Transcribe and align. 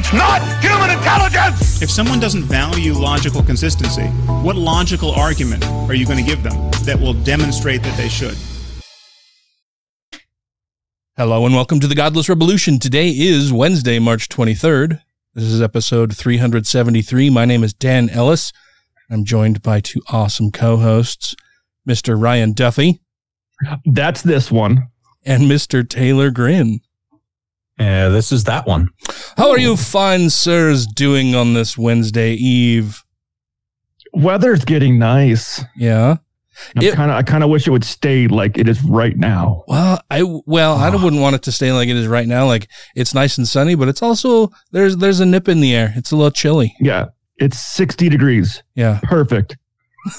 It's 0.00 0.12
not 0.12 0.40
human 0.62 0.90
intelligence! 0.96 1.82
If 1.82 1.90
someone 1.90 2.20
doesn't 2.20 2.44
value 2.44 2.92
logical 2.92 3.42
consistency, 3.42 4.04
what 4.44 4.54
logical 4.54 5.10
argument 5.10 5.64
are 5.66 5.94
you 5.94 6.06
going 6.06 6.18
to 6.18 6.22
give 6.24 6.44
them 6.44 6.70
that 6.84 7.00
will 7.00 7.14
demonstrate 7.14 7.82
that 7.82 7.96
they 7.96 8.08
should? 8.08 8.36
Hello 11.16 11.44
and 11.44 11.52
welcome 11.52 11.80
to 11.80 11.88
the 11.88 11.96
Godless 11.96 12.28
Revolution. 12.28 12.78
Today 12.78 13.08
is 13.08 13.52
Wednesday, 13.52 13.98
March 13.98 14.28
23rd. 14.28 15.00
This 15.34 15.42
is 15.42 15.60
episode 15.60 16.16
373. 16.16 17.28
My 17.28 17.44
name 17.44 17.64
is 17.64 17.74
Dan 17.74 18.08
Ellis. 18.08 18.52
I'm 19.10 19.24
joined 19.24 19.62
by 19.62 19.80
two 19.80 20.00
awesome 20.10 20.52
co-hosts, 20.52 21.34
Mr. 21.88 22.16
Ryan 22.16 22.52
Duffy 22.52 23.00
That's 23.84 24.22
this 24.22 24.48
one. 24.52 24.90
and 25.24 25.42
Mr. 25.50 25.86
Taylor 25.86 26.30
Grin. 26.30 26.82
Yeah, 27.78 28.08
this 28.08 28.32
is 28.32 28.44
that 28.44 28.66
one. 28.66 28.88
How 29.36 29.50
are 29.50 29.58
you 29.58 29.76
fine 29.76 30.30
sirs 30.30 30.86
doing 30.86 31.34
on 31.34 31.54
this 31.54 31.78
Wednesday 31.78 32.32
eve? 32.32 33.04
Weather's 34.12 34.64
getting 34.64 34.98
nice. 34.98 35.62
Yeah. 35.76 36.16
I'm 36.74 36.82
It- 36.82 36.94
kind 36.94 37.10
of, 37.10 37.16
I 37.16 37.22
kind 37.22 37.44
of 37.44 37.50
wish 37.50 37.66
it 37.66 37.70
would 37.70 37.84
stay 37.84 38.26
like 38.26 38.58
it 38.58 38.68
is 38.68 38.82
right 38.82 39.16
now. 39.16 39.62
Well, 39.68 40.00
I 40.10 40.22
well, 40.22 40.76
I 40.76 40.88
ah. 40.88 41.02
wouldn't 41.02 41.22
want 41.22 41.36
it 41.36 41.42
to 41.42 41.52
stay 41.52 41.72
like 41.72 41.88
it 41.88 41.96
is 41.96 42.08
right 42.08 42.26
now. 42.26 42.46
Like 42.46 42.68
it's 42.96 43.14
nice 43.14 43.38
and 43.38 43.46
sunny, 43.46 43.76
but 43.76 43.86
it's 43.88 44.02
also 44.02 44.50
there's 44.72 44.96
there's 44.96 45.20
a 45.20 45.26
nip 45.26 45.48
in 45.48 45.60
the 45.60 45.74
air. 45.74 45.92
It's 45.94 46.10
a 46.10 46.16
little 46.16 46.32
chilly. 46.32 46.74
Yeah, 46.80 47.06
it's 47.36 47.58
60 47.58 48.08
degrees. 48.08 48.62
Yeah. 48.74 48.98
Perfect. 49.04 49.56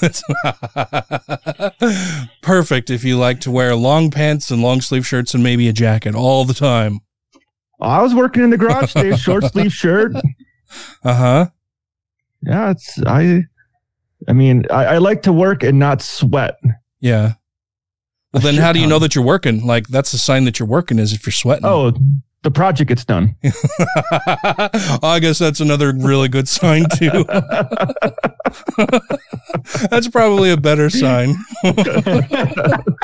Perfect 2.42 2.90
if 2.90 3.04
you 3.04 3.18
like 3.18 3.40
to 3.40 3.50
wear 3.50 3.74
long 3.74 4.10
pants 4.10 4.50
and 4.50 4.62
long 4.62 4.80
sleeve 4.80 5.06
shirts 5.06 5.34
and 5.34 5.42
maybe 5.42 5.68
a 5.68 5.72
jacket 5.72 6.14
all 6.14 6.44
the 6.44 6.54
time. 6.54 7.00
I 7.80 8.02
was 8.02 8.14
working 8.14 8.42
in 8.42 8.50
the 8.50 8.58
garage 8.58 8.92
today, 8.92 9.16
short 9.16 9.44
sleeve 9.44 9.72
shirt. 9.72 10.12
Uh 11.02 11.14
huh. 11.14 11.46
Yeah, 12.42 12.70
it's 12.70 13.02
I. 13.06 13.44
I 14.28 14.32
mean, 14.34 14.66
I, 14.70 14.84
I 14.84 14.98
like 14.98 15.22
to 15.22 15.32
work 15.32 15.62
and 15.62 15.78
not 15.78 16.02
sweat. 16.02 16.56
Yeah. 17.00 17.34
Well, 18.32 18.42
then 18.42 18.56
how 18.56 18.72
do 18.72 18.78
you 18.78 18.86
know 18.86 18.98
that 18.98 19.14
you're 19.14 19.24
working? 19.24 19.66
Like 19.66 19.88
that's 19.88 20.12
a 20.12 20.18
sign 20.18 20.44
that 20.44 20.58
you're 20.58 20.68
working 20.68 20.98
is 20.98 21.12
if 21.12 21.26
you're 21.26 21.32
sweating. 21.32 21.64
Oh, 21.64 21.92
the 22.42 22.50
project 22.50 22.88
gets 22.88 23.04
done. 23.04 23.36
I 25.02 25.18
guess 25.20 25.38
that's 25.38 25.60
another 25.60 25.92
really 25.94 26.28
good 26.28 26.48
sign 26.48 26.86
too. 26.96 27.24
that's 29.90 30.08
probably 30.08 30.50
a 30.50 30.56
better 30.56 30.90
sign. 30.90 31.36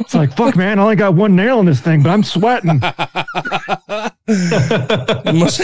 It's 0.00 0.14
like 0.14 0.36
fuck, 0.36 0.56
man. 0.56 0.78
I 0.78 0.82
only 0.82 0.96
got 0.96 1.14
one 1.14 1.34
nail 1.34 1.60
in 1.60 1.66
this 1.66 1.80
thing, 1.80 2.02
but 2.02 2.10
I'm 2.10 2.22
sweating. 2.22 2.80
I 2.82 4.12
must, 5.32 5.62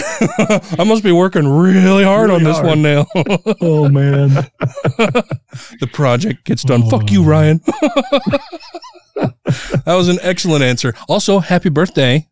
I 0.79 0.85
must 0.85 1.05
be 1.05 1.13
working 1.13 1.47
really 1.47 2.05
hard 2.05 2.31
on 2.31 2.43
this 2.43 2.57
hard. 2.57 2.69
one 2.69 2.83
nail. 2.83 3.07
oh 3.61 3.89
man. 3.89 4.31
the 4.31 5.89
project 5.93 6.45
gets 6.45 6.63
done. 6.63 6.89
Fuck 6.89 7.11
you, 7.11 7.23
oh. 7.23 7.27
Ryan. 7.27 7.61
that 9.17 9.85
was 9.87 10.09
an 10.09 10.19
excellent 10.23 10.65
answer. 10.65 10.95
Also, 11.09 11.41
happy 11.41 11.69
birthday, 11.69 12.27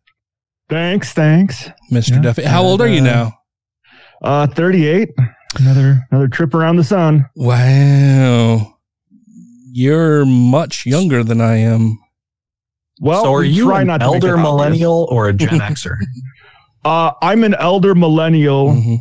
Thanks, 0.69 1.13
thanks. 1.13 1.69
Mr. 1.91 2.11
Yeah. 2.11 2.21
Duffy. 2.21 2.43
How 2.43 2.61
old 2.63 2.81
are 2.81 2.87
you 2.87 3.01
Uh, 3.01 3.03
now? 3.03 3.33
Uh, 4.21 4.47
38. 4.47 5.09
Another 5.59 6.05
another 6.11 6.27
trip 6.27 6.53
around 6.53 6.75
the 6.75 6.83
sun. 6.83 7.25
Wow. 7.35 8.75
You're 9.71 10.25
much 10.25 10.85
younger 10.85 11.23
than 11.23 11.41
I 11.41 11.55
am. 11.57 11.97
Well, 12.99 13.23
so 13.23 13.33
are 13.33 13.43
you 13.43 13.65
try 13.65 13.81
an 13.81 13.87
not 13.87 13.99
to 13.99 14.05
elder 14.05 14.31
obvious. 14.37 14.43
millennial 14.43 15.07
or 15.09 15.29
a 15.29 15.33
Gen 15.33 15.49
Xer? 15.59 15.95
Uh, 16.85 17.11
I'm 17.21 17.43
an 17.43 17.55
elder 17.55 17.95
millennial, 17.95 18.73
Mhm. 18.75 18.97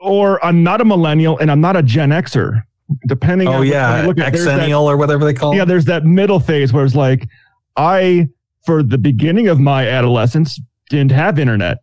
or 0.00 0.44
I'm 0.44 0.62
not 0.62 0.80
a 0.80 0.84
millennial, 0.84 1.38
and 1.38 1.50
I'm 1.50 1.60
not 1.60 1.76
a 1.76 1.82
Gen 1.82 2.10
Xer. 2.10 2.62
Depending. 3.06 3.48
oh 3.48 3.54
on 3.60 3.66
yeah, 3.66 4.00
you 4.02 4.06
look 4.06 4.18
at, 4.18 4.32
there's 4.32 4.44
that- 4.46 4.60
Xennial 4.60 4.82
or 4.82 4.96
whatever 4.96 5.24
they 5.24 5.34
call. 5.34 5.54
Yeah, 5.54 5.62
it. 5.62 5.66
there's 5.66 5.84
that 5.86 6.04
middle 6.04 6.40
phase 6.40 6.72
where 6.72 6.84
it's 6.84 6.94
like, 6.94 7.28
I 7.76 8.28
for 8.68 8.82
the 8.82 8.98
beginning 8.98 9.48
of 9.48 9.58
my 9.58 9.88
adolescence 9.88 10.60
didn't 10.90 11.12
have 11.12 11.38
internet. 11.38 11.78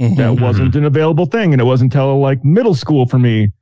Mhm. 0.00 0.16
That 0.16 0.40
wasn't 0.40 0.74
an 0.74 0.84
available 0.84 1.26
thing, 1.26 1.52
and 1.52 1.60
it 1.60 1.64
wasn't 1.64 1.94
until 1.94 2.18
like 2.18 2.44
middle 2.44 2.74
school 2.74 3.06
for 3.06 3.16
me, 3.20 3.52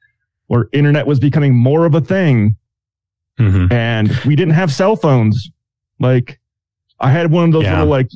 where 0.46 0.68
internet 0.72 1.06
was 1.06 1.20
becoming 1.20 1.54
more 1.54 1.84
of 1.84 1.94
a 1.94 2.00
thing, 2.00 2.56
Mhm. 3.38 3.70
and 3.70 4.08
we 4.24 4.34
didn't 4.34 4.54
have 4.54 4.72
cell 4.72 4.96
phones. 4.96 5.50
Like, 6.00 6.40
I 6.98 7.10
had 7.10 7.30
one 7.30 7.44
of 7.44 7.52
those 7.52 7.64
Yeah. 7.64 7.72
little 7.80 7.88
like 7.90 8.08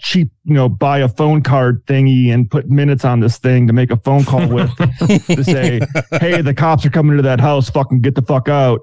cheap, 0.00 0.30
you 0.44 0.54
know, 0.54 0.66
buy 0.70 1.00
a 1.00 1.08
phone 1.08 1.42
card 1.42 1.84
thingy 1.86 2.32
and 2.32 2.50
put 2.50 2.70
minutes 2.70 3.04
on 3.04 3.20
this 3.20 3.36
thing 3.36 3.66
to 3.66 3.74
make 3.74 3.90
a 3.90 3.96
phone 3.98 4.24
call 4.24 4.48
with 4.48 4.74
to 5.26 5.44
say, 5.44 5.80
"Hey, 6.20 6.40
the 6.40 6.54
cops 6.54 6.86
are 6.86 6.90
coming 6.90 7.18
to 7.18 7.22
that 7.24 7.38
house. 7.40 7.68
Fucking 7.68 8.00
get 8.00 8.14
the 8.14 8.22
fuck 8.22 8.48
out." 8.48 8.80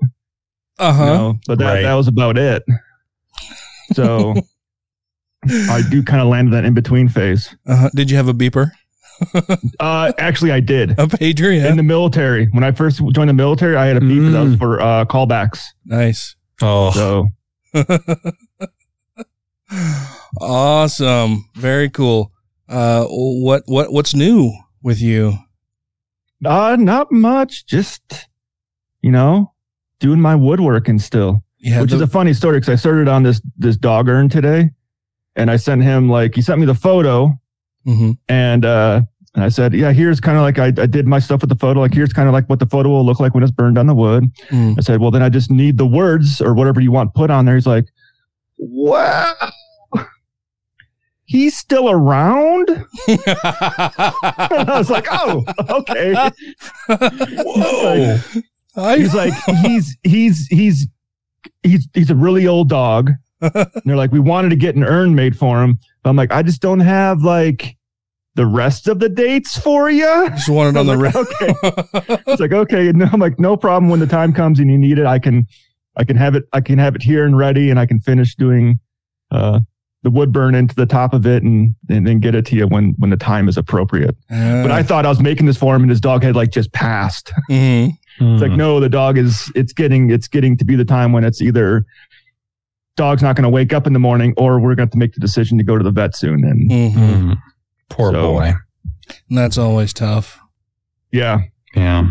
Uh 0.77 0.85
you 0.85 0.93
huh. 0.93 1.05
know? 1.05 1.39
But 1.47 1.57
that 1.57 1.73
Right. 1.73 1.81
that 1.81 1.95
was 1.95 2.07
about 2.07 2.37
it. 2.37 2.63
So 3.93 4.35
I 5.47 5.81
do 5.89 6.03
kind 6.03 6.21
of 6.21 6.27
land 6.27 6.49
in 6.49 6.53
that 6.53 6.65
in 6.65 6.73
between 6.73 7.07
phase. 7.07 7.55
Uh-huh. 7.67 7.89
Did 7.95 8.11
you 8.11 8.17
have 8.17 8.27
a 8.27 8.33
beeper? 8.33 8.71
Uh, 9.81 10.11
actually, 10.17 10.51
I 10.51 10.59
did. 10.61 10.91
A 10.91 11.07
pager? 11.07 11.53
Yeah. 11.55 11.69
In 11.69 11.75
the 11.77 11.83
military, 11.83 12.47
when 12.51 12.63
I 12.63 12.71
first 12.71 13.01
joined 13.13 13.29
the 13.29 13.33
military, 13.33 13.75
I 13.75 13.85
had 13.87 13.97
a 13.97 14.01
beep 14.01 14.21
that 14.31 14.39
was 14.39 14.55
Mm. 14.55 14.59
for 14.59 14.79
uh, 14.81 15.03
callbacks. 15.05 15.61
nice. 15.85 16.35
Oh, 16.61 16.91
So 16.91 17.27
awesome. 20.39 21.45
Very 21.55 21.89
cool. 21.89 22.31
Uh, 22.67 23.05
what 23.09 23.63
what 23.65 23.91
what's 23.91 24.13
new 24.15 24.51
with 24.81 25.01
you? 25.01 25.33
uh, 26.45 26.77
not 26.79 27.11
much. 27.11 27.65
Just 27.65 28.27
you 29.01 29.11
know, 29.11 29.53
doing 29.99 30.21
my 30.21 30.35
woodworking 30.35 30.99
still. 30.99 31.43
Yeah, 31.57 31.81
which 31.81 31.89
the- 31.89 31.97
is 31.97 32.01
a 32.01 32.07
funny 32.07 32.33
story 32.33 32.57
because 32.59 32.69
I 32.69 32.75
started 32.75 33.07
on 33.07 33.23
this 33.23 33.41
this 33.57 33.75
dog 33.77 34.07
urn 34.07 34.29
today, 34.29 34.69
and 35.39 35.49
I 35.49 35.55
sent 35.55 35.81
him 35.81 36.09
like 36.09 36.35
he 36.35 36.41
sent 36.43 36.59
me 36.59 36.65
the 36.67 36.75
photo, 36.75 37.39
Mhm. 37.87 38.17
and 38.27 38.65
uh, 38.65 39.01
and 39.35 39.43
I 39.43 39.49
said, 39.49 39.73
yeah, 39.73 39.91
here's 39.91 40.19
kind 40.19 40.37
of 40.37 40.43
like 40.43 40.59
I, 40.59 40.67
I 40.81 40.85
did 40.87 41.07
my 41.07 41.19
stuff 41.19 41.41
with 41.41 41.49
the 41.49 41.55
photo. 41.55 41.79
Like 41.79 41.93
here's 41.93 42.11
kind 42.13 42.27
of 42.27 42.33
like 42.33 42.47
what 42.49 42.59
the 42.59 42.65
photo 42.65 42.89
will 42.89 43.05
look 43.05 43.19
like 43.19 43.33
when 43.33 43.43
it's 43.43 43.51
burned 43.51 43.77
on 43.77 43.85
the 43.87 43.93
wood. 43.95 44.25
Mm. 44.49 44.75
I 44.77 44.81
said, 44.81 44.99
well, 44.99 45.11
then 45.11 45.21
I 45.23 45.29
just 45.29 45.49
need 45.51 45.77
the 45.77 45.85
words 45.87 46.41
or 46.41 46.53
whatever 46.53 46.81
you 46.81 46.91
want 46.91 47.13
put 47.13 47.29
on 47.31 47.45
there. 47.45 47.55
He's 47.55 47.67
like, 47.67 47.85
wow. 48.57 49.33
He's 51.25 51.55
still 51.55 51.91
around? 51.91 52.69
I 53.07 54.65
was 54.67 54.89
like, 54.89 55.05
oh, 55.11 55.45
okay. 55.69 56.13
Whoa. 56.87 58.17
I, 58.75 58.97
He's 58.97 59.13
like, 59.13 59.33
he's 59.61 59.95
he's 60.03 60.47
he's 60.47 60.87
he's 61.63 61.87
he's 61.93 62.09
a 62.09 62.15
really 62.15 62.47
old 62.47 62.69
dog. 62.69 63.11
And 63.41 63.81
they're 63.85 63.95
like, 63.95 64.11
we 64.11 64.19
wanted 64.19 64.49
to 64.49 64.55
get 64.55 64.75
an 64.75 64.83
urn 64.83 65.15
made 65.15 65.37
for 65.37 65.63
him. 65.63 65.77
But 66.03 66.09
I'm 66.11 66.15
like, 66.15 66.31
I 66.31 66.41
just 66.43 66.61
don't 66.61 66.79
have 66.81 67.21
like 67.21 67.75
the 68.35 68.45
rest 68.45 68.87
of 68.87 68.99
the 68.99 69.09
dates 69.09 69.57
for 69.57 69.89
you. 69.89 70.29
just 70.29 70.49
wanted 70.49 70.77
on 70.77 70.85
the 70.85 70.95
like, 70.95 71.13
re- 71.13 71.21
okay. 71.21 72.21
It's 72.27 72.39
like, 72.41 72.51
okay. 72.53 72.87
And 72.89 73.03
I'm 73.03 73.19
like, 73.19 73.39
no 73.39 73.57
problem. 73.57 73.89
When 73.89 73.99
the 73.99 74.07
time 74.07 74.33
comes 74.33 74.59
and 74.59 74.69
you 74.71 74.77
need 74.77 74.97
it, 74.99 75.05
I 75.05 75.19
can, 75.19 75.45
I 75.97 76.03
can 76.03 76.15
have 76.15 76.35
it, 76.35 76.43
I 76.53 76.61
can 76.61 76.79
have 76.79 76.95
it 76.95 77.01
here 77.03 77.25
and 77.25 77.37
ready 77.37 77.69
and 77.69 77.79
I 77.79 77.85
can 77.85 77.99
finish 77.99 78.35
doing, 78.35 78.79
uh, 79.31 79.59
the 80.01 80.09
wood 80.09 80.31
burn 80.31 80.55
into 80.55 80.73
the 80.73 80.85
top 80.85 81.13
of 81.13 81.25
it 81.27 81.43
and, 81.43 81.75
and 81.89 82.07
then 82.07 82.21
get 82.21 82.33
it 82.33 82.45
to 82.45 82.55
you 82.55 82.65
when, 82.67 82.95
when 82.99 83.09
the 83.09 83.17
time 83.17 83.49
is 83.49 83.57
appropriate. 83.57 84.15
But 84.29 84.71
I 84.71 84.81
thought 84.81 85.05
I 85.05 85.09
was 85.09 85.19
making 85.19 85.45
this 85.45 85.57
for 85.57 85.75
him 85.75 85.81
and 85.81 85.89
his 85.89 85.99
dog 85.99 86.23
had 86.23 86.37
like 86.37 86.51
just 86.51 86.71
passed. 86.71 87.33
Mhm. 87.51 87.97
It's 88.21 88.41
like, 88.41 88.51
no, 88.53 88.79
the 88.79 88.87
dog 88.87 89.17
is, 89.17 89.51
it's 89.55 89.73
getting, 89.73 90.09
it's 90.09 90.29
getting 90.29 90.55
to 90.57 90.63
be 90.63 90.75
the 90.77 90.85
time 90.85 91.11
when 91.11 91.25
it's 91.25 91.41
either 91.41 91.85
dog's 92.99 93.23
not 93.23 93.35
going 93.35 93.43
to 93.43 93.49
wake 93.49 93.73
up 93.73 93.87
in 93.87 93.93
the 93.93 93.99
morning 93.99 94.33
or 94.37 94.59
we're 94.59 94.75
going 94.75 94.77
to 94.77 94.81
have 94.83 94.89
to 94.91 94.97
make 94.97 95.13
the 95.13 95.19
decision 95.21 95.57
to 95.57 95.63
go 95.63 95.77
to 95.77 95.83
the 95.83 95.91
vet 95.91 96.15
soon. 96.15 96.43
And 96.43 96.69
Mhm. 96.69 96.93
Mm. 96.95 97.37
Poor 97.89 98.11
So- 98.11 98.21
boy. 98.33 98.53
And 99.29 99.37
that's 99.37 99.57
always 99.57 99.93
tough. 99.93 100.39
yeah, 101.11 101.39
Yeah. 101.75 102.09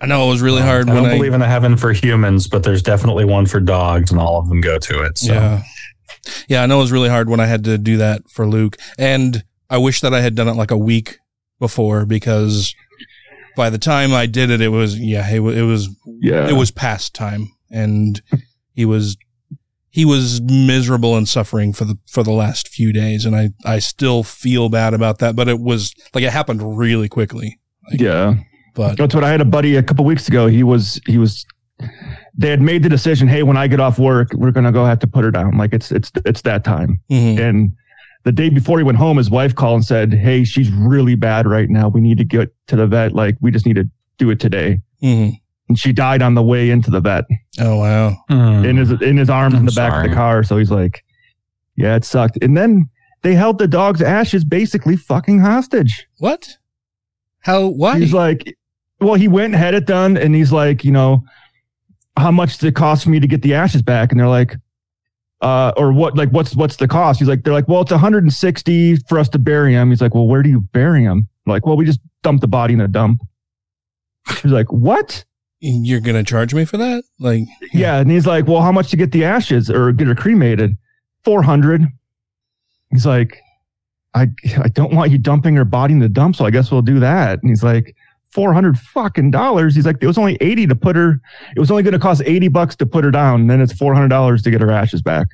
I 0.00 0.06
know 0.06 0.26
it 0.26 0.30
was 0.30 0.40
really 0.40 0.62
hard 0.62 0.88
I 0.88 0.94
when 0.94 1.02
don't 1.04 1.12
I 1.12 1.16
believe 1.16 1.34
in 1.34 1.42
a 1.42 1.46
heaven 1.46 1.76
for 1.76 1.92
humans, 1.92 2.48
but 2.48 2.62
there's 2.62 2.82
definitely 2.82 3.26
one 3.26 3.44
for 3.44 3.60
dogs, 3.60 4.10
and 4.10 4.18
all 4.18 4.38
of 4.40 4.48
them 4.48 4.62
go 4.62 4.78
to 4.78 5.02
it. 5.02 5.18
So. 5.18 5.34
Yeah. 5.34 5.62
Yeah, 6.48 6.62
I 6.62 6.66
know 6.66 6.78
it 6.78 6.82
was 6.82 6.90
really 6.92 7.10
hard 7.10 7.28
when 7.28 7.38
I 7.38 7.44
had 7.46 7.62
to 7.64 7.76
do 7.76 7.98
that 7.98 8.22
for 8.30 8.46
Luke. 8.48 8.76
And 8.98 9.44
I 9.68 9.76
wish 9.78 10.00
that 10.00 10.14
I 10.14 10.22
had 10.22 10.34
done 10.34 10.48
it 10.48 10.56
like 10.56 10.70
a 10.70 10.78
week 10.78 11.18
before 11.60 12.06
because 12.06 12.74
by 13.56 13.68
the 13.68 13.78
time 13.78 14.12
I 14.14 14.24
did 14.26 14.50
it, 14.50 14.60
it 14.62 14.68
was 14.70 14.98
yeah, 14.98 15.28
it, 15.30 15.40
it 15.40 15.62
was 15.64 15.88
Yeah. 16.06 16.48
it 16.48 16.54
was 16.56 16.70
past 16.70 17.14
time, 17.14 17.52
and 17.70 18.20
he 18.72 18.84
was 18.86 19.16
he 19.90 20.04
was 20.04 20.40
miserable 20.40 21.16
and 21.16 21.28
suffering 21.28 21.72
for 21.72 21.84
the 21.84 21.98
for 22.08 22.22
the 22.22 22.32
last 22.32 22.68
few 22.68 22.92
days, 22.92 23.24
and 23.24 23.34
I 23.36 23.50
I 23.64 23.78
still 23.80 24.22
feel 24.22 24.68
bad 24.68 24.94
about 24.94 25.18
that, 25.18 25.34
but 25.36 25.48
it 25.48 25.60
was 25.60 25.92
like 26.14 26.24
it 26.24 26.30
happened 26.32 26.78
really 26.78 27.08
quickly. 27.08 27.58
Yeah. 27.92 28.34
But 28.74 28.96
That's 28.98 29.14
what 29.14 29.24
I 29.24 29.30
had 29.30 29.40
a 29.40 29.44
buddy 29.44 29.74
a 29.76 29.82
couple 29.82 30.04
weeks 30.04 30.28
ago. 30.28 30.46
He 30.46 30.62
was 30.62 31.00
he 31.06 31.18
was 31.18 31.44
they 32.36 32.48
had 32.50 32.60
made 32.62 32.82
the 32.82 32.88
decision, 32.88 33.26
hey, 33.26 33.42
when 33.42 33.56
I 33.56 33.66
get 33.66 33.80
off 33.80 33.98
work, 33.98 34.28
we're 34.34 34.52
gonna 34.52 34.70
go 34.72 34.84
have 34.84 35.00
to 35.00 35.06
put 35.08 35.24
her 35.24 35.30
down. 35.32 35.56
Like 35.58 35.72
it's 35.72 35.90
it's 35.90 36.12
it's 36.24 36.42
that 36.42 36.62
time. 36.64 37.00
mhm. 37.10 37.38
And 37.40 37.72
the 38.24 38.32
day 38.32 38.48
before 38.50 38.78
he 38.78 38.84
went 38.84 38.98
home, 38.98 39.16
his 39.16 39.30
wife 39.30 39.54
called 39.54 39.76
and 39.76 39.84
said, 39.84 40.12
Hey, 40.12 40.44
she's 40.44 40.70
really 40.70 41.14
bad 41.16 41.46
right 41.46 41.68
now. 41.70 41.88
We 41.88 42.00
need 42.00 42.18
to 42.18 42.24
get 42.24 42.54
to 42.68 42.76
the 42.76 42.86
vet. 42.86 43.12
Like 43.12 43.36
we 43.40 43.50
just 43.50 43.66
need 43.66 43.76
to 43.76 43.88
do 44.18 44.30
it 44.30 44.38
today. 44.38 44.78
Mhm. 45.02 45.39
And 45.70 45.78
she 45.78 45.92
died 45.92 46.20
on 46.20 46.34
the 46.34 46.42
way 46.42 46.70
into 46.70 46.90
the 46.90 47.00
vet 47.00 47.24
oh 47.60 47.76
wow, 47.78 48.16
in 48.64 48.76
his 48.76 48.90
in 48.90 49.16
his 49.16 49.30
arms 49.30 49.54
in 49.54 49.60
I'm 49.60 49.66
the 49.66 49.72
back 49.72 50.04
of 50.04 50.10
the 50.10 50.14
car. 50.16 50.42
So 50.42 50.56
he's 50.56 50.70
like, 50.70 51.04
Yeah, 51.76 51.94
it 51.94 52.04
sucked. 52.04 52.38
And 52.42 52.56
then 52.56 52.90
they 53.22 53.34
held 53.34 53.58
the 53.58 53.68
dog's 53.68 54.02
ashes 54.02 54.44
basically 54.44 54.96
fucking 54.96 55.38
hostage. 55.38 56.06
what? 56.18 56.56
How? 57.42 57.68
Why? 57.68 57.98
He's 58.00 58.12
like, 58.12 58.56
well, 59.00 59.14
he 59.14 59.28
went 59.28 59.54
and 59.54 59.54
had 59.54 59.74
it 59.74 59.86
done, 59.86 60.16
and 60.16 60.34
he's 60.34 60.52
like, 60.52 60.84
you 60.84 60.90
know, 60.92 61.24
how 62.16 62.30
much 62.30 62.58
does 62.58 62.64
it 62.64 62.74
cost 62.74 63.04
for 63.04 63.10
me 63.10 63.20
to 63.20 63.26
get 63.26 63.42
the 63.42 63.54
ashes 63.54 63.80
back? 63.82 64.10
And 64.10 64.20
they're 64.20 64.28
like, 64.28 64.56
uh, 65.40 65.72
or 65.76 65.92
what? 65.92 66.16
Like, 66.16 66.30
what's 66.30 66.54
what's 66.56 66.76
the 66.76 66.88
cost? 66.88 67.18
He's 67.20 67.28
like, 67.28 67.44
they're 67.44 67.52
like, 67.54 67.68
well, 67.68 67.80
it's 67.82 67.92
160 67.92 68.96
for 69.08 69.18
us 69.18 69.28
to 69.30 69.38
bury 69.38 69.72
him. 69.72 69.88
He's 69.90 70.02
like, 70.02 70.14
well, 70.14 70.26
where 70.26 70.42
do 70.42 70.50
you 70.50 70.60
bury 70.60 71.02
him? 71.04 71.28
Like, 71.46 71.64
well, 71.64 71.76
we 71.76 71.84
just 71.86 72.00
dump 72.22 72.40
the 72.40 72.48
body 72.48 72.74
in 72.74 72.80
a 72.80 72.88
dump. 72.88 73.22
He's 74.42 74.52
like, 74.52 74.70
what? 74.70 75.24
You're 75.60 76.00
gonna 76.00 76.24
charge 76.24 76.54
me 76.54 76.64
for 76.64 76.76
that? 76.78 77.04
Like, 77.18 77.44
Yeah, 77.72 77.98
and 77.98 78.10
he's 78.10 78.26
like, 78.26 78.46
well, 78.46 78.62
how 78.62 78.72
much 78.72 78.90
to 78.90 78.96
get 78.96 79.12
the 79.12 79.24
ashes 79.24 79.70
or 79.70 79.92
get 79.92 80.06
her 80.06 80.14
cremated? 80.14 80.76
400. 81.24 81.86
He's 82.90 83.04
like, 83.06 83.40
I 84.14 84.28
I 84.58 84.68
don't 84.68 84.94
want 84.94 85.10
you 85.10 85.18
dumping 85.18 85.54
her 85.56 85.64
body 85.64 85.92
in 85.94 86.00
the 86.00 86.08
dump, 86.08 86.36
so 86.36 86.44
I 86.44 86.50
guess 86.50 86.70
we'll 86.70 86.82
do 86.82 86.98
that. 87.00 87.40
And 87.42 87.50
he's 87.50 87.62
like, 87.62 87.94
400 88.32 88.78
fucking 88.78 89.30
dollars. 89.32 89.74
He's 89.74 89.86
like, 89.86 89.96
it 90.00 90.06
was 90.06 90.16
only 90.18 90.36
80 90.40 90.68
to 90.68 90.76
put 90.76 90.96
her, 90.96 91.20
it 91.56 91.60
was 91.60 91.70
only 91.70 91.82
to 91.82 91.98
cost 91.98 92.22
80 92.24 92.48
bucks 92.48 92.76
to 92.76 92.86
put 92.86 93.04
her 93.04 93.10
down. 93.10 93.42
And 93.42 93.50
then 93.50 93.60
it's 93.60 93.72
$400 93.72 94.42
to 94.42 94.50
get 94.50 94.60
her 94.60 94.70
ashes 94.70 95.02
back. 95.02 95.26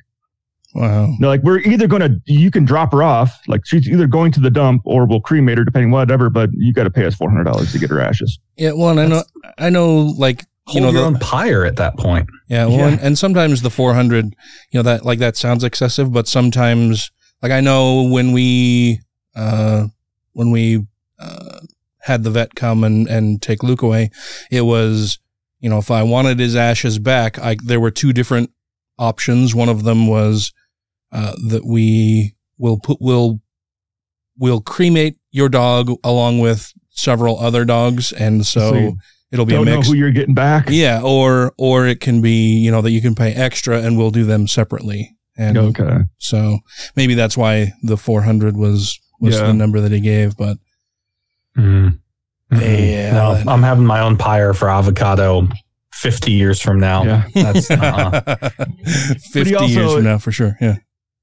Wow. 0.73 1.13
They're 1.19 1.29
like, 1.29 1.43
we're 1.43 1.59
either 1.59 1.87
going 1.87 2.01
to, 2.01 2.21
you 2.25 2.51
can 2.51 2.65
drop 2.65 2.91
her 2.91 3.03
off. 3.03 3.39
Like 3.47 3.65
she's 3.65 3.87
either 3.87 4.07
going 4.07 4.31
to 4.33 4.39
the 4.39 4.49
dump 4.49 4.81
or 4.85 5.05
we'll 5.05 5.21
cremate 5.21 5.57
her, 5.57 5.63
depending 5.63 5.91
whatever, 5.91 6.29
but 6.29 6.49
you 6.53 6.73
got 6.73 6.83
to 6.83 6.89
pay 6.89 7.05
us 7.05 7.15
$400 7.15 7.71
to 7.71 7.79
get 7.79 7.89
her 7.89 7.99
ashes. 7.99 8.39
Yeah. 8.55 8.71
Well, 8.73 8.89
and 8.89 8.99
I 8.99 9.07
know, 9.07 9.23
I 9.57 9.69
know, 9.69 9.95
like 10.17 10.45
you 10.69 10.81
Hold 10.81 10.83
know, 10.83 10.89
your 10.91 11.01
the, 11.01 11.15
own 11.15 11.19
pyre 11.19 11.65
at 11.65 11.77
that 11.77 11.97
point. 11.97 12.29
Yeah, 12.49 12.65
well, 12.65 12.77
Yeah. 12.77 12.87
And, 12.89 12.99
and 12.99 13.17
sometimes 13.17 13.61
the 13.61 13.69
400, 13.69 14.25
you 14.25 14.33
know, 14.73 14.83
that 14.83 15.05
like 15.05 15.19
that 15.19 15.37
sounds 15.37 15.63
excessive, 15.63 16.11
but 16.11 16.27
sometimes, 16.27 17.11
like 17.41 17.51
I 17.51 17.61
know 17.61 18.03
when 18.03 18.33
we, 18.33 18.99
uh, 19.35 19.87
when 20.33 20.51
we, 20.51 20.85
uh, 21.19 21.59
had 21.99 22.23
the 22.23 22.31
vet 22.31 22.55
come 22.55 22.83
and, 22.83 23.07
and 23.07 23.41
take 23.41 23.63
Luke 23.63 23.81
away, 23.81 24.11
it 24.49 24.61
was, 24.61 25.19
you 25.59 25.69
know, 25.69 25.77
if 25.77 25.91
I 25.91 26.03
wanted 26.03 26.39
his 26.39 26.55
ashes 26.55 26.99
back, 26.99 27.37
I, 27.39 27.57
there 27.63 27.79
were 27.79 27.91
two 27.91 28.13
different 28.13 28.51
options. 28.97 29.53
One 29.55 29.69
of 29.69 29.83
them 29.83 30.07
was, 30.07 30.51
uh, 31.11 31.33
that 31.49 31.65
we 31.65 32.35
will 32.57 32.79
put, 32.79 32.97
will, 33.01 33.41
will 34.37 34.61
cremate 34.61 35.17
your 35.31 35.49
dog 35.49 35.91
along 36.03 36.39
with 36.39 36.71
several 36.89 37.39
other 37.39 37.65
dogs. 37.65 38.11
And 38.11 38.45
so, 38.45 38.71
So 38.71 38.93
it'll 39.31 39.45
be 39.45 39.53
a 39.53 39.57
Don't 39.57 39.65
know 39.65 39.75
mix. 39.77 39.87
who 39.87 39.93
you're 39.95 40.11
getting 40.11 40.33
back. 40.35 40.67
Yeah, 40.69 41.01
or 41.03 41.53
or 41.57 41.85
it 41.85 41.99
can 41.99 42.21
be 42.21 42.57
you 42.57 42.71
know 42.71 42.81
that 42.81 42.91
you 42.91 43.01
can 43.01 43.13
pay 43.15 43.33
extra 43.33 43.79
and 43.81 43.97
we'll 43.97 44.09
do 44.11 44.23
them 44.25 44.47
separately. 44.47 45.15
And 45.37 45.57
Okay. 45.57 45.99
so 46.17 46.59
maybe 46.95 47.13
that's 47.13 47.35
why 47.37 47.73
the 47.83 47.97
four 47.97 48.21
hundred 48.23 48.55
was 48.57 48.99
was 49.19 49.35
Yeah. 49.35 49.47
the 49.47 49.53
number 49.53 49.79
that 49.81 49.91
he 49.91 49.99
gave. 49.99 50.35
But 50.37 50.57
Mm. 51.57 51.99
Yeah, 52.51 53.11
No, 53.13 53.51
I'm 53.51 53.63
having 53.63 53.85
my 53.85 53.99
own 53.99 54.15
pyre 54.17 54.53
for 54.53 54.69
avocado 54.69 55.47
50 56.01 56.31
years 56.31 56.61
from 56.61 56.79
now. 56.79 57.03
Yeah. 57.03 57.27
That's 57.33 57.69
uh, 57.71 58.39
fifty 59.31 59.65
years 59.65 59.93
from 59.93 60.03
now 60.03 60.17
for 60.17 60.31
sure. 60.31 60.55
Yeah, 60.61 60.75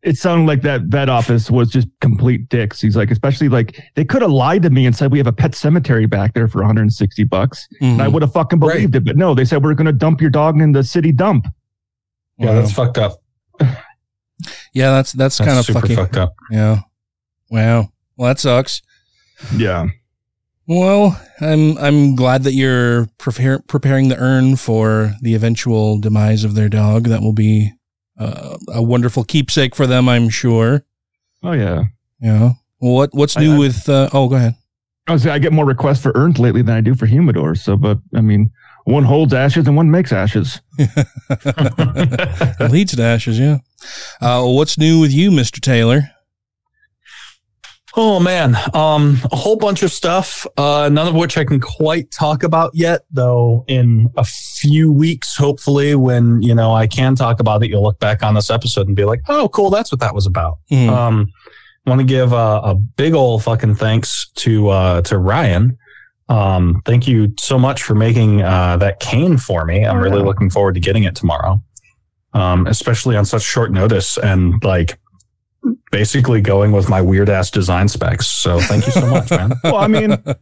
it 0.02 0.16
sounded 0.16 0.46
like 0.46 0.62
that 0.62 0.82
vet 0.82 1.08
office 1.08 1.50
was 1.50 1.70
just 1.70 1.88
complete 2.00 2.48
dicks. 2.48 2.80
He's 2.80 2.96
like, 2.96 3.10
especially 3.10 3.48
like 3.48 3.78
they 3.94 4.04
could 4.04 4.22
have 4.22 4.30
lied 4.30 4.62
to 4.62 4.70
me 4.70 4.86
and 4.86 4.94
said 4.94 5.12
we 5.12 5.18
have 5.18 5.26
a 5.26 5.32
pet 5.32 5.54
cemetery 5.54 6.06
back 6.06 6.34
there 6.34 6.48
for 6.48 6.58
160 6.58 7.24
bucks, 7.24 7.66
and 7.80 8.02
I 8.02 8.06
Mhm. 8.06 8.12
would 8.12 8.22
have 8.22 8.32
fucking 8.32 8.58
Right. 8.60 8.74
believed 8.74 8.96
it. 8.96 9.04
But 9.04 9.16
no, 9.16 9.34
they 9.34 9.44
said 9.44 9.62
we're 9.62 9.74
going 9.74 9.86
to 9.86 9.92
dump 9.92 10.20
your 10.20 10.30
dog 10.30 10.60
in 10.60 10.72
the 10.72 10.82
city 10.84 11.12
dump. 11.12 11.46
yeah, 12.38 12.46
Wow. 12.46 12.54
that's 12.60 12.72
fucked 12.72 12.98
up. 12.98 13.12
yeah. 13.60 14.90
That's 14.90 15.12
that's, 15.12 15.38
That's 15.38 15.48
kind 15.48 15.58
of 15.58 15.66
fucking 15.66 15.96
fucked 15.96 16.16
up. 16.16 16.34
yeah. 16.50 16.80
Wow. 17.50 17.90
Well, 18.16 18.28
that 18.28 18.38
sucks. 18.40 18.82
Yeah, 19.56 19.86
Well, 20.66 21.20
I'm 21.40 21.76
I'm 21.78 22.16
glad 22.16 22.42
that 22.44 22.52
you're 22.54 23.06
prepare, 23.18 23.58
preparing 23.68 24.08
the 24.08 24.16
urn 24.18 24.56
for 24.56 25.12
the 25.20 25.34
eventual 25.34 25.98
demise 25.98 26.42
of 26.44 26.54
their 26.54 26.68
dog. 26.70 27.04
That 27.04 27.20
will 27.20 27.34
be 27.34 27.72
uh, 28.18 28.56
a 28.68 28.82
wonderful 28.82 29.24
keepsake 29.24 29.74
for 29.74 29.86
them, 29.86 30.08
I'm 30.08 30.28
sure. 30.30 30.84
oh 31.42 31.52
yeah. 31.52 31.84
Yeah. 32.20 32.52
What 32.78 33.10
what's 33.12 33.36
new 33.36 33.56
I- 33.56 33.58
with? 33.58 33.88
Uh, 33.88 34.08
oh, 34.12 34.28
go 34.28 34.36
ahead. 34.36 34.54
I 35.06 35.12
was 35.12 35.26
I 35.26 35.38
get 35.38 35.52
more 35.52 35.66
requests 35.66 36.00
for 36.00 36.12
urns 36.14 36.38
lately 36.38 36.62
than 36.62 36.74
I 36.76 36.80
do 36.80 36.94
for 36.94 37.06
humidors. 37.06 37.58
So, 37.58 37.76
but 37.76 37.98
I 38.14 38.22
mean, 38.22 38.50
one 38.84 39.04
holds 39.04 39.34
ashes 39.34 39.66
and 39.68 39.76
one 39.76 39.90
makes 39.90 40.12
ashes. 40.12 40.62
Leads 42.70 42.96
to 42.96 43.02
ashes. 43.02 43.38
Yeah. 43.38 43.58
Uh, 44.20 44.44
what's 44.46 44.78
new 44.78 45.00
with 45.00 45.12
you, 45.12 45.30
Mister 45.30 45.60
Taylor? 45.60 46.10
Oh 47.96 48.18
man, 48.18 48.56
um, 48.74 49.18
a 49.30 49.36
whole 49.36 49.56
bunch 49.56 49.84
of 49.84 49.92
stuff, 49.92 50.44
uh, 50.56 50.88
none 50.92 51.06
of 51.06 51.14
which 51.14 51.38
I 51.38 51.44
can 51.44 51.60
quite 51.60 52.10
talk 52.10 52.42
about 52.42 52.72
yet, 52.74 53.02
though 53.12 53.64
in 53.68 54.10
a 54.16 54.24
few 54.24 54.92
weeks, 54.92 55.36
hopefully, 55.36 55.94
when, 55.94 56.42
you 56.42 56.56
know, 56.56 56.74
I 56.74 56.88
can 56.88 57.14
talk 57.14 57.38
about 57.38 57.62
it, 57.62 57.70
you'll 57.70 57.84
look 57.84 58.00
back 58.00 58.24
on 58.24 58.34
this 58.34 58.50
episode 58.50 58.88
and 58.88 58.96
be 58.96 59.04
like, 59.04 59.20
oh, 59.28 59.48
cool, 59.50 59.70
that's 59.70 59.92
what 59.92 60.00
that 60.00 60.12
was 60.12 60.26
about. 60.26 60.58
Mhm. 60.72 60.88
Um, 60.88 61.32
want 61.86 62.00
to 62.00 62.06
give 62.06 62.32
a, 62.32 62.60
a 62.64 62.74
big 62.74 63.14
old 63.14 63.44
fucking 63.44 63.76
thanks 63.76 64.28
to, 64.36 64.68
uh, 64.70 65.02
to 65.02 65.16
Ryan. 65.18 65.78
Um, 66.28 66.82
thank 66.86 67.06
you 67.06 67.32
so 67.38 67.58
much 67.58 67.84
for 67.84 67.94
making, 67.94 68.42
uh, 68.42 68.76
that 68.78 68.98
cane 68.98 69.36
for 69.36 69.64
me. 69.64 69.84
I'm 69.84 69.98
really 69.98 70.22
looking 70.22 70.50
forward 70.50 70.74
to 70.74 70.80
getting 70.80 71.04
it 71.04 71.14
tomorrow. 71.14 71.62
Um, 72.32 72.66
especially 72.66 73.16
on 73.16 73.24
such 73.24 73.42
short 73.42 73.70
notice 73.70 74.18
and 74.18 74.54
like, 74.64 74.98
basically 75.90 76.40
going 76.40 76.72
with 76.72 76.88
my 76.88 77.00
weird 77.00 77.28
ass 77.28 77.50
design 77.50 77.88
specs. 77.88 78.26
So 78.26 78.58
thank 78.60 78.86
you 78.86 78.92
so 78.92 79.06
much, 79.06 79.30
man. 79.30 79.52
Well, 79.64 79.76
I 79.76 79.86
mean, 79.88 80.12
it, 80.12 80.34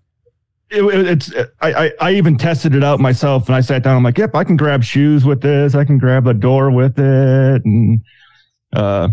it- 0.71 1.07
it's 1.07 1.33
I, 1.61 1.73
I 1.87 1.93
I 2.01 2.13
even 2.15 2.39
tested 2.39 2.75
it 2.75 2.83
out 2.83 2.99
myself, 3.01 3.47
and 3.49 3.55
I 3.57 3.61
sat 3.61 3.83
down. 3.83 3.97
I'm 3.97 4.03
like, 4.03 4.19
yep, 4.19 4.35
I 4.35 4.45
can 4.45 4.57
grab 4.57 4.83
shoes 4.83 5.25
with 5.25 5.41
this. 5.43 5.75
I 5.75 5.85
can 5.85 5.99
grab 5.99 6.27
a 6.27 6.35
door 6.35 6.71
with 6.71 6.99
it, 6.99 7.65
and 7.65 8.01
uh, 8.73 9.09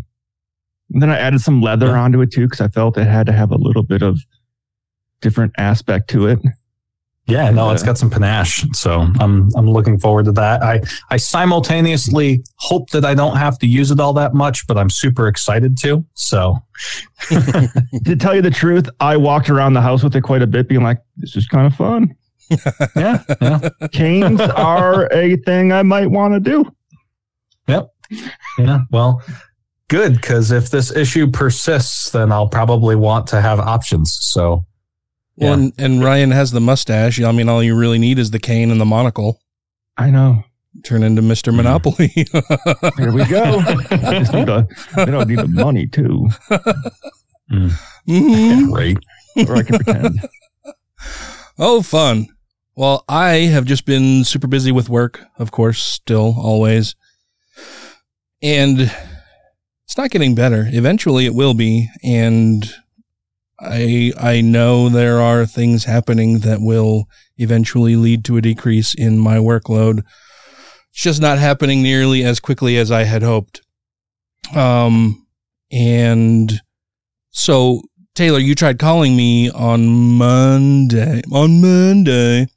and 0.94 1.02
then 1.02 1.10
I 1.10 1.18
added 1.18 1.42
some 1.42 1.62
leather 1.62 1.88
Yeah. 1.88 2.00
onto 2.02 2.22
it 2.22 2.32
too 2.32 2.46
because 2.48 2.62
I 2.62 2.68
felt 2.70 2.98
it 2.98 3.06
had 3.08 3.26
to 3.28 3.34
have 3.34 3.52
a 3.52 3.58
little 3.58 3.84
bit 3.84 4.02
of 4.02 4.18
different 5.22 5.52
aspect 5.58 6.10
to 6.12 6.28
it. 6.28 6.40
Yeah, 7.30 7.50
no, 7.52 7.72
it's 7.72 7.84
got 7.84 7.98
some 7.98 8.10
panache. 8.10 8.66
So 8.74 9.08
I'm 9.20 9.50
I'm 9.56 9.70
looking 9.70 10.00
forward 10.00 10.26
to 10.26 10.32
that. 10.34 10.62
I 10.62 10.82
I 11.10 11.18
simultaneously 11.18 12.44
hope 12.56 12.90
that 12.92 13.06
I 13.06 13.14
don't 13.14 13.38
have 13.38 13.58
to 13.60 13.68
use 13.68 13.92
it 13.92 14.00
all 14.00 14.14
that 14.14 14.34
much, 14.34 14.68
but 14.68 14.78
I'm 14.78 14.90
super 14.90 15.28
excited 15.28 15.78
to. 15.80 16.06
So 16.14 16.58
to 17.30 18.16
tell 18.18 18.36
you 18.36 18.42
the 18.42 18.52
truth, 18.54 18.90
I 19.00 19.18
walked 19.18 19.50
around 19.50 19.74
the 19.74 19.82
house 19.82 20.04
with 20.04 20.16
it 20.16 20.22
quite 20.22 20.42
a 20.42 20.48
bit, 20.48 20.68
being 20.68 20.84
like, 20.84 21.02
this 21.18 21.36
is 21.36 21.48
kind 21.48 21.68
of 21.68 21.76
fun. 21.76 22.16
yeah, 22.96 23.24
yeah, 23.42 23.70
Canes 23.92 24.42
are 24.42 25.12
a 25.14 25.36
thing 25.38 25.72
I 25.72 25.84
might 25.84 26.08
want 26.08 26.34
to 26.34 26.40
do. 26.40 26.72
Yep. 27.68 27.94
Yeah. 28.58 28.80
Well, 28.90 29.22
good 29.88 30.14
because 30.14 30.52
if 30.52 30.70
this 30.72 30.96
issue 30.96 31.30
persists, 31.30 32.10
then 32.12 32.32
I'll 32.32 32.48
probably 32.48 32.96
want 32.96 33.28
to 33.28 33.42
have 33.42 33.60
options. 33.60 34.18
So 34.22 34.66
Well, 35.40 35.54
and, 35.54 35.74
and 35.78 36.04
Ryan 36.04 36.32
has 36.32 36.52
the 36.52 36.60
mustache. 36.62 37.22
I 37.22 37.32
mean, 37.32 37.48
all 37.50 37.64
you 37.64 37.76
really 37.76 37.98
need 38.00 38.20
is 38.20 38.32
the 38.32 38.40
cane 38.40 38.72
and 38.72 38.80
the 38.82 38.86
monocle. 38.86 39.40
I 39.98 40.10
know. 40.12 40.44
Turn 40.84 41.02
into 41.04 41.22
Mister 41.22 41.52
Monopoly. 41.52 42.08
Here 42.98 43.12
we 43.12 43.26
go. 43.26 43.44
I 43.92 44.20
just 44.20 44.34
need 44.34 44.46
the, 44.48 44.68
don't 44.96 45.28
need 45.28 45.40
the 45.40 45.48
money 45.48 45.88
too, 45.88 46.30
Mhm. 47.52 48.72
great. 48.72 48.98
or 49.48 49.56
I 49.58 49.64
can 49.64 49.76
pretend. 49.84 50.20
Oh, 51.58 51.82
fun. 51.82 52.28
Well, 52.76 53.04
I 53.10 53.32
have 53.52 53.66
just 53.66 53.86
been 53.86 54.24
super 54.24 54.48
busy 54.48 54.72
with 54.72 54.88
work, 54.90 55.22
of 55.38 55.52
course, 55.52 55.82
still, 55.84 56.36
always. 56.38 56.96
And 58.42 58.80
it's 59.86 59.98
not 59.98 60.12
getting 60.12 60.36
better. 60.36 60.66
Eventually 60.72 61.26
it 61.26 61.34
will 61.36 61.54
be. 61.54 61.90
And 62.04 62.72
I 63.62 64.12
I 64.20 64.42
know 64.42 64.90
there 64.90 65.20
are 65.20 65.46
things 65.46 65.86
happening 65.86 66.40
that 66.40 66.62
will 66.62 67.06
eventually 67.38 67.96
lead 67.96 68.24
to 68.26 68.38
a 68.38 68.42
decrease 68.42 68.94
in 68.94 69.18
my 69.18 69.38
workload. 69.38 70.00
It's 70.92 71.04
just 71.04 71.22
not 71.22 71.38
happening 71.38 71.84
nearly 71.84 72.24
as 72.24 72.40
quickly 72.40 72.78
as 72.78 72.92
I 72.92 73.04
had 73.04 73.24
hoped. 73.24 73.62
Um, 74.56 75.26
and 75.72 76.62
so 77.30 77.82
Taylor, 78.16 78.40
you 78.40 78.56
tried 78.56 78.80
calling 78.80 79.16
me 79.16 79.50
on 79.50 79.88
Monday, 79.88 81.22
on 81.32 81.62
Monday, 81.62 82.48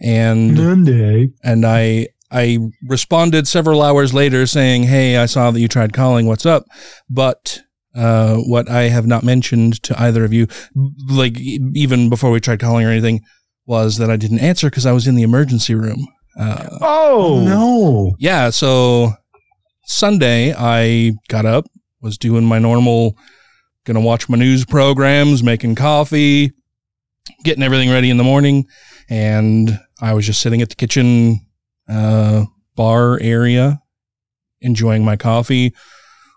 and 0.00 0.56
Monday. 0.56 1.30
and 1.42 1.64
I 1.64 2.08
I 2.30 2.58
responded 2.86 3.46
several 3.46 3.82
hours 3.82 4.12
later 4.12 4.46
saying, 4.46 4.84
"Hey, 4.84 5.16
I 5.16 5.26
saw 5.26 5.50
that 5.50 5.60
you 5.60 5.68
tried 5.68 5.92
calling. 5.92 6.26
What's 6.26 6.44
up?" 6.44 6.66
But 7.08 7.62
uh, 7.96 8.36
what 8.36 8.68
I 8.68 8.82
have 8.90 9.06
not 9.06 9.24
mentioned 9.24 9.82
to 9.84 10.00
either 10.00 10.24
of 10.24 10.32
you, 10.32 10.46
like 11.08 11.38
even 11.40 12.10
before 12.10 12.30
we 12.30 12.40
tried 12.40 12.60
calling 12.60 12.86
or 12.86 12.90
anything, 12.90 13.22
was 13.66 13.96
that 13.96 14.10
I 14.10 14.16
didn't 14.16 14.40
answer 14.40 14.68
because 14.70 14.86
I 14.86 14.92
was 14.92 15.06
in 15.06 15.14
the 15.16 15.22
emergency 15.22 15.74
room. 15.74 16.06
Uh, 16.38 16.68
Oh, 16.82 17.42
no. 17.44 18.14
yeah, 18.18 18.50
so 18.50 19.12
Sunday 19.84 20.52
I 20.56 21.12
got 21.28 21.46
up, 21.46 21.64
was 22.02 22.18
doing 22.18 22.44
my 22.44 22.58
normal, 22.58 23.16
gonna 23.84 24.00
watch 24.00 24.28
my 24.28 24.36
news 24.36 24.64
programs, 24.64 25.42
making 25.42 25.74
coffee, 25.76 26.52
getting 27.44 27.62
everything 27.62 27.90
ready 27.90 28.10
in 28.10 28.16
the 28.18 28.24
morning, 28.24 28.66
and 29.08 29.78
I 30.00 30.12
was 30.12 30.26
just 30.26 30.40
sitting 30.42 30.60
at 30.60 30.68
the 30.68 30.74
kitchen 30.74 31.40
uh, 31.88 32.44
bar 32.74 33.18
area, 33.22 33.80
enjoying 34.60 35.04
my 35.04 35.16
coffee, 35.16 35.72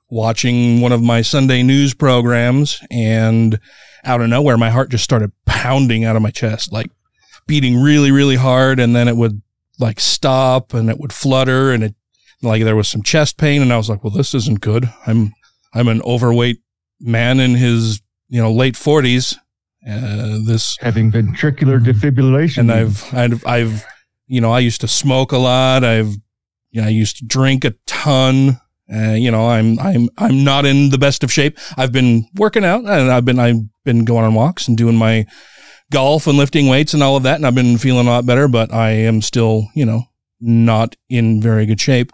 watching 0.10 0.82
one 0.82 0.92
of 0.92 1.02
my 1.02 1.22
Sunday 1.22 1.64
news 1.64 1.94
programs, 1.94 2.82
and 2.90 3.60
out 4.04 4.22
of 4.22 4.30
nowhere, 4.30 4.58
my 4.58 4.70
heart 4.70 4.90
just 4.90 5.04
started 5.04 5.32
pounding 5.46 6.06
out 6.06 6.16
of 6.16 6.22
my 6.22 6.32
chest, 6.32 6.72
like 6.72 6.90
beating 7.48 7.82
really, 7.82 8.12
really 8.12 8.36
hard, 8.36 8.80
and 8.80 8.96
then 8.96 9.08
it 9.08 9.16
would 9.16 9.42
like 9.80 10.00
stop 10.00 10.74
and 10.74 10.90
it 10.90 11.00
would 11.00 11.14
flutter 11.14 11.72
and 11.72 11.84
it 11.84 11.96
like 12.42 12.64
there 12.64 12.76
was 12.76 12.90
some 12.90 13.02
chest 13.02 13.38
pain 13.38 13.62
and 13.62 13.72
I 13.72 13.78
was 13.78 13.90
like, 13.90 14.04
well, 14.04 14.12
this 14.12 14.34
isn't 14.34 14.62
good. 14.62 14.92
I'm 15.08 15.34
I'm 15.74 15.88
an 15.88 16.02
overweight 16.02 16.62
man 17.00 17.40
in 17.40 17.56
his 17.56 18.02
you 18.28 18.42
know 18.42 18.52
late 18.52 18.76
forties. 18.76 19.38
Uh, 19.88 20.40
this 20.46 20.78
having 20.82 21.12
ventricular 21.12 21.80
defibrillation. 21.80 22.58
and 22.58 22.72
I've 22.72 23.14
I've 23.14 23.46
I've 23.48 23.86
you 24.28 24.42
know 24.42 24.52
I 24.52 24.60
used 24.60 24.82
to 24.82 24.88
smoke 24.88 25.32
a 25.32 25.38
lot. 25.38 25.84
I've 25.84 26.16
you 26.72 26.82
know, 26.82 26.88
I 26.88 26.92
used 26.92 27.18
to 27.18 27.26
drink 27.26 27.66
a 27.66 27.74
ton. 27.86 28.60
Uh, 28.94 29.12
you 29.12 29.30
know, 29.30 29.48
I'm 29.50 29.80
I'm 29.80 30.10
I'm 30.18 30.44
not 30.44 30.66
in 30.66 30.90
the 30.90 30.98
best 30.98 31.24
of 31.24 31.32
shape. 31.32 31.58
I've 31.78 31.92
been 31.92 32.28
working 32.36 32.66
out 32.66 32.86
and 32.86 33.12
I've 33.12 33.26
been 33.26 33.40
I've 33.40 33.62
been 33.86 34.06
going 34.06 34.26
on 34.26 34.34
walks 34.34 34.68
and 34.68 34.78
doing 34.78 34.96
my 34.96 35.26
golf 35.92 36.28
and 36.28 36.38
lifting 36.38 36.68
weights 36.68 36.94
and 36.94 37.04
all 37.04 37.16
of 37.16 37.24
that, 37.24 37.36
and 37.36 37.46
I've 37.46 37.56
been 37.56 37.78
feeling 37.78 38.08
a 38.08 38.10
lot 38.10 38.26
better. 38.26 38.48
But 38.48 38.74
I 38.74 38.92
am 38.92 39.22
still, 39.22 39.68
you 39.76 39.86
know, 39.86 40.04
not 40.40 40.96
in 41.10 41.42
very 41.42 41.66
good 41.66 41.82
shape. 41.82 42.12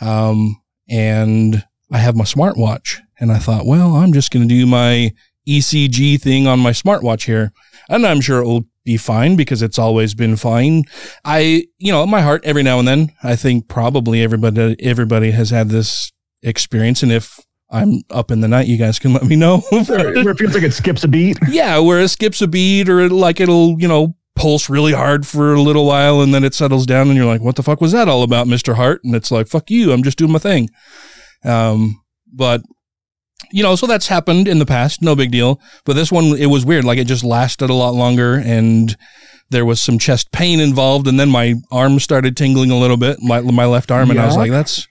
Um, 0.00 0.60
and 0.88 1.64
I 1.92 1.98
have 1.98 2.16
my 2.16 2.24
smartwatch, 2.24 2.98
and 3.18 3.32
I 3.32 3.38
thought, 3.38 3.66
well, 3.66 3.96
I'm 3.96 4.12
just 4.12 4.30
going 4.30 4.48
to 4.48 4.54
do 4.54 4.66
my 4.66 5.12
ECG 5.48 6.20
thing 6.20 6.46
on 6.46 6.58
my 6.58 6.70
smartwatch 6.70 7.24
here, 7.24 7.52
and 7.88 8.06
I'm 8.06 8.20
sure 8.20 8.40
it 8.40 8.46
will 8.46 8.66
be 8.84 8.96
fine 8.96 9.36
because 9.36 9.62
it's 9.62 9.78
always 9.78 10.14
been 10.14 10.36
fine. 10.36 10.84
I, 11.24 11.66
you 11.78 11.92
know, 11.92 12.06
my 12.06 12.22
heart 12.22 12.42
every 12.44 12.62
now 12.62 12.78
and 12.78 12.88
then, 12.88 13.12
I 13.22 13.36
think 13.36 13.68
probably 13.68 14.22
everybody, 14.22 14.76
everybody 14.80 15.30
has 15.32 15.50
had 15.50 15.68
this 15.68 16.12
experience. 16.42 17.02
And 17.02 17.12
if 17.12 17.38
I'm 17.70 18.02
up 18.10 18.30
in 18.30 18.40
the 18.40 18.48
night, 18.48 18.66
you 18.66 18.76
guys 18.76 18.98
can 18.98 19.12
let 19.12 19.24
me 19.24 19.36
know. 19.36 19.58
where 19.70 20.30
it 20.30 20.38
feels 20.38 20.54
like 20.54 20.62
it 20.62 20.72
skips 20.72 21.04
a 21.04 21.08
beat. 21.08 21.38
yeah, 21.48 21.78
where 21.78 22.00
it 22.00 22.08
skips 22.08 22.40
a 22.42 22.48
beat 22.48 22.88
or 22.88 23.08
like 23.08 23.40
it'll, 23.40 23.80
you 23.80 23.88
know, 23.88 24.16
pulse 24.36 24.70
really 24.70 24.92
hard 24.92 25.26
for 25.26 25.52
a 25.52 25.60
little 25.60 25.86
while 25.86 26.22
and 26.22 26.32
then 26.32 26.44
it 26.44 26.54
settles 26.54 26.86
down 26.86 27.08
and 27.08 27.16
you're 27.16 27.26
like, 27.26 27.42
what 27.42 27.56
the 27.56 27.62
fuck 27.62 27.80
was 27.80 27.92
that 27.92 28.08
all 28.08 28.22
about, 28.22 28.46
Mr. 28.46 28.74
Hart? 28.74 29.02
And 29.04 29.14
it's 29.14 29.30
like, 29.30 29.48
fuck 29.48 29.70
you. 29.70 29.92
I'm 29.92 30.02
just 30.02 30.16
doing 30.18 30.32
my 30.32 30.38
thing. 30.38 30.70
Um, 31.44 32.02
but 32.32 32.62
you 33.52 33.62
know, 33.62 33.76
so 33.76 33.86
that's 33.86 34.08
happened 34.08 34.48
in 34.48 34.58
the 34.58 34.66
past. 34.66 35.02
No 35.02 35.14
big 35.14 35.30
deal. 35.30 35.60
But 35.84 35.94
this 35.94 36.12
one, 36.12 36.36
it 36.36 36.46
was 36.46 36.64
weird. 36.64 36.84
Like 36.84 36.98
it 36.98 37.06
just 37.06 37.24
lasted 37.24 37.70
a 37.70 37.74
lot 37.74 37.94
longer 37.94 38.34
and 38.34 38.96
there 39.50 39.64
was 39.64 39.80
some 39.80 39.98
chest 39.98 40.32
pain 40.32 40.60
involved. 40.60 41.06
And 41.06 41.18
then 41.18 41.28
my 41.28 41.54
arm 41.70 41.98
started 41.98 42.36
tingling 42.36 42.70
a 42.70 42.78
little 42.78 42.96
bit, 42.96 43.20
my, 43.20 43.40
my 43.40 43.66
left 43.66 43.90
arm. 43.90 44.10
And 44.10 44.20
I 44.20 44.26
was 44.26 44.36
like, 44.36 44.50
that's, 44.50 44.86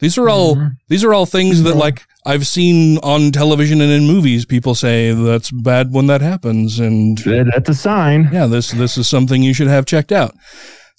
these 0.00 0.18
are 0.18 0.28
all, 0.28 0.56
mm-hmm. 0.56 0.68
these 0.88 1.04
are 1.04 1.14
all 1.14 1.26
things 1.26 1.62
that 1.62 1.70
mm-hmm. 1.70 1.78
like 1.78 2.06
I've 2.26 2.46
seen 2.46 2.98
on 2.98 3.32
television 3.32 3.80
and 3.80 3.90
in 3.90 4.06
movies. 4.06 4.44
People 4.44 4.74
say 4.74 5.12
that's 5.12 5.50
bad 5.50 5.92
when 5.92 6.06
that 6.08 6.20
happens. 6.20 6.78
And 6.78 7.18
That's 7.24 7.68
a 7.68 7.74
sign. 7.74 8.28
yeah, 8.32 8.46
this, 8.46 8.70
this 8.72 8.98
is 8.98 9.08
something 9.08 9.42
you 9.42 9.54
should 9.54 9.68
have 9.68 9.86
checked 9.86 10.12
out. 10.12 10.34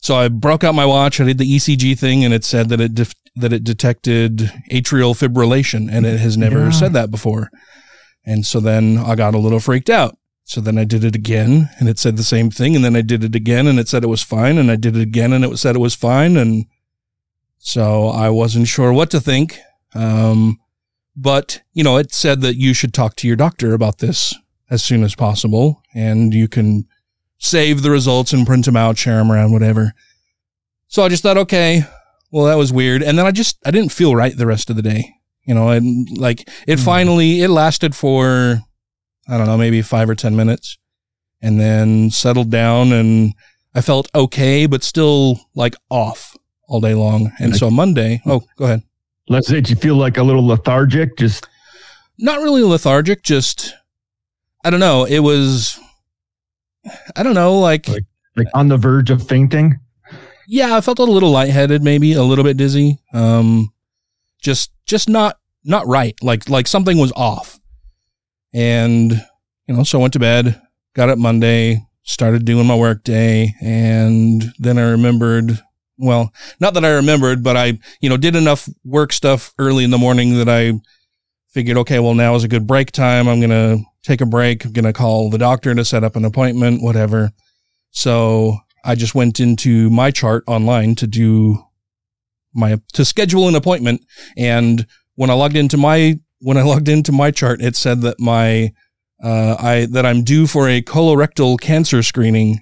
So 0.02 0.16
I 0.16 0.28
broke 0.28 0.64
out 0.64 0.76
my 0.76 0.86
watch. 0.86 1.22
I 1.22 1.26
did 1.26 1.38
the 1.38 1.50
ECG 1.50 1.98
thing 1.98 2.26
and 2.26 2.34
it 2.34 2.44
said 2.44 2.70
that 2.70 2.82
it, 2.82 2.96
def- 2.96 3.14
that 3.36 3.54
it 3.54 3.64
detected 3.64 4.52
atrial 4.72 5.14
fibrillation 5.18 5.90
and 5.92 6.06
it 6.06 6.20
has 6.20 6.38
never 6.38 6.66
Yeah. 6.66 6.70
said 6.72 6.94
that 6.94 7.10
before. 7.12 7.50
And 8.26 8.46
so 8.46 8.60
then 8.60 8.98
I 8.98 9.16
got 9.16 9.34
a 9.36 9.40
little 9.40 9.60
freaked 9.60 9.90
out. 9.90 10.18
So 10.46 10.62
then 10.62 10.78
I 10.78 10.84
did 10.84 11.04
it 11.04 11.16
again 11.16 11.70
and 11.80 11.88
it 11.90 11.98
said 12.00 12.16
the 12.18 12.24
same 12.24 12.52
thing. 12.52 12.76
And 12.76 12.84
then 12.86 12.96
I 12.96 13.02
did 13.02 13.24
it 13.24 13.34
again 13.36 13.66
and 13.66 13.80
it 13.80 13.88
said 13.88 14.04
it 14.04 14.08
was 14.08 14.22
fine. 14.24 14.58
And 14.58 14.70
I 14.70 14.76
did 14.76 14.96
it 14.96 15.02
again 15.02 15.34
and 15.34 15.44
it 15.44 15.58
said 15.58 15.76
it 15.76 15.80
was 15.80 15.96
fine. 15.96 16.38
And 16.38 16.66
so 17.58 18.08
I 18.10 18.30
wasn't 18.30 18.68
sure 18.68 18.92
what 18.94 19.10
to 19.12 19.20
think. 19.22 19.58
Um, 19.96 20.60
but 21.16 21.62
you 21.74 21.84
know, 21.84 21.98
it 21.98 22.14
said 22.14 22.42
that 22.42 22.56
you 22.58 22.74
should 22.74 22.94
talk 22.94 23.16
to 23.18 23.28
your 23.28 23.36
doctor 23.38 23.74
about 23.74 24.00
this 24.00 24.36
as 24.70 24.84
soon 24.84 25.04
as 25.04 25.16
possible 25.16 25.82
and 25.94 26.34
you 26.34 26.48
can 26.48 26.86
save 27.38 27.82
the 27.82 27.92
results 27.92 28.32
and 28.34 28.46
print 28.48 28.66
them 28.66 28.76
out, 28.78 28.98
share 28.98 29.18
them 29.18 29.32
around, 29.32 29.52
whatever. 29.52 29.94
So 30.88 31.04
I 31.04 31.10
just 31.10 31.24
thought, 31.24 31.38
okay, 31.38 31.84
well, 32.34 32.46
that 32.46 32.58
was 32.58 32.74
weird. 32.74 33.04
And 33.04 33.18
then 33.18 33.28
I 33.28 33.32
just, 33.32 33.60
I 33.64 33.70
didn't 33.70 33.92
feel 33.92 34.16
right 34.16 34.36
the 34.36 34.48
rest 34.48 34.72
of 34.72 34.76
the 34.76 34.82
day. 34.82 35.14
You 35.46 35.54
know, 35.54 35.70
and 35.70 36.08
like 36.18 36.50
it 36.68 36.80
hmm. 36.80 36.86
finally, 36.86 37.42
it 37.42 37.50
lasted 37.50 37.96
for, 37.96 38.60
I 39.28 39.38
don't 39.38 39.46
know, 39.46 39.58
maybe 39.58 39.82
five 39.84 40.10
or 40.10 40.16
10 40.16 40.36
minutes 40.36 40.80
and 41.42 41.60
then 41.60 42.10
settled 42.10 42.50
down 42.50 42.92
and 42.92 43.36
I 43.76 43.82
felt 43.82 44.10
okay, 44.16 44.66
but 44.66 44.84
still 44.84 45.42
like 45.54 45.76
off 45.92 46.36
all 46.68 46.82
day 46.82 46.96
long. 46.96 47.32
And 47.40 47.56
so 47.56 47.70
Monday, 47.70 48.22
oh, 48.26 48.42
go 48.58 48.66
ahead. 48.66 48.82
Let's 49.30 49.48
say 49.48 49.62
you 49.64 49.76
feel 49.76 49.96
like 49.96 50.18
a 50.18 50.24
little 50.24 50.46
lethargic. 50.46 51.18
Just 51.18 51.48
Not 52.18 52.40
really 52.40 52.64
lethargic, 52.64 53.22
just, 53.22 53.76
I 54.66 54.72
don't 54.72 54.80
know. 54.80 55.06
It 55.06 55.20
was, 55.20 55.80
I 57.16 57.22
don't 57.22 57.36
know, 57.36 57.60
like, 57.60 57.88
Like- 57.88 58.06
like 58.36 58.48
on 58.56 58.70
the 58.70 58.78
verge 58.78 59.12
of 59.12 59.28
fainting. 59.28 59.80
Yeah, 60.48 60.76
I 60.76 60.82
felt 60.82 61.00
a 61.00 61.04
little 61.04 61.32
lightheaded, 61.32 61.84
maybe 61.84 62.14
a 62.14 62.24
little 62.24 62.44
bit 62.44 62.58
dizzy. 62.58 63.00
Um, 63.14 63.74
just, 64.42 64.72
just 64.86 65.10
not, 65.10 65.38
not 65.64 65.88
right. 65.88 66.16
Like, 66.22 66.50
like 66.50 66.68
something 66.68 66.98
was 66.98 67.14
off. 67.16 67.60
And, 68.54 69.12
you 69.68 69.76
know, 69.76 69.84
so 69.84 70.00
I 70.00 70.02
went 70.02 70.14
to 70.14 70.20
bed, 70.20 70.62
got 70.94 71.10
up 71.10 71.18
Monday, 71.18 71.86
started 72.04 72.46
doing 72.46 72.68
my 72.68 72.76
work 72.76 73.04
day. 73.04 73.56
And 73.62 74.44
then 74.60 74.78
I 74.78 74.92
remembered, 74.92 75.60
well, 75.98 76.34
not 76.60 76.74
that 76.74 76.86
I 76.86 76.90
remembered, 76.90 77.44
but 77.44 77.56
I, 77.56 77.80
you 78.02 78.10
know, 78.10 78.18
did 78.18 78.36
enough 78.36 78.68
work 78.84 79.14
stuff 79.14 79.54
early 79.58 79.84
in 79.84 79.92
the 79.92 79.98
morning 79.98 80.38
that 80.38 80.50
I 80.50 80.74
figured, 81.50 81.78
okay, 81.78 82.00
well, 82.00 82.14
now 82.14 82.36
is 82.36 82.44
a 82.44 82.50
good 82.50 82.68
break 82.68 82.92
time. 82.92 83.28
I'm 83.28 83.40
to 83.52 83.84
take 84.04 84.22
a 84.22 84.26
break. 84.26 84.66
I'm 84.66 84.74
to 84.74 84.94
call 84.94 85.30
the 85.30 85.38
doctor 85.38 85.74
to 85.74 85.86
set 85.86 86.04
up 86.04 86.16
an 86.16 86.26
appointment, 86.26 86.82
whatever. 86.82 87.32
So 87.92 88.58
I 88.84 88.96
just 88.96 89.16
went 89.16 89.40
into 89.40 89.90
my 89.90 90.12
chart 90.12 90.44
online 90.48 90.96
to 90.96 91.08
do 91.08 91.64
my, 92.54 92.80
to 92.94 93.06
schedule 93.06 93.48
an 93.48 93.56
appointment. 93.56 94.06
And 94.38 94.86
when 95.16 95.30
I 95.30 95.34
logged 95.34 95.56
into 95.56 95.78
my, 95.78 96.16
when 96.40 96.58
I 96.58 96.62
logged 96.64 96.90
into 96.90 97.12
my 97.12 97.32
chart, 97.32 97.62
it 97.62 97.76
said 97.76 98.02
that 98.02 98.20
my, 98.20 98.74
uh, 99.24 99.56
I, 99.58 99.88
that 99.92 100.06
I'm 100.06 100.24
due 100.24 100.48
for 100.48 100.68
a 100.68 100.82
colorectal 100.82 101.60
cancer 101.60 102.04
screening. 102.04 102.62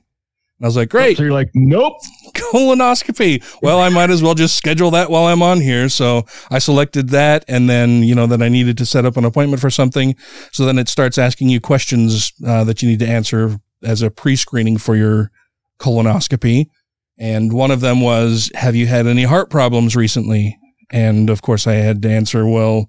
And 0.61 0.65
I 0.65 0.67
was 0.67 0.77
like, 0.77 0.89
great 0.89 1.17
So 1.17 1.23
you're 1.23 1.31
like, 1.31 1.49
nope. 1.55 1.95
colonoscopy. 2.35 3.43
Well, 3.63 3.79
I 3.79 3.89
might 3.89 4.11
as 4.11 4.21
well 4.21 4.35
just 4.35 4.55
schedule 4.55 4.91
that 4.91 5.09
while 5.09 5.25
I'm 5.25 5.41
on 5.41 5.59
here. 5.59 5.89
So 5.89 6.25
I 6.51 6.59
selected 6.59 7.09
that 7.09 7.43
and 7.47 7.67
then, 7.67 8.03
you 8.03 8.13
know, 8.13 8.27
that 8.27 8.43
I 8.43 8.49
needed 8.49 8.77
to 8.77 8.85
set 8.85 9.05
up 9.05 9.17
an 9.17 9.25
appointment 9.25 9.59
for 9.59 9.71
something. 9.71 10.15
So 10.51 10.65
then 10.65 10.77
it 10.77 10.87
starts 10.87 11.17
asking 11.17 11.49
you 11.49 11.59
questions 11.59 12.31
uh, 12.45 12.63
that 12.65 12.83
you 12.83 12.89
need 12.89 12.99
to 12.99 13.07
answer 13.07 13.57
as 13.83 14.03
a 14.03 14.11
pre-screening 14.11 14.77
for 14.77 14.95
your 14.95 15.31
colonoscopy. 15.81 16.67
And 17.17 17.53
one 17.53 17.71
of 17.71 17.81
them 17.81 18.01
was, 18.01 18.51
have 18.55 18.75
you 18.75 18.87
had 18.87 19.05
any 19.07 19.23
heart 19.23 19.49
problems 19.49 19.95
recently? 19.95 20.57
And 20.91 21.29
of 21.29 21.41
course 21.41 21.67
I 21.67 21.73
had 21.73 22.01
to 22.01 22.09
answer, 22.09 22.47
well, 22.47 22.87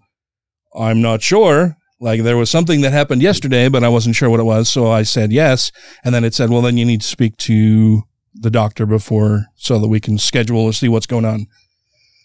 I'm 0.75 1.03
not 1.03 1.23
sure. 1.23 1.77
Like 2.01 2.23
there 2.23 2.37
was 2.37 2.51
something 2.51 2.81
that 2.81 2.93
happened 2.93 3.23
yesterday, 3.23 3.69
but 3.69 3.85
I 3.85 3.89
wasn't 3.89 4.17
sure 4.17 4.31
what 4.31 4.41
it 4.41 4.45
was. 4.45 4.69
So 4.69 4.91
I 4.91 5.03
said 5.03 5.33
yes. 5.33 5.71
And 6.05 6.15
then 6.15 6.25
it 6.25 6.35
said, 6.35 6.51
well, 6.51 6.63
then 6.63 6.77
you 6.77 6.85
need 6.85 7.03
to 7.03 7.07
speak 7.07 7.37
to 7.39 8.03
the 8.35 8.51
doctor 8.51 8.87
before 8.87 9.47
so 9.57 9.79
that 9.79 9.89
we 9.89 10.01
can 10.01 10.19
schedule 10.19 10.61
or 10.61 10.73
see 10.73 10.89
what's 10.89 11.07
going 11.07 11.25
on. 11.25 11.47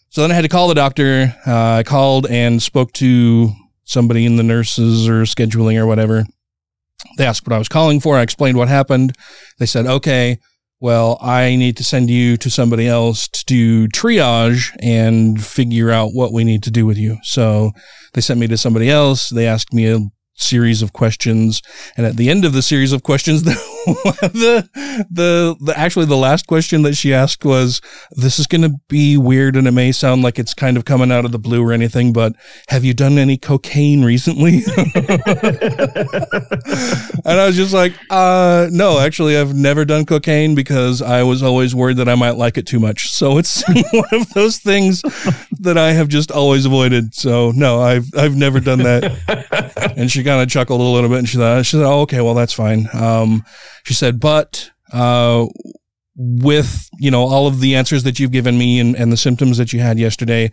So 0.09 0.21
then 0.21 0.31
I 0.31 0.35
had 0.35 0.43
to 0.43 0.49
call 0.49 0.67
the 0.67 0.73
doctor. 0.73 1.35
Uh, 1.45 1.75
I 1.79 1.83
called 1.83 2.25
and 2.27 2.63
spoke 2.63 2.93
to 2.93 3.51
somebody 3.83 4.25
in 4.25 4.37
the 4.37 4.43
nurses 4.43 5.07
or 5.07 5.23
scheduling 5.23 5.77
or 5.77 5.85
whatever. 5.85 6.25
they 7.17 7.25
asked 7.25 7.45
what 7.45 7.53
I 7.53 7.59
was 7.59 7.69
calling 7.69 7.99
for. 7.99 8.15
I 8.15 8.21
explained 8.21 8.57
what 8.57 8.67
happened. 8.67 9.15
They 9.59 9.65
said, 9.65 9.85
okay, 9.85 10.39
well, 10.79 11.17
I 11.21 11.55
need 11.55 11.77
to 11.77 11.83
send 11.83 12.09
you 12.09 12.37
to 12.37 12.49
somebody 12.49 12.87
else 12.87 13.27
to 13.29 13.45
do 13.45 13.87
triage 13.87 14.75
and 14.81 15.43
figure 15.43 15.89
out 15.89 16.13
what 16.13 16.31
we 16.31 16.43
need 16.43 16.63
to 16.63 16.71
do 16.71 16.85
with 16.85 16.97
you. 16.97 17.17
So 17.23 17.71
they 18.13 18.21
sent 18.21 18.39
me 18.39 18.47
to 18.47 18.57
somebody 18.57 18.89
else. 18.89 19.29
They 19.29 19.47
asked 19.47 19.73
me 19.73 19.91
a 19.91 19.99
series 20.35 20.81
of 20.81 20.93
questions. 20.93 21.61
And 21.95 22.05
at 22.05 22.15
the 22.15 22.29
end 22.29 22.45
of 22.45 22.53
the 22.53 22.61
series 22.61 22.93
of 22.93 23.03
questions, 23.03 23.43
the, 24.21 24.69
the, 25.09 25.55
the, 25.61 25.73
actually 25.77 26.05
the 26.05 26.17
last 26.17 26.45
question 26.45 26.81
that 26.81 26.95
she 26.95 27.13
asked 27.13 27.45
was, 27.45 27.79
this 28.11 28.37
is 28.37 28.45
going 28.45 28.63
to 28.63 28.73
be 28.89 29.17
weird 29.17 29.55
and 29.55 29.65
it 29.65 29.71
may 29.71 29.93
sound 29.93 30.23
like 30.23 30.37
it's 30.37 30.53
kind 30.53 30.75
of 30.75 30.83
coming 30.83 31.09
out 31.09 31.23
of 31.23 31.31
the 31.31 31.39
blue 31.39 31.63
or 31.63 31.71
anything, 31.71 32.11
but 32.11 32.33
have 32.67 32.83
you 32.83 32.93
done 32.93 33.17
any 33.17 33.37
cocaine 33.37 34.03
recently? 34.03 34.55
and 37.25 37.39
I 37.39 37.45
was 37.45 37.55
just 37.55 37.73
like, 37.73 37.93
uh, 38.09 38.67
no, 38.71 38.99
actually, 38.99 39.37
I've 39.37 39.55
never 39.55 39.85
done 39.85 40.05
cocaine 40.05 40.53
because 40.53 41.01
I 41.01 41.23
was 41.23 41.41
always 41.41 41.73
worried 41.73 41.95
that 41.97 42.09
I 42.09 42.15
might 42.15 42.35
like 42.35 42.57
it 42.57 42.67
too 42.67 42.81
much. 42.81 43.11
So 43.11 43.37
it's 43.37 43.63
one 43.91 44.09
of 44.11 44.33
those 44.33 44.57
things 44.57 45.01
that 45.61 45.77
I 45.77 45.93
have 45.93 46.09
just 46.09 46.29
always 46.29 46.65
avoided. 46.65 47.15
So 47.15 47.51
no, 47.55 47.79
I've, 47.79 48.07
I've 48.17 48.35
never 48.35 48.59
done 48.59 48.79
that. 48.79 49.93
And 49.95 50.11
she 50.11 50.25
kind 50.25 50.41
of 50.41 50.49
chuckled 50.49 50.81
a 50.81 50.83
little 50.83 51.09
bit 51.09 51.19
and 51.19 51.29
she 51.29 51.37
thought, 51.37 51.65
she 51.65 51.77
said, 51.77 51.85
oh, 51.85 52.01
okay, 52.01 52.19
well, 52.19 52.33
that's 52.33 52.53
fine. 52.53 52.89
Um, 52.93 53.45
she 53.83 53.93
said, 53.93 54.19
but, 54.19 54.71
uh, 54.91 55.45
with 56.19 56.89
you 56.97 57.11
know 57.11 57.21
all 57.21 57.45
of 57.45 57.59
the 57.59 57.75
answers 57.75 58.01
that 58.01 58.19
you've 58.19 58.31
given 58.31 58.57
me 58.57 58.79
and, 58.79 58.95
and 58.95 59.11
the 59.11 59.17
symptoms 59.17 59.59
that 59.59 59.71
you 59.71 59.79
had 59.79 59.99
yesterday 59.99 60.49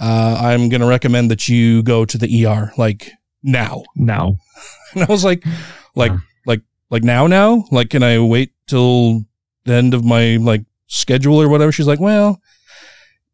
uh, 0.00 0.38
i'm 0.40 0.70
going 0.70 0.80
to 0.80 0.86
recommend 0.86 1.30
that 1.30 1.48
you 1.48 1.82
go 1.82 2.06
to 2.06 2.16
the 2.16 2.46
er 2.46 2.72
like 2.78 3.12
now. 3.42 3.84
Now. 3.96 4.36
And 4.94 5.04
i 5.04 5.06
was 5.06 5.24
like 5.24 5.42
like 5.94 6.12
like 6.44 6.60
like 6.90 7.02
now 7.02 7.26
now? 7.26 7.64
Like 7.70 7.88
can 7.88 8.02
i 8.02 8.18
wait 8.18 8.52
till 8.66 9.24
the 9.64 9.72
end 9.72 9.94
of 9.94 10.04
my 10.04 10.36
like 10.36 10.66
schedule 10.86 11.40
or 11.40 11.48
whatever? 11.48 11.72
She's 11.72 11.86
like 11.86 11.98
well 11.98 12.41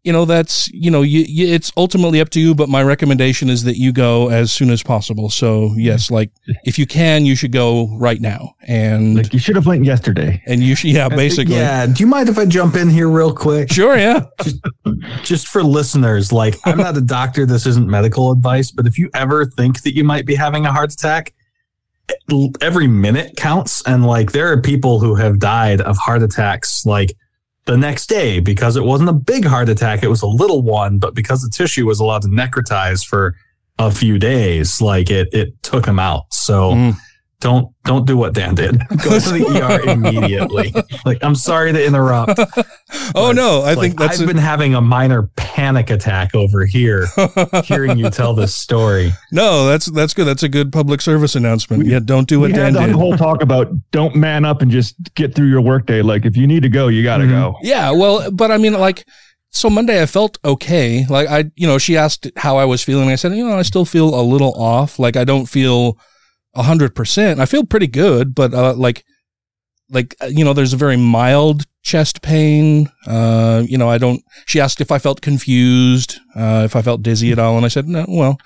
you 0.05 0.13
know 0.13 0.25
that's 0.25 0.69
you 0.69 0.91
know 0.91 1.03
you, 1.03 1.25
you, 1.29 1.47
it's 1.47 1.73
ultimately 1.77 2.21
up 2.21 2.31
to 2.31 2.41
you 2.41 2.55
but 2.55 2.69
my 2.69 2.83
recommendation 2.83 3.51
is 3.51 3.65
that 3.65 3.77
you 3.77 3.93
go 3.93 4.29
as 4.31 4.53
soon 4.53 4.71
as 4.71 4.83
possible 4.83 5.29
so 5.29 5.75
yes 5.77 6.11
like 6.11 6.31
if 6.65 6.79
you 6.79 6.87
can 6.87 7.27
you 7.27 7.35
should 7.35 7.53
go 7.53 7.89
right 7.99 8.21
now 8.21 8.55
and 8.63 9.17
like 9.17 9.33
you 9.33 9.39
should 9.39 9.57
have 9.57 9.67
went 9.67 9.85
yesterday 9.85 10.43
and 10.47 10.63
you 10.63 10.75
should 10.75 10.91
yeah 10.91 11.07
uh, 11.07 11.09
basically 11.09 11.57
Yeah. 11.57 11.87
Do 11.87 12.03
you 12.03 12.07
mind 12.07 12.29
if 12.29 12.39
I 12.39 12.47
jump 12.47 12.77
in 12.77 12.89
here 12.89 13.09
real 13.09 13.35
quick? 13.35 13.71
sure 13.73 13.97
yeah 13.97 14.27
just, 14.43 14.59
just 15.23 15.49
for 15.49 15.63
listeners, 15.63 16.33
like 16.33 16.57
I'm 16.65 16.79
not 16.79 16.97
a 16.97 17.01
doctor. 17.01 17.47
This 17.47 17.67
isn't 17.67 17.89
medical 17.89 18.33
advice, 18.33 18.71
but 18.71 18.87
if 18.87 18.99
you 18.99 19.11
ever 19.15 19.45
think 19.45 19.83
that 19.83 19.95
you 19.95 20.05
might 20.05 20.27
be 20.27 20.35
having 20.35 20.67
a 20.67 20.73
heart 20.73 20.93
attack, 20.93 21.35
every 22.61 22.87
minute 22.87 23.37
counts. 23.37 23.83
And 23.87 24.07
like 24.07 24.33
there 24.33 24.51
are 24.53 24.61
people 24.61 25.01
who 25.01 25.15
have 25.15 25.39
died 25.39 25.81
of 25.81 25.97
heart 25.97 26.23
attacks 26.23 26.85
like 26.87 27.15
the 27.69 27.77
next 27.77 28.09
day 28.09 28.41
because 28.41 28.77
it 28.77 28.83
wasn't 28.83 29.11
a 29.11 29.13
big 29.13 29.45
heart 29.45 29.69
attack. 29.69 30.03
It 30.03 30.09
was 30.09 30.23
a 30.23 30.27
little 30.27 30.63
one, 30.63 30.99
but 30.99 31.15
because 31.15 31.43
the 31.43 31.51
tissue 31.51 31.87
was 31.87 32.01
allowed 32.01 32.23
to 32.23 32.29
necrotize 32.29 33.07
for 33.07 33.37
a 33.79 33.91
few 33.91 34.19
days, 34.19 34.81
like 34.81 35.11
it, 35.11 35.29
it 35.33 35.63
took 35.63 35.87
him 35.87 35.99
out. 35.99 36.33
So 36.33 36.73
Mm. 36.73 36.97
Don't, 37.41 37.73
don't 37.85 38.07
do 38.07 38.17
what 38.17 38.35
Dan 38.35 38.55
did. 38.55 38.79
Go 39.03 39.19
to 39.19 39.31
the 39.31 39.47
ER 39.87 39.89
immediately. 39.91 40.75
Like, 41.05 41.19
I'm 41.23 41.35
sorry 41.37 41.73
to 41.73 41.85
interrupt. 41.87 42.39
oh 43.15 43.33
no 43.33 43.63
i 43.63 43.75
Like, 43.75 43.79
think 43.91 43.99
that's 43.99 44.19
I've 44.21 44.25
a- 44.25 44.33
been 44.33 44.37
having 44.43 44.75
a 44.75 44.81
minor 44.81 45.31
panic 45.37 45.91
attack 45.91 46.35
over 46.35 46.65
here 46.67 47.07
hearing 47.65 47.97
you 47.99 48.11
tell 48.11 48.35
this 48.35 48.55
story. 48.57 49.13
no 49.31 49.67
that's 49.67 49.87
that's 49.87 50.15
good 50.15 50.25
that's 50.27 50.43
a 50.43 50.49
good 50.49 50.73
public 50.73 51.01
service 51.01 51.35
announcement 51.37 51.87
yeah 51.87 51.99
don't 52.03 52.29
do 52.29 52.41
what 52.41 52.49
we 52.51 52.55
dan 52.57 52.75
had 52.75 52.83
the 52.83 52.87
did 52.89 52.97
whole 52.97 53.17
talk 53.17 53.43
about 53.43 53.69
don't 53.93 54.15
man 54.17 54.45
up 54.45 54.63
and 54.63 54.71
just 54.71 54.97
get 55.15 55.35
through 55.35 55.49
your 55.49 55.61
workday. 55.61 56.03
Like 56.03 56.25
if 56.27 56.37
you 56.37 56.47
need 56.47 56.63
to 56.63 56.69
go, 56.69 56.89
you 56.89 57.03
got 57.03 57.19
to 57.19 57.25
Mm-hmm. 57.25 57.33
go. 57.33 57.57
Yeah, 57.63 57.91
well, 57.93 58.31
but 58.31 58.51
I 58.51 58.57
mean, 58.59 58.73
like, 58.75 59.07
so 59.51 59.69
Monday 59.71 60.01
I 60.03 60.07
felt 60.07 60.39
okay. 60.45 61.05
Like 61.09 61.29
I, 61.29 61.51
you 61.57 61.67
know, 61.67 61.79
she 61.79 61.97
asked 61.97 62.31
how 62.37 62.57
I 62.57 62.65
was 62.65 62.83
feeling. 62.83 63.11
I 63.11 63.17
said, 63.17 63.33
you 63.35 63.47
know, 63.47 63.59
I 63.59 63.63
still 63.63 63.85
feel 63.85 64.19
a 64.19 64.23
little 64.23 64.53
off. 64.55 64.99
Like 64.99 65.17
I 65.17 65.25
don't 65.25 65.47
feel 65.47 65.99
a 66.55 66.63
hundred 66.63 66.95
percent. 66.95 67.41
I 67.41 67.47
feel 67.47 67.65
pretty 67.65 67.87
good, 67.87 68.35
but 68.35 68.55
uh, 68.55 68.75
like, 68.75 69.05
like 69.91 70.15
uh, 70.21 70.27
you 70.27 70.45
know, 70.45 70.53
there's 70.53 70.73
a 70.73 70.79
very 70.79 70.97
mild 70.97 71.65
chest 71.83 72.23
pain. 72.23 72.91
Uh, 73.07 73.63
you 73.67 73.79
know, 73.79 73.89
I 73.89 73.99
don't. 73.99 74.23
She 74.47 74.61
asked 74.61 74.81
if 74.81 74.91
I 74.91 74.99
felt 74.99 75.21
confused, 75.21 76.19
uh, 76.35 76.63
if 76.65 76.77
I 76.77 76.83
felt 76.83 77.03
dizzy 77.03 77.33
at 77.33 77.39
all, 77.39 77.57
and 77.57 77.65
I 77.65 77.69
said, 77.69 77.87
no. 77.87 78.05
Well, 78.09 78.39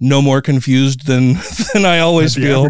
no 0.00 0.22
more 0.22 0.40
confused 0.40 1.06
than 1.06 1.34
than 1.72 1.84
I 1.84 2.00
always 2.00 2.34
feel 2.34 2.68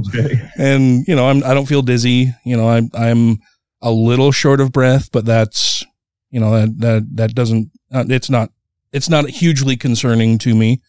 and 0.56 1.06
you 1.06 1.14
know 1.14 1.28
I'm 1.28 1.44
I 1.44 1.54
don't 1.54 1.66
feel 1.66 1.82
dizzy. 1.82 2.32
You 2.44 2.56
know 2.56 2.68
I'm 2.68 2.90
I'm 2.94 3.38
a 3.82 3.90
little 3.90 4.32
short 4.32 4.60
of 4.60 4.72
breath, 4.72 5.10
but 5.12 5.24
that's 5.24 5.84
you 6.30 6.40
know 6.40 6.50
that 6.52 6.78
that 6.78 7.16
that 7.16 7.34
doesn't 7.34 7.70
uh, 7.92 8.04
it's 8.08 8.30
not 8.30 8.50
it's 8.92 9.08
not 9.08 9.28
hugely 9.28 9.76
concerning 9.76 10.38
to 10.38 10.54
me. 10.54 10.80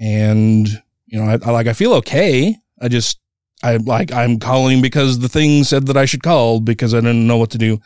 And 0.00 0.68
you 1.06 1.18
know 1.18 1.24
I, 1.24 1.38
I 1.44 1.50
like 1.50 1.66
I 1.66 1.72
feel 1.72 1.94
okay. 1.94 2.56
I 2.82 2.88
just 2.88 3.18
I 3.62 3.76
like 3.76 4.12
I'm 4.12 4.38
calling 4.38 4.82
because 4.82 5.20
the 5.20 5.28
thing 5.28 5.64
said 5.64 5.86
that 5.86 5.96
I 5.96 6.04
should 6.04 6.22
call 6.22 6.60
because 6.60 6.92
I 6.92 6.98
didn't 7.00 7.26
know 7.26 7.38
what 7.38 7.50
to 7.50 7.58
do. 7.58 7.78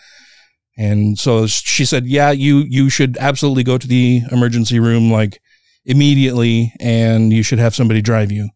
And 0.78 1.18
so 1.18 1.46
she 1.46 1.84
said, 1.84 2.06
"Yeah, 2.06 2.30
you 2.30 2.58
you 2.68 2.90
should 2.90 3.16
absolutely 3.18 3.62
go 3.64 3.78
to 3.78 3.86
the 3.86 4.22
emergency 4.30 4.78
room 4.78 5.10
like 5.10 5.40
immediately, 5.84 6.72
and 6.80 7.32
you 7.32 7.42
should 7.42 7.58
have 7.58 7.74
somebody 7.74 8.02
drive 8.02 8.32
you." 8.32 8.50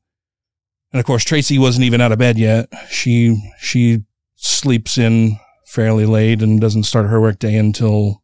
And 0.92 1.00
of 1.00 1.06
course, 1.06 1.24
Tracy 1.24 1.58
wasn't 1.58 1.84
even 1.84 2.00
out 2.00 2.12
of 2.12 2.18
bed 2.18 2.38
yet. 2.38 2.68
She 2.90 3.40
she 3.58 4.04
sleeps 4.36 4.98
in 4.98 5.38
fairly 5.66 6.04
late 6.04 6.42
and 6.42 6.60
doesn't 6.60 6.82
start 6.82 7.06
her 7.06 7.20
workday 7.20 7.56
until 7.56 8.22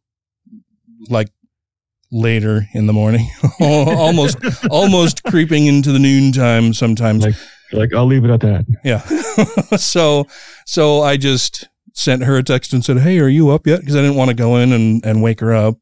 like 1.09 1.29
later 2.11 2.67
in 2.73 2.87
the 2.87 2.93
morning, 2.93 3.29
almost 3.59 4.37
almost 4.69 5.23
creeping 5.23 5.65
into 5.65 5.91
the 5.91 5.99
noon 5.99 6.31
time 6.31 6.73
sometimes. 6.73 7.25
Like, 7.25 7.35
like 7.73 7.93
I'll 7.93 8.05
leave 8.05 8.23
it 8.23 8.31
at 8.31 8.41
that. 8.41 8.65
Yeah. 8.83 9.01
so 9.77 10.27
so 10.65 11.01
I 11.01 11.17
just 11.17 11.67
sent 11.93 12.23
her 12.23 12.37
a 12.37 12.43
text 12.43 12.73
and 12.73 12.83
said, 12.83 12.99
"Hey, 12.99 13.19
are 13.19 13.27
you 13.27 13.49
up 13.49 13.67
yet?" 13.67 13.81
Because 13.81 13.95
I 13.95 14.01
didn't 14.01 14.15
want 14.15 14.29
to 14.29 14.35
go 14.35 14.57
in 14.57 14.71
and 14.71 15.05
and 15.05 15.21
wake 15.21 15.39
her 15.39 15.53
up. 15.53 15.77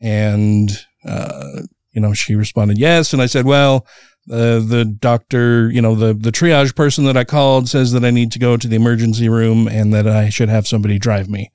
And 0.00 0.70
uh, 1.04 1.62
you 1.92 2.00
know, 2.00 2.12
she 2.12 2.34
responded 2.34 2.78
yes, 2.78 3.12
and 3.12 3.22
I 3.22 3.26
said, 3.26 3.44
"Well." 3.44 3.86
Uh, 4.28 4.58
the 4.58 4.84
doctor, 4.84 5.70
you 5.70 5.80
know, 5.80 5.94
the, 5.94 6.12
the 6.12 6.32
triage 6.32 6.74
person 6.74 7.04
that 7.04 7.16
I 7.16 7.22
called 7.22 7.68
says 7.68 7.92
that 7.92 8.04
I 8.04 8.10
need 8.10 8.32
to 8.32 8.40
go 8.40 8.56
to 8.56 8.66
the 8.66 8.74
emergency 8.74 9.28
room 9.28 9.68
and 9.68 9.94
that 9.94 10.08
I 10.08 10.30
should 10.30 10.48
have 10.48 10.66
somebody 10.66 10.98
drive 10.98 11.28
me. 11.30 11.52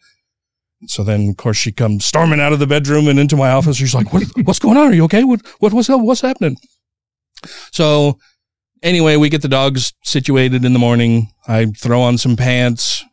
So 0.87 1.03
then, 1.03 1.29
of 1.29 1.35
course, 1.35 1.57
she 1.57 1.73
comes 1.73 2.05
storming 2.05 2.39
out 2.39 2.53
of 2.53 2.59
the 2.59 2.67
bedroom 2.67 3.09
and 3.09 3.19
into 3.19 3.35
my 3.35 3.51
office. 3.51 3.75
She's 3.75 3.93
like, 3.93 4.13
what, 4.13 4.23
what's 4.45 4.59
going 4.59 4.77
on? 4.77 4.87
Are 4.87 4.93
you 4.93 5.03
okay? 5.03 5.25
What, 5.25 5.45
what, 5.59 5.73
what's, 5.73 5.89
what's 5.89 6.21
happening? 6.21 6.55
So 7.71 8.17
anyway, 8.81 9.15
we 9.15 9.29
get 9.29 9.41
the 9.41 9.47
dogs 9.47 9.93
situated 10.03 10.65
in 10.65 10.73
the 10.73 10.79
morning. 10.79 11.31
I 11.47 11.65
throw 11.65 12.01
on 12.01 12.17
some 12.17 12.35
pants, 12.35 13.03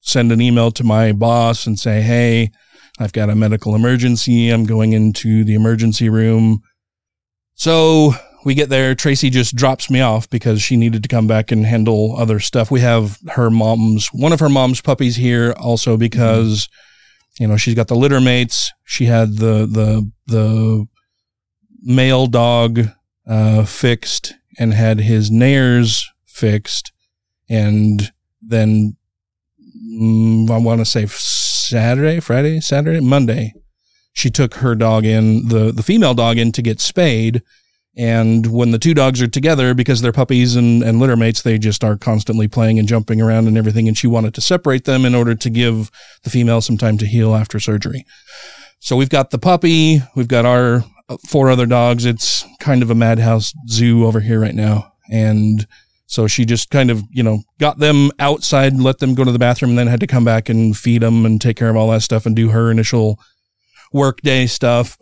send 0.00 0.32
an 0.32 0.40
email 0.40 0.70
to 0.72 0.84
my 0.84 1.12
boss 1.12 1.66
and 1.66 1.78
say, 1.78 2.02
Hey, 2.02 2.50
I've 2.98 3.12
got 3.12 3.30
a 3.30 3.34
medical 3.34 3.74
emergency. 3.74 4.50
I'm 4.50 4.64
going 4.64 4.92
into 4.92 5.44
the 5.44 5.54
emergency 5.54 6.08
room. 6.08 6.62
So 7.54 8.12
we 8.44 8.54
get 8.54 8.68
there. 8.68 8.94
Tracy 8.94 9.30
just 9.30 9.56
drops 9.56 9.90
me 9.90 10.00
off 10.00 10.28
because 10.28 10.60
she 10.60 10.76
needed 10.76 11.02
to 11.02 11.08
come 11.08 11.26
back 11.26 11.50
and 11.50 11.64
handle 11.64 12.16
other 12.16 12.40
stuff. 12.40 12.70
We 12.70 12.80
have 12.80 13.18
her 13.30 13.50
mom's, 13.50 14.08
one 14.08 14.32
of 14.32 14.40
her 14.40 14.48
mom's 14.48 14.80
puppies 14.80 15.16
here 15.16 15.54
also 15.56 15.96
because, 15.96 16.68
you 17.38 17.46
know, 17.46 17.56
she's 17.56 17.74
got 17.74 17.88
the 17.88 17.94
litter 17.94 18.20
mates. 18.20 18.72
She 18.84 19.06
had 19.06 19.36
the, 19.36 19.66
the, 19.66 20.10
the 20.26 20.86
male 21.82 22.26
dog, 22.26 22.88
uh, 23.26 23.64
fixed 23.64 24.34
and 24.58 24.74
had 24.74 25.00
his 25.00 25.30
nares 25.30 26.10
fixed. 26.24 26.92
And 27.48 28.12
then 28.40 28.96
mm, 29.68 30.50
I 30.50 30.58
want 30.58 30.80
to 30.80 30.84
say 30.84 31.06
Saturday, 31.06 32.20
Friday, 32.20 32.60
Saturday, 32.60 33.00
Monday, 33.00 33.54
she 34.12 34.30
took 34.30 34.54
her 34.56 34.74
dog 34.74 35.04
in, 35.04 35.48
the, 35.48 35.72
the 35.72 35.82
female 35.82 36.14
dog 36.14 36.38
in 36.38 36.52
to 36.52 36.62
get 36.62 36.80
spayed. 36.80 37.42
And 37.96 38.46
when 38.46 38.70
the 38.70 38.78
two 38.78 38.94
dogs 38.94 39.20
are 39.20 39.28
together, 39.28 39.74
because 39.74 40.00
they're 40.00 40.12
puppies 40.12 40.56
and, 40.56 40.82
and 40.82 40.98
litter 40.98 41.16
mates, 41.16 41.42
they 41.42 41.58
just 41.58 41.84
are 41.84 41.96
constantly 41.96 42.48
playing 42.48 42.78
and 42.78 42.88
jumping 42.88 43.20
around 43.20 43.48
and 43.48 43.58
everything. 43.58 43.86
And 43.86 43.96
she 43.96 44.06
wanted 44.06 44.34
to 44.34 44.40
separate 44.40 44.84
them 44.84 45.04
in 45.04 45.14
order 45.14 45.34
to 45.34 45.50
give 45.50 45.90
the 46.24 46.30
female 46.30 46.62
some 46.62 46.78
time 46.78 46.96
to 46.98 47.06
heal 47.06 47.34
after 47.34 47.60
surgery. 47.60 48.06
So 48.80 48.96
we've 48.96 49.10
got 49.10 49.30
the 49.30 49.38
puppy, 49.38 50.00
we've 50.16 50.28
got 50.28 50.46
our 50.46 50.84
four 51.18 51.50
other 51.50 51.66
dogs. 51.66 52.04
It's 52.04 52.44
kind 52.60 52.82
of 52.82 52.90
a 52.90 52.94
madhouse 52.94 53.52
zoo 53.68 54.06
over 54.06 54.20
here 54.20 54.40
right 54.40 54.54
now. 54.54 54.92
And 55.10 55.66
so 56.06 56.26
she 56.26 56.44
just 56.44 56.70
kind 56.70 56.90
of, 56.90 57.02
you 57.10 57.22
know, 57.22 57.42
got 57.58 57.78
them 57.78 58.10
outside, 58.18 58.74
let 58.74 58.98
them 58.98 59.14
go 59.14 59.24
to 59.24 59.32
the 59.32 59.38
bathroom, 59.38 59.70
and 59.70 59.78
then 59.78 59.86
had 59.86 60.00
to 60.00 60.06
come 60.06 60.24
back 60.24 60.48
and 60.48 60.76
feed 60.76 61.02
them 61.02 61.24
and 61.24 61.40
take 61.40 61.56
care 61.56 61.70
of 61.70 61.76
all 61.76 61.90
that 61.90 62.02
stuff 62.02 62.26
and 62.26 62.36
do 62.36 62.50
her 62.50 62.70
initial 62.70 63.18
workday 63.92 64.46
stuff. 64.46 64.98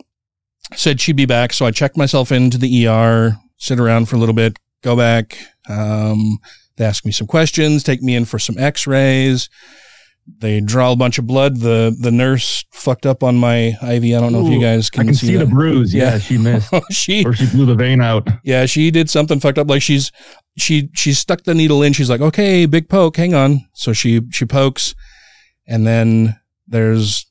Said 0.73 1.01
she'd 1.01 1.17
be 1.17 1.25
back. 1.25 1.53
So 1.53 1.65
I 1.65 1.71
checked 1.71 1.97
myself 1.97 2.31
into 2.31 2.57
the 2.57 2.87
ER, 2.87 3.37
sit 3.57 3.79
around 3.79 4.07
for 4.07 4.15
a 4.15 4.19
little 4.19 4.35
bit, 4.35 4.57
go 4.83 4.95
back, 4.95 5.37
um, 5.67 6.39
They 6.77 6.85
ask 6.85 7.05
me 7.05 7.11
some 7.11 7.27
questions, 7.27 7.83
take 7.83 8.01
me 8.01 8.15
in 8.15 8.25
for 8.25 8.39
some 8.39 8.57
x-rays. 8.57 9.49
They 10.39 10.59
draw 10.59 10.91
a 10.91 10.95
bunch 10.95 11.19
of 11.19 11.27
blood. 11.27 11.57
The 11.57 11.95
the 11.99 12.11
nurse 12.11 12.65
fucked 12.71 13.05
up 13.05 13.23
on 13.23 13.35
my 13.37 13.67
IV. 13.81 14.03
I 14.03 14.19
don't 14.19 14.31
know 14.33 14.45
if 14.45 14.51
you 14.51 14.59
guys 14.61 14.89
can, 14.89 15.01
I 15.01 15.05
can 15.05 15.13
see, 15.13 15.33
the 15.35 15.45
that. 15.45 15.49
bruise. 15.51 15.93
Yeah, 15.93 16.17
she 16.19 16.37
missed. 16.37 16.69
Oh, 16.73 16.81
she 16.89 17.23
or 17.25 17.33
she 17.33 17.45
blew 17.47 17.65
the 17.65 17.75
vein 17.75 18.01
out. 18.01 18.27
yeah, 18.43 18.65
she 18.65 18.89
did 18.91 19.09
something 19.09 19.39
fucked 19.39 19.57
up. 19.57 19.69
Like 19.69 19.81
she's 19.81 20.11
she 20.57 20.89
she 20.93 21.13
stuck 21.13 21.43
the 21.43 21.53
needle 21.53 21.83
in. 21.83 21.93
She's 21.93 22.09
like, 22.09 22.21
okay, 22.21 22.65
big 22.65 22.89
poke, 22.89 23.17
hang 23.17 23.33
on. 23.33 23.67
So 23.73 23.93
she 23.93 24.21
she 24.31 24.45
pokes, 24.45 24.95
and 25.67 25.85
then 25.85 26.39
there's 26.67 27.25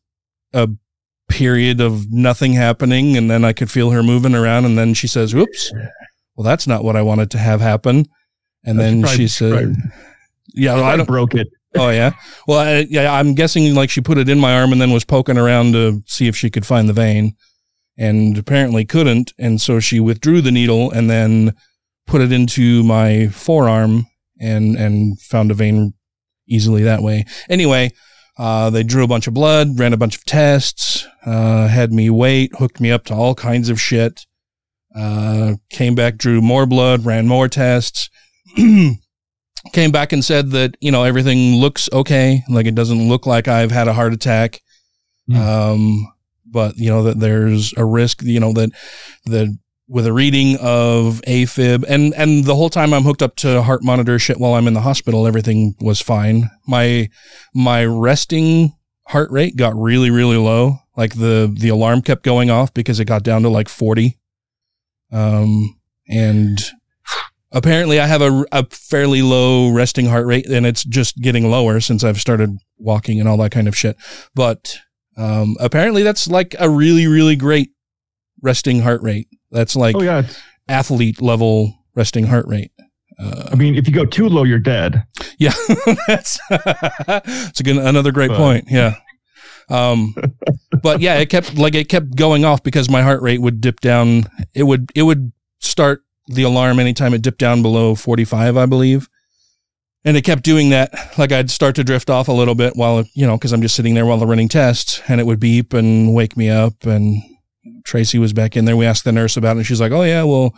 a 0.53 0.69
period 1.29 1.81
of 1.81 2.11
nothing 2.13 2.53
happening, 2.55 3.17
and 3.17 3.31
then 3.31 3.45
I 3.45 3.53
could 3.53 3.71
feel 3.71 3.91
her 3.91 4.03
moving 4.03 4.35
around, 4.35 4.65
and 4.65 4.77
then 4.77 4.95
she 4.95 5.07
says, 5.07 5.35
"Oops, 5.35 5.73
well, 6.37 6.45
that's 6.45 6.67
not 6.67 6.85
what 6.85 6.97
I 6.97 7.03
wanted 7.03 7.31
to 7.33 7.39
have 7.39 7.61
happen." 7.61 8.07
And 8.65 8.79
then 8.79 9.01
probably- 9.03 9.17
she 9.17 9.29
said, 9.29 9.53
probably- 9.53 9.77
"Yeah, 10.55 10.75
well, 10.75 10.85
I 10.85 10.93
I 10.93 10.97
don't." 10.97 11.07
broke 11.07 11.35
it. 11.35 11.49
Oh 11.77 11.91
yeah. 11.91 12.13
Well, 12.47 12.59
I, 12.59 12.87
yeah, 12.89 13.13
I'm 13.13 13.35
guessing 13.35 13.75
like 13.75 13.91
she 13.91 14.01
put 14.01 14.19
it 14.19 14.29
in 14.29 14.41
my 14.41 14.59
arm 14.59 14.73
and 14.73 14.81
then 14.81 14.91
was 14.91 15.05
poking 15.05 15.39
around 15.39 15.73
to 15.73 16.03
see 16.07 16.27
if 16.27 16.37
she 16.37 16.51
could 16.51 16.67
find 16.67 16.89
the 16.89 16.93
vein, 16.93 17.37
and 17.97 18.37
apparently 18.37 18.85
couldn't, 18.85 19.33
and 19.39 19.61
so 19.61 19.79
she 19.79 20.01
withdrew 20.01 20.41
the 20.41 20.51
needle 20.51 20.91
and 20.91 21.09
then 21.09 21.55
put 22.07 22.21
it 22.21 22.33
into 22.33 22.83
my 22.83 23.29
forearm 23.29 24.07
and 24.41 24.77
and 24.77 25.21
found 25.21 25.51
a 25.51 25.55
vein 25.55 25.95
easily 26.49 26.83
that 26.83 27.03
way. 27.03 27.25
Anyway, 27.49 27.93
uh, 28.39 28.71
they 28.71 28.83
drew 28.83 29.05
a 29.05 29.09
bunch 29.09 29.27
of 29.27 29.35
blood, 29.35 29.79
ran 29.79 29.93
a 29.93 29.99
bunch 29.99 30.17
of 30.17 30.25
tests, 30.25 31.07
uh, 31.25 31.69
had 31.69 31.93
me 31.93 32.11
wait, 32.11 32.51
hooked 32.59 32.81
me 32.81 32.91
up 32.91 33.05
to 33.05 33.15
all 33.15 33.35
kinds 33.35 33.69
of 33.69 33.81
shit. 33.81 34.27
Uh, 34.97 35.55
came 35.71 35.95
back, 35.95 36.17
drew 36.17 36.41
more 36.41 36.67
blood, 36.67 37.05
ran 37.05 37.29
more 37.29 37.49
tests. 37.49 38.11
came 39.73 39.91
back 39.91 40.13
and 40.13 40.25
said 40.25 40.51
that 40.51 40.77
you 40.81 40.91
know 40.91 41.05
everything 41.05 41.57
looks 41.57 41.89
okay 41.93 42.43
like 42.49 42.67
it 42.67 42.75
doesn't 42.75 43.09
look 43.09 43.27
like 43.27 43.47
i've 43.47 43.71
had 43.71 43.89
a 43.89 43.93
heart 43.93 44.13
attack. 44.13 44.61
Um 45.35 46.09
but 46.47 46.77
you 46.77 46.91
know 46.91 47.05
that 47.05 47.21
there's 47.21 47.73
a 47.77 47.85
risk 47.85 48.23
you 48.23 48.41
know 48.41 48.53
that 48.55 48.71
that 49.27 49.57
with 49.87 50.07
a 50.07 50.13
reading 50.13 50.57
of 50.61 51.21
afib 51.27 51.85
and 51.89 52.15
and 52.15 52.45
the 52.45 52.57
whole 52.57 52.71
time 52.71 52.93
i'm 52.93 53.03
hooked 53.05 53.23
up 53.23 53.37
to 53.37 53.63
heart 53.63 53.85
monitor 53.85 54.19
shit 54.19 54.41
while 54.41 54.55
i'm 54.55 54.67
in 54.67 54.75
the 54.75 54.81
hospital 54.81 55.27
everything 55.27 55.75
was 55.81 56.01
fine. 56.01 56.51
My 56.67 57.09
my 57.55 57.85
resting 57.85 58.73
heart 59.09 59.31
rate 59.31 59.57
got 59.57 59.77
really 59.77 60.11
really 60.11 60.37
low. 60.37 60.79
Like 60.97 61.15
the 61.15 61.53
the 61.57 61.69
alarm 61.69 62.03
kept 62.03 62.23
going 62.23 62.51
off 62.51 62.73
because 62.75 62.99
it 62.99 63.05
got 63.05 63.23
down 63.23 63.43
to 63.43 63.49
like 63.49 63.69
40 63.69 64.19
um 65.13 65.77
and 66.09 66.59
apparently 67.53 67.99
I 68.01 68.07
have 68.07 68.23
a, 68.23 68.45
a 68.53 68.67
fairly 68.71 69.23
low 69.23 69.71
resting 69.71 70.07
heart 70.07 70.27
rate 70.27 70.47
and 70.47 70.65
it's 70.67 70.85
just 70.85 71.17
getting 71.21 71.51
lower 71.51 71.81
since 71.81 72.05
I've 72.05 72.21
started 72.21 72.57
walking 72.79 73.19
and 73.21 73.29
all 73.29 73.37
that 73.39 73.51
kind 73.53 73.69
of 73.69 73.77
shit. 73.77 73.97
But 74.35 74.77
um, 75.17 75.57
apparently 75.61 76.03
that's 76.03 76.29
like 76.29 76.55
a 76.59 76.69
really, 76.71 77.07
really 77.07 77.37
great 77.37 77.71
resting 78.43 78.81
heart 78.83 79.03
rate. 79.03 79.29
That's 79.51 79.77
like 79.77 79.97
Oh 79.97 80.03
yeah. 80.03 80.23
Athlete 80.69 81.21
level 81.21 81.75
resting 81.95 82.27
heart 82.27 82.47
rate. 82.47 82.71
Uh, 83.19 83.51
I 83.53 83.55
mean, 83.57 83.75
if 83.75 83.87
you 83.87 83.93
go 83.93 84.07
too 84.07 84.29
low, 84.29 84.45
you're 84.45 84.59
dead. 84.59 85.05
yeah, 85.39 85.53
that's 86.07 86.39
it's 86.51 87.61
a 87.61 87.63
good, 87.63 87.77
another 87.77 88.13
great 88.13 88.29
But- 88.31 88.39
point. 88.39 88.65
Yeah. 88.71 88.95
Um, 89.69 90.15
but 90.83 91.01
yeah, 91.01 91.19
it 91.19 91.27
kept 91.27 91.57
like 91.57 91.75
it 91.75 91.89
kept 91.89 92.17
going 92.17 92.45
off 92.45 92.63
because 92.63 92.89
my 92.91 93.03
heart 93.03 93.23
rate 93.23 93.41
would 93.41 93.61
dip 93.61 93.81
down. 93.81 94.25
It 94.55 94.63
would 94.65 94.91
it 94.97 95.03
would 95.03 95.33
start 95.61 96.03
the 96.31 96.43
alarm 96.45 96.79
anytime 96.79 97.13
it 97.13 97.23
dipped 97.23 97.39
down 97.39 97.63
below 97.63 97.95
45, 97.95 98.57
I 98.57 98.67
believe. 98.67 99.09
And 100.05 100.17
it 100.17 100.23
kept 100.23 100.43
doing 100.43 100.71
that. 100.71 100.93
Like 101.19 101.33
I'd 101.33 101.51
start 101.51 101.75
to 101.75 101.85
drift 101.85 102.09
off 102.09 102.29
a 102.29 102.33
little 102.33 102.55
bit 102.55 102.75
while, 102.75 103.05
you 103.15 103.27
know, 103.27 103.37
cause 103.37 103.53
I'm 103.53 103.61
just 103.61 103.75
sitting 103.75 103.95
there 103.95 104.07
while 104.07 104.19
they're 104.19 104.29
running 104.29 104.49
tests 104.49 105.03
and 105.09 105.21
it 105.21 105.25
would 105.27 105.41
beep 105.41 105.75
and 105.75 106.15
wake 106.15 106.37
me 106.37 106.49
up. 106.49 106.87
And 106.87 107.23
Tracy 107.85 108.19
was 108.19 108.33
back 108.33 108.57
in 108.57 108.65
there. 108.65 108.77
We 108.77 108.87
asked 108.87 109.05
the 109.05 109.13
nurse 109.13 109.37
about 109.37 109.57
it 109.57 109.61
and 109.61 109.67
she's 109.67 109.81
like, 109.81 109.93
Oh 109.93 110.03
yeah, 110.03 110.23
well, 110.23 110.55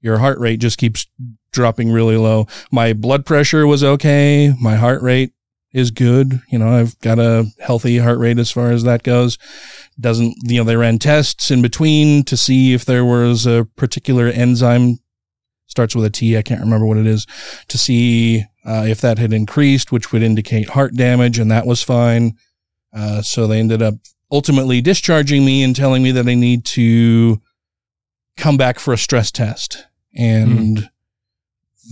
your 0.00 0.18
heart 0.18 0.38
rate 0.38 0.60
just 0.60 0.78
keeps 0.78 1.06
dropping 1.50 1.90
really 1.90 2.16
low. 2.16 2.46
My 2.70 2.92
blood 2.92 3.26
pressure 3.26 3.66
was 3.66 3.82
okay. 3.82 4.52
My 4.60 4.76
heart 4.76 5.02
rate 5.02 5.32
is 5.72 5.90
good. 5.90 6.40
You 6.48 6.58
know, 6.58 6.68
I've 6.68 6.98
got 7.00 7.18
a 7.18 7.46
healthy 7.60 7.98
heart 7.98 8.18
rate 8.18 8.38
as 8.38 8.50
far 8.50 8.70
as 8.70 8.84
that 8.84 9.02
goes. 9.02 9.36
Doesn't, 9.98 10.36
you 10.44 10.58
know, 10.58 10.64
they 10.64 10.76
ran 10.76 10.98
tests 10.98 11.50
in 11.50 11.60
between 11.60 12.22
to 12.24 12.36
see 12.36 12.72
if 12.72 12.84
there 12.84 13.04
was 13.04 13.46
a 13.46 13.66
particular 13.76 14.26
enzyme 14.28 14.98
starts 15.76 15.94
with 15.94 16.06
a 16.06 16.10
T. 16.10 16.38
I 16.38 16.42
can't 16.42 16.62
remember 16.62 16.86
what 16.86 16.96
it 16.96 17.06
is 17.06 17.26
to 17.68 17.76
see 17.76 18.44
uh, 18.64 18.86
if 18.88 19.02
that 19.02 19.18
had 19.18 19.34
increased, 19.34 19.92
which 19.92 20.10
would 20.10 20.22
indicate 20.22 20.70
heart 20.70 20.94
damage, 20.94 21.38
and 21.38 21.50
that 21.50 21.66
was 21.66 21.82
fine. 21.82 22.34
Uh, 22.94 23.20
so 23.20 23.46
they 23.46 23.60
ended 23.60 23.82
up 23.82 23.96
ultimately 24.32 24.80
discharging 24.80 25.44
me 25.44 25.62
and 25.62 25.76
telling 25.76 26.02
me 26.02 26.12
that 26.12 26.26
I 26.26 26.34
need 26.34 26.64
to 26.64 27.42
come 28.38 28.56
back 28.56 28.78
for 28.78 28.94
a 28.94 28.98
stress 28.98 29.30
test. 29.30 29.86
And 30.16 30.88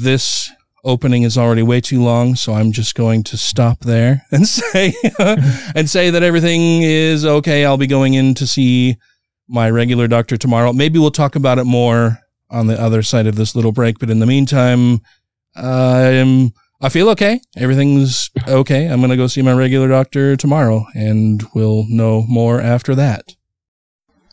this 0.00 0.50
opening 0.82 1.22
is 1.22 1.36
already 1.36 1.62
way 1.62 1.82
too 1.82 2.02
long, 2.02 2.36
so 2.36 2.54
I'm 2.54 2.72
just 2.72 2.94
going 2.94 3.22
to 3.24 3.36
stop 3.36 3.80
there 3.80 4.24
and 4.30 4.48
say 4.48 4.94
and 5.18 5.90
say 5.90 6.08
that 6.08 6.22
everything 6.22 6.80
is 6.80 7.26
okay. 7.26 7.66
I'll 7.66 7.76
be 7.76 7.86
going 7.86 8.14
in 8.14 8.32
to 8.36 8.46
see 8.46 8.96
my 9.46 9.68
regular 9.68 10.08
doctor 10.08 10.38
tomorrow. 10.38 10.72
Maybe 10.72 10.98
we'll 10.98 11.10
talk 11.10 11.36
about 11.36 11.58
it 11.58 11.64
more 11.64 12.23
on 12.54 12.68
the 12.68 12.80
other 12.80 13.02
side 13.02 13.26
of 13.26 13.34
this 13.36 13.54
little 13.54 13.72
break, 13.72 13.98
but 13.98 14.08
in 14.08 14.20
the 14.20 14.26
meantime, 14.26 15.00
I'm 15.56 16.52
I 16.80 16.88
feel 16.90 17.08
okay. 17.10 17.40
Everything's 17.56 18.30
okay. 18.46 18.86
I'm 18.86 18.98
going 19.00 19.10
to 19.10 19.16
go 19.16 19.26
see 19.26 19.40
my 19.40 19.54
regular 19.54 19.88
doctor 19.88 20.36
tomorrow 20.36 20.84
and 20.94 21.42
we'll 21.54 21.86
know 21.88 22.24
more 22.28 22.60
after 22.60 22.94
that. 22.94 23.34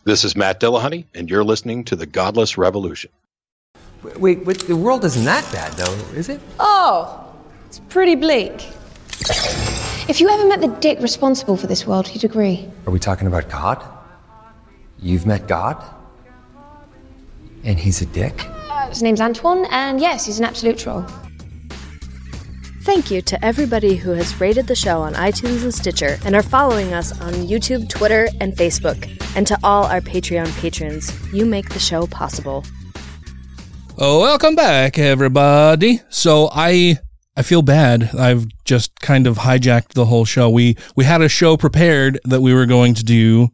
This 0.04 0.22
is 0.22 0.36
Matt 0.36 0.60
Dillahunty, 0.60 1.06
and 1.14 1.30
you're 1.30 1.44
listening 1.44 1.84
to 1.84 1.96
The 1.96 2.06
Godless 2.06 2.58
Revolution. 2.58 3.10
Wait, 4.02 4.44
wait, 4.44 4.58
the 4.66 4.76
world 4.76 5.04
isn't 5.04 5.24
that 5.24 5.50
bad, 5.52 5.72
though, 5.74 5.94
is 6.16 6.28
it? 6.28 6.40
Oh, 6.58 7.32
it's 7.66 7.78
pretty 7.88 8.16
bleak. 8.16 8.68
If 10.08 10.20
you 10.20 10.28
ever 10.28 10.48
met 10.48 10.60
the 10.60 10.76
dick 10.80 10.98
responsible 11.00 11.56
for 11.56 11.68
this 11.68 11.86
world, 11.86 12.12
you'd 12.12 12.24
agree. 12.24 12.68
Are 12.86 12.90
we 12.90 12.98
talking 12.98 13.28
about 13.28 13.48
God? 13.48 13.82
You've 14.98 15.24
met 15.24 15.46
God? 15.46 15.82
And 17.64 17.78
he's 17.78 18.02
a 18.02 18.06
dick? 18.06 18.34
Uh, 18.70 18.88
his 18.88 19.02
name's 19.02 19.20
Antoine, 19.20 19.66
and 19.70 20.00
yes, 20.00 20.26
he's 20.26 20.38
an 20.38 20.44
absolute 20.44 20.78
troll. 20.78 21.04
Thank 22.82 23.12
you 23.12 23.22
to 23.22 23.44
everybody 23.44 23.94
who 23.94 24.10
has 24.10 24.40
rated 24.40 24.66
the 24.66 24.74
show 24.74 25.02
on 25.02 25.14
iTunes 25.14 25.62
and 25.62 25.72
Stitcher 25.72 26.18
and 26.24 26.34
are 26.34 26.42
following 26.42 26.92
us 26.92 27.12
on 27.20 27.32
YouTube, 27.32 27.88
Twitter, 27.88 28.28
and 28.40 28.54
Facebook. 28.54 29.08
And 29.36 29.46
to 29.46 29.56
all 29.62 29.84
our 29.84 30.00
Patreon 30.00 30.52
patrons, 30.60 31.12
you 31.32 31.46
make 31.46 31.68
the 31.68 31.78
show 31.78 32.08
possible. 32.08 32.64
Oh, 33.98 34.20
welcome 34.20 34.56
back, 34.56 34.98
everybody. 34.98 36.00
So 36.08 36.48
I 36.52 36.98
I 37.36 37.42
feel 37.42 37.62
bad. 37.62 38.10
I've 38.18 38.46
just 38.64 39.00
kind 39.00 39.26
of 39.28 39.38
hijacked 39.38 39.92
the 39.94 40.06
whole 40.06 40.24
show. 40.24 40.50
We 40.50 40.76
we 40.96 41.04
had 41.04 41.22
a 41.22 41.28
show 41.28 41.56
prepared 41.56 42.18
that 42.24 42.40
we 42.40 42.52
were 42.52 42.66
going 42.66 42.94
to 42.94 43.04
do, 43.04 43.50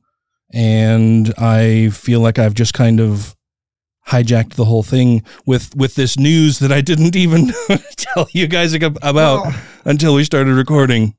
and 0.55 1.35
I 1.37 1.91
feel 1.91 2.21
like 2.21 2.39
I've 2.39 2.55
just 2.55 2.73
kind 2.73 2.99
of 2.99 3.37
hijacked 4.09 4.55
the 4.55 4.65
whole 4.65 4.83
thing 4.83 5.23
with 5.47 5.75
with 5.77 5.95
this 5.95 6.19
news 6.19 6.59
that 6.61 6.73
I 6.73 6.81
didn't 6.81 7.15
even 7.17 7.53
tell 7.97 8.27
you 8.33 8.47
guys 8.47 8.75
ab- 8.75 8.99
about 9.03 9.53
until 9.85 10.15
we 10.15 10.25
started 10.25 10.55
recording. 10.55 11.15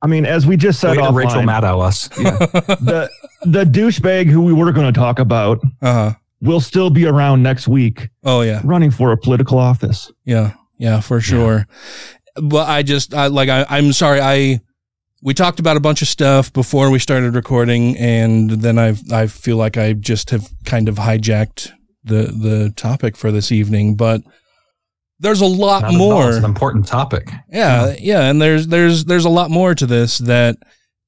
I 0.00 0.08
mean, 0.08 0.26
as 0.26 0.46
we 0.46 0.56
just 0.56 0.80
said 0.80 0.96
offline, 0.96 1.14
Rachel 1.14 1.42
Maddow 1.42 1.80
us. 1.82 2.08
the 2.08 3.08
the 3.42 3.64
douchebag 3.64 4.26
who 4.26 4.42
we 4.42 4.52
were 4.52 4.72
going 4.72 4.92
to 4.92 4.98
talk 4.98 5.18
about 5.18 5.60
Uh-huh. 5.80 6.14
will 6.40 6.60
still 6.60 6.90
be 6.90 7.06
around 7.06 7.42
next 7.42 7.68
week. 7.68 8.08
Oh 8.24 8.40
yeah. 8.42 8.60
running 8.64 8.90
for 8.90 9.12
a 9.12 9.16
political 9.16 9.58
office. 9.58 10.10
Yeah, 10.24 10.54
yeah, 10.78 11.00
for 11.00 11.20
sure. 11.20 11.66
But 12.42 12.68
I 12.68 12.82
just 12.82 13.14
I, 13.14 13.26
like 13.28 13.48
I, 13.48 13.64
I'm 13.68 13.92
sorry. 13.92 14.20
I 14.20 14.60
we 15.22 15.34
talked 15.34 15.60
about 15.60 15.76
a 15.76 15.80
bunch 15.80 16.02
of 16.02 16.08
stuff 16.08 16.52
before 16.52 16.90
we 16.90 16.98
started 16.98 17.34
recording, 17.36 17.96
and 17.98 18.50
then 18.50 18.78
I 18.78 18.96
I 19.12 19.26
feel 19.28 19.56
like 19.56 19.76
I 19.76 19.92
just 19.92 20.30
have 20.30 20.48
kind 20.64 20.88
of 20.88 20.96
hijacked 20.96 21.70
the 22.04 22.24
the 22.24 22.72
topic 22.76 23.16
for 23.16 23.30
this 23.30 23.52
evening. 23.52 23.96
But 23.96 24.22
there's 25.18 25.40
a 25.40 25.46
lot 25.46 25.82
Not 25.82 25.94
more. 25.94 26.28
It's 26.28 26.38
an 26.38 26.44
important 26.44 26.86
topic. 26.86 27.30
Yeah, 27.48 27.94
yeah, 27.98 28.28
and 28.28 28.42
there's 28.42 28.66
there's 28.66 29.04
there's 29.04 29.24
a 29.24 29.30
lot 29.30 29.50
more 29.50 29.74
to 29.74 29.86
this 29.86 30.18
that 30.18 30.56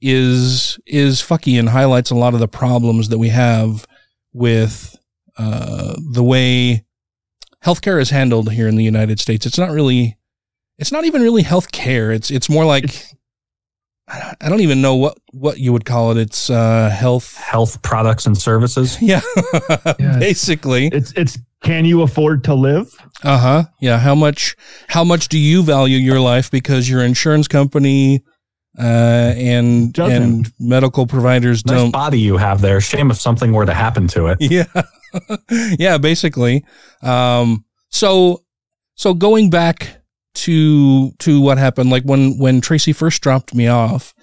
is 0.01 0.79
is 0.87 1.21
fucky 1.21 1.59
and 1.59 1.69
highlights 1.69 2.11
a 2.11 2.15
lot 2.15 2.35
of 2.35 2.41
the 2.41 2.49
problems 2.49 3.09
that 3.09 3.19
we 3.19 3.31
have 3.31 3.87
with 4.33 4.97
uh, 5.37 5.95
the 6.13 6.23
way 6.23 6.85
healthcare 7.65 8.01
is 8.01 8.11
handled 8.11 8.53
here 8.53 8.69
in 8.69 8.77
the 8.77 8.85
United 8.85 9.19
States. 9.19 9.47
It's 9.47 9.59
not 9.59 9.71
really, 9.71 10.19
it's 10.79 10.93
not 10.93 11.05
even 11.05 11.23
really 11.23 11.43
healthcare. 11.43 12.15
It's 12.15 12.31
it's 12.31 12.51
more 12.51 12.65
like 12.65 12.85
I 12.85 12.91
I 14.07 14.49
don't 14.51 14.61
even 14.61 14.83
know 14.83 14.95
what 14.97 15.17
what 15.33 15.59
you 15.59 15.73
would 15.73 15.85
call 15.87 16.11
it. 16.11 16.19
It's 16.19 16.51
uh, 16.51 16.91
health 16.91 17.37
health 17.37 17.81
products 17.83 18.27
and 18.27 18.37
services. 18.37 18.99
Yeah, 19.01 19.21
basically, 20.19 20.89
it's 20.89 21.13
it's 21.13 21.39
can 21.63 21.85
you 21.87 22.03
afford 22.03 22.45
to 22.45 22.55
live? 22.55 22.95
Uh 23.23 23.39
huh. 23.39 23.63
Yeah. 23.81 23.99
How 23.99 24.15
much? 24.15 24.57
How 24.89 25.05
much 25.05 25.29
do 25.29 25.39
you 25.39 25.63
value 25.63 25.97
your 25.97 26.21
life 26.21 26.51
because 26.51 26.89
your 26.89 27.03
insurance 27.03 27.49
company 27.49 28.23
uh, 28.79 28.83
and 29.37 29.93
Doesn't. 29.93 30.23
and 30.23 30.53
medical 30.61 31.07
providers 31.07 31.65
Nice 31.65 31.77
don't? 31.79 31.91
body 31.91 32.21
you 32.21 32.37
have 32.37 32.61
there. 32.61 32.83
Shame 32.83 33.11
if 33.11 33.19
something 33.19 33.53
were 33.53 33.65
to 33.67 33.75
happen 33.75 34.07
to 34.09 34.27
it. 34.27 34.39
Yeah. 34.41 34.83
yeah. 35.79 35.97
Basically. 35.97 36.65
Um. 37.01 37.65
So 37.89 38.45
so 38.97 39.15
going 39.15 39.49
back 39.49 40.03
to 40.35 41.13
to 41.13 41.41
what 41.41 41.59
happened, 41.59 41.91
like 41.91 42.05
when 42.05 42.39
when 42.39 42.61
Tracy 42.61 42.93
first 42.93 43.23
dropped 43.23 43.55
me 43.55 43.69
off, 43.69 44.15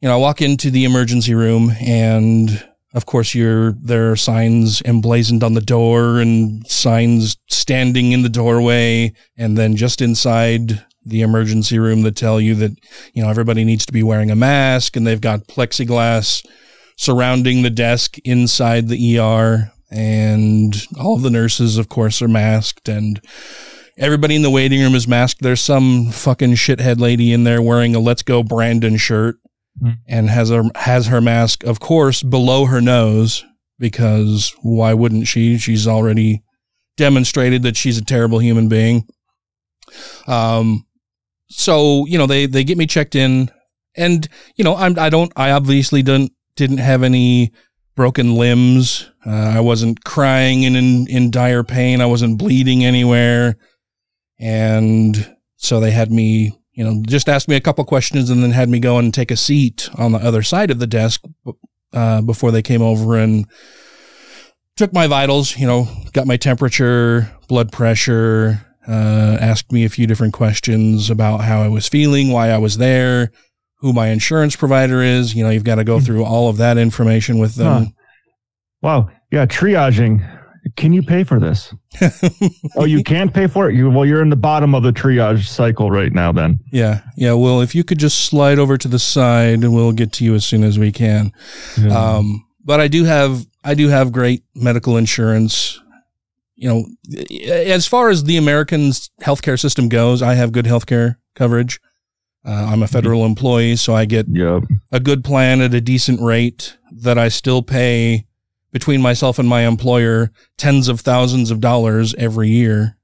you 0.00 0.08
know, 0.08 0.14
I 0.14 0.18
walk 0.18 0.42
into 0.42 0.70
the 0.70 0.84
emergency 0.84 1.34
room 1.34 1.72
and 1.80 2.64
of 2.94 3.04
course 3.06 3.34
you're 3.34 3.72
there 3.72 4.10
are 4.10 4.16
signs 4.16 4.80
emblazoned 4.84 5.44
on 5.44 5.54
the 5.54 5.60
door 5.60 6.18
and 6.18 6.66
signs 6.66 7.36
standing 7.48 8.12
in 8.12 8.22
the 8.22 8.28
doorway 8.28 9.12
and 9.36 9.56
then 9.56 9.76
just 9.76 10.00
inside 10.00 10.84
the 11.04 11.20
emergency 11.22 11.78
room 11.78 12.02
that 12.02 12.16
tell 12.16 12.40
you 12.40 12.54
that 12.54 12.72
you 13.12 13.22
know 13.22 13.28
everybody 13.28 13.64
needs 13.64 13.86
to 13.86 13.92
be 13.92 14.02
wearing 14.02 14.30
a 14.30 14.36
mask 14.36 14.96
and 14.96 15.06
they've 15.06 15.20
got 15.20 15.46
plexiglass 15.46 16.44
surrounding 16.96 17.62
the 17.62 17.70
desk 17.70 18.18
inside 18.24 18.88
the 18.88 19.18
ER 19.18 19.70
and 19.90 20.86
all 20.98 21.18
the 21.18 21.30
nurses 21.30 21.78
of 21.78 21.88
course 21.88 22.22
are 22.22 22.28
masked 22.28 22.88
and 22.88 23.20
everybody 23.96 24.36
in 24.36 24.42
the 24.42 24.50
waiting 24.50 24.80
room 24.80 24.94
is 24.94 25.08
masked. 25.08 25.42
There's 25.42 25.60
some 25.60 26.10
fucking 26.10 26.52
shithead 26.54 27.00
lady 27.00 27.32
in 27.32 27.44
there 27.44 27.62
wearing 27.62 27.94
a 27.94 28.00
let's 28.00 28.22
go 28.22 28.42
brandon 28.42 28.96
shirt 28.96 29.36
and 30.06 30.30
has 30.30 30.48
her 30.48 30.62
has 30.74 31.08
her 31.08 31.20
mask 31.20 31.62
of 31.64 31.80
course 31.80 32.22
below 32.22 32.64
her 32.64 32.80
nose 32.80 33.44
because 33.78 34.54
why 34.62 34.94
wouldn't 34.94 35.26
she? 35.26 35.58
She's 35.58 35.86
already 35.86 36.42
demonstrated 36.96 37.62
that 37.62 37.76
she's 37.76 37.98
a 37.98 38.04
terrible 38.04 38.38
human 38.38 38.68
being. 38.68 39.06
Um 40.26 40.86
so 41.48 42.06
you 42.06 42.18
know 42.18 42.26
they 42.26 42.46
they 42.46 42.64
get 42.64 42.78
me 42.78 42.86
checked 42.86 43.14
in 43.14 43.50
and 43.96 44.28
you 44.56 44.64
know 44.64 44.74
i'm 44.74 44.98
i 44.98 45.08
don't 45.08 45.32
i 45.36 45.52
obviously 45.52 46.02
didn't 46.02 46.32
didn't 46.56 46.78
have 46.78 47.02
any 47.02 47.52
broken 47.94 48.34
limbs. 48.34 49.10
Uh, 49.24 49.30
i 49.56 49.60
wasn't 49.60 50.04
crying 50.04 50.64
and 50.64 50.76
in 50.76 51.06
in 51.08 51.30
dire 51.30 51.62
pain. 51.64 52.00
I 52.00 52.06
wasn't 52.06 52.38
bleeding 52.38 52.84
anywhere 52.84 53.56
and 54.38 55.36
so 55.56 55.80
they 55.80 55.90
had 55.90 56.10
me 56.10 56.52
you 56.72 56.84
know 56.84 57.02
just 57.06 57.28
asked 57.28 57.48
me 57.48 57.56
a 57.56 57.60
couple 57.60 57.84
questions 57.84 58.30
and 58.30 58.42
then 58.42 58.50
had 58.50 58.68
me 58.68 58.78
go 58.78 58.98
and 58.98 59.12
take 59.14 59.30
a 59.30 59.36
seat 59.36 59.88
on 59.96 60.12
the 60.12 60.18
other 60.18 60.42
side 60.42 60.70
of 60.70 60.78
the 60.78 60.86
desk 60.86 61.22
uh, 61.92 62.20
before 62.22 62.50
they 62.50 62.62
came 62.62 62.82
over 62.82 63.16
and 63.16 63.46
took 64.76 64.92
my 64.92 65.06
vitals 65.06 65.56
you 65.56 65.66
know 65.66 65.88
got 66.12 66.26
my 66.26 66.36
temperature 66.36 67.30
blood 67.48 67.72
pressure 67.72 68.62
uh, 68.88 69.38
asked 69.40 69.72
me 69.72 69.84
a 69.84 69.88
few 69.88 70.06
different 70.06 70.34
questions 70.34 71.08
about 71.10 71.38
how 71.40 71.62
i 71.62 71.68
was 71.68 71.88
feeling 71.88 72.30
why 72.30 72.50
i 72.50 72.58
was 72.58 72.76
there 72.78 73.30
who 73.80 73.92
my 73.92 74.08
insurance 74.08 74.54
provider 74.56 75.00
is 75.02 75.34
you 75.34 75.42
know 75.42 75.50
you've 75.50 75.64
got 75.64 75.76
to 75.76 75.84
go 75.84 75.98
through 76.00 76.24
all 76.24 76.48
of 76.48 76.58
that 76.58 76.76
information 76.78 77.38
with 77.38 77.54
them 77.54 77.66
Huh. 77.84 77.90
Wow. 78.82 79.10
Yeah, 79.32 79.46
triaging. 79.46 80.22
Can 80.74 80.92
you 80.92 81.02
pay 81.02 81.22
for 81.22 81.38
this? 81.38 81.72
oh, 82.76 82.84
you 82.84 83.04
can't 83.04 83.32
pay 83.32 83.46
for 83.46 83.70
it. 83.70 83.76
You 83.76 83.88
well, 83.90 84.04
you're 84.04 84.22
in 84.22 84.30
the 84.30 84.36
bottom 84.36 84.74
of 84.74 84.82
the 84.82 84.90
triage 84.90 85.46
cycle 85.46 85.90
right 85.90 86.12
now. 86.12 86.32
Then 86.32 86.58
Yeah, 86.72 87.02
yeah. 87.16 87.34
Well, 87.34 87.60
if 87.60 87.74
you 87.74 87.84
could 87.84 87.98
just 87.98 88.24
slide 88.24 88.58
over 88.58 88.76
to 88.76 88.88
the 88.88 88.98
side, 88.98 89.62
and 89.62 89.74
we'll 89.74 89.92
get 89.92 90.12
to 90.14 90.24
you 90.24 90.34
as 90.34 90.44
soon 90.44 90.64
as 90.64 90.78
we 90.78 90.90
can. 90.90 91.32
Yeah. 91.80 91.96
Um, 91.96 92.46
but 92.64 92.80
I 92.80 92.88
do 92.88 93.04
have 93.04 93.46
I 93.62 93.74
do 93.74 93.88
have 93.88 94.10
great 94.12 94.42
medical 94.54 94.96
insurance. 94.96 95.80
You 96.56 96.68
know, 96.68 96.86
as 97.38 97.86
far 97.86 98.08
as 98.08 98.24
the 98.24 98.36
American's 98.36 99.10
healthcare 99.20 99.60
system 99.60 99.88
goes, 99.88 100.22
I 100.22 100.34
have 100.34 100.52
good 100.52 100.64
healthcare 100.64 101.16
coverage. 101.34 101.80
Uh, 102.44 102.68
I'm 102.70 102.82
a 102.82 102.88
federal 102.88 103.24
employee, 103.24 103.76
so 103.76 103.94
I 103.94 104.04
get 104.04 104.26
a 104.92 105.00
good 105.00 105.24
plan 105.24 105.60
at 105.60 105.74
a 105.74 105.80
decent 105.80 106.20
rate 106.20 106.76
that 106.92 107.18
I 107.18 107.28
still 107.28 107.62
pay 107.62 108.25
between 108.76 109.00
myself 109.00 109.38
and 109.38 109.48
my 109.48 109.62
employer 109.62 110.30
tens 110.58 110.86
of 110.86 111.00
thousands 111.00 111.50
of 111.50 111.62
dollars 111.62 112.14
every 112.18 112.50
year 112.50 112.98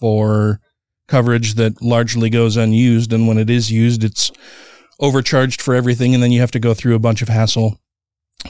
for 0.00 0.58
coverage 1.06 1.52
that 1.56 1.82
largely 1.82 2.30
goes 2.30 2.56
unused. 2.56 3.12
And 3.12 3.28
when 3.28 3.36
it 3.36 3.50
is 3.50 3.70
used, 3.70 4.04
it's 4.04 4.32
overcharged 5.00 5.60
for 5.60 5.74
everything. 5.74 6.14
And 6.14 6.22
then 6.22 6.32
you 6.32 6.40
have 6.40 6.50
to 6.52 6.58
go 6.58 6.72
through 6.72 6.94
a 6.94 6.98
bunch 6.98 7.20
of 7.20 7.28
hassle. 7.28 7.78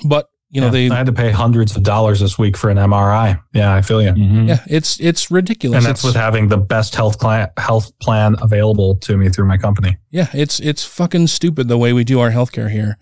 But, 0.04 0.28
you 0.50 0.60
know, 0.60 0.68
Yeah, 0.68 0.88
they, 0.88 0.90
I 0.90 0.98
had 0.98 1.06
to 1.06 1.12
pay 1.12 1.32
hundreds 1.32 1.74
of 1.76 1.82
dollars 1.82 2.20
this 2.20 2.38
week 2.38 2.56
for 2.56 2.70
an 2.70 2.76
MRI. 2.76 3.42
Yeah, 3.52 3.74
I 3.74 3.82
feel 3.82 4.00
you. 4.00 4.10
Mm-hmm. 4.12 4.46
yeah, 4.46 4.60
it's, 4.68 5.00
it's 5.00 5.32
ridiculous. 5.32 5.78
And 5.78 5.84
that's 5.86 6.04
It's- 6.04 6.14
with 6.14 6.14
having 6.14 6.46
the 6.46 6.58
best 6.58 6.94
health 6.94 7.18
cla- 7.18 7.50
health 7.58 7.90
plan 7.98 8.36
available 8.40 8.94
to 8.98 9.16
me 9.16 9.30
through 9.30 9.46
my 9.46 9.56
company. 9.56 9.96
Yeah, 10.12 10.28
it's 10.32 10.60
it's 10.60 10.84
fucking 10.84 11.26
stupid 11.26 11.66
the 11.66 11.76
way 11.76 11.92
we 11.92 12.04
do 12.04 12.20
our 12.20 12.30
healthcare 12.30 12.70
here. 12.70 12.98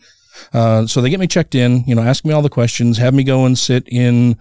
Uh, 0.52 0.86
so 0.86 1.00
they 1.00 1.10
get 1.10 1.20
me 1.20 1.26
checked 1.26 1.54
in, 1.54 1.84
you 1.86 1.94
know, 1.94 2.02
ask 2.02 2.24
me 2.24 2.32
all 2.32 2.42
the 2.42 2.48
questions, 2.48 2.98
have 2.98 3.14
me 3.14 3.24
go 3.24 3.44
and 3.44 3.58
sit 3.58 3.84
in 3.88 4.36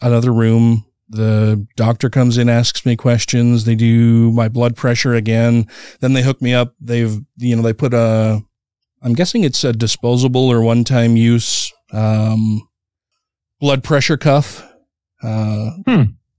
another 0.00 0.32
room. 0.32 0.84
The 1.08 1.66
doctor 1.76 2.08
comes 2.08 2.38
in, 2.38 2.48
asks 2.48 2.86
me 2.86 2.94
questions. 2.94 3.64
They 3.64 3.74
do 3.74 4.30
my 4.30 4.48
blood 4.48 4.76
pressure 4.76 5.14
again. 5.14 5.66
Then 5.98 6.12
they 6.12 6.22
hook 6.22 6.40
me 6.40 6.54
up. 6.54 6.74
They've, 6.80 7.18
you 7.36 7.56
know, 7.56 7.62
they 7.62 7.72
put 7.72 7.92
a, 7.92 8.40
I'm 9.02 9.14
guessing 9.14 9.42
it's 9.42 9.64
a 9.64 9.72
disposable 9.72 10.48
or 10.48 10.62
one 10.62 10.84
time 10.84 11.16
use, 11.16 11.72
um, 11.92 12.68
blood 13.58 13.82
pressure 13.82 14.16
cuff. 14.16 14.64
Uh, 15.22 15.70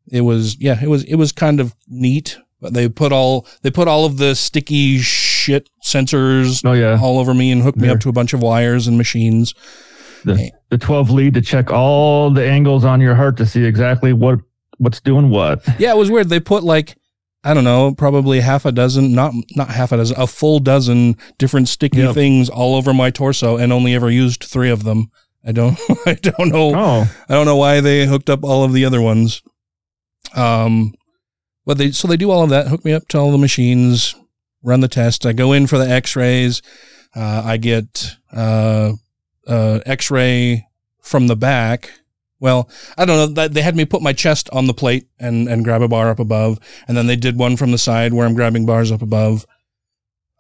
it 0.10 0.22
was, 0.22 0.58
yeah, 0.60 0.82
it 0.82 0.88
was, 0.88 1.04
it 1.04 1.16
was 1.16 1.32
kind 1.32 1.60
of 1.60 1.76
neat, 1.88 2.38
but 2.62 2.74
they 2.74 2.88
put 2.88 3.12
all, 3.12 3.46
they 3.64 3.72
put 3.72 3.88
all 3.88 4.06
of 4.06 4.18
the 4.18 4.36
sticky 4.36 5.00
shit 5.42 5.70
sensors 5.84 6.62
Oh, 6.66 6.74
yeah. 6.74 7.00
all 7.02 7.20
over 7.20 7.34
me 7.34 7.52
and 7.52 7.62
hooked 7.62 7.78
me 7.80 7.90
up 7.90 8.00
to 8.02 8.10
a 8.10 8.14
bunch 8.14 8.34
of 8.34 8.42
wires 8.42 8.88
and 8.88 8.98
machines. 8.98 9.54
the, 10.24 10.52
the 10.70 10.78
12 10.78 11.10
lead 11.10 11.34
to 11.34 11.42
check 11.42 11.72
all 11.72 12.30
the 12.32 12.46
angles 12.46 12.86
on 12.86 13.02
your 13.02 13.16
heart 13.16 13.38
to 13.38 13.46
see 13.46 13.64
exactly 13.66 14.14
what 14.14 14.40
what's 14.78 15.02
doing 15.02 15.30
what. 15.30 15.62
Yeah, 15.80 15.92
it 15.92 15.98
was 15.98 16.10
weird. 16.10 16.30
They 16.30 16.40
put 16.40 16.64
like, 16.64 16.96
I 17.44 17.54
don't 17.54 17.64
know, 17.64 17.94
probably 17.96 18.40
half 18.40 18.66
a 18.66 18.72
dozen, 18.72 19.14
not, 19.14 19.34
not 19.56 19.70
half 19.70 19.92
a 19.92 19.98
dozen, 19.98 20.20
a 20.20 20.26
full 20.28 20.60
dozen 20.60 21.16
different 21.38 21.68
sticky 21.70 21.98
Yep. 22.00 22.14
things 22.16 22.50
all 22.50 22.76
over 22.76 22.94
my 22.94 23.10
torso 23.12 23.58
and 23.58 23.72
only 23.74 23.94
ever 23.96 24.10
used 24.10 24.44
three 24.44 24.70
of 24.72 24.84
them. 24.84 25.12
I 25.46 25.52
don't, 25.52 25.78
I 26.06 26.14
don't 26.16 26.50
know. 26.50 26.74
Oh. 26.76 27.12
I 27.30 27.34
don't 27.34 27.46
know 27.48 27.56
why 27.58 27.80
they 27.82 28.06
hooked 28.06 28.30
up 28.30 28.44
all 28.44 28.64
of 28.64 28.74
the 28.74 28.86
other 28.86 29.02
ones. 29.02 29.42
Um, 30.36 30.94
but 31.66 31.78
they, 31.78 31.92
so 31.92 32.08
they 32.08 32.18
do 32.18 32.32
all 32.32 32.44
of 32.44 32.50
that, 32.52 32.68
hook 32.68 32.84
me 32.86 32.94
up 32.94 33.08
to 33.10 33.18
all 33.20 33.32
the 33.32 33.38
machines, 33.38 34.16
run 34.64 34.82
the 34.82 34.88
test. 34.88 35.26
I 35.26 35.34
go 35.34 35.54
in 35.54 35.68
for 35.68 35.78
the 35.78 35.90
x-rays. 35.90 36.62
Uh, 37.16 37.42
I 37.46 37.58
get, 37.58 38.16
uh, 38.32 38.94
uh, 39.48 39.80
x-ray 39.86 40.68
from 41.02 41.28
the 41.28 41.36
back. 41.36 41.92
Well, 42.40 42.70
I 42.98 43.06
don't 43.06 43.36
know. 43.36 43.48
They 43.48 43.62
had 43.62 43.76
me 43.76 43.86
put 43.86 44.02
my 44.02 44.14
chest 44.14 44.50
on 44.52 44.66
the 44.66 44.74
plate 44.74 45.08
and, 45.20 45.48
and 45.48 45.64
grab 45.64 45.82
a 45.82 45.88
bar 45.88 46.10
up 46.10 46.20
above. 46.20 46.60
And 46.88 46.98
then 46.98 47.06
they 47.06 47.16
did 47.16 47.38
one 47.38 47.56
from 47.56 47.72
the 47.72 47.78
side 47.78 48.14
where 48.14 48.26
I'm 48.26 48.34
grabbing 48.34 48.66
bars 48.66 48.92
up 48.92 49.02
above. 49.02 49.46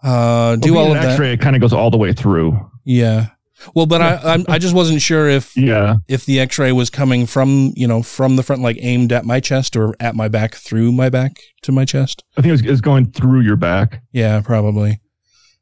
Uh, 0.02 0.56
do 0.56 0.74
Well, 0.74 0.86
all 0.86 0.92
of 0.92 0.98
an 0.98 1.04
that. 1.04 1.12
X-ray, 1.12 1.34
it 1.34 1.42
kind 1.42 1.56
of 1.56 1.62
goes 1.62 1.74
all 1.74 1.92
the 1.92 1.98
way 1.98 2.12
through. 2.12 2.72
Yeah. 2.84 3.28
Well, 3.76 3.86
but 3.86 4.02
I 4.02 4.44
I 4.48 4.58
just 4.60 4.74
wasn't 4.76 5.02
sure 5.02 5.28
if 5.30 5.56
Yeah. 5.56 5.96
if 6.08 6.26
the 6.26 6.40
X-ray 6.40 6.72
was 6.72 6.90
coming 6.90 7.26
from 7.26 7.74
you 7.76 7.88
know 7.88 8.02
from 8.04 8.36
the 8.36 8.44
front, 8.44 8.62
like 8.62 8.78
aimed 8.80 9.12
at 9.12 9.26
my 9.26 9.40
chest 9.40 9.76
or 9.76 9.94
at 10.00 10.16
my 10.16 10.28
back 10.28 10.56
through 10.56 10.92
my 10.92 11.10
back 11.10 11.34
to 11.64 11.72
my 11.72 11.86
chest. 11.86 12.24
I 12.38 12.42
think 12.42 12.50
it 12.50 12.54
was, 12.54 12.62
it 12.62 12.70
was 12.70 12.82
going 12.82 13.12
through 13.12 13.42
your 13.42 13.56
back. 13.58 14.02
Yeah, 14.12 14.42
probably. 14.42 15.00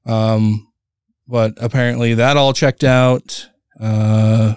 Um, 0.06 0.68
but 1.28 1.54
apparently 1.58 2.14
that 2.16 2.38
all 2.38 2.54
checked 2.54 2.84
out. 2.84 3.50
Uh, 3.80 4.56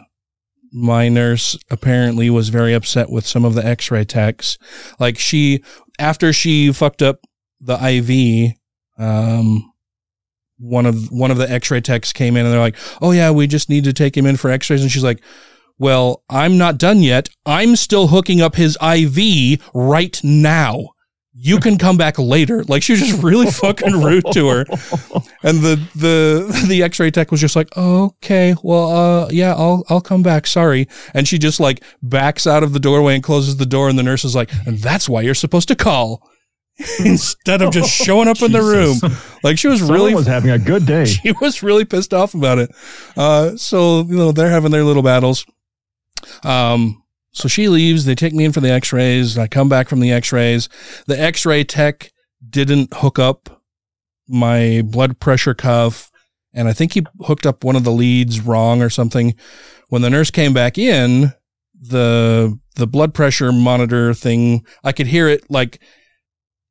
my 0.72 1.08
nurse 1.08 1.58
apparently 1.70 2.30
was 2.30 2.48
very 2.48 2.72
upset 2.72 3.10
with 3.10 3.26
some 3.26 3.44
of 3.44 3.54
the 3.54 3.64
X-ray 3.64 4.04
techs. 4.04 4.56
Like 4.98 5.18
she, 5.18 5.62
after 5.98 6.32
she 6.32 6.72
fucked 6.72 7.02
up 7.02 7.18
the 7.60 7.74
IV, 7.74 8.52
um, 8.98 9.71
one 10.62 10.86
of 10.86 11.10
one 11.10 11.30
of 11.30 11.36
the 11.36 11.50
X-ray 11.50 11.80
techs 11.80 12.12
came 12.12 12.36
in 12.36 12.46
and 12.46 12.52
they're 12.52 12.60
like, 12.60 12.76
"Oh 13.00 13.10
yeah, 13.10 13.30
we 13.30 13.46
just 13.46 13.68
need 13.68 13.84
to 13.84 13.92
take 13.92 14.16
him 14.16 14.26
in 14.26 14.36
for 14.36 14.50
X-rays," 14.50 14.82
and 14.82 14.90
she's 14.90 15.04
like. 15.04 15.22
Well, 15.78 16.22
I'm 16.30 16.58
not 16.58 16.78
done 16.78 17.00
yet. 17.00 17.28
I'm 17.44 17.74
still 17.74 18.06
hooking 18.06 18.40
up 18.40 18.54
his 18.54 18.78
IV 18.80 19.60
right 19.74 20.20
now. 20.22 20.90
You 21.34 21.58
can 21.58 21.76
come 21.76 21.96
back 21.96 22.18
later. 22.18 22.62
Like 22.64 22.82
she 22.84 22.92
was 22.92 23.00
just 23.00 23.22
really 23.22 23.46
fucking 23.50 24.00
rude 24.00 24.26
to 24.32 24.48
her. 24.48 24.64
And 25.42 25.58
the 25.60 25.80
the 25.96 26.64
the 26.68 26.82
X-ray 26.84 27.10
tech 27.10 27.32
was 27.32 27.40
just 27.40 27.56
like, 27.56 27.76
"Okay, 27.76 28.54
well, 28.62 28.90
uh, 28.90 29.28
yeah, 29.30 29.54
I'll 29.54 29.82
I'll 29.88 30.02
come 30.02 30.22
back. 30.22 30.46
Sorry." 30.46 30.86
And 31.14 31.26
she 31.26 31.38
just 31.38 31.58
like 31.58 31.82
backs 32.02 32.46
out 32.46 32.62
of 32.62 32.74
the 32.74 32.78
doorway 32.78 33.14
and 33.14 33.24
closes 33.24 33.56
the 33.56 33.66
door. 33.66 33.88
And 33.88 33.98
the 33.98 34.04
nurse 34.04 34.24
is 34.24 34.36
like, 34.36 34.52
"And 34.66 34.78
that's 34.78 35.08
why 35.08 35.22
you're 35.22 35.34
supposed 35.34 35.68
to 35.68 35.74
call." 35.74 36.22
Instead 37.04 37.62
of 37.62 37.70
just 37.70 37.90
showing 37.90 38.28
up 38.28 38.40
in 38.40 38.50
the 38.50 38.62
room, 38.62 38.98
like 39.42 39.58
she 39.58 39.68
was 39.68 39.80
Someone 39.80 39.94
really 39.94 40.14
was 40.14 40.26
having 40.26 40.50
a 40.50 40.58
good 40.58 40.86
day. 40.86 41.04
she 41.06 41.32
was 41.40 41.62
really 41.62 41.84
pissed 41.84 42.14
off 42.14 42.34
about 42.34 42.58
it. 42.58 42.74
Uh, 43.16 43.56
so 43.56 44.02
you 44.02 44.16
know 44.16 44.32
they're 44.32 44.50
having 44.50 44.70
their 44.70 44.84
little 44.84 45.02
battles. 45.02 45.44
Um, 46.42 47.02
so 47.32 47.46
she 47.48 47.68
leaves. 47.68 48.04
They 48.04 48.14
take 48.14 48.32
me 48.32 48.44
in 48.44 48.52
for 48.52 48.60
the 48.60 48.70
X-rays. 48.70 49.36
I 49.36 49.48
come 49.48 49.68
back 49.68 49.88
from 49.88 50.00
the 50.00 50.12
X-rays. 50.12 50.68
The 51.06 51.20
X-ray 51.20 51.64
tech 51.64 52.10
didn't 52.48 52.94
hook 52.94 53.18
up 53.18 53.62
my 54.28 54.82
blood 54.84 55.20
pressure 55.20 55.54
cuff, 55.54 56.10
and 56.54 56.68
I 56.68 56.72
think 56.72 56.94
he 56.94 57.04
hooked 57.20 57.46
up 57.46 57.64
one 57.64 57.76
of 57.76 57.84
the 57.84 57.92
leads 57.92 58.40
wrong 58.40 58.82
or 58.82 58.90
something. 58.90 59.34
When 59.88 60.02
the 60.02 60.10
nurse 60.10 60.30
came 60.30 60.54
back 60.54 60.78
in, 60.78 61.32
the 61.78 62.58
the 62.76 62.86
blood 62.86 63.12
pressure 63.12 63.52
monitor 63.52 64.14
thing, 64.14 64.64
I 64.82 64.92
could 64.92 65.08
hear 65.08 65.28
it 65.28 65.50
like 65.50 65.82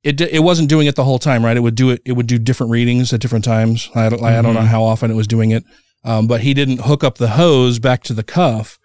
it 0.04 0.20
it 0.22 0.44
wasn't 0.44 0.70
doing 0.70 0.88
it 0.88 0.96
the 0.96 1.04
whole 1.04 1.20
time, 1.20 1.44
right? 1.46 1.56
It 1.58 1.62
would 1.62 1.76
do 1.76 1.90
it. 1.92 2.02
It 2.06 2.14
would 2.14 2.28
do 2.28 2.38
different 2.40 2.72
readings 2.72 3.14
at 3.14 3.20
different 3.22 3.46
times. 3.46 3.90
I 3.96 4.10
don't, 4.10 4.24
I 4.24 4.42
don't 4.42 4.54
know 4.56 4.62
Mhm. 4.62 4.68
how 4.68 4.84
often 4.84 5.12
it 5.12 5.16
was 5.16 5.28
doing 5.28 5.52
it, 5.52 5.64
um, 6.04 6.28
but 6.28 6.42
he 6.42 6.54
didn't 6.54 6.82
hook 6.82 7.04
up 7.04 7.18
the 7.18 7.30
hose 7.30 7.78
back 7.80 8.04
to 8.04 8.14
the 8.14 8.24
cuff, 8.24 8.80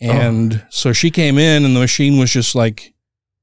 and 0.00 0.64
so 0.70 0.92
she 0.92 1.10
came 1.10 1.38
in, 1.38 1.64
and 1.64 1.74
the 1.74 1.80
machine 1.80 2.18
was 2.18 2.30
just 2.32 2.54
like 2.54 2.92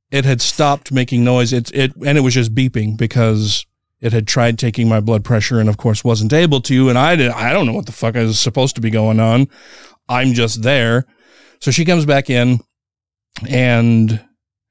it 0.10 0.24
had 0.24 0.42
stopped 0.42 0.92
making 0.92 1.24
noise. 1.24 1.52
It 1.52 1.70
it 1.74 1.94
and 2.06 2.18
it 2.18 2.22
was 2.22 2.34
just 2.34 2.56
beeping 2.56 2.98
because 2.98 3.66
it 4.00 4.14
had 4.14 4.28
tried 4.28 4.58
taking 4.58 4.88
my 4.88 5.00
blood 5.02 5.24
pressure, 5.26 5.60
and 5.60 5.68
of 5.68 5.76
course 5.78 6.04
wasn't 6.04 6.32
able 6.32 6.62
to. 6.62 6.88
And 6.88 6.98
I 6.98 7.16
did. 7.18 7.32
I 7.32 7.52
don't 7.52 7.66
know 7.66 7.74
what 7.74 7.88
the 7.88 7.92
fuck 7.92 8.16
is 8.16 8.40
supposed 8.40 8.76
to 8.76 8.82
be 8.82 8.90
going 8.90 9.20
on. 9.20 9.48
I'm 10.08 10.34
just 10.34 10.62
there. 10.64 11.06
So 11.60 11.72
she 11.72 11.84
comes 11.84 12.06
back 12.06 12.30
in, 12.30 12.60
and 13.50 14.24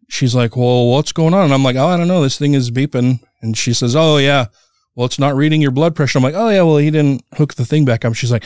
she's 0.09 0.35
like, 0.35 0.57
Well, 0.57 0.89
what's 0.89 1.13
going 1.13 1.35
on? 1.35 1.45
And 1.45 1.55
I'm 1.55 1.63
like, 1.63 1.77
Oh, 1.77 1.89
I 1.89 1.97
don't 1.97 2.09
know. 2.09 2.23
This 2.23 2.39
thing 2.39 2.55
is 2.55 2.71
beeping. 2.71 3.21
And 3.43 3.57
she 3.57 3.73
says, 3.73 3.95
Oh, 3.97 4.17
yeah. 4.19 4.47
Well, 4.95 5.07
it's 5.07 5.19
not 5.19 5.35
reading 5.35 5.61
your 5.61 5.71
blood 5.71 5.95
pressure. 5.95 6.19
I'm 6.19 6.25
like, 6.25 6.35
Oh, 6.35 6.49
yeah. 6.49 6.63
Well, 6.63 6.79
he 6.79 6.91
didn't 6.91 7.23
hook 7.35 7.55
the 7.55 7.65
thing 7.65 7.85
back 7.85 8.05
up. 8.05 8.15
She's 8.15 8.33
like, 8.33 8.45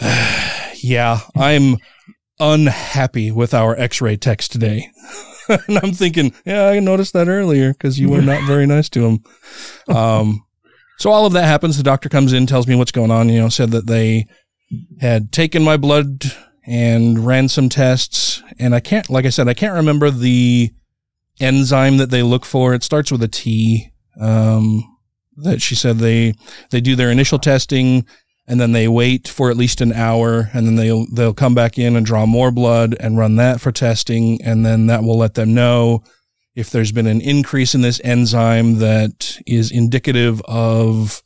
Yeah, 0.82 1.20
I'm 1.36 1.76
unhappy 2.38 3.30
with 3.30 3.54
our 3.54 3.78
x 3.78 4.00
ray 4.00 4.16
techs 4.16 4.48
today. 4.48 4.90
and 5.48 5.78
I'm 5.78 5.92
thinking, 5.92 6.32
Yeah, 6.44 6.66
I 6.66 6.80
noticed 6.80 7.12
that 7.14 7.28
earlier 7.28 7.72
because 7.72 7.98
you 7.98 8.10
were 8.10 8.22
not 8.22 8.46
very 8.46 8.66
nice 8.66 8.88
to 8.90 9.06
him. 9.06 9.24
Um, 9.88 10.42
so 10.98 11.10
all 11.10 11.26
of 11.26 11.34
that 11.34 11.44
happens. 11.44 11.76
The 11.76 11.82
doctor 11.82 12.08
comes 12.08 12.32
in, 12.32 12.46
tells 12.46 12.66
me 12.66 12.74
what's 12.74 12.92
going 12.92 13.10
on, 13.10 13.28
you 13.28 13.40
know, 13.40 13.48
said 13.48 13.70
that 13.72 13.86
they 13.86 14.26
had 15.00 15.30
taken 15.30 15.62
my 15.62 15.76
blood 15.76 16.24
and 16.66 17.24
ran 17.24 17.48
some 17.48 17.68
tests. 17.68 18.42
And 18.58 18.74
I 18.74 18.80
can't, 18.80 19.08
like 19.08 19.24
I 19.24 19.30
said, 19.30 19.48
I 19.48 19.54
can't 19.54 19.74
remember 19.74 20.10
the 20.10 20.72
enzyme 21.40 21.98
that 21.98 22.10
they 22.10 22.22
look 22.22 22.44
for. 22.44 22.74
It 22.74 22.82
starts 22.82 23.12
with 23.12 23.22
a 23.22 23.28
T. 23.28 23.92
Um, 24.20 24.96
that 25.36 25.60
she 25.60 25.74
said 25.74 25.98
they 25.98 26.34
they 26.70 26.80
do 26.80 26.96
their 26.96 27.10
initial 27.10 27.38
testing 27.38 28.06
and 28.46 28.60
then 28.60 28.72
they 28.72 28.88
wait 28.88 29.28
for 29.28 29.50
at 29.50 29.56
least 29.56 29.80
an 29.80 29.92
hour 29.92 30.50
and 30.52 30.66
then 30.66 30.76
they'll 30.76 31.06
they'll 31.12 31.34
come 31.34 31.54
back 31.54 31.78
in 31.78 31.96
and 31.96 32.06
draw 32.06 32.26
more 32.26 32.50
blood 32.50 32.96
and 33.00 33.18
run 33.18 33.36
that 33.36 33.60
for 33.60 33.72
testing 33.72 34.40
and 34.42 34.64
then 34.64 34.86
that 34.86 35.02
will 35.02 35.18
let 35.18 35.34
them 35.34 35.54
know 35.54 36.02
if 36.54 36.70
there's 36.70 36.92
been 36.92 37.06
an 37.06 37.20
increase 37.20 37.74
in 37.74 37.82
this 37.82 38.00
enzyme 38.02 38.78
that 38.78 39.38
is 39.46 39.70
indicative 39.70 40.40
of 40.46 41.22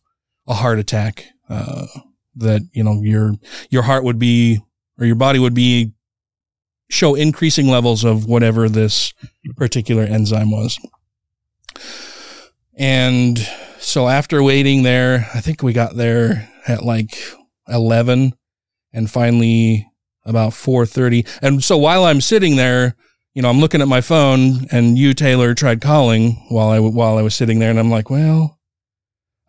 a 0.48 0.54
heart 0.54 0.78
attack 0.78 1.26
uh, 1.48 1.86
that 2.34 2.62
you 2.72 2.82
know 2.82 3.00
your 3.02 3.34
your 3.70 3.82
heart 3.82 4.02
would 4.02 4.18
be 4.18 4.60
or 5.00 5.06
your 5.06 5.16
body 5.16 5.38
would 5.38 5.54
be 5.54 5.92
show 6.90 7.14
increasing 7.14 7.68
levels 7.68 8.04
of 8.04 8.26
whatever 8.26 8.68
this 8.68 9.12
particular 9.56 10.02
enzyme 10.02 10.50
was. 10.50 10.78
And 12.76 13.38
so 13.80 14.08
after 14.08 14.42
waiting 14.42 14.82
there 14.82 15.28
i 15.34 15.40
think 15.40 15.62
we 15.62 15.72
got 15.72 15.96
there 15.96 16.48
at 16.68 16.84
like 16.84 17.18
11 17.66 18.34
and 18.92 19.10
finally 19.10 19.90
about 20.26 20.52
4:30 20.52 21.26
and 21.42 21.64
so 21.64 21.78
while 21.78 22.04
i'm 22.04 22.20
sitting 22.20 22.56
there 22.56 22.94
you 23.32 23.40
know 23.40 23.48
i'm 23.48 23.58
looking 23.58 23.80
at 23.80 23.88
my 23.88 24.02
phone 24.02 24.66
and 24.70 24.98
you 24.98 25.14
taylor 25.14 25.54
tried 25.54 25.80
calling 25.80 26.32
while 26.50 26.68
i 26.68 26.78
while 26.78 27.16
i 27.16 27.22
was 27.22 27.34
sitting 27.34 27.58
there 27.58 27.70
and 27.70 27.80
i'm 27.80 27.90
like 27.90 28.10
well 28.10 28.59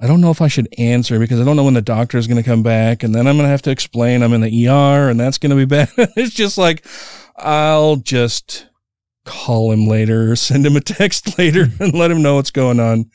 I 0.02 0.08
don't 0.08 0.20
know 0.20 0.32
if 0.32 0.42
I 0.42 0.48
should 0.48 0.68
answer 0.80 1.20
because 1.20 1.40
I 1.40 1.44
don't 1.44 1.56
know 1.56 1.64
when 1.64 1.76
the 1.76 1.82
doctor 1.82 2.18
is 2.18 2.26
going 2.26 2.42
to 2.42 2.50
come 2.50 2.64
back, 2.64 3.04
and 3.04 3.14
then 3.14 3.28
I'm 3.28 3.36
going 3.36 3.46
to 3.46 3.52
have 3.52 3.62
to 3.64 3.72
explain 3.72 4.24
I'm 4.24 4.34
in 4.34 4.42
the 4.42 4.68
ER, 4.68 5.10
and 5.10 5.20
that's 5.20 5.38
going 5.38 5.52
to 5.52 5.56
be 5.56 5.66
bad. 5.66 5.90
it's 6.16 6.34
just 6.34 6.58
like 6.58 6.86
I'll 7.38 7.98
just 7.98 8.68
call 9.26 9.72
him 9.72 9.86
later 9.88 10.32
or 10.32 10.36
send 10.36 10.66
him 10.66 10.76
a 10.76 10.82
text 10.82 11.38
later 11.38 11.68
and 11.80 11.94
let 11.94 12.10
him 12.10 12.24
know 12.24 12.36
what's 12.36 12.52
going 12.52 12.80
on. 12.80 13.12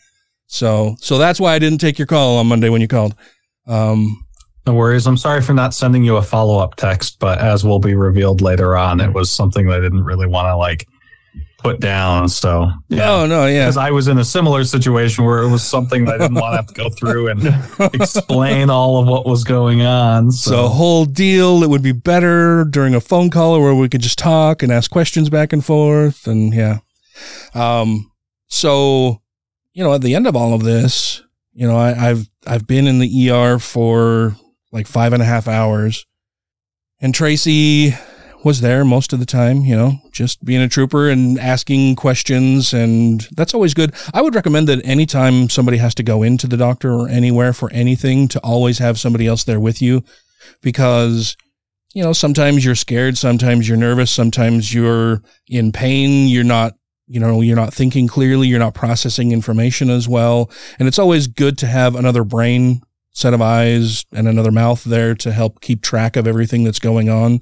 So, 0.46 0.94
so 1.01 1.18
that's 1.18 1.40
why 1.40 1.55
I 1.55 1.59
didn't 1.59 1.79
take 1.79 1.99
your 1.99 2.07
call 2.07 2.38
on 2.38 2.46
Monday 2.46 2.68
when 2.68 2.81
you 2.81 2.87
called. 2.87 3.16
Um, 3.66 4.25
No 4.64 4.75
worries. 4.75 5.09
I'm 5.09 5.16
sorry 5.16 5.42
for 5.42 5.55
not 5.55 5.75
sending 5.75 6.05
you 6.05 6.16
a 6.16 6.22
follow 6.22 6.59
up 6.59 6.77
text, 6.77 7.18
but 7.18 7.40
as 7.40 7.64
will 7.64 7.81
be 7.81 7.96
revealed 7.96 8.40
later 8.40 8.77
on, 8.77 9.01
it 9.01 9.12
was 9.12 9.29
something 9.29 9.66
that 9.66 9.79
I 9.79 9.81
didn't 9.81 10.05
really 10.05 10.29
want 10.29 10.46
to 10.46 10.57
like 10.57 10.87
put 11.59 11.81
down. 11.81 12.29
So 12.29 12.71
no, 12.90 13.27
no, 13.27 13.47
yeah. 13.47 13.64
Because 13.64 13.77
I 13.77 13.90
was 13.90 14.09
in 14.09 14.19
a 14.19 14.25
similar 14.25 14.64
situation 14.64 15.25
where 15.25 15.42
it 15.42 15.51
was 15.51 15.62
something 15.62 16.05
that 16.05 16.16
I 16.16 16.19
didn't 16.19 16.38
want 16.40 16.53
to 16.53 16.57
have 16.57 16.66
to 16.66 16.75
go 16.75 16.90
through 16.90 17.29
and 17.29 17.40
explain 17.95 18.71
all 18.71 19.01
of 19.01 19.09
what 19.09 19.27
was 19.27 19.45
going 19.45 19.83
on. 19.83 20.31
So, 20.33 20.51
So, 20.51 20.69
whole 20.69 21.05
deal, 21.05 21.62
it 21.62 21.71
would 21.71 21.83
be 21.83 21.92
better 21.92 22.64
during 22.64 22.95
a 22.95 23.01
phone 23.01 23.31
call 23.31 23.61
where 23.61 23.75
we 23.75 23.88
could 23.88 24.03
just 24.03 24.19
talk 24.19 24.62
and 24.62 24.71
ask 24.71 24.90
questions 24.90 25.31
back 25.31 25.53
and 25.53 25.64
forth. 25.64 26.27
And 26.27 26.53
yeah. 26.53 26.79
Um, 27.55 28.11
so, 28.49 29.23
you 29.73 29.83
know, 29.83 29.95
at 29.95 30.03
the 30.03 30.14
end 30.14 30.27
of 30.27 30.37
all 30.37 30.55
of 30.55 30.62
this, 30.62 31.23
you 31.53 31.66
know, 31.66 31.77
I, 31.77 32.11
I've, 32.11 32.29
I've 32.47 32.66
been 32.66 32.87
in 32.87 32.99
the 32.99 33.31
ER 33.31 33.59
for 33.59 34.37
like 34.73 34.87
five 34.87 35.12
and 35.12 35.23
a 35.23 35.27
half 35.27 35.49
hours 35.49 36.07
and 37.01 37.14
Tracy 37.14 37.95
was 38.46 38.61
there 38.61 38.85
most 38.85 39.12
of 39.12 39.18
the 39.18 39.26
time, 39.26 39.62
you 39.62 39.74
know, 39.74 39.98
just 40.12 40.44
being 40.44 40.62
a 40.62 40.68
trooper 40.68 41.09
and 41.09 41.37
asking 41.37 41.96
questions. 41.96 42.72
And 42.72 43.26
that's 43.32 43.52
always 43.52 43.74
good. 43.74 43.92
I 44.14 44.22
would 44.22 44.37
recommend 44.37 44.68
that 44.68 44.87
anytime 44.87 45.48
somebody 45.48 45.78
has 45.78 45.96
to 45.96 46.04
go 46.04 46.22
into 46.22 46.46
the 46.46 46.56
doctor 46.56 46.92
or 46.92 47.09
anywhere 47.09 47.52
for 47.52 47.68
anything 47.72 48.28
to 48.28 48.38
always 48.44 48.78
have 48.78 49.00
somebody 49.00 49.26
else 49.26 49.42
there 49.42 49.59
with 49.59 49.82
you 49.82 50.04
because, 50.62 51.37
you 51.92 52.04
know, 52.04 52.12
sometimes 52.12 52.64
you're 52.64 52.76
scared, 52.76 53.18
sometimes 53.18 53.68
you're 53.68 53.76
nervous, 53.76 54.12
sometimes 54.12 54.72
you're 54.72 55.22
in 55.48 55.72
pain, 55.72 56.28
you're 56.28 56.44
not, 56.44 56.74
you 57.09 57.18
know, 57.18 57.40
you're 57.40 57.56
not 57.56 57.74
thinking 57.74 58.06
clearly, 58.06 58.46
you're 58.46 58.61
not 58.61 58.74
processing 58.74 59.32
information 59.32 59.90
as 59.90 60.06
well. 60.06 60.52
And 60.78 60.87
it's 60.87 61.00
always 61.00 61.26
good 61.26 61.59
to 61.59 61.66
have 61.66 61.96
another 61.96 62.22
brain 62.22 62.80
set 63.11 63.35
of 63.35 63.42
eyes 63.42 64.04
and 64.12 64.28
another 64.28 64.52
mouth 64.52 64.85
there 64.85 65.16
to 65.16 65.32
help 65.32 65.61
keep 65.61 65.82
track 65.82 66.14
of 66.14 66.28
everything 66.28 66.62
that's 66.62 66.78
going 66.78 67.09
on. 67.09 67.40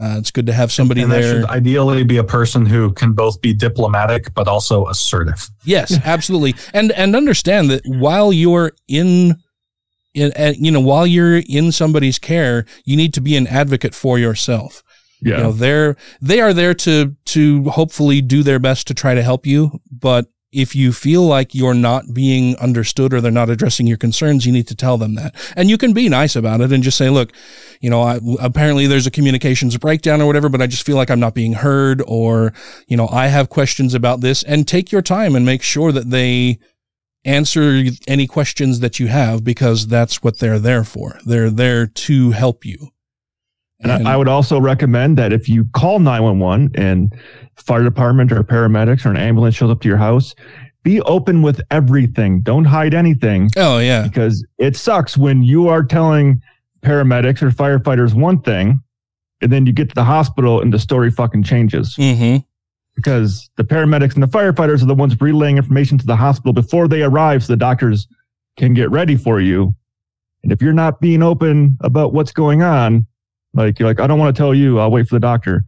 Uh, 0.00 0.16
it's 0.18 0.32
good 0.32 0.46
to 0.46 0.52
have 0.52 0.72
somebody 0.72 1.02
and 1.02 1.12
there. 1.12 1.22
should 1.22 1.44
ideally 1.44 2.02
be 2.02 2.16
a 2.16 2.24
person 2.24 2.66
who 2.66 2.92
can 2.92 3.12
both 3.12 3.40
be 3.40 3.54
diplomatic 3.54 4.34
but 4.34 4.48
also 4.48 4.86
assertive. 4.88 5.48
Yes, 5.64 5.98
absolutely. 6.04 6.54
And 6.72 6.90
and 6.92 7.14
understand 7.14 7.70
that 7.70 7.82
while 7.86 8.32
you're 8.32 8.72
in 8.88 9.36
in 10.12 10.32
uh, 10.32 10.52
you 10.56 10.72
know 10.72 10.80
while 10.80 11.06
you're 11.06 11.42
in 11.48 11.70
somebody's 11.70 12.18
care, 12.18 12.64
you 12.84 12.96
need 12.96 13.14
to 13.14 13.20
be 13.20 13.36
an 13.36 13.46
advocate 13.46 13.94
for 13.94 14.18
yourself. 14.18 14.82
Yeah. 15.20 15.36
You 15.36 15.42
know, 15.44 15.52
they're 15.52 15.96
they 16.20 16.40
are 16.40 16.52
there 16.52 16.74
to 16.74 17.16
to 17.26 17.64
hopefully 17.70 18.20
do 18.20 18.42
their 18.42 18.58
best 18.58 18.88
to 18.88 18.94
try 18.94 19.14
to 19.14 19.22
help 19.22 19.46
you, 19.46 19.80
but 19.90 20.26
if 20.54 20.74
you 20.74 20.92
feel 20.92 21.22
like 21.22 21.54
you're 21.54 21.74
not 21.74 22.14
being 22.14 22.56
understood 22.56 23.12
or 23.12 23.20
they're 23.20 23.32
not 23.32 23.50
addressing 23.50 23.86
your 23.86 23.96
concerns, 23.96 24.46
you 24.46 24.52
need 24.52 24.68
to 24.68 24.74
tell 24.74 24.96
them 24.96 25.14
that. 25.16 25.34
And 25.56 25.68
you 25.68 25.76
can 25.76 25.92
be 25.92 26.08
nice 26.08 26.36
about 26.36 26.60
it 26.60 26.72
and 26.72 26.82
just 26.82 26.96
say, 26.96 27.10
look, 27.10 27.32
you 27.80 27.90
know, 27.90 28.02
I, 28.02 28.20
apparently 28.40 28.86
there's 28.86 29.06
a 29.06 29.10
communications 29.10 29.76
breakdown 29.76 30.22
or 30.22 30.26
whatever, 30.26 30.48
but 30.48 30.62
I 30.62 30.66
just 30.66 30.86
feel 30.86 30.96
like 30.96 31.10
I'm 31.10 31.20
not 31.20 31.34
being 31.34 31.54
heard 31.54 32.02
or, 32.06 32.52
you 32.86 32.96
know, 32.96 33.08
I 33.08 33.26
have 33.26 33.48
questions 33.48 33.94
about 33.94 34.20
this 34.20 34.42
and 34.44 34.66
take 34.66 34.92
your 34.92 35.02
time 35.02 35.34
and 35.34 35.44
make 35.44 35.62
sure 35.62 35.92
that 35.92 36.10
they 36.10 36.58
answer 37.24 37.84
any 38.06 38.26
questions 38.26 38.80
that 38.80 39.00
you 39.00 39.08
have 39.08 39.42
because 39.42 39.86
that's 39.86 40.22
what 40.22 40.38
they're 40.38 40.58
there 40.58 40.84
for. 40.84 41.18
They're 41.24 41.50
there 41.50 41.86
to 41.86 42.30
help 42.32 42.64
you. 42.64 42.93
And, 43.84 44.08
I, 44.08 44.14
I 44.14 44.16
would 44.16 44.28
also 44.28 44.60
recommend 44.60 45.18
that 45.18 45.32
if 45.32 45.48
you 45.48 45.66
call 45.72 45.98
911 45.98 46.72
and 46.74 47.12
fire 47.56 47.84
department 47.84 48.32
or 48.32 48.42
paramedics 48.42 49.06
or 49.06 49.10
an 49.10 49.16
ambulance 49.16 49.54
shows 49.54 49.70
up 49.70 49.80
to 49.82 49.88
your 49.88 49.98
house, 49.98 50.34
be 50.82 51.00
open 51.02 51.42
with 51.42 51.60
everything. 51.70 52.40
Don't 52.40 52.64
hide 52.64 52.94
anything. 52.94 53.50
Oh, 53.56 53.78
yeah. 53.78 54.02
Because 54.02 54.44
it 54.58 54.76
sucks 54.76 55.16
when 55.16 55.42
you 55.42 55.68
are 55.68 55.82
telling 55.82 56.42
paramedics 56.82 57.42
or 57.42 57.50
firefighters 57.50 58.14
one 58.14 58.40
thing 58.40 58.80
and 59.40 59.52
then 59.52 59.66
you 59.66 59.72
get 59.72 59.88
to 59.88 59.94
the 59.94 60.04
hospital 60.04 60.60
and 60.60 60.72
the 60.72 60.78
story 60.78 61.10
fucking 61.10 61.42
changes. 61.42 61.96
Mm-hmm. 61.96 62.38
Because 62.94 63.50
the 63.56 63.64
paramedics 63.64 64.14
and 64.14 64.22
the 64.22 64.28
firefighters 64.28 64.82
are 64.82 64.86
the 64.86 64.94
ones 64.94 65.20
relaying 65.20 65.56
information 65.56 65.98
to 65.98 66.06
the 66.06 66.16
hospital 66.16 66.52
before 66.52 66.86
they 66.86 67.02
arrive 67.02 67.44
so 67.44 67.52
the 67.52 67.56
doctors 67.56 68.06
can 68.56 68.72
get 68.72 68.90
ready 68.90 69.16
for 69.16 69.40
you. 69.40 69.74
And 70.42 70.52
if 70.52 70.62
you're 70.62 70.72
not 70.72 71.00
being 71.00 71.22
open 71.22 71.76
about 71.80 72.12
what's 72.12 72.30
going 72.30 72.62
on, 72.62 73.06
like 73.54 73.78
you're 73.78 73.88
like, 73.88 74.00
I 74.00 74.06
don't 74.06 74.18
want 74.18 74.34
to 74.34 74.38
tell 74.40 74.54
you, 74.54 74.78
I'll 74.78 74.90
wait 74.90 75.08
for 75.08 75.16
the 75.16 75.20
doctor. 75.20 75.64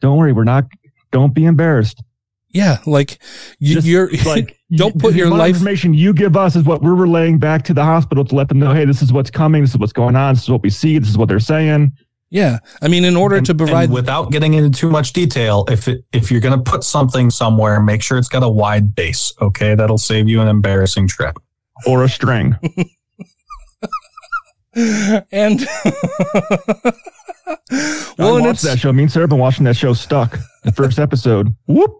Don't 0.00 0.16
worry, 0.16 0.32
we're 0.32 0.44
not, 0.44 0.64
don't 1.10 1.34
be 1.34 1.44
embarrassed. 1.44 2.02
Yeah, 2.50 2.78
like 2.86 3.18
you, 3.58 3.74
Just 3.74 3.86
you're 3.86 4.10
like 4.24 4.58
don't 4.74 4.98
put 4.98 5.14
your 5.14 5.28
life 5.28 5.50
information 5.56 5.92
you 5.92 6.14
give 6.14 6.34
us 6.36 6.56
is 6.56 6.64
what 6.64 6.80
we're 6.80 6.94
relaying 6.94 7.38
back 7.38 7.62
to 7.64 7.74
the 7.74 7.84
hospital 7.84 8.24
to 8.24 8.34
let 8.34 8.48
them 8.48 8.58
know, 8.58 8.72
hey, 8.72 8.86
this 8.86 9.02
is 9.02 9.12
what's 9.12 9.30
coming, 9.30 9.62
this 9.62 9.72
is 9.72 9.78
what's 9.78 9.92
going 9.92 10.16
on, 10.16 10.34
this 10.34 10.44
is 10.44 10.48
what 10.48 10.62
we 10.62 10.70
see, 10.70 10.98
this 10.98 11.10
is 11.10 11.18
what 11.18 11.28
they're 11.28 11.40
saying. 11.40 11.92
Yeah. 12.30 12.58
I 12.82 12.88
mean, 12.88 13.04
in 13.04 13.16
order 13.16 13.36
And- 13.36 13.46
to 13.46 13.54
provide 13.54 13.90
without 13.90 14.30
getting 14.30 14.54
into 14.54 14.70
too 14.78 14.90
much 14.90 15.12
detail, 15.12 15.64
if 15.68 15.88
it, 15.88 16.04
if 16.12 16.30
you're 16.30 16.40
going 16.40 16.62
to 16.62 16.70
put 16.70 16.84
something 16.84 17.30
somewhere, 17.30 17.80
make 17.80 18.02
sure 18.02 18.16
it's 18.18 18.28
got 18.28 18.42
a 18.42 18.48
wide 18.48 18.94
base. 18.94 19.32
Okay, 19.40 19.74
that'll 19.74 19.98
save 19.98 20.28
you 20.28 20.40
an 20.40 20.48
embarrassing 20.48 21.08
trip. 21.08 21.38
Or 21.86 22.02
a 22.02 22.08
string. 22.08 22.56
And 25.32 25.66
I 27.70 28.14
well, 28.18 28.36
and 28.36 28.46
watched 28.46 28.62
that 28.62 28.78
show. 28.78 28.92
Me 28.92 29.04
and 29.04 29.12
Sarah 29.12 29.24
have 29.24 29.30
been 29.30 29.38
watching 29.38 29.64
that 29.64 29.76
show 29.76 29.92
Stuck. 29.92 30.38
The 30.64 30.72
first 30.72 30.98
episode. 30.98 31.54
Whoop. 31.66 31.94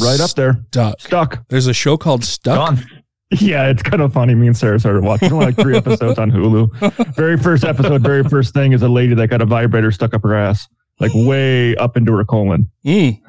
Right 0.00 0.20
up 0.20 0.30
there. 0.32 0.64
stuck. 0.68 1.00
Stuck. 1.00 1.48
There's 1.48 1.66
a 1.66 1.74
show 1.74 1.96
called 1.96 2.24
Stuck. 2.24 2.76
Gone. 2.76 2.84
Yeah, 3.30 3.68
it's 3.68 3.82
kind 3.82 4.00
of 4.00 4.12
funny. 4.12 4.34
Me 4.34 4.46
and 4.46 4.56
Sarah 4.56 4.80
started 4.80 5.04
watching 5.04 5.30
like 5.36 5.54
three 5.56 5.76
episodes 5.76 6.18
on 6.18 6.30
Hulu. 6.30 7.14
Very 7.14 7.36
first 7.36 7.62
episode, 7.62 8.00
very 8.00 8.24
first 8.24 8.54
thing 8.54 8.72
is 8.72 8.80
a 8.80 8.88
lady 8.88 9.14
that 9.14 9.28
got 9.28 9.42
a 9.42 9.44
vibrator 9.44 9.92
stuck 9.92 10.14
up 10.14 10.22
her 10.22 10.34
ass, 10.34 10.66
like 10.98 11.12
way 11.14 11.76
up 11.76 11.98
into 11.98 12.16
her 12.16 12.24
colon. 12.24 12.70
Mm. 12.86 13.20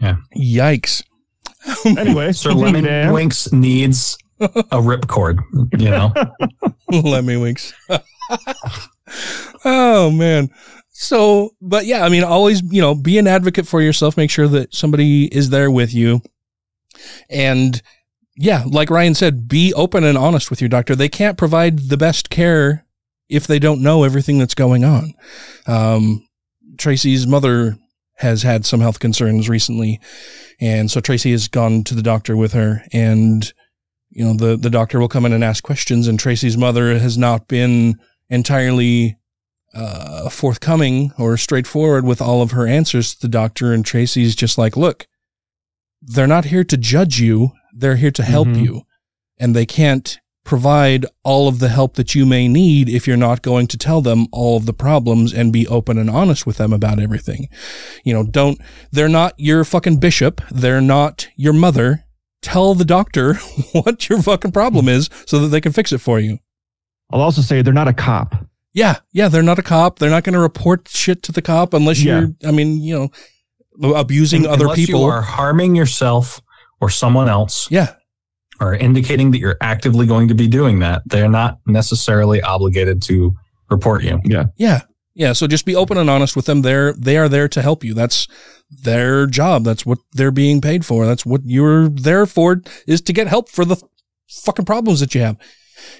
Yeah. 0.00 0.16
Yikes. 0.34 1.02
Anyway, 1.84 2.32
Sir 2.32 2.52
Lemon 2.52 3.12
Winks 3.12 3.52
needs 3.52 4.16
a 4.70 4.78
ripcord. 4.78 5.40
You 5.80 5.90
know, 5.90 6.12
Let 7.02 7.24
me 7.24 7.36
winks. 7.36 7.72
oh 9.64 10.10
man. 10.10 10.50
So, 10.90 11.50
but 11.60 11.86
yeah, 11.86 12.04
I 12.04 12.08
mean, 12.08 12.24
always, 12.24 12.60
you 12.72 12.80
know, 12.80 12.94
be 12.94 13.18
an 13.18 13.28
advocate 13.28 13.66
for 13.66 13.80
yourself. 13.80 14.16
Make 14.16 14.30
sure 14.30 14.48
that 14.48 14.74
somebody 14.74 15.32
is 15.32 15.50
there 15.50 15.70
with 15.70 15.94
you. 15.94 16.22
And 17.30 17.80
yeah, 18.36 18.64
like 18.66 18.90
Ryan 18.90 19.14
said, 19.14 19.48
be 19.48 19.72
open 19.74 20.02
and 20.04 20.18
honest 20.18 20.50
with 20.50 20.60
your 20.60 20.68
doctor. 20.68 20.96
They 20.96 21.08
can't 21.08 21.38
provide 21.38 21.88
the 21.88 21.96
best 21.96 22.30
care 22.30 22.84
if 23.28 23.46
they 23.46 23.58
don't 23.58 23.82
know 23.82 24.04
everything 24.04 24.38
that's 24.38 24.54
going 24.54 24.84
on. 24.84 25.14
Um, 25.66 26.26
Tracy's 26.78 27.26
mother 27.26 27.76
has 28.18 28.42
had 28.42 28.66
some 28.66 28.80
health 28.80 28.98
concerns 28.98 29.48
recently. 29.48 30.00
And 30.60 30.90
so 30.90 31.00
Tracy 31.00 31.30
has 31.30 31.48
gone 31.48 31.84
to 31.84 31.94
the 31.94 32.02
doctor 32.02 32.36
with 32.36 32.52
her 32.52 32.82
and 32.92 33.52
you 34.10 34.24
know, 34.24 34.34
the, 34.34 34.56
the 34.56 34.70
doctor 34.70 34.98
will 34.98 35.08
come 35.08 35.26
in 35.26 35.32
and 35.32 35.44
ask 35.44 35.62
questions 35.62 36.06
and 36.08 36.18
Tracy's 36.18 36.56
mother 36.56 36.98
has 36.98 37.18
not 37.18 37.46
been 37.48 37.98
entirely, 38.30 39.16
uh, 39.74 40.28
forthcoming 40.30 41.12
or 41.18 41.36
straightforward 41.36 42.04
with 42.04 42.20
all 42.22 42.40
of 42.42 42.52
her 42.52 42.66
answers 42.66 43.14
to 43.14 43.20
the 43.22 43.28
doctor. 43.28 43.72
And 43.72 43.84
Tracy's 43.84 44.34
just 44.34 44.56
like, 44.58 44.76
look, 44.76 45.06
they're 46.00 46.26
not 46.26 46.46
here 46.46 46.64
to 46.64 46.76
judge 46.76 47.20
you. 47.20 47.50
They're 47.74 47.96
here 47.96 48.10
to 48.12 48.22
help 48.22 48.48
Mhm. 48.48 48.62
you 48.64 48.82
and 49.38 49.54
they 49.54 49.66
can't 49.66 50.18
provide 50.44 51.04
all 51.24 51.46
of 51.46 51.58
the 51.58 51.68
help 51.68 51.94
that 51.96 52.14
you 52.14 52.24
may 52.24 52.48
need 52.48 52.88
if 52.88 53.06
you're 53.06 53.16
not 53.18 53.42
going 53.42 53.66
to 53.66 53.76
tell 53.76 54.00
them 54.00 54.26
all 54.32 54.56
of 54.56 54.64
the 54.64 54.72
problems 54.72 55.32
and 55.34 55.52
be 55.52 55.66
open 55.68 55.98
and 55.98 56.08
honest 56.08 56.46
with 56.46 56.56
them 56.56 56.72
about 56.72 56.98
everything. 56.98 57.48
You 58.02 58.14
know, 58.14 58.24
don't, 58.24 58.58
they're 58.90 59.10
not 59.10 59.34
your 59.36 59.62
fucking 59.64 59.98
bishop. 59.98 60.40
They're 60.50 60.80
not 60.80 61.28
your 61.36 61.52
mother. 61.52 62.04
Tell 62.42 62.74
the 62.74 62.84
doctor 62.84 63.34
what 63.72 64.08
your 64.08 64.22
fucking 64.22 64.52
problem 64.52 64.88
is 64.88 65.10
so 65.26 65.38
that 65.40 65.48
they 65.48 65.60
can 65.60 65.72
fix 65.72 65.92
it 65.92 65.98
for 65.98 66.18
you. 66.20 66.38
I'll 67.10 67.20
also 67.20 67.40
say 67.42 67.62
they're 67.62 67.72
not 67.74 67.88
a 67.88 67.92
cop. 67.92 68.34
Yeah. 68.74 68.96
Yeah. 69.12 69.28
They're 69.28 69.42
not 69.42 69.58
a 69.58 69.62
cop. 69.62 69.98
They're 69.98 70.10
not 70.10 70.24
going 70.24 70.34
to 70.34 70.38
report 70.40 70.88
shit 70.88 71.22
to 71.24 71.32
the 71.32 71.42
cop 71.42 71.74
unless 71.74 72.02
Yeah. 72.02 72.20
you're, 72.20 72.28
I 72.46 72.52
mean, 72.52 72.80
you 72.80 73.10
know, 73.80 73.94
abusing 73.94 74.46
other 74.46 74.64
Unless 74.64 74.76
people. 74.78 75.00
you 75.00 75.06
are 75.06 75.22
harming 75.22 75.74
yourself 75.74 76.40
or 76.80 76.90
someone 76.90 77.28
else. 77.28 77.68
Yeah. 77.70 77.94
Or 78.60 78.74
indicating 78.74 79.30
that 79.32 79.38
you're 79.38 79.56
actively 79.60 80.06
going 80.06 80.28
to 80.28 80.34
be 80.34 80.48
doing 80.48 80.80
that, 80.80 81.02
they're 81.06 81.28
not 81.30 81.58
necessarily 81.66 82.42
obligated 82.42 83.00
to 83.02 83.34
report 83.70 84.02
you. 84.02 84.20
Yeah. 84.24 84.46
Yeah. 84.56 84.82
Yeah. 85.18 85.32
So 85.32 85.48
just 85.48 85.66
be 85.66 85.74
open 85.74 85.98
and 85.98 86.08
honest 86.08 86.36
with 86.36 86.46
them. 86.46 86.62
They're, 86.62 86.92
they 86.92 87.16
are 87.16 87.28
there 87.28 87.48
to 87.48 87.60
help 87.60 87.82
you. 87.82 87.92
That's 87.92 88.28
their 88.70 89.26
job. 89.26 89.64
That's 89.64 89.84
what 89.84 89.98
they're 90.12 90.30
being 90.30 90.60
paid 90.60 90.86
for. 90.86 91.06
That's 91.06 91.26
what 91.26 91.40
you're 91.44 91.88
there 91.88 92.24
for 92.24 92.62
is 92.86 93.00
to 93.02 93.12
get 93.12 93.26
help 93.26 93.48
for 93.48 93.64
the 93.64 93.82
fucking 94.28 94.64
problems 94.64 95.00
that 95.00 95.16
you 95.16 95.20
have. 95.22 95.36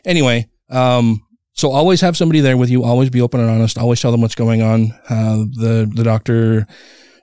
Anyway, 0.04 0.48
um, 0.70 1.20
so 1.52 1.72
always 1.72 2.00
have 2.00 2.16
somebody 2.16 2.38
there 2.38 2.56
with 2.56 2.70
you. 2.70 2.84
Always 2.84 3.10
be 3.10 3.20
open 3.20 3.40
and 3.40 3.50
honest. 3.50 3.76
Always 3.76 4.00
tell 4.00 4.12
them 4.12 4.20
what's 4.20 4.36
going 4.36 4.62
on. 4.62 4.92
Uh, 5.08 5.38
the, 5.50 5.90
the 5.92 6.04
doctor 6.04 6.68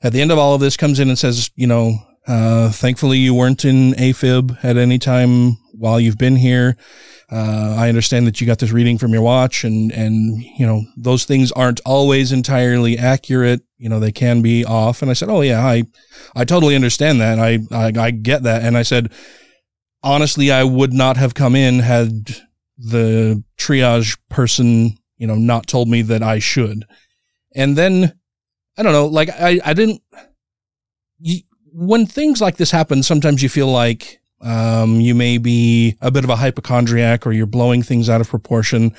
at 0.04 0.12
the 0.12 0.20
end 0.20 0.34
of 0.34 0.38
all 0.38 0.54
of 0.54 0.60
this 0.60 0.76
comes 0.76 1.00
in 1.00 1.08
and 1.08 1.18
says, 1.18 1.50
you 1.56 1.66
know, 1.66 1.98
uh, 2.28 2.72
thankfully 2.72 3.20
you 3.20 3.34
weren't 3.34 3.64
in 3.64 3.94
AFib 3.94 4.58
at 4.64 4.76
any 4.76 5.00
time 5.00 5.58
while 5.78 6.00
you've 6.00 6.18
been 6.18 6.36
here. 6.36 6.78
Uh, 7.32 7.76
I 7.78 7.90
understand 7.90 8.28
that 8.28 8.40
you 8.40 8.48
got 8.48 8.60
this 8.60 8.72
reading 8.72 8.98
from 8.98 9.12
your 9.12 9.22
watch 9.22 9.64
and, 9.64 9.92
and, 9.92 10.42
you 10.42 10.66
know, 10.66 10.84
those 10.96 11.26
things 11.26 11.52
aren't 11.52 11.82
always 11.86 12.32
entirely 12.32 12.98
accurate. 12.98 13.62
You 13.78 13.90
know, 13.90 14.00
they 14.00 14.12
can 14.12 14.42
be 14.42 14.64
off. 14.64 15.02
And 15.02 15.10
I 15.10 15.16
said, 15.16 15.30
Oh 15.30 15.42
yeah, 15.42 15.66
I, 15.66 15.86
I 16.36 16.46
totally 16.46 16.76
understand 16.76 17.20
that. 17.22 17.40
I, 17.40 17.60
I, 17.72 17.92
I 17.98 18.12
get 18.12 18.44
that. 18.44 18.64
And 18.64 18.78
I 18.78 18.84
said, 18.84 19.12
honestly, 20.04 20.52
I 20.52 20.64
would 20.64 20.94
not 20.94 21.18
have 21.18 21.34
come 21.34 21.56
in 21.56 21.80
had 21.80 22.38
the 22.78 23.44
triage 23.58 24.18
person, 24.30 24.98
you 25.18 25.28
know, 25.28 25.36
not 25.36 25.68
told 25.68 25.90
me 25.90 26.04
that 26.04 26.22
I 26.22 26.40
should. 26.40 26.86
And 27.56 27.76
then, 27.76 28.14
I 28.78 28.84
don't 28.84 28.94
know, 28.94 29.08
like 29.08 29.30
I, 29.30 29.60
I 29.66 29.74
didn't, 29.74 30.02
you, 31.20 31.42
when 31.72 32.06
things 32.06 32.40
like 32.40 32.58
this 32.58 32.72
happen, 32.72 33.04
sometimes 33.04 33.42
you 33.42 33.50
feel 33.50 33.68
like, 33.68 34.20
um, 34.42 35.00
you 35.00 35.16
may 35.16 35.38
be 35.38 35.98
a 36.02 36.12
bit 36.12 36.24
of 36.24 36.30
a 36.30 36.36
hypochondriac 36.36 37.26
or 37.26 37.32
you're 37.32 37.46
blowing 37.46 37.82
things 37.82 38.10
out 38.10 38.22
of 38.22 38.30
proportion. 38.30 38.96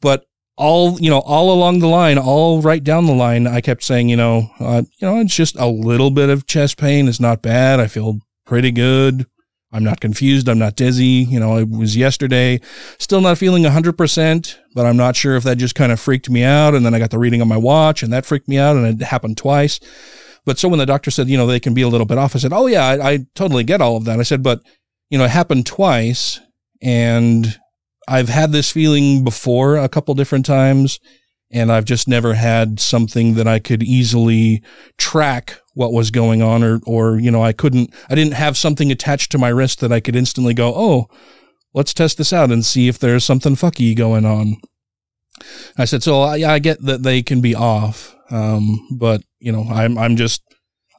But 0.00 0.26
all, 0.56 0.98
you 1.00 1.10
know, 1.10 1.20
all 1.20 1.52
along 1.52 1.80
the 1.80 1.86
line, 1.86 2.18
all 2.18 2.60
right 2.60 2.82
down 2.82 3.06
the 3.06 3.12
line, 3.12 3.46
I 3.46 3.60
kept 3.60 3.82
saying, 3.82 4.08
you 4.08 4.16
know, 4.16 4.50
uh, 4.58 4.82
you 4.98 5.08
know, 5.08 5.20
it's 5.20 5.34
just 5.34 5.56
a 5.56 5.66
little 5.66 6.10
bit 6.10 6.28
of 6.28 6.46
chest 6.46 6.78
pain. 6.78 7.08
It's 7.08 7.20
not 7.20 7.42
bad. 7.42 7.80
I 7.80 7.86
feel 7.86 8.20
pretty 8.44 8.70
good. 8.70 9.26
I'm 9.72 9.84
not 9.84 10.00
confused. 10.00 10.48
I'm 10.48 10.58
not 10.58 10.76
dizzy. 10.76 11.26
You 11.28 11.40
know, 11.40 11.58
it 11.58 11.68
was 11.68 11.96
yesterday. 11.96 12.60
Still 12.98 13.20
not 13.20 13.36
feeling 13.36 13.64
100%, 13.64 14.56
but 14.74 14.86
I'm 14.86 14.96
not 14.96 15.16
sure 15.16 15.36
if 15.36 15.44
that 15.44 15.58
just 15.58 15.74
kind 15.74 15.92
of 15.92 16.00
freaked 16.00 16.30
me 16.30 16.42
out. 16.42 16.74
And 16.74 16.86
then 16.86 16.94
I 16.94 16.98
got 16.98 17.10
the 17.10 17.18
reading 17.18 17.42
on 17.42 17.48
my 17.48 17.56
watch 17.56 18.02
and 18.02 18.12
that 18.12 18.24
freaked 18.24 18.48
me 18.48 18.58
out 18.58 18.76
and 18.76 18.86
it 18.86 19.04
happened 19.04 19.36
twice. 19.36 19.80
But 20.46 20.58
so 20.58 20.68
when 20.68 20.78
the 20.78 20.86
doctor 20.86 21.10
said, 21.10 21.28
you 21.28 21.36
know, 21.36 21.46
they 21.46 21.60
can 21.60 21.74
be 21.74 21.82
a 21.82 21.88
little 21.88 22.06
bit 22.06 22.18
off, 22.18 22.34
I 22.34 22.38
said, 22.38 22.52
oh, 22.52 22.66
yeah, 22.66 22.86
I, 22.86 23.10
I 23.10 23.18
totally 23.34 23.64
get 23.64 23.82
all 23.82 23.96
of 23.96 24.04
that. 24.04 24.20
I 24.20 24.22
said, 24.22 24.42
but, 24.42 24.62
you 25.10 25.18
know, 25.18 25.24
it 25.24 25.32
happened 25.32 25.66
twice 25.66 26.40
and 26.80 27.58
I've 28.08 28.28
had 28.28 28.52
this 28.52 28.70
feeling 28.70 29.24
before 29.24 29.76
a 29.76 29.88
couple 29.88 30.14
different 30.14 30.46
times 30.46 31.00
and 31.50 31.72
I've 31.72 31.84
just 31.84 32.06
never 32.06 32.34
had 32.34 32.78
something 32.78 33.34
that 33.34 33.48
I 33.48 33.58
could 33.58 33.82
easily 33.82 34.62
track 34.98 35.58
what 35.74 35.92
was 35.92 36.12
going 36.12 36.42
on 36.42 36.62
or, 36.62 36.80
or, 36.86 37.18
you 37.18 37.30
know, 37.30 37.42
I 37.42 37.52
couldn't, 37.52 37.92
I 38.08 38.14
didn't 38.14 38.34
have 38.34 38.56
something 38.56 38.92
attached 38.92 39.32
to 39.32 39.38
my 39.38 39.48
wrist 39.48 39.80
that 39.80 39.92
I 39.92 40.00
could 40.00 40.16
instantly 40.16 40.54
go, 40.54 40.72
oh, 40.74 41.08
let's 41.74 41.92
test 41.92 42.18
this 42.18 42.32
out 42.32 42.52
and 42.52 42.64
see 42.64 42.86
if 42.86 43.00
there's 43.00 43.24
something 43.24 43.54
fucky 43.54 43.96
going 43.96 44.24
on. 44.24 44.56
I 45.76 45.84
said, 45.86 46.04
so 46.04 46.22
I, 46.22 46.54
I 46.54 46.58
get 46.60 46.82
that 46.82 47.02
they 47.02 47.22
can 47.22 47.40
be 47.40 47.54
off. 47.54 48.14
Um, 48.30 48.88
but 48.90 49.22
you 49.46 49.52
know, 49.52 49.62
I'm, 49.70 49.96
I'm 49.96 50.16
just, 50.16 50.42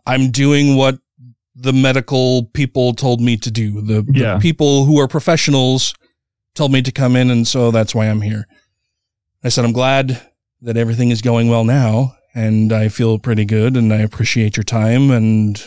I'm 0.05 0.31
doing 0.31 0.77
what 0.77 0.99
the 1.53 1.73
medical 1.73 2.45
people 2.53 2.93
told 2.93 3.19
me 3.19 3.35
to 3.35 3.51
do. 3.51 3.81
The, 3.81 4.05
Yeah. 4.13 4.35
the 4.35 4.39
people 4.39 4.85
who 4.85 4.97
are 5.01 5.07
professionals 5.09 5.93
told 6.55 6.71
me 6.71 6.81
to 6.81 6.91
come 6.93 7.17
in. 7.17 7.29
And 7.29 7.45
so 7.45 7.71
that's 7.71 7.93
why 7.93 8.05
I'm 8.05 8.21
here. 8.21 8.47
I 9.43 9.49
said, 9.49 9.65
I'm 9.65 9.73
glad 9.73 10.21
that 10.61 10.77
everything 10.77 11.09
is 11.11 11.21
going 11.21 11.49
well 11.49 11.65
now 11.65 12.15
and 12.33 12.71
I 12.71 12.87
feel 12.87 13.19
pretty 13.19 13.43
good 13.43 13.75
and 13.75 13.91
I 13.93 13.97
appreciate 13.97 14.55
your 14.55 14.63
time 14.63 15.11
and 15.11 15.61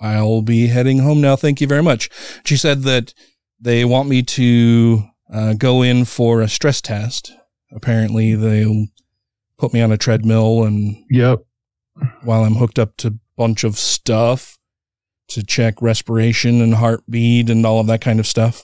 I'll 0.00 0.42
be 0.42 0.68
heading 0.68 0.98
home 1.00 1.20
now. 1.20 1.34
Thank 1.34 1.60
you 1.60 1.66
very 1.66 1.82
much. 1.82 2.08
She 2.44 2.56
said 2.56 2.82
that 2.84 3.12
they 3.60 3.84
want 3.84 4.08
me 4.08 4.22
to 4.22 5.02
uh, 5.32 5.54
go 5.54 5.82
in 5.82 6.04
for 6.04 6.40
a 6.42 6.48
stress 6.48 6.80
test. 6.80 7.32
Apparently 7.72 8.36
they'll 8.36 8.86
put 9.58 9.74
me 9.74 9.80
on 9.82 9.90
a 9.90 9.98
treadmill 9.98 10.62
and 10.62 10.96
Yep. 11.10 11.40
While 12.22 12.44
I'm 12.44 12.54
hooked 12.54 12.78
up 12.78 12.96
to 12.98 13.08
a 13.08 13.14
bunch 13.36 13.64
of 13.64 13.78
stuff 13.78 14.58
to 15.28 15.44
check 15.44 15.80
respiration 15.80 16.60
and 16.60 16.74
heartbeat 16.74 17.50
and 17.50 17.64
all 17.64 17.80
of 17.80 17.86
that 17.86 18.00
kind 18.00 18.18
of 18.18 18.26
stuff. 18.26 18.62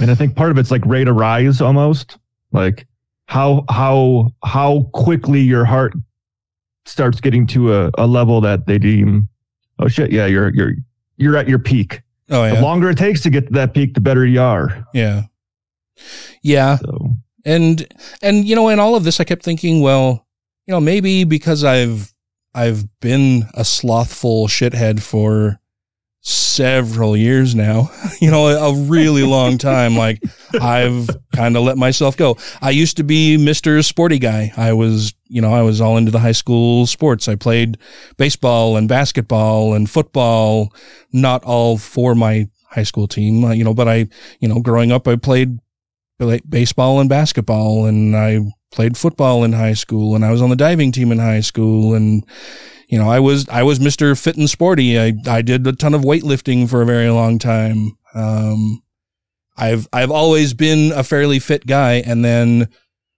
And 0.00 0.10
I 0.10 0.14
think 0.14 0.36
part 0.36 0.50
of 0.50 0.58
it's 0.58 0.70
like 0.70 0.84
rate 0.86 1.08
of 1.08 1.16
rise 1.16 1.60
almost. 1.60 2.18
Like 2.52 2.86
how 3.26 3.64
how 3.68 4.32
how 4.44 4.88
quickly 4.92 5.40
your 5.40 5.64
heart 5.64 5.92
starts 6.86 7.20
getting 7.20 7.46
to 7.48 7.74
a, 7.74 7.90
a 7.98 8.06
level 8.06 8.40
that 8.40 8.66
they 8.66 8.78
deem 8.78 9.28
oh 9.80 9.88
shit, 9.88 10.12
yeah, 10.12 10.26
you're 10.26 10.52
you're 10.54 10.74
you're 11.16 11.36
at 11.36 11.48
your 11.48 11.58
peak. 11.58 12.02
Oh 12.30 12.44
yeah. 12.44 12.56
The 12.56 12.62
longer 12.62 12.90
it 12.90 12.98
takes 12.98 13.22
to 13.22 13.30
get 13.30 13.46
to 13.46 13.52
that 13.54 13.74
peak, 13.74 13.94
the 13.94 14.00
better 14.00 14.24
you 14.24 14.40
are. 14.40 14.86
Yeah. 14.94 15.22
Yeah. 16.42 16.76
So 16.76 17.16
And 17.44 17.86
and 18.22 18.44
you 18.44 18.54
know, 18.54 18.68
in 18.68 18.78
all 18.78 18.94
of 18.94 19.04
this 19.04 19.20
I 19.20 19.24
kept 19.24 19.42
thinking, 19.42 19.80
well, 19.80 20.26
you 20.70 20.76
know, 20.76 20.80
maybe 20.80 21.24
because 21.24 21.64
I've 21.64 22.14
I've 22.54 22.84
been 23.00 23.42
a 23.54 23.64
slothful 23.64 24.46
shithead 24.46 25.02
for 25.02 25.58
several 26.20 27.16
years 27.16 27.56
now, 27.56 27.90
you 28.20 28.30
know, 28.30 28.46
a, 28.46 28.72
really 28.72 29.24
long 29.24 29.58
time. 29.58 29.96
Like 29.96 30.22
I've 30.60 31.10
kind 31.34 31.56
of 31.56 31.64
let 31.64 31.76
myself 31.76 32.16
go. 32.16 32.36
I 32.62 32.70
used 32.70 32.98
to 32.98 33.02
be 33.02 33.36
Mr. 33.36 33.84
Sporty 33.84 34.20
guy. 34.20 34.52
I 34.56 34.72
was, 34.72 35.12
you 35.26 35.40
know, 35.42 35.52
I 35.52 35.62
was 35.62 35.80
all 35.80 35.96
into 35.96 36.12
the 36.12 36.20
high 36.20 36.30
school 36.30 36.86
sports. 36.86 37.26
I 37.26 37.34
played 37.34 37.76
baseball 38.16 38.76
and 38.76 38.88
basketball 38.88 39.74
and 39.74 39.90
football, 39.90 40.72
not 41.12 41.42
all 41.42 41.78
for 41.78 42.14
my 42.14 42.48
high 42.68 42.84
school 42.84 43.08
team, 43.08 43.44
uh, 43.44 43.50
you 43.50 43.64
know, 43.64 43.74
but 43.74 43.88
I, 43.88 44.06
you 44.38 44.46
know, 44.46 44.60
growing 44.60 44.92
up, 44.92 45.08
I 45.08 45.16
played 45.16 45.58
baseball 46.48 47.00
and 47.00 47.08
basketball 47.08 47.86
and 47.86 48.14
I 48.14 48.38
played 48.70 48.96
football 48.96 49.44
in 49.44 49.52
high 49.52 49.74
school 49.74 50.14
and 50.14 50.24
I 50.24 50.30
was 50.30 50.40
on 50.40 50.50
the 50.50 50.56
diving 50.56 50.92
team 50.92 51.10
in 51.12 51.18
high 51.18 51.40
school 51.40 51.94
and 51.94 52.24
you 52.88 52.98
know 52.98 53.10
I 53.10 53.20
was 53.20 53.48
I 53.48 53.62
was 53.62 53.78
Mr. 53.78 54.20
Fit 54.20 54.36
and 54.36 54.48
Sporty. 54.48 54.98
I 54.98 55.12
I 55.26 55.42
did 55.42 55.66
a 55.66 55.72
ton 55.72 55.94
of 55.94 56.02
weightlifting 56.02 56.68
for 56.68 56.82
a 56.82 56.86
very 56.86 57.10
long 57.10 57.38
time. 57.38 57.96
Um 58.14 58.82
I've 59.56 59.88
I've 59.92 60.10
always 60.10 60.54
been 60.54 60.92
a 60.92 61.04
fairly 61.04 61.38
fit 61.38 61.66
guy 61.66 61.94
and 61.94 62.24
then 62.24 62.68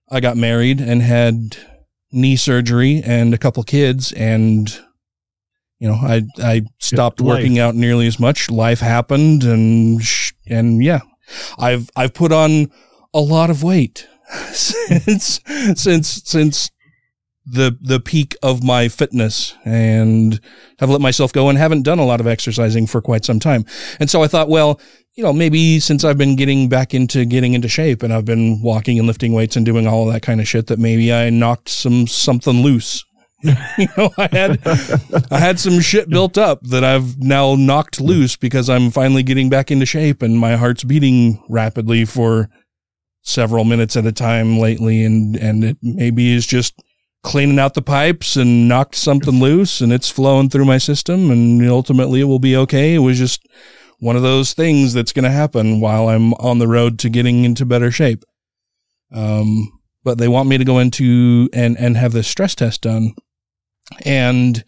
I 0.09 0.19
got 0.19 0.37
married 0.37 0.81
and 0.81 1.01
had 1.01 1.57
knee 2.11 2.35
surgery 2.35 3.01
and 3.03 3.33
a 3.33 3.37
couple 3.37 3.63
kids 3.63 4.11
and 4.11 4.69
you 5.79 5.87
know 5.87 5.95
I 5.95 6.23
I 6.39 6.63
stopped 6.79 7.21
working 7.21 7.59
out 7.59 7.75
nearly 7.75 8.07
as 8.07 8.19
much. 8.19 8.49
Life 8.49 8.79
happened 8.79 9.43
and 9.43 10.01
and 10.47 10.83
yeah. 10.83 11.01
I've 11.57 11.89
I've 11.95 12.13
put 12.13 12.31
on 12.31 12.71
a 13.13 13.19
lot 13.19 13.49
of 13.49 13.63
weight 13.63 14.07
since 14.53 15.39
since 15.75 16.21
since 16.25 16.71
the 17.45 17.77
the 17.81 17.99
peak 17.99 18.35
of 18.41 18.63
my 18.63 18.87
fitness 18.87 19.55
and 19.65 20.39
have 20.79 20.89
let 20.89 21.01
myself 21.01 21.33
go 21.33 21.49
and 21.49 21.57
haven't 21.57 21.83
done 21.83 21.99
a 21.99 22.05
lot 22.05 22.21
of 22.21 22.27
exercising 22.27 22.87
for 22.87 23.01
quite 23.01 23.25
some 23.25 23.39
time. 23.39 23.65
And 23.99 24.09
so 24.09 24.23
I 24.23 24.27
thought, 24.27 24.49
well, 24.49 24.79
you 25.15 25.23
know, 25.23 25.33
maybe 25.33 25.79
since 25.79 26.03
I've 26.03 26.17
been 26.17 26.35
getting 26.35 26.69
back 26.69 26.93
into 26.93 27.25
getting 27.25 27.53
into 27.53 27.67
shape 27.67 28.01
and 28.01 28.13
I've 28.13 28.25
been 28.25 28.61
walking 28.61 28.97
and 28.97 29.07
lifting 29.07 29.33
weights 29.33 29.55
and 29.55 29.65
doing 29.65 29.87
all 29.87 30.05
that 30.07 30.21
kind 30.21 30.39
of 30.39 30.47
shit 30.47 30.67
that 30.67 30.79
maybe 30.79 31.13
I 31.13 31.29
knocked 31.29 31.69
some 31.69 32.07
something 32.07 32.61
loose. 32.63 33.03
you 33.43 33.87
know, 33.97 34.09
I 34.17 34.29
had 34.31 34.59
I 35.29 35.37
had 35.39 35.59
some 35.59 35.81
shit 35.81 36.09
built 36.09 36.37
up 36.37 36.61
that 36.67 36.85
I've 36.85 37.19
now 37.19 37.55
knocked 37.55 37.99
loose 37.99 38.37
because 38.37 38.69
I'm 38.69 38.89
finally 38.89 39.21
getting 39.21 39.49
back 39.49 39.69
into 39.69 39.85
shape 39.85 40.21
and 40.21 40.39
my 40.39 40.55
heart's 40.55 40.85
beating 40.85 41.43
rapidly 41.49 42.05
for 42.05 42.49
several 43.23 43.63
minutes 43.63 43.95
at 43.95 44.05
a 44.05 44.11
time 44.11 44.59
lately 44.59 45.03
and 45.03 45.35
and 45.37 45.63
it 45.63 45.77
maybe 45.81 46.33
is 46.33 46.45
just 46.45 46.83
cleaning 47.23 47.57
out 47.57 47.73
the 47.73 47.81
pipes 47.81 48.35
and 48.35 48.67
knocked 48.67 48.95
something 48.95 49.39
loose 49.39 49.79
and 49.79 49.93
it's 49.93 50.09
flowing 50.09 50.49
through 50.49 50.65
my 50.65 50.77
system 50.77 51.31
and 51.31 51.65
ultimately 51.67 52.19
it 52.19 52.25
will 52.25 52.39
be 52.39 52.55
okay. 52.55 52.93
It 52.95 52.99
was 52.99 53.17
just 53.17 53.47
one 53.99 54.17
of 54.17 54.21
those 54.21 54.53
things 54.53 54.93
that's 54.93 55.13
going 55.13 55.23
to 55.23 55.31
happen 55.31 55.79
while 55.79 56.09
I'm 56.09 56.33
on 56.33 56.59
the 56.59 56.67
road 56.67 56.99
to 56.99 57.09
getting 57.09 57.45
into 57.45 57.65
better 57.65 57.89
shape. 57.89 58.25
Um, 59.13 59.71
but 60.03 60.17
they 60.17 60.27
want 60.27 60.49
me 60.49 60.57
to 60.57 60.65
go 60.65 60.79
into 60.79 61.49
and, 61.53 61.77
and 61.79 61.95
have 61.95 62.11
this 62.11 62.27
stress 62.27 62.55
test 62.55 62.81
done. 62.81 63.13
And 64.05 64.65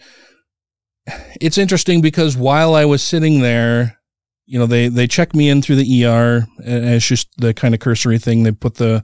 it's 1.41 1.58
interesting 1.58 2.01
because 2.01 2.38
while 2.38 2.74
I 2.74 2.86
was 2.86 3.03
sitting 3.03 3.41
there 3.41 3.99
you 4.46 4.60
know, 4.60 4.66
they, 4.66 4.88
they 4.88 5.08
check 5.08 5.34
me 5.34 5.50
in 5.50 5.62
through 5.62 5.78
the 5.78 6.06
ER 6.06 6.46
and 6.64 6.86
it's 6.86 7.08
just 7.08 7.30
the 7.38 7.54
kind 7.54 7.74
of 7.74 7.80
cursory 7.80 8.20
thing. 8.20 8.43
They 8.43 8.52
put 8.52 8.76
the 8.76 9.04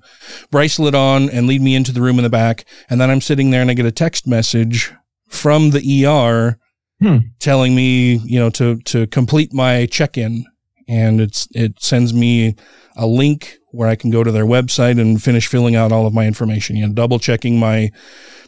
bracelet 0.52 0.94
on 0.94 1.30
and 1.30 1.48
lead 1.48 1.62
me 1.62 1.76
into 1.76 1.92
the 1.92 2.02
room 2.02 2.20
in 2.20 2.24
the 2.24 2.30
back. 2.30 2.66
And 2.90 3.02
then 3.02 3.10
I'm 3.10 3.22
sitting 3.22 3.50
there 3.50 3.62
and 3.62 3.72
I 3.72 3.74
get 3.74 3.86
a 3.86 3.92
text 3.92 4.28
message 4.28 4.94
from 5.30 5.72
the 5.72 6.06
ER 6.06 6.60
hmm. 7.00 7.18
telling 7.40 7.76
me, 7.76 8.18
you 8.18 8.40
know, 8.40 8.50
to, 8.52 8.78
to 8.82 9.08
complete 9.08 9.52
my 9.54 9.88
check 9.88 10.18
in. 10.18 10.46
And 10.88 11.20
it's, 11.20 11.48
it 11.52 11.82
sends 11.82 12.14
me 12.14 12.56
a 12.96 13.08
link 13.08 13.58
where 13.72 13.88
I 13.88 13.96
can 13.96 14.12
go 14.12 14.24
to 14.24 14.32
their 14.32 14.46
website 14.46 15.00
and 15.00 15.22
finish 15.22 15.48
filling 15.48 15.76
out 15.76 15.92
all 15.92 16.06
of 16.06 16.14
my 16.14 16.28
information, 16.28 16.76
you 16.76 16.86
know, 16.86 16.94
double 16.94 17.18
checking 17.18 17.58
my 17.58 17.90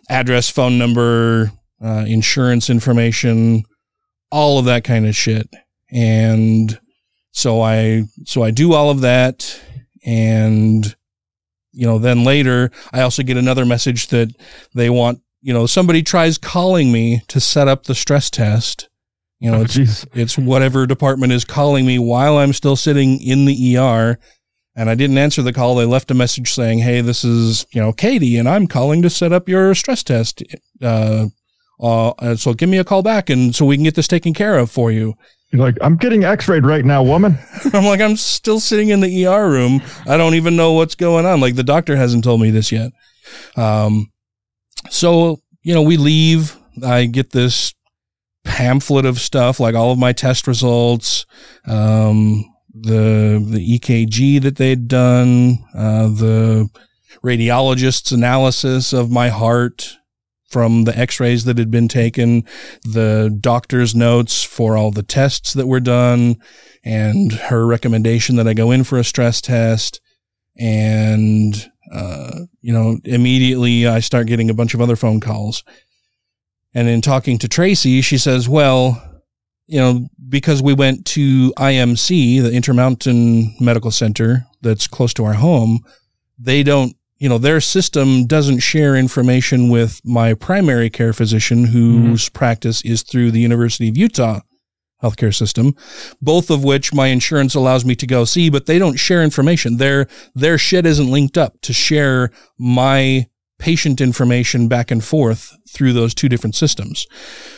address, 0.09 0.49
phone 0.49 0.77
number, 0.77 1.51
uh, 1.81 2.03
insurance 2.07 2.69
information, 2.69 3.63
all 4.31 4.59
of 4.59 4.65
that 4.65 4.83
kind 4.83 5.07
of 5.07 5.15
shit. 5.15 5.49
And 5.91 6.77
so 7.33 7.61
I, 7.61 8.03
so 8.25 8.43
I 8.43 8.51
do 8.51 8.73
all 8.73 8.89
of 8.89 9.01
that. 9.01 9.59
And, 10.05 10.95
you 11.71 11.85
know, 11.85 11.97
then 11.97 12.23
later 12.23 12.71
I 12.93 13.01
also 13.01 13.23
get 13.23 13.37
another 13.37 13.65
message 13.65 14.07
that 14.07 14.29
they 14.73 14.89
want, 14.89 15.19
you 15.41 15.51
know, 15.51 15.65
somebody 15.65 16.03
tries 16.03 16.37
calling 16.37 16.91
me 16.91 17.21
to 17.27 17.39
set 17.39 17.67
up 17.67 17.83
the 17.83 17.95
stress 17.95 18.29
test. 18.29 18.87
You 19.39 19.51
know, 19.51 19.59
oh, 19.59 19.61
it's, 19.63 20.05
it's 20.13 20.37
whatever 20.37 20.85
department 20.85 21.33
is 21.33 21.43
calling 21.43 21.85
me 21.85 21.99
while 21.99 22.37
I'm 22.37 22.53
still 22.53 22.77
sitting 22.77 23.21
in 23.21 23.43
the 23.43 23.77
ER 23.77 24.17
and 24.75 24.89
I 24.89 24.95
didn't 24.95 25.17
answer 25.17 25.41
the 25.41 25.51
call. 25.51 25.75
They 25.75 25.85
left 25.85 26.11
a 26.11 26.15
message 26.15 26.53
saying, 26.53 26.79
Hey, 26.79 27.01
this 27.01 27.25
is, 27.25 27.65
you 27.73 27.81
know, 27.81 27.91
Katie 27.91 28.37
and 28.37 28.47
I'm 28.47 28.67
calling 28.67 29.01
to 29.01 29.09
set 29.09 29.33
up 29.33 29.49
your 29.49 29.75
stress 29.75 30.03
test. 30.03 30.43
Uh, 30.81 31.27
uh, 31.81 32.35
so 32.35 32.53
give 32.53 32.69
me 32.69 32.77
a 32.77 32.85
call 32.85 33.01
back 33.01 33.29
and 33.29 33.55
so 33.55 33.65
we 33.65 33.75
can 33.75 33.83
get 33.83 33.95
this 33.95 34.07
taken 34.07 34.33
care 34.33 34.57
of 34.57 34.71
for 34.71 34.91
you. 34.91 35.15
You're 35.53 35.61
like, 35.61 35.77
I'm 35.81 35.97
getting 35.97 36.23
x-rayed 36.23 36.65
right 36.65 36.83
now, 36.83 37.03
woman. 37.03 37.37
I'm 37.73 37.85
like, 37.85 38.01
I'm 38.01 38.17
still 38.17 38.59
sitting 38.59 38.89
in 38.89 39.01
the 39.01 39.27
ER 39.27 39.47
room. 39.47 39.83
I 40.07 40.17
don't 40.17 40.33
even 40.33 40.55
know 40.55 40.73
what's 40.73 40.95
going 40.95 41.27
on. 41.27 41.41
Like 41.41 41.55
the 41.55 41.63
doctor 41.63 41.95
hasn't 41.95 42.23
told 42.23 42.41
me 42.41 42.49
this 42.49 42.71
yet. 42.71 42.91
Um, 43.55 44.11
so, 44.89 45.41
you 45.61 45.75
know, 45.75 45.83
we 45.83 45.95
leave. 45.97 46.57
I 46.83 47.05
get 47.05 47.29
this 47.29 47.75
pamphlet 48.43 49.05
of 49.05 49.19
stuff, 49.19 49.59
like 49.59 49.75
all 49.75 49.91
of 49.91 49.99
my 49.99 50.11
test 50.11 50.47
results, 50.47 51.27
um, 51.67 52.51
the, 52.73 53.45
the 53.47 53.77
EKG 53.77 54.41
that 54.41 54.55
they'd 54.55 54.87
done, 54.87 55.59
uh, 55.75 56.07
the 56.07 56.67
radiologist's 57.23 58.11
analysis 58.11 58.91
of 58.91 59.11
my 59.11 59.29
heart, 59.29 59.97
from 60.53 60.83
the 60.83 60.97
x-rays 60.97 61.45
that 61.45 61.57
had 61.57 61.71
been 61.71 61.87
taken, 61.87 62.43
the 62.83 63.35
doctor's 63.41 63.95
notes 63.95 64.43
for 64.43 64.77
all 64.77 64.91
the 64.91 65.01
tests 65.01 65.53
that 65.53 65.65
were 65.65 65.79
done 65.79 66.35
and 66.83 67.33
her 67.33 67.65
recommendation 67.65 68.35
that 68.35 68.47
I 68.47 68.53
go 68.53 68.69
in 68.69 68.83
for 68.83 68.99
a 68.99 69.03
stress 69.03 69.41
test. 69.41 69.99
And, 70.57 71.55
uh, 71.91 72.41
you 72.61 72.71
know, 72.71 72.99
immediately 73.03 73.87
I 73.87 73.99
start 73.99 74.27
getting 74.27 74.51
a 74.51 74.53
bunch 74.53 74.75
of 74.75 74.81
other 74.81 74.95
phone 74.95 75.19
calls. 75.19 75.63
And 76.75 76.87
in 76.87 77.01
talking 77.01 77.39
to 77.39 77.47
Tracy, 77.47 78.01
she 78.01 78.19
says, 78.19 78.47
well, 78.47 79.01
you 79.65 79.79
know, 79.79 80.07
because 80.29 80.61
we 80.61 80.75
went 80.75 81.05
to 81.07 81.51
IMC, 81.53 82.43
the 82.43 82.53
Intermountain 82.53 83.55
Medical 83.59 83.89
Center 83.89 84.45
that's 84.61 84.85
close 84.87 85.13
to 85.15 85.25
our 85.25 85.33
home, 85.33 85.79
they 86.37 86.61
don't 86.61 86.95
you 87.23 87.29
know, 87.29 87.37
their 87.37 87.61
system 87.61 88.27
doesn't 88.27 88.59
share 88.59 88.97
information 88.97 89.69
with 89.69 90.01
my 90.03 90.33
primary 90.33 90.89
care 90.89 91.13
physician 91.13 91.63
whose 91.67 92.25
mm-hmm. 92.25 92.37
practice 92.37 92.81
is 92.81 93.01
through 93.01 93.31
the 93.31 93.39
University 93.39 93.87
of 93.87 93.95
Utah 93.95 94.41
healthcare 95.01 95.33
system, 95.33 95.73
both 96.21 96.49
of 96.49 96.65
which 96.65 96.93
my 96.93 97.07
insurance 97.07 97.55
allows 97.55 97.85
me 97.85 97.95
to 97.95 98.05
go 98.05 98.25
see, 98.25 98.49
but 98.49 98.65
they 98.65 98.77
don't 98.77 98.97
share 98.97 99.23
information. 99.23 99.77
Their, 99.77 100.07
their 100.35 100.57
shit 100.57 100.85
isn't 100.85 101.09
linked 101.09 101.37
up 101.37 101.61
to 101.61 101.71
share 101.71 102.29
my 102.59 103.27
patient 103.57 104.01
information 104.01 104.67
back 104.67 104.91
and 104.91 105.01
forth 105.01 105.55
through 105.69 105.93
those 105.93 106.13
two 106.13 106.27
different 106.27 106.55
systems. 106.55 107.07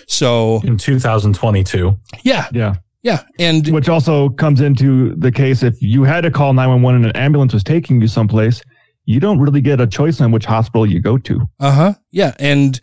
So 0.07 0.61
in 0.63 0.77
2022. 0.77 1.97
Yeah. 2.21 2.49
Yeah. 2.51 2.75
Yeah. 3.01 3.23
And 3.39 3.67
which 3.69 3.89
also 3.89 4.29
comes 4.29 4.61
into 4.61 5.15
the 5.15 5.31
case 5.31 5.63
if 5.63 5.81
you 5.81 6.03
had 6.03 6.21
to 6.21 6.29
call 6.29 6.53
911 6.53 7.03
and 7.03 7.15
an 7.15 7.19
ambulance 7.19 7.51
was 7.51 7.63
taking 7.63 7.99
you 7.99 8.07
someplace, 8.07 8.61
you 9.05 9.19
don't 9.19 9.39
really 9.39 9.61
get 9.61 9.79
a 9.79 9.87
choice 9.87 10.19
on 10.21 10.31
which 10.31 10.45
hospital 10.45 10.85
you 10.85 10.99
go 10.99 11.17
to. 11.17 11.41
Uh 11.59 11.71
huh. 11.71 11.93
Yeah. 12.11 12.33
And 12.39 12.79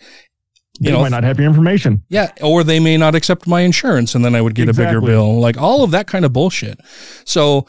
you 0.80 0.86
they 0.86 0.92
know, 0.92 1.02
might 1.02 1.10
not 1.10 1.24
have 1.24 1.38
your 1.38 1.48
information. 1.48 2.02
Yeah. 2.08 2.30
Or 2.40 2.64
they 2.64 2.80
may 2.80 2.96
not 2.96 3.14
accept 3.14 3.46
my 3.46 3.60
insurance 3.60 4.14
and 4.14 4.24
then 4.24 4.34
I 4.34 4.40
would 4.40 4.54
get 4.54 4.68
exactly. 4.68 4.96
a 4.96 5.00
bigger 5.00 5.06
bill. 5.06 5.40
Like 5.40 5.58
all 5.58 5.84
of 5.84 5.90
that 5.90 6.06
kind 6.06 6.24
of 6.24 6.32
bullshit. 6.32 6.80
So 7.24 7.66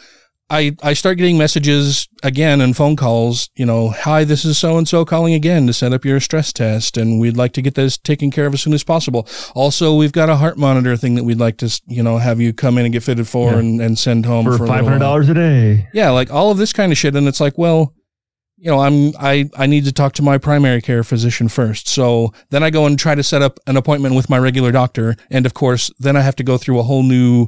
I, 0.50 0.76
I 0.84 0.94
start 0.94 1.18
getting 1.18 1.38
messages 1.38 2.08
again 2.22 2.62
and 2.62 2.78
phone 2.78 2.96
calls, 2.96 3.50
you 3.56 3.66
know, 3.66 3.90
hi, 3.90 4.24
this 4.24 4.46
is 4.46 4.58
so 4.58 4.78
and 4.78 4.88
so 4.88 5.04
calling 5.04 5.34
again 5.34 5.66
to 5.68 5.74
set 5.74 5.94
up 5.94 6.06
your 6.06 6.20
stress 6.20 6.54
test 6.54 6.96
and 6.96 7.20
we'd 7.20 7.38
like 7.38 7.54
to 7.54 7.62
get 7.62 7.74
this 7.76 7.98
taken 7.98 8.30
care 8.30 8.46
of 8.46 8.54
as 8.54 8.62
soon 8.62 8.74
as 8.74 8.84
possible. 8.84 9.28
Also, 9.56 9.96
we've 9.96 10.12
got 10.12 10.30
a 10.30 10.36
heart 10.36 10.58
monitor 10.58 10.96
thing 10.96 11.16
that 11.16 11.24
we'd 11.24 11.40
like 11.40 11.58
to, 11.58 11.82
you 11.88 12.04
know, 12.04 12.20
have 12.20 12.40
you 12.40 12.54
come 12.54 12.78
in 12.78 12.86
and 12.86 12.94
get 12.94 13.02
fitted 13.02 13.28
for 13.28 13.54
yeah. 13.54 13.60
and, 13.60 13.82
and 13.82 13.98
send 13.98 14.26
home 14.26 14.46
for, 14.46 14.58
for 14.58 14.68
$500 14.68 15.30
a 15.30 15.34
day. 15.34 15.90
Yeah. 15.92 16.12
Like 16.12 16.32
all 16.32 16.52
of 16.52 16.58
this 16.58 16.72
kind 16.72 16.92
of 16.92 16.98
shit. 16.98 17.16
And 17.16 17.28
it's 17.28 17.40
like, 17.40 17.58
well, 17.58 17.94
you 18.64 18.72
know, 18.72 18.80
I'm 18.80 19.12
I 19.20 19.50
I 19.58 19.68
need 19.68 19.84
to 19.84 19.92
talk 19.92 20.14
to 20.14 20.22
my 20.22 20.38
primary 20.38 20.82
care 20.82 21.04
physician 21.04 21.50
first. 21.50 21.90
So 21.90 22.34
then 22.50 22.64
I 22.64 22.70
go 22.70 22.86
and 22.86 22.98
try 22.98 23.14
to 23.14 23.22
set 23.22 23.42
up 23.42 23.60
an 23.68 23.76
appointment 23.76 24.16
with 24.16 24.30
my 24.30 24.40
regular 24.40 24.72
doctor, 24.72 25.18
and 25.30 25.46
of 25.46 25.54
course, 25.54 25.92
then 26.00 26.16
I 26.16 26.22
have 26.22 26.38
to 26.38 26.44
go 26.44 26.58
through 26.58 26.80
a 26.80 26.84
whole 26.84 27.04
new 27.04 27.48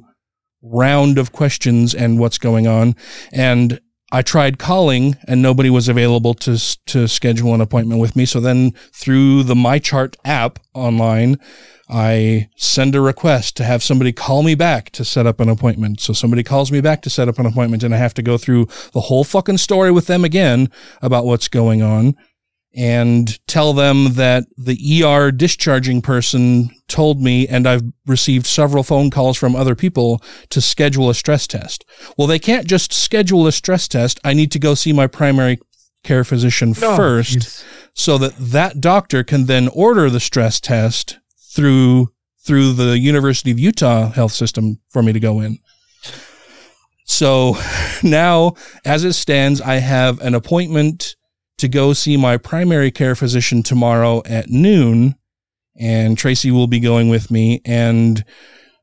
round 0.62 1.18
of 1.18 1.32
questions 1.32 1.96
and 1.96 2.20
what's 2.20 2.38
going 2.38 2.68
on. 2.68 2.96
And 3.32 3.80
I 4.12 4.24
tried 4.24 4.60
calling 4.60 5.16
and 5.26 5.42
nobody 5.42 5.70
was 5.70 5.88
available 5.88 6.34
to 6.34 6.58
to 6.88 7.08
schedule 7.08 7.54
an 7.54 7.62
appointment 7.62 8.02
with 8.02 8.18
me. 8.18 8.26
So 8.26 8.42
then 8.42 8.72
through 8.94 9.44
the 9.44 9.56
MyChart 9.56 10.18
app 10.26 10.60
online, 10.74 11.40
I 11.90 12.50
send 12.58 12.96
a 12.96 13.02
request 13.02 13.56
to 13.58 13.64
have 13.64 13.84
somebody 13.84 14.12
call 14.12 14.42
me 14.44 14.56
back 14.56 14.90
to 14.92 15.06
set 15.06 15.28
up 15.28 15.40
an 15.40 15.50
appointment. 15.50 16.02
So 16.02 16.14
somebody 16.14 16.42
calls 16.44 16.72
me 16.72 16.82
back 16.82 17.02
to 17.04 17.10
set 17.10 17.28
up 17.28 17.38
an 17.40 17.46
appointment 17.46 17.84
and 17.84 17.94
I 17.94 17.98
have 17.98 18.14
to 18.16 18.24
go 18.24 18.38
through 18.38 18.68
the 18.94 19.02
whole 19.02 19.24
fucking 19.24 19.60
story 19.60 19.92
with 19.92 20.08
them 20.08 20.24
again 20.26 20.70
about 21.02 21.26
what's 21.26 21.48
going 21.48 21.82
on 21.84 22.16
and 22.78 23.40
tell 23.48 23.72
them 23.72 24.16
that 24.16 24.44
the 24.58 25.04
ER 25.04 25.32
discharging 25.32 26.02
person 26.02 26.70
told 26.90 27.22
me, 27.22 27.48
and 27.48 27.66
I've 27.66 27.84
received 28.06 28.46
several 28.46 28.84
phone 28.84 29.10
calls 29.10 29.38
from 29.38 29.56
other 29.56 29.76
people 29.76 30.22
to 30.50 30.60
schedule 30.60 31.10
a 31.10 31.14
stress 31.14 31.48
test. 31.48 31.86
Well, 32.18 32.28
they 32.28 32.38
can't 32.40 32.68
just 32.68 32.92
schedule 32.92 33.48
a 33.48 33.54
stress 33.54 33.88
test. 33.88 34.20
I 34.26 34.34
need 34.34 34.52
to 34.52 34.60
go 34.60 34.74
see 34.76 34.92
my 34.92 35.08
primary 35.08 35.58
care 36.04 36.26
physician 36.26 36.74
Oh, 36.82 36.96
first 36.98 37.38
jeez. 37.40 37.64
so 37.94 38.18
that 38.18 38.36
that 38.38 38.82
doctor 38.82 39.24
can 39.24 39.46
then 39.46 39.70
order 39.70 40.10
the 40.10 40.20
stress 40.20 40.60
test 40.60 41.18
through 41.56 42.10
through 42.46 42.74
the 42.74 43.00
University 43.00 43.50
of 43.50 43.60
Utah 43.60 44.12
health 44.12 44.32
system 44.32 44.80
for 44.90 45.02
me 45.02 45.12
to 45.14 45.20
go 45.20 45.40
in. 45.40 45.58
So 47.06 47.58
now, 48.04 48.54
as 48.84 49.04
it 49.04 49.14
stands, 49.14 49.62
I 49.62 49.76
have 49.76 50.22
an 50.22 50.36
appointment 50.36 51.16
to 51.58 51.68
go 51.68 51.94
see 51.94 52.18
my 52.18 52.38
primary 52.38 52.92
care 52.92 53.16
physician 53.16 53.64
tomorrow 53.64 54.22
at 54.26 54.50
noon, 54.50 55.16
and 55.80 56.18
Tracy 56.18 56.52
will 56.52 56.68
be 56.68 56.80
going 56.80 57.10
with 57.10 57.32
me. 57.32 57.62
And 57.66 58.24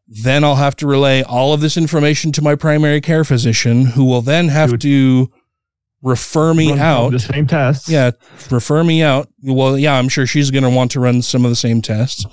then 0.08 0.44
I'll 0.44 0.56
have 0.56 0.76
to 0.76 0.86
relay 0.86 1.22
all 1.22 1.52
of 1.52 1.60
this 1.60 1.76
information 1.76 2.32
to 2.32 2.42
my 2.42 2.54
primary 2.54 3.00
care 3.00 3.24
physician, 3.24 3.86
who 3.86 4.04
will 4.04 4.22
then 4.22 4.48
have 4.48 4.78
to 4.78 5.30
refer 6.02 6.52
me 6.52 6.70
Run 6.70 6.80
out. 6.80 7.12
the 7.12 7.18
same 7.18 7.46
tests. 7.46 7.88
Yeah, 7.88 8.10
refer 8.50 8.82
me 8.84 9.02
out. 9.02 9.28
Well, 9.42 9.78
yeah, 9.78 9.94
I'm 9.94 10.08
sure 10.08 10.26
she's 10.26 10.50
going 10.50 10.64
to 10.64 10.70
want 10.70 10.90
to 10.92 11.00
run 11.00 11.22
some 11.22 11.44
of 11.44 11.50
the 11.50 11.56
same 11.56 11.80
tests. 11.80 12.26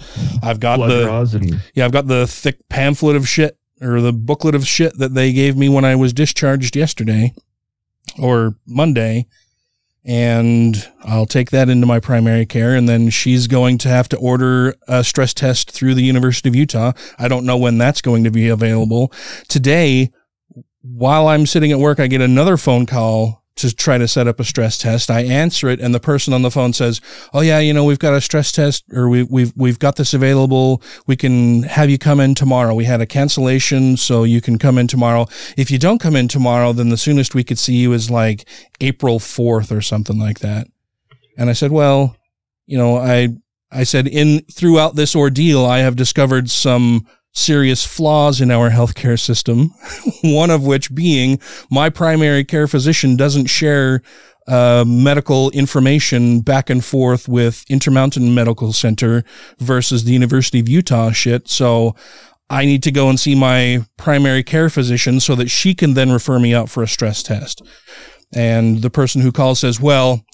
I've 0.44 0.60
got 0.60 0.78
Blood 0.78 1.30
the 1.32 1.38
and 1.38 1.62
yeah, 1.76 1.86
I've 1.86 1.92
got 1.92 2.08
the 2.08 2.28
thick 2.28 2.68
pamphlet 2.70 3.16
of 3.16 3.28
shit 3.28 3.58
or 3.82 4.02
the 4.02 4.14
booklet 4.14 4.56
of 4.56 4.68
shit 4.68 4.98
that 4.98 5.14
they 5.14 5.32
gave 5.32 5.56
me 5.56 5.70
when 5.70 5.86
I 5.86 5.96
was 5.96 6.12
discharged 6.12 6.76
yesterday 6.76 7.34
or 8.22 8.56
Monday. 8.66 9.28
And 10.06 10.90
I'll 11.04 11.26
take 11.28 11.52
that 11.52 11.70
into 11.70 11.86
my 11.86 12.00
primary 12.00 12.46
care. 12.46 12.76
And 12.76 12.90
then 12.90 13.10
she's 13.10 13.48
going 13.48 13.78
to 13.80 13.90
have 13.90 14.10
to 14.10 14.18
order 14.18 14.74
a 14.88 15.04
stress 15.04 15.34
test 15.34 15.70
through 15.72 15.94
the 15.94 16.02
University 16.02 16.50
of 16.50 16.56
Utah. 16.56 16.94
I 17.20 17.28
don't 17.28 17.46
know 17.46 17.58
when 17.58 17.78
that's 17.78 18.02
going 18.02 18.24
to 18.24 18.32
be 18.32 18.48
available. 18.48 19.14
Today, 19.50 20.10
while 20.82 21.28
I'm 21.28 21.46
sitting 21.46 21.72
at 21.72 21.80
work, 21.80 22.00
I 22.00 22.08
get 22.08 22.22
another 22.22 22.58
phone 22.58 22.86
call 22.86 23.44
to 23.60 23.76
try 23.76 23.98
to 23.98 24.08
set 24.08 24.28
up 24.28 24.40
a 24.40 24.44
stress 24.44 24.78
test. 24.78 25.10
I 25.10 25.22
answer 25.22 25.70
it 25.70 25.80
and 25.80 25.94
the 25.94 26.00
person 26.00 26.34
on 26.34 26.42
the 26.42 26.52
phone 26.52 26.74
says, 26.74 27.02
"Oh 27.34 27.42
yeah, 27.42 27.60
you 27.60 27.74
know, 27.74 27.84
we've 27.84 28.00
got 28.00 28.14
a 28.14 28.22
stress 28.22 28.52
test 28.52 28.84
or 28.92 29.10
we 29.10 29.24
we've 29.24 29.54
we've 29.56 29.80
got 29.80 29.96
this 29.96 30.14
available. 30.14 30.82
We 31.08 31.16
can 31.16 31.64
have 31.64 31.90
you 31.90 31.98
come 31.98 32.20
in 32.20 32.36
tomorrow. 32.36 32.74
We 32.74 32.86
had 32.86 33.02
a 33.02 33.06
cancellation, 33.06 33.98
so 33.98 34.24
you 34.24 34.42
can 34.42 34.58
come 34.58 34.78
in 34.78 34.88
tomorrow. 34.88 35.28
If 35.58 35.72
you 35.72 35.78
don't 35.78 36.00
come 36.00 36.16
in 36.16 36.28
tomorrow, 36.28 36.74
then 36.74 36.90
the 36.90 36.98
soonest 36.98 37.36
we 37.36 37.44
could 37.44 37.60
see 37.60 37.76
you 37.76 37.94
is 37.94 38.10
like 38.10 38.48
April 38.82 39.20
4th 39.20 39.72
or 39.76 39.82
something 39.82 40.20
like 40.20 40.40
that." 40.40 40.68
And 41.38 41.50
I 41.50 41.54
said, 41.54 41.72
"Well, 41.72 42.16
you 42.66 42.78
know, 42.78 42.98
I 42.98 43.30
I 43.72 43.84
said 43.84 44.08
in 44.08 44.42
throughout 44.52 44.96
this 44.96 45.16
ordeal, 45.16 45.66
I 45.66 45.80
have 45.80 45.96
discovered 45.96 46.50
some 46.50 47.08
serious 47.34 47.86
flaws 47.86 48.42
in 48.42 48.52
our 48.52 48.70
healthcare 48.70 49.20
system. 49.20 49.74
One 50.24 50.50
of 50.50 50.66
which 50.66 50.94
being 50.94 51.40
my 51.70 51.90
primary 51.90 52.44
care 52.44 52.68
physician 52.68 53.16
doesn't 53.16 53.48
share 53.48 54.02
uh, 54.48 54.84
medical 54.86 55.52
information 55.52 56.42
back 56.42 56.70
and 56.70 56.84
forth 56.84 57.28
with 57.28 57.64
Intermountain 57.70 58.34
Medical 58.34 58.74
Center 58.74 59.24
versus 59.60 60.04
the 60.04 60.12
University 60.12 60.60
of 60.60 60.68
Utah 60.68 61.12
shit. 61.12 61.48
So 61.48 61.96
I 62.50 62.66
need 62.66 62.82
to 62.84 62.92
go 62.92 63.10
and 63.10 63.20
see 63.20 63.36
my 63.36 63.86
primary 63.98 64.44
care 64.44 64.70
physician 64.70 65.20
so 65.20 65.36
that 65.36 65.50
she 65.50 65.76
can 65.76 65.94
then 65.94 66.12
refer 66.12 66.40
me 66.40 66.54
out 66.54 66.70
for 66.70 66.82
a 66.82 66.88
stress 66.88 67.22
test. 67.22 67.62
And 68.34 68.82
the 68.82 68.90
person 68.90 69.22
who 69.22 69.32
calls 69.32 69.60
says, 69.60 69.80
well, 69.80 70.26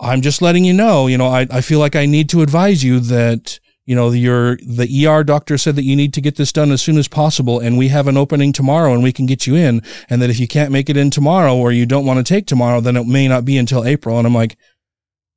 I'm 0.00 0.22
just 0.22 0.42
letting 0.42 0.64
you 0.64 0.72
know, 0.72 1.06
you 1.06 1.16
know, 1.16 1.28
I, 1.28 1.46
I 1.50 1.60
feel 1.60 1.78
like 1.78 1.94
I 1.94 2.06
need 2.06 2.28
to 2.30 2.42
advise 2.42 2.82
you 2.82 2.98
that, 2.98 3.60
you 3.84 3.96
know, 3.96 4.10
your, 4.10 4.56
the 4.56 5.06
ER 5.06 5.24
doctor 5.24 5.58
said 5.58 5.74
that 5.76 5.82
you 5.82 5.96
need 5.96 6.14
to 6.14 6.20
get 6.20 6.36
this 6.36 6.52
done 6.52 6.70
as 6.70 6.80
soon 6.80 6.98
as 6.98 7.08
possible. 7.08 7.58
And 7.58 7.76
we 7.76 7.88
have 7.88 8.06
an 8.06 8.16
opening 8.16 8.52
tomorrow 8.52 8.92
and 8.92 9.02
we 9.02 9.12
can 9.12 9.26
get 9.26 9.46
you 9.46 9.56
in. 9.56 9.82
And 10.08 10.22
that 10.22 10.30
if 10.30 10.38
you 10.38 10.46
can't 10.46 10.70
make 10.70 10.88
it 10.88 10.96
in 10.96 11.10
tomorrow 11.10 11.56
or 11.56 11.72
you 11.72 11.84
don't 11.84 12.06
want 12.06 12.24
to 12.24 12.34
take 12.34 12.46
tomorrow, 12.46 12.80
then 12.80 12.96
it 12.96 13.06
may 13.06 13.26
not 13.26 13.44
be 13.44 13.58
until 13.58 13.84
April. 13.84 14.18
And 14.18 14.26
I'm 14.26 14.34
like, 14.34 14.56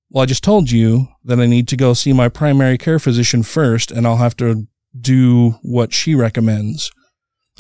well, 0.10 0.24
I 0.24 0.28
just 0.28 0.44
told 0.44 0.70
you 0.70 1.08
that 1.24 1.40
I 1.40 1.48
need 1.48 1.68
to 1.70 1.78
go 1.78 1.94
see 1.94 2.14
my 2.14 2.30
primary 2.30 2.78
care 2.78 3.00
physician 3.00 3.42
first 3.42 3.92
and 3.92 4.06
I'll 4.06 4.18
have 4.18 4.38
to 4.38 4.68
do 5.00 5.56
what 5.62 5.94
she 5.94 6.14
recommends. 6.14 6.92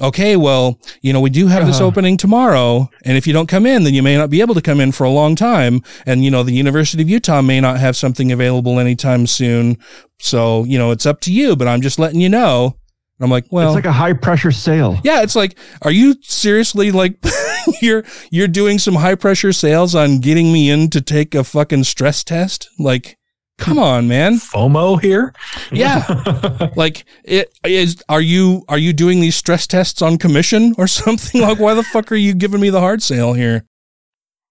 Okay, 0.01 0.35
well, 0.35 0.77
you 1.01 1.13
know, 1.13 1.21
we 1.21 1.29
do 1.29 1.47
have 1.47 1.65
this 1.65 1.77
Uh-huh. 1.77 1.85
opening 1.85 2.17
tomorrow, 2.17 2.89
and 3.05 3.17
if 3.17 3.25
you 3.25 3.31
don't 3.31 3.47
come 3.47 3.65
in, 3.65 3.83
then 3.85 3.93
you 3.93 4.03
may 4.03 4.17
not 4.17 4.29
be 4.29 4.41
able 4.41 4.53
to 4.55 4.61
come 4.61 4.81
in 4.81 4.91
for 4.91 5.05
a 5.05 5.09
long 5.09 5.35
time. 5.35 5.81
And, 6.05 6.23
you 6.25 6.29
know, 6.29 6.43
the 6.43 6.51
University 6.51 7.01
of 7.01 7.09
Utah 7.09 7.41
may 7.41 7.61
not 7.61 7.79
have 7.79 7.95
something 7.95 8.29
available 8.31 8.77
anytime 8.79 9.25
soon. 9.25 9.77
So, 10.19 10.65
you 10.65 10.77
know, 10.77 10.91
it's 10.91 11.05
up 11.05 11.21
to 11.21 11.31
you, 11.33 11.55
but 11.55 11.67
I'm 11.69 11.79
just 11.81 11.97
letting 11.97 12.19
you 12.19 12.27
know. 12.29 12.75
I'm 13.21 13.29
like, 13.31 13.45
well, 13.49 13.69
it's 13.69 13.75
like 13.75 13.85
a 13.85 13.93
high 13.93 14.11
pressure 14.11 14.51
sale. 14.51 14.99
yeah, 15.05 15.21
it's 15.21 15.37
like, 15.37 15.57
are 15.83 15.91
you 15.91 16.15
seriously 16.21 16.91
like 16.91 17.15
you're 17.81 18.03
you're 18.29 18.49
doing 18.49 18.77
some 18.77 18.95
high 18.95 19.15
pressure 19.15 19.53
sales 19.53 19.95
on 19.95 20.19
getting 20.19 20.51
me 20.51 20.69
in 20.69 20.89
to 20.89 20.99
take 20.99 21.33
a 21.33 21.45
fucking 21.45 21.85
stress 21.85 22.25
test? 22.25 22.67
Like, 22.77 23.17
come 23.57 23.79
on, 23.79 24.07
man. 24.07 24.35
FOMO 24.35 25.01
here. 25.01 25.33
Yeah. 25.71 26.69
like 26.75 27.05
it 27.23 27.53
is 27.63 28.03
are 28.09 28.21
you 28.21 28.63
are 28.67 28.77
you 28.77 28.93
doing 28.93 29.21
these 29.21 29.35
stress 29.35 29.67
tests 29.67 30.01
on 30.01 30.17
commission 30.17 30.75
or 30.77 30.87
something? 31.01 31.41
Like 31.41 31.59
why 31.59 31.73
the 31.73 31.83
fuck 31.83 32.11
are 32.11 32.15
you 32.15 32.33
giving 32.33 32.61
me 32.61 32.69
the 32.69 32.79
hard 32.79 33.01
sale 33.01 33.33
here? 33.33 33.65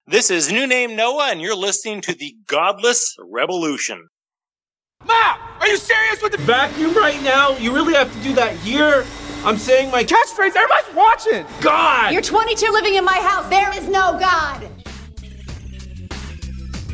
This 0.06 0.30
is 0.30 0.52
New 0.52 0.66
Name 0.66 0.96
Noah, 0.96 1.30
and 1.30 1.40
you're 1.40 1.56
listening 1.56 2.02
to 2.02 2.14
the 2.14 2.36
Godless 2.46 3.16
Revolution. 3.18 4.06
Ma, 5.06 5.38
are 5.60 5.66
you 5.66 5.78
serious 5.78 6.20
with 6.22 6.32
the 6.32 6.38
vacuum 6.38 6.94
right 6.94 7.22
now? 7.22 7.56
You 7.56 7.74
really 7.74 7.94
have 7.94 8.12
to 8.12 8.22
do 8.22 8.34
that 8.34 8.54
here? 8.58 9.06
I'm 9.44 9.56
saying 9.56 9.90
my 9.90 10.04
catchphrase. 10.04 10.56
Everybody's 10.56 10.94
watching. 10.94 11.46
God. 11.60 12.12
You're 12.12 12.22
22 12.22 12.70
living 12.72 12.94
in 12.94 13.04
my 13.04 13.18
house. 13.18 13.48
There 13.48 13.74
is 13.76 13.88
no 13.88 14.18
God. 14.18 14.68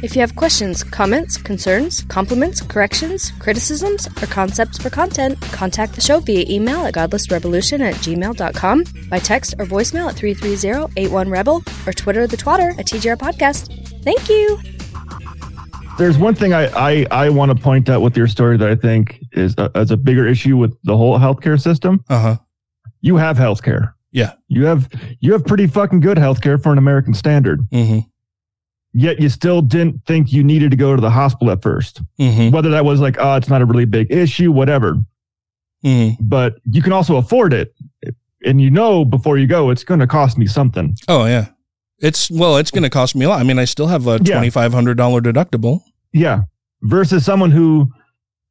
If 0.03 0.17
you 0.17 0.21
have 0.23 0.35
questions, 0.35 0.83
comments, 0.83 1.37
concerns, 1.37 2.05
compliments, 2.05 2.63
corrections, 2.63 3.33
criticisms, 3.39 4.07
or 4.23 4.27
concepts 4.27 4.79
for 4.79 4.89
content, 4.89 5.39
contact 5.43 5.95
the 5.95 6.01
show 6.01 6.21
via 6.21 6.47
email 6.49 6.87
at 6.87 6.95
godlessrevolution 6.95 7.81
at 7.81 7.97
gmail.com, 7.97 8.85
by 9.11 9.19
text 9.19 9.55
or 9.59 9.67
voicemail 9.67 10.09
at 10.09 10.17
330-81-REBEL, 10.17 11.63
or 11.87 11.93
Twitter 11.93 12.27
the 12.27 12.39
twatter 12.39 12.71
at 12.79 12.87
TGR 12.87 13.19
Podcast. 13.19 13.69
Thank 14.03 14.31
you! 14.31 14.59
There's 15.99 16.17
one 16.17 16.35
thing 16.35 16.55
I, 16.55 16.69
I, 16.69 17.07
I 17.11 17.29
want 17.29 17.55
to 17.55 17.63
point 17.63 17.91
out 17.91 18.01
with 18.01 18.17
your 18.17 18.27
story 18.27 18.57
that 18.57 18.71
I 18.71 18.77
think 18.77 19.23
is 19.33 19.55
a, 19.59 19.71
is 19.75 19.91
a 19.91 19.99
bigger 19.99 20.27
issue 20.27 20.57
with 20.57 20.75
the 20.83 20.97
whole 20.97 21.19
healthcare 21.19 21.61
system. 21.61 22.03
Uh 22.09 22.21
huh. 22.21 22.37
You 23.03 23.17
have 23.17 23.37
healthcare. 23.37 23.93
Yeah. 24.13 24.33
You 24.49 24.65
have 24.65 24.89
you 25.21 25.33
have 25.33 25.45
pretty 25.45 25.67
fucking 25.67 26.01
good 26.01 26.17
healthcare 26.17 26.61
for 26.61 26.73
an 26.73 26.79
American 26.79 27.13
standard. 27.13 27.61
Mm-hmm. 27.71 28.09
Yet 28.93 29.21
you 29.21 29.29
still 29.29 29.63
didn't 29.63 30.05
think 30.05 30.33
you 30.33 30.43
needed 30.43 30.73
to 30.73 30.77
go 30.77 30.97
to 30.97 31.01
the 31.01 31.11
hospital 31.11 31.53
at 31.53 31.61
1st 31.61 32.05
Mm-hmm. 32.19 32.51
Whether 32.51 32.71
that 32.71 32.85
was 32.85 33.01
like, 33.01 33.17
oh, 33.21 33.37
it's 33.37 33.49
not 33.49 33.63
a 33.63 33.65
really 33.65 33.85
big 33.85 34.11
issue, 34.11 34.51
whatever. 34.51 34.97
Mm-hmm. 35.85 36.23
But 36.27 36.57
you 36.71 36.83
can 36.83 36.93
also 36.93 37.17
afford 37.17 37.53
it, 37.53 37.75
and 38.45 38.61
you 38.61 38.71
know 38.71 39.05
before 39.05 39.39
you 39.39 39.47
go, 39.47 39.71
it's 39.71 39.85
going 39.85 40.01
to 40.01 40.07
cost 40.07 40.37
me 40.37 40.47
something. 40.47 40.95
Oh 41.09 41.27
yeah. 41.27 41.47
It's 42.01 42.31
well, 42.31 42.57
it's 42.57 42.71
gonna 42.71 42.91
cost 42.91 43.15
me 43.15 43.27
a 43.27 43.29
lot. 43.29 43.41
I 43.41 43.45
mean, 43.45 43.59
I 43.59 43.67
still 43.67 43.89
have 43.89 44.07
a 44.07 44.19
twenty 44.19 44.49
five 44.51 44.73
hundred 44.73 44.97
dollar 44.97 45.21
deductible. 45.21 45.81
Yeah. 46.13 46.43
Versus 46.83 47.25
someone 47.27 47.51
who 47.51 47.91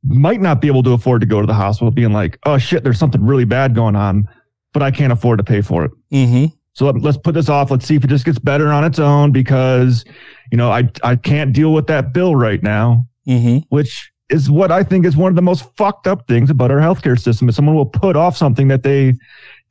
might 0.04 0.40
not 0.40 0.62
be 0.62 0.68
able 0.68 0.84
to 0.84 0.92
afford 0.92 1.22
to 1.22 1.28
go 1.28 1.42
to 1.42 1.48
the 1.48 1.54
hospital, 1.54 1.92
being 1.92 2.14
like, 2.14 2.38
oh 2.46 2.58
shit, 2.60 2.84
there's 2.84 3.00
something 3.00 3.26
really 3.26 3.46
bad 3.46 3.74
going 3.74 3.96
on, 3.96 4.28
but 4.72 4.84
I 4.84 4.92
can't 4.92 5.12
afford 5.12 5.40
to 5.40 5.44
pay 5.44 5.62
for 5.62 5.84
it. 5.86 5.92
Mm-hmm. 6.14 6.56
So 6.74 6.86
let, 6.86 7.02
let's 7.02 7.18
put 7.18 7.34
this 7.34 7.50
off. 7.50 7.72
Let's 7.72 7.86
see 7.86 7.96
if 7.96 8.04
it 8.04 8.08
just 8.10 8.26
gets 8.26 8.40
better 8.40 8.70
on 8.70 8.84
its 8.86 9.00
own 9.00 9.32
because, 9.32 10.06
you 10.52 10.58
know, 10.58 10.72
I, 10.72 10.90
I 11.04 11.16
can't 11.16 11.52
deal 11.54 11.74
with 11.74 11.88
that 11.88 12.14
bill 12.14 12.36
right 12.36 12.62
now, 12.64 13.06
Mm-hmm. 13.28 13.58
which 13.70 14.12
is 14.30 14.50
what 14.50 14.72
I 14.72 14.84
think 14.84 15.06
is 15.06 15.18
one 15.18 15.32
of 15.32 15.36
the 15.36 15.42
most 15.42 15.66
fucked 15.76 16.08
up 16.08 16.28
things 16.28 16.50
about 16.50 16.72
our 16.72 16.80
healthcare 16.80 17.20
system 17.20 17.50
is 17.50 17.56
someone 17.56 17.76
will 17.76 17.86
put 17.86 18.16
off 18.16 18.38
something 18.38 18.68
that 18.70 18.84
they, 18.84 19.14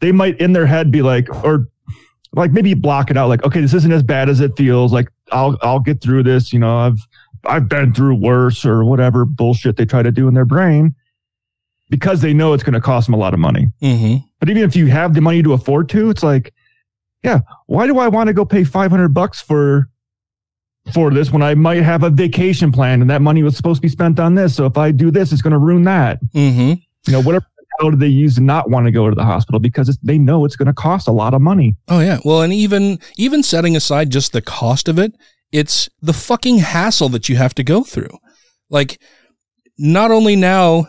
they 0.01 0.13
might 0.13 0.39
in 0.41 0.53
their 0.53 0.67
head 0.67 0.91
be 0.91 1.03
like, 1.03 1.29
or 1.45 1.69
like 2.35 2.53
maybe 2.53 2.75
block 2.75 3.11
it 3.11 3.17
out. 3.17 3.29
Like, 3.29 3.43
okay, 3.45 3.61
this 3.61 3.75
isn't 3.75 3.91
as 3.93 4.03
bad 4.03 4.29
as 4.29 4.41
it 4.41 4.53
feels. 4.57 4.93
Like 4.93 5.09
I'll, 5.33 5.57
I'll 5.63 5.81
get 5.81 6.01
through 6.03 6.25
this. 6.25 6.53
You 6.53 6.59
know, 6.59 6.77
I've, 6.79 6.99
I've 7.45 7.69
been 7.69 7.95
through 7.95 8.17
worse 8.17 8.65
or 8.67 8.85
whatever 8.85 9.25
bullshit 9.25 9.77
they 9.77 9.87
try 9.87 10.03
to 10.03 10.13
do 10.13 10.29
in 10.29 10.35
their 10.35 10.45
brain 10.45 10.95
because 11.91 12.21
they 12.21 12.35
know 12.35 12.53
it's 12.53 12.63
going 12.63 12.75
to 12.75 12.81
cost 12.81 13.07
them 13.07 13.15
a 13.15 13.19
lot 13.19 13.33
of 13.33 13.41
money. 13.41 13.69
Mm-hmm. 13.81 14.27
But 14.41 14.51
even 14.51 14.63
if 14.63 14.77
you 14.77 14.87
have 14.87 15.15
the 15.15 15.21
money 15.21 15.43
to 15.43 15.53
afford 15.53 15.89
to, 15.91 16.11
it's 16.11 16.23
like 16.23 16.53
yeah, 17.23 17.41
why 17.67 17.87
do 17.87 17.99
I 17.99 18.09
want 18.09 18.29
to 18.29 18.33
go 18.33 18.45
pay 18.45 18.65
500 18.65 19.09
bucks 19.09 19.41
for 19.41 19.89
for 20.93 21.11
this 21.11 21.31
when 21.31 21.43
I 21.43 21.55
might 21.55 21.83
have 21.83 22.03
a 22.03 22.11
vacation 22.11 22.73
plan 22.73 23.03
and 23.03 23.11
that 23.11 23.21
money 23.21 23.43
was 23.43 23.57
supposed 23.57 23.79
to 23.79 23.83
be 23.83 23.89
spent 23.89 24.19
on 24.19 24.35
this. 24.35 24.57
So 24.57 24.65
if 24.65 24.79
I 24.79 24.91
do 24.91 25.11
this, 25.11 25.33
it's 25.33 25.43
going 25.43 25.53
to 25.53 25.59
ruin 25.59 25.85
that. 25.85 26.19
Mm-hmm. 26.33 26.75
You 27.07 27.13
know, 27.13 27.21
whatever 27.21 27.45
how 27.79 27.91
do 27.91 27.97
they 27.97 28.09
use 28.09 28.35
to 28.35 28.41
not 28.41 28.71
want 28.71 28.87
to 28.87 28.91
go 28.91 29.09
to 29.09 29.15
the 29.15 29.25
hospital 29.25 29.61
because 29.61 29.89
it's, 29.89 29.99
they 30.03 30.19
know 30.19 30.45
it's 30.45 30.57
going 30.57 30.67
to 30.67 30.73
cost 30.73 31.07
a 31.09 31.13
lot 31.13 31.35
of 31.35 31.41
money. 31.41 31.77
Oh 31.89 32.01
yeah. 32.01 32.19
Well, 32.25 32.43
and 32.43 32.53
even 32.53 32.99
even 33.17 33.43
setting 33.43 33.77
aside 33.77 34.11
just 34.11 34.33
the 34.33 34.43
cost 34.43 34.89
of 34.89 34.99
it, 34.99 35.15
it's 35.53 35.89
the 36.03 36.13
fucking 36.13 36.59
hassle 36.59 37.09
that 37.11 37.29
you 37.29 37.37
have 37.37 37.55
to 37.55 37.63
go 37.63 37.85
through. 37.85 38.19
Like 38.69 39.01
not 39.79 40.11
only 40.11 40.37
now 40.37 40.89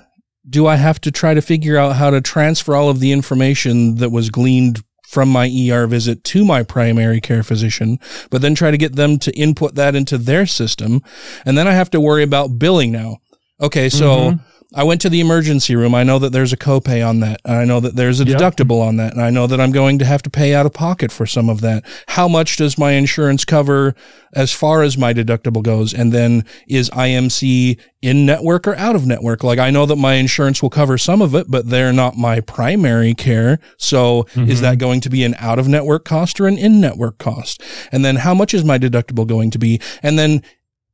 do 0.50 0.66
I 0.66 0.78
have 0.78 1.00
to 1.02 1.12
try 1.12 1.34
to 1.34 1.42
figure 1.42 1.78
out 1.78 1.96
how 1.96 2.10
to 2.10 2.22
transfer 2.22 2.76
all 2.76 2.90
of 2.90 3.00
the 3.00 3.12
information 3.12 3.96
that 3.96 4.10
was 4.10 4.30
gleaned 4.30 4.84
from 5.10 5.28
my 5.28 5.48
ER 5.48 5.88
visit 5.88 6.24
to 6.24 6.46
my 6.46 6.62
primary 6.62 7.20
care 7.20 7.42
physician, 7.42 7.98
but 8.30 8.44
then 8.44 8.54
try 8.54 8.70
to 8.70 8.78
get 8.78 8.96
them 8.96 9.18
to 9.18 9.36
input 9.36 9.74
that 9.74 9.96
into 9.96 10.20
their 10.20 10.46
system. 10.46 11.02
And 11.46 11.58
then 11.58 11.68
I 11.68 11.72
have 11.72 11.90
to 11.92 12.00
worry 12.00 12.22
about 12.22 12.60
billing 12.60 12.92
now. 12.92 13.18
Okay. 13.60 13.90
So 13.90 14.06
Mhm. 14.06 14.40
I 14.76 14.84
went 14.84 15.02
to 15.02 15.10
the 15.10 15.20
emergency 15.20 15.76
room. 15.76 15.96
I 15.96 16.04
know 16.04 16.20
that 16.20 16.32
there's 16.32 16.54
a 16.54 16.58
copay 16.58 17.04
on 17.08 17.22
that. 17.22 17.42
and 17.44 17.56
I 17.58 17.66
know 17.66 17.80
that 17.80 17.96
there's 17.96 18.20
a 18.22 18.24
Yep. 18.24 18.38
deductible 18.40 18.82
on 18.86 18.98
that. 18.98 19.14
And 19.14 19.22
I 19.22 19.32
know 19.32 19.48
that 19.48 19.60
I'm 19.60 19.72
going 19.72 19.98
to 19.98 20.06
have 20.06 20.22
to 20.24 20.30
pay 20.30 20.54
out 20.54 20.68
of 20.68 20.74
pocket 20.74 21.12
for 21.12 21.26
some 21.26 21.50
of 21.50 21.62
that. 21.62 21.84
How 22.10 22.28
much 22.28 22.56
does 22.58 22.78
my 22.78 22.92
insurance 22.92 23.46
cover 23.46 23.96
as 24.36 24.52
far 24.52 24.84
as 24.84 24.96
my 24.96 25.12
deductible 25.12 25.64
goes? 25.64 25.92
And 25.92 26.12
then 26.14 26.46
is 26.68 26.92
IMC 26.92 27.78
in 28.04 28.28
network 28.28 28.68
or 28.68 28.76
out 28.76 28.96
of 28.96 29.08
network? 29.08 29.44
Like 29.44 29.58
I 29.58 29.72
know 29.72 29.88
that 29.88 29.96
my 29.96 30.14
insurance 30.16 30.62
will 30.62 30.70
cover 30.70 31.00
some 31.00 31.22
of 31.24 31.34
it, 31.34 31.48
but 31.50 31.70
they're 31.70 31.92
not 31.94 32.16
my 32.16 32.40
primary 32.40 33.16
care. 33.16 33.60
So 33.78 34.28
is 34.36 34.60
Mhm. 34.60 34.62
that 34.62 34.78
going 34.78 35.02
to 35.02 35.10
be 35.10 35.24
an 35.24 35.36
out 35.40 35.58
of 35.58 35.68
network 35.68 36.06
cost 36.06 36.40
or 36.40 36.46
an 36.46 36.60
in 36.60 36.80
network 36.80 37.18
cost? 37.18 37.60
And 37.92 38.06
then 38.06 38.18
how 38.18 38.36
much 38.36 38.54
is 38.54 38.64
my 38.64 38.78
deductible 38.78 39.26
going 39.26 39.50
to 39.50 39.58
be? 39.58 39.80
And 40.04 40.20
then 40.20 40.44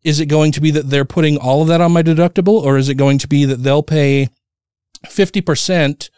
is 0.05 0.19
it 0.19 0.27
going 0.27 0.51
to 0.51 0.61
be 0.61 0.69
that 0.69 0.91
they're 0.91 1.03
putting 1.03 1.35
all 1.35 1.63
of 1.63 1.67
that 1.67 1.81
on 1.81 1.91
my 1.91 2.03
deductible 2.03 2.61
or 2.61 2.77
is 2.77 2.87
it 2.87 2.95
going 2.95 3.17
to 3.17 3.27
be 3.27 3.43
that 3.43 3.63
they'll 3.63 3.83
pay 3.83 4.29
50% 5.03 6.09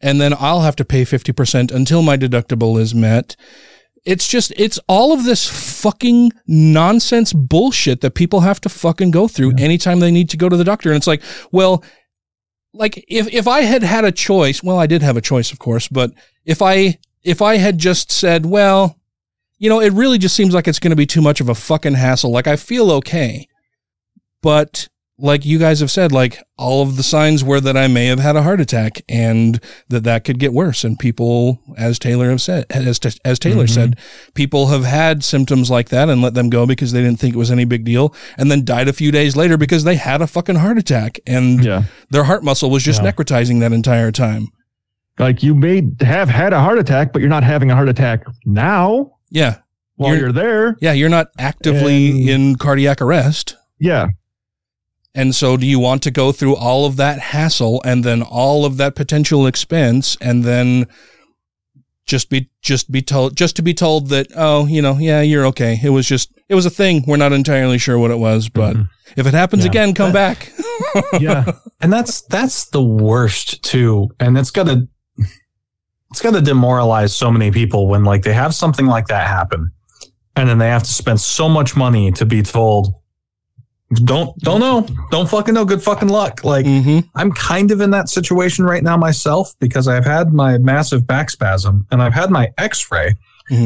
and 0.00 0.20
then 0.20 0.32
I'll 0.38 0.60
have 0.60 0.76
to 0.76 0.84
pay 0.84 1.02
50% 1.02 1.72
until 1.72 2.00
my 2.00 2.16
deductible 2.16 2.80
is 2.80 2.94
met? 2.94 3.34
It's 4.04 4.28
just, 4.28 4.52
it's 4.56 4.78
all 4.86 5.12
of 5.12 5.24
this 5.24 5.48
fucking 5.82 6.30
nonsense 6.46 7.32
bullshit 7.32 8.02
that 8.02 8.14
people 8.14 8.40
have 8.40 8.60
to 8.60 8.68
fucking 8.68 9.10
go 9.10 9.26
through 9.26 9.54
anytime 9.58 9.98
they 9.98 10.12
need 10.12 10.30
to 10.30 10.36
go 10.36 10.48
to 10.48 10.56
the 10.56 10.62
doctor. 10.62 10.90
And 10.90 10.96
it's 10.96 11.06
like, 11.08 11.22
well, 11.50 11.82
like 12.72 13.04
if, 13.08 13.26
if 13.32 13.48
I 13.48 13.62
had 13.62 13.82
had 13.82 14.04
a 14.04 14.12
choice, 14.12 14.62
well, 14.62 14.78
I 14.78 14.86
did 14.86 15.02
have 15.02 15.16
a 15.16 15.22
choice, 15.22 15.50
of 15.50 15.58
course, 15.58 15.88
but 15.88 16.12
if 16.44 16.62
I, 16.62 16.98
if 17.24 17.42
I 17.42 17.56
had 17.56 17.78
just 17.78 18.12
said, 18.12 18.46
well, 18.46 19.00
you 19.58 19.68
know, 19.68 19.80
it 19.80 19.92
really 19.92 20.18
just 20.18 20.36
seems 20.36 20.52
like 20.54 20.66
it's 20.68 20.78
going 20.78 20.90
to 20.90 20.96
be 20.96 21.06
too 21.06 21.22
much 21.22 21.40
of 21.40 21.48
a 21.48 21.54
fucking 21.54 21.94
hassle. 21.94 22.30
Like 22.32 22.46
I 22.46 22.56
feel 22.56 22.90
okay, 22.92 23.46
but 24.42 24.88
like 25.16 25.44
you 25.46 25.60
guys 25.60 25.78
have 25.78 25.92
said, 25.92 26.10
like 26.10 26.42
all 26.58 26.82
of 26.82 26.96
the 26.96 27.02
signs 27.04 27.44
were 27.44 27.60
that 27.60 27.76
I 27.76 27.86
may 27.86 28.06
have 28.06 28.18
had 28.18 28.34
a 28.34 28.42
heart 28.42 28.60
attack 28.60 29.00
and 29.08 29.60
that 29.88 30.02
that 30.02 30.24
could 30.24 30.40
get 30.40 30.52
worse. 30.52 30.82
And 30.82 30.98
people, 30.98 31.60
as 31.78 32.00
Taylor 32.00 32.30
have 32.30 32.42
said, 32.42 32.66
as, 32.70 32.98
as 33.24 33.38
Taylor 33.38 33.66
Mhm. 33.66 33.70
said, 33.70 33.96
people 34.34 34.66
have 34.66 34.82
had 34.84 35.22
symptoms 35.22 35.70
like 35.70 35.90
that 35.90 36.08
and 36.08 36.20
let 36.20 36.34
them 36.34 36.50
go 36.50 36.66
because 36.66 36.90
they 36.90 37.00
didn't 37.00 37.20
think 37.20 37.34
it 37.36 37.38
was 37.38 37.52
any 37.52 37.64
big 37.64 37.84
deal 37.84 38.12
and 38.36 38.50
then 38.50 38.64
died 38.64 38.88
a 38.88 38.92
few 38.92 39.12
days 39.12 39.36
later 39.36 39.56
because 39.56 39.84
they 39.84 39.94
had 39.94 40.20
a 40.20 40.26
fucking 40.26 40.56
heart 40.56 40.78
attack 40.78 41.20
and 41.28 41.64
Yeah. 41.64 41.84
their 42.10 42.24
heart 42.24 42.42
muscle 42.42 42.68
was 42.68 42.82
just 42.82 43.00
Yeah. 43.00 43.12
necrotizing 43.12 43.60
that 43.60 43.72
entire 43.72 44.10
time. 44.10 44.48
Like 45.20 45.44
you 45.44 45.54
may 45.54 45.84
have 46.00 46.28
had 46.28 46.52
a 46.52 46.58
heart 46.58 46.80
attack, 46.80 47.12
but 47.12 47.20
you're 47.22 47.28
not 47.30 47.44
having 47.44 47.70
a 47.70 47.76
heart 47.76 47.88
attack 47.88 48.24
now 48.44 49.12
Yeah. 49.34 49.58
while 49.96 50.16
you're, 50.16 50.32
there. 50.32 50.76
Yeah. 50.80 50.92
You're 50.92 51.08
not 51.08 51.28
actively 51.38 52.30
in 52.30 52.56
cardiac 52.56 53.02
arrest. 53.02 53.56
Yeah. 53.78 54.08
And 55.14 55.34
so 55.34 55.56
do 55.56 55.66
you 55.66 55.78
want 55.78 56.02
to 56.04 56.10
go 56.10 56.32
through 56.32 56.56
all 56.56 56.86
of 56.86 56.96
that 56.96 57.18
hassle 57.20 57.80
and 57.84 58.02
then 58.02 58.22
all 58.22 58.64
of 58.64 58.78
that 58.78 58.96
potential 58.96 59.46
expense 59.46 60.16
and 60.20 60.42
then 60.42 60.86
just 62.06 62.28
be 62.28 62.50
just 62.60 62.90
be 62.90 63.00
told 63.00 63.36
just 63.36 63.56
to 63.56 63.62
be 63.62 63.72
told 63.72 64.08
that 64.08 64.26
oh, 64.36 64.66
you 64.66 64.82
know, 64.82 64.98
yeah, 64.98 65.20
you're 65.22 65.46
okay. 65.46 65.78
It 65.82 65.90
was 65.90 66.06
just 66.06 66.32
it 66.48 66.54
was 66.54 66.66
a 66.66 66.70
thing. 66.70 67.04
We're 67.06 67.16
not 67.16 67.32
entirely 67.32 67.78
sure 67.78 67.98
what 67.98 68.10
it 68.10 68.18
was, 68.18 68.48
but 68.48 68.74
mm-hmm. 68.74 69.20
if 69.20 69.26
it 69.26 69.34
happens 69.34 69.64
Yeah. 69.64 69.70
again, 69.70 69.94
come 69.94 70.12
back. 70.12 70.52
yeah. 71.20 71.52
And 71.80 71.92
that's 71.92 72.22
that's 72.22 72.70
the 72.70 72.82
worst 72.82 73.62
too. 73.62 74.08
And 74.18 74.38
it's 74.38 74.50
gonna 74.50 74.88
it's 76.14 76.22
gonna 76.22 76.40
demoralize 76.40 77.12
so 77.12 77.28
many 77.28 77.50
people 77.50 77.88
when 77.88 78.04
like 78.04 78.22
they 78.22 78.32
have 78.32 78.54
something 78.54 78.86
like 78.86 79.08
that 79.08 79.26
happen 79.26 79.72
and 80.36 80.48
then 80.48 80.58
they 80.58 80.68
have 80.68 80.84
to 80.84 80.92
spend 80.92 81.20
so 81.20 81.48
much 81.48 81.74
money 81.76 82.12
to 82.12 82.24
be 82.24 82.40
told 82.40 82.94
don't 84.04 84.38
don't 84.38 84.60
know. 84.60 84.86
Don't 85.10 85.28
fucking 85.28 85.54
know. 85.54 85.64
Good 85.64 85.82
fucking 85.82 86.08
luck. 86.08 86.44
Like 86.44 86.66
I'm 87.16 87.32
kind 87.32 87.72
of 87.72 87.80
in 87.80 87.90
that 87.90 88.08
situation 88.08 88.64
right 88.64 88.82
now 88.82 88.96
myself 88.96 89.54
because 89.58 89.88
I've 89.88 90.04
had 90.04 90.32
my 90.32 90.56
massive 90.58 91.04
back 91.04 91.30
spasm 91.30 91.84
and 91.90 92.00
I've 92.00 92.14
had 92.14 92.30
my 92.30 92.52
x-ray 92.58 93.14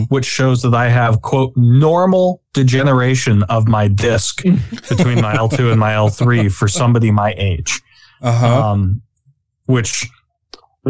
which 0.08 0.24
shows 0.24 0.62
that 0.62 0.74
I 0.74 0.88
have 0.88 1.20
quote 1.20 1.52
normal 1.54 2.42
degeneration 2.54 3.42
of 3.44 3.68
my 3.68 3.88
disc 3.88 4.42
between 4.88 5.20
my 5.20 5.36
L2 5.36 5.70
and 5.70 5.78
my 5.78 5.92
L3 5.92 6.50
for 6.50 6.66
somebody 6.66 7.10
my 7.10 7.34
age. 7.36 7.82
Uh-huh. 8.22 8.70
Um 8.70 9.02
which 9.66 10.08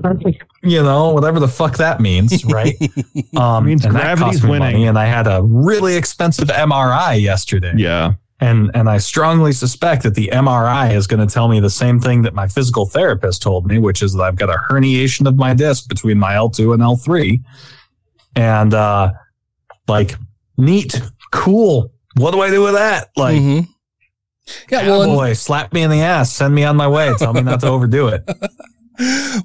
you 0.63 0.83
know, 0.83 1.11
whatever 1.11 1.41
the 1.41 1.49
fuck 1.49 1.77
that 1.79 2.01
means, 2.01 2.45
right? 2.45 2.75
Um, 3.37 3.67
Means 3.67 3.85
and 3.85 3.95
that 3.95 4.03
gravity's 4.17 4.41
cost 4.41 4.45
me 4.45 4.51
winning. 4.51 4.73
money, 4.73 4.87
and 4.87 4.99
I 4.99 5.05
had 5.07 5.27
a 5.27 5.43
really 5.43 5.97
expensive 5.97 6.49
MRI 6.49 7.21
yesterday. 7.21 7.73
Yeah. 7.77 8.15
And 8.41 8.71
and 8.75 8.89
I 8.89 8.99
strongly 8.99 9.53
suspect 9.53 10.03
that 10.05 10.15
the 10.15 10.31
MRI 10.33 10.95
is 10.95 11.07
going 11.07 11.27
to 11.27 11.33
tell 11.33 11.49
me 11.49 11.59
the 11.61 11.71
same 11.71 11.99
thing 12.01 12.23
that 12.23 12.35
my 12.35 12.47
physical 12.49 12.87
therapist 12.87 13.43
told 13.43 13.67
me, 13.67 13.79
which 13.79 14.01
is 14.03 14.13
that 14.15 14.23
I've 14.23 14.37
got 14.37 14.49
a 14.49 14.59
herniation 14.71 15.27
of 15.27 15.37
my 15.37 15.55
disc 15.55 15.89
between 15.89 16.19
my 16.19 16.35
L2 16.35 16.73
and 16.75 16.83
L3. 16.83 17.43
And 18.37 18.75
uh 18.75 19.13
like 19.89 20.15
neat, 20.57 21.01
cool. 21.33 21.93
What 22.17 22.31
do 22.33 22.41
I 22.41 22.51
do 22.51 22.63
with 22.63 22.75
that? 22.75 23.09
Like 23.17 23.37
Mm-hmm. 23.41 23.71
Yeah, 24.71 24.87
well, 24.87 25.03
and- 25.03 25.13
boy, 25.13 25.33
slap 25.35 25.73
me 25.73 25.83
in 25.83 25.91
the 25.91 26.01
ass, 26.01 26.33
send 26.33 26.55
me 26.55 26.65
on 26.65 26.77
my 26.77 26.89
way, 26.89 27.13
tell 27.19 27.33
me 27.35 27.43
not 27.43 27.61
to 27.61 27.67
overdo 27.69 28.09
it. 28.09 28.23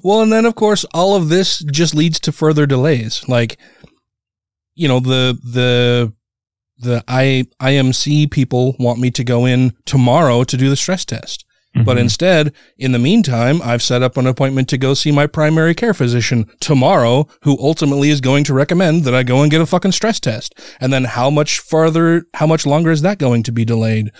well, 0.02 0.20
and 0.22 0.32
then 0.32 0.44
of 0.46 0.54
course 0.54 0.84
all 0.94 1.14
of 1.14 1.28
this 1.28 1.58
just 1.60 1.94
leads 1.94 2.18
to 2.20 2.32
further 2.32 2.66
delays. 2.66 3.26
Like, 3.28 3.58
you 4.74 4.88
know, 4.88 5.00
the 5.00 5.38
the 5.42 6.12
the 6.78 7.04
I 7.06 7.46
IMC 7.60 8.30
people 8.30 8.74
want 8.78 8.98
me 8.98 9.10
to 9.12 9.24
go 9.24 9.46
in 9.46 9.72
tomorrow 9.86 10.44
to 10.44 10.56
do 10.56 10.68
the 10.68 10.76
stress 10.76 11.04
test. 11.04 11.44
But 11.84 11.96
Mhm. 11.96 12.00
instead, 12.02 12.52
in 12.78 12.92
the 12.92 13.00
meantime, 13.00 13.60
I've 13.60 13.82
set 13.82 14.00
up 14.00 14.16
an 14.16 14.28
appointment 14.28 14.68
to 14.68 14.78
go 14.78 14.94
see 14.94 15.10
my 15.10 15.26
primary 15.26 15.74
care 15.74 15.92
physician 15.92 16.46
tomorrow, 16.60 17.26
who 17.42 17.58
ultimately 17.60 18.10
is 18.10 18.20
going 18.20 18.44
to 18.44 18.54
recommend 18.54 19.02
that 19.04 19.14
I 19.14 19.24
go 19.24 19.42
and 19.42 19.50
get 19.50 19.60
a 19.60 19.66
fucking 19.66 19.90
stress 19.90 20.20
test. 20.20 20.54
And 20.80 20.92
then 20.92 21.02
how 21.02 21.30
much 21.30 21.58
farther, 21.58 22.26
how 22.34 22.46
much 22.46 22.64
longer 22.64 22.92
is 22.92 23.02
that 23.02 23.18
going 23.18 23.42
to 23.42 23.50
be 23.52 23.64
delayed? 23.64 24.12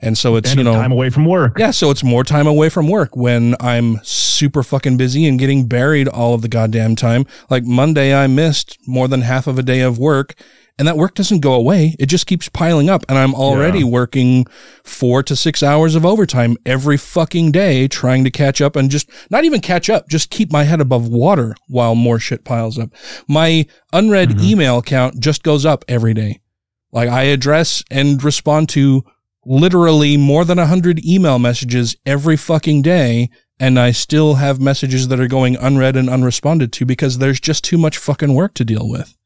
And 0.00 0.16
so 0.18 0.36
it's, 0.36 0.50
And 0.50 0.58
you 0.58 0.64
know, 0.64 0.74
time 0.74 0.92
away 0.92 1.10
from 1.10 1.24
work. 1.24 1.58
yeah, 1.58 1.70
so 1.70 1.90
it's 1.90 2.04
more 2.04 2.22
time 2.24 2.46
away 2.46 2.68
from 2.68 2.88
work 2.88 3.16
when 3.16 3.54
I'm 3.60 3.98
super 4.02 4.62
fucking 4.62 4.96
busy 4.96 5.26
and 5.26 5.38
getting 5.38 5.66
buried 5.66 6.06
all 6.08 6.34
of 6.34 6.42
the 6.42 6.48
goddamn 6.48 6.96
time. 6.96 7.24
Like 7.48 7.64
Monday, 7.64 8.14
I 8.14 8.26
missed 8.26 8.78
more 8.86 9.08
than 9.08 9.22
half 9.22 9.46
of 9.46 9.58
a 9.58 9.62
day 9.62 9.80
of 9.80 9.98
work, 9.98 10.34
and 10.78 10.86
that 10.86 10.98
work 10.98 11.14
doesn't 11.14 11.40
go 11.40 11.54
away. 11.54 11.96
It 11.98 12.06
just 12.06 12.26
keeps 12.26 12.50
piling 12.50 12.90
up, 12.90 13.06
and 13.08 13.16
I'm 13.16 13.34
already 13.34 13.78
Yeah. 13.78 13.86
working 13.86 14.44
four 14.84 15.22
to 15.22 15.34
six 15.34 15.62
hours 15.62 15.94
of 15.94 16.04
overtime 16.04 16.58
every 16.66 16.98
fucking 16.98 17.52
day 17.52 17.88
trying 17.88 18.24
to 18.24 18.30
catch 18.30 18.60
up 18.60 18.76
and 18.76 18.90
just 18.90 19.08
not 19.30 19.44
even 19.46 19.60
catch 19.62 19.88
up, 19.88 20.10
just 20.10 20.28
keep 20.28 20.52
my 20.52 20.64
head 20.64 20.82
above 20.82 21.08
water 21.08 21.56
while 21.68 21.94
more 21.94 22.18
shit 22.18 22.44
piles 22.44 22.78
up. 22.78 22.90
My 23.26 23.64
unread 23.94 24.28
mm-hmm. 24.30 24.44
email 24.44 24.82
count 24.82 25.18
just 25.18 25.42
goes 25.42 25.64
up 25.64 25.82
every 25.88 26.12
day. 26.12 26.40
Like 26.92 27.08
I 27.08 27.22
address 27.22 27.82
and 27.90 28.22
respond 28.22 28.68
to 28.70 29.02
literally 29.46 30.16
more 30.16 30.44
than 30.44 30.58
a 30.58 30.66
hundred 30.66 31.04
email 31.04 31.38
messages 31.38 31.96
every 32.04 32.36
fucking 32.36 32.82
day. 32.82 33.30
And 33.58 33.78
I 33.78 33.92
still 33.92 34.34
have 34.34 34.60
messages 34.60 35.08
that 35.08 35.20
are 35.20 35.28
going 35.28 35.56
unread 35.56 35.96
and 35.96 36.08
unresponded 36.08 36.72
to 36.72 36.84
because 36.84 37.18
there's 37.18 37.40
just 37.40 37.64
too 37.64 37.78
much 37.78 37.96
fucking 37.96 38.34
work 38.34 38.52
to 38.54 38.64
deal 38.64 38.86
with. 38.88 39.16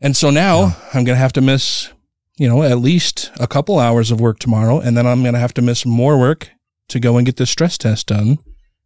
And 0.00 0.16
so 0.16 0.28
now 0.30 0.76
I'm 0.92 1.04
going 1.04 1.16
to 1.16 1.22
have 1.22 1.32
to 1.34 1.40
miss, 1.40 1.90
you 2.36 2.46
know, 2.48 2.62
at 2.62 2.78
least 2.78 3.30
a 3.40 3.46
couple 3.46 3.78
hours 3.78 4.10
of 4.10 4.20
work 4.20 4.38
tomorrow. 4.38 4.80
And 4.80 4.96
then 4.96 5.06
I'm 5.06 5.22
going 5.22 5.32
to 5.34 5.40
have 5.40 5.54
to 5.54 5.62
miss 5.62 5.86
more 5.86 6.18
work 6.18 6.50
to 6.88 7.00
go 7.00 7.16
and 7.16 7.24
get 7.24 7.36
this 7.36 7.50
stress 7.50 7.78
test 7.78 8.08
done. 8.08 8.38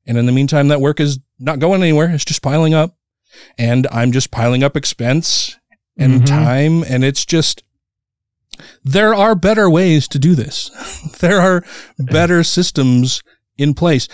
And 0.07 0.17
in 0.17 0.27
the 0.27 0.33
meantime, 0.33 0.69
that 0.69 0.81
work 0.81 1.01
is 1.01 1.19
not 1.41 1.59
going 1.59 1.83
anywhere. 1.83 2.11
It's 2.11 2.25
just 2.25 2.43
piling 2.43 2.75
up 2.75 2.97
and 3.59 3.87
I'm 3.91 4.13
just 4.13 4.31
piling 4.31 4.63
up 4.63 4.77
expense 4.77 5.57
and 5.99 6.23
Mhm. 6.23 6.27
time. 6.27 6.83
And 6.85 7.05
it's 7.05 7.25
just, 7.25 7.63
there 8.85 9.15
are 9.15 9.35
better 9.35 9.69
ways 9.69 10.09
to 10.09 10.19
do 10.19 10.35
this. 10.35 10.71
there 11.21 11.41
are 11.41 11.65
better 11.99 12.43
systems 12.45 13.23
in 13.57 13.75
place. 13.75 14.09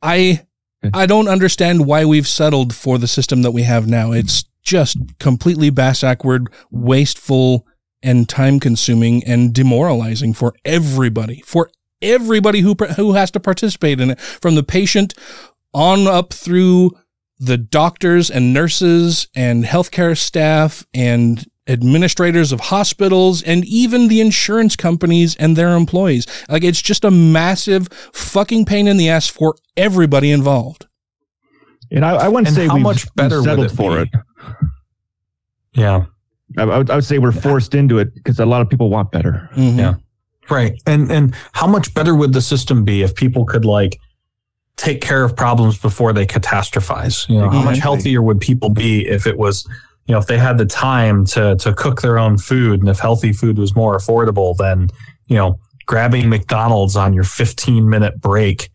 I, 0.00 0.46
I 0.92 1.06
don't 1.06 1.28
understand 1.28 1.86
why 1.86 2.04
we've 2.04 2.28
settled 2.28 2.74
for 2.74 2.98
the 2.98 3.08
system 3.08 3.42
that 3.42 3.52
we 3.52 3.62
have 3.62 3.86
now. 3.86 4.12
It's 4.12 4.44
just 4.62 4.96
completely 5.18 5.70
bass 5.70 6.02
backward, 6.02 6.48
wasteful, 6.70 7.66
and 8.02 8.28
time 8.28 8.58
consuming 8.58 9.22
and 9.24 9.54
demoralizing 9.54 10.34
for 10.34 10.54
everybody, 10.64 11.42
for 11.46 11.70
everybody 12.00 12.60
who, 12.60 12.74
who 12.96 13.12
has 13.12 13.30
to 13.30 13.40
participate 13.40 14.00
in 14.00 14.10
it, 14.10 14.20
from 14.20 14.54
the 14.56 14.62
patient 14.62 15.14
on 15.72 16.06
up 16.06 16.32
through 16.32 16.90
the 17.38 17.56
doctors 17.56 18.30
and 18.30 18.52
nurses 18.52 19.28
and 19.34 19.64
healthcare 19.64 20.16
staff 20.16 20.86
and 20.94 21.46
administrators 21.66 22.52
of 22.52 22.60
hospitals 22.60 23.42
and 23.42 23.64
even 23.64 24.08
the 24.08 24.20
insurance 24.20 24.74
companies 24.76 25.36
and 25.36 25.56
their 25.56 25.76
employees. 25.76 26.26
Like 26.48 26.64
it's 26.64 26.82
just 26.82 27.04
a 27.04 27.10
massive 27.10 27.88
fucking 28.12 28.64
pain 28.64 28.88
in 28.88 28.96
the 28.96 29.08
ass 29.08 29.28
for 29.28 29.54
everybody 29.76 30.30
involved. 30.30 30.86
And 31.90 32.04
I, 32.04 32.14
I 32.14 32.28
wouldn't 32.28 32.48
And 32.48 32.56
say 32.56 32.66
how 32.66 32.74
we've 32.74 32.82
much 32.82 33.14
better 33.14 33.36
would 33.36 33.44
settled 33.44 33.66
it 33.66 33.70
for 33.70 33.96
be? 33.96 34.02
it. 34.02 34.08
Yeah. 35.74 36.04
I, 36.58 36.62
I 36.62 36.78
would, 36.78 36.90
I 36.90 36.94
would 36.96 37.04
say 37.04 37.18
we're 37.18 37.32
forced 37.32 37.74
into 37.74 37.98
it 37.98 38.14
because 38.14 38.38
a 38.38 38.46
lot 38.46 38.60
of 38.60 38.68
people 38.68 38.90
want 38.90 39.12
better. 39.12 39.48
Mm-hmm. 39.54 39.78
Yeah. 39.78 39.94
Right. 40.50 40.80
And 40.86 41.10
and 41.12 41.34
how 41.52 41.66
much 41.66 41.94
better 41.94 42.14
would 42.14 42.32
the 42.32 42.42
system 42.42 42.84
be 42.84 43.02
if 43.02 43.14
people 43.14 43.44
could 43.44 43.64
like 43.64 43.98
take 44.76 45.00
care 45.00 45.22
of 45.22 45.36
problems 45.36 45.78
before 45.78 46.12
they 46.12 46.26
catastrophize? 46.26 47.28
You 47.28 47.38
know, 47.38 47.50
how 47.50 47.62
much 47.62 47.78
healthier 47.78 48.20
would 48.20 48.40
people 48.40 48.68
be 48.68 49.06
if 49.06 49.26
it 49.26 49.38
was, 49.38 49.66
you 50.06 50.12
know, 50.12 50.18
if 50.18 50.26
they 50.26 50.38
had 50.38 50.58
the 50.58 50.66
time 50.66 51.24
to 51.26 51.56
to 51.56 51.74
cook 51.74 52.02
their 52.02 52.18
own 52.18 52.38
food 52.38 52.80
and 52.80 52.88
if 52.88 52.98
healthy 52.98 53.32
food 53.32 53.58
was 53.58 53.74
more 53.76 53.96
affordable 53.96 54.56
than, 54.56 54.88
you 55.28 55.36
know, 55.36 55.58
grabbing 55.86 56.28
McDonald's 56.28 56.96
on 56.96 57.12
your 57.12 57.24
15 57.24 57.88
minute 57.88 58.20
break 58.20 58.70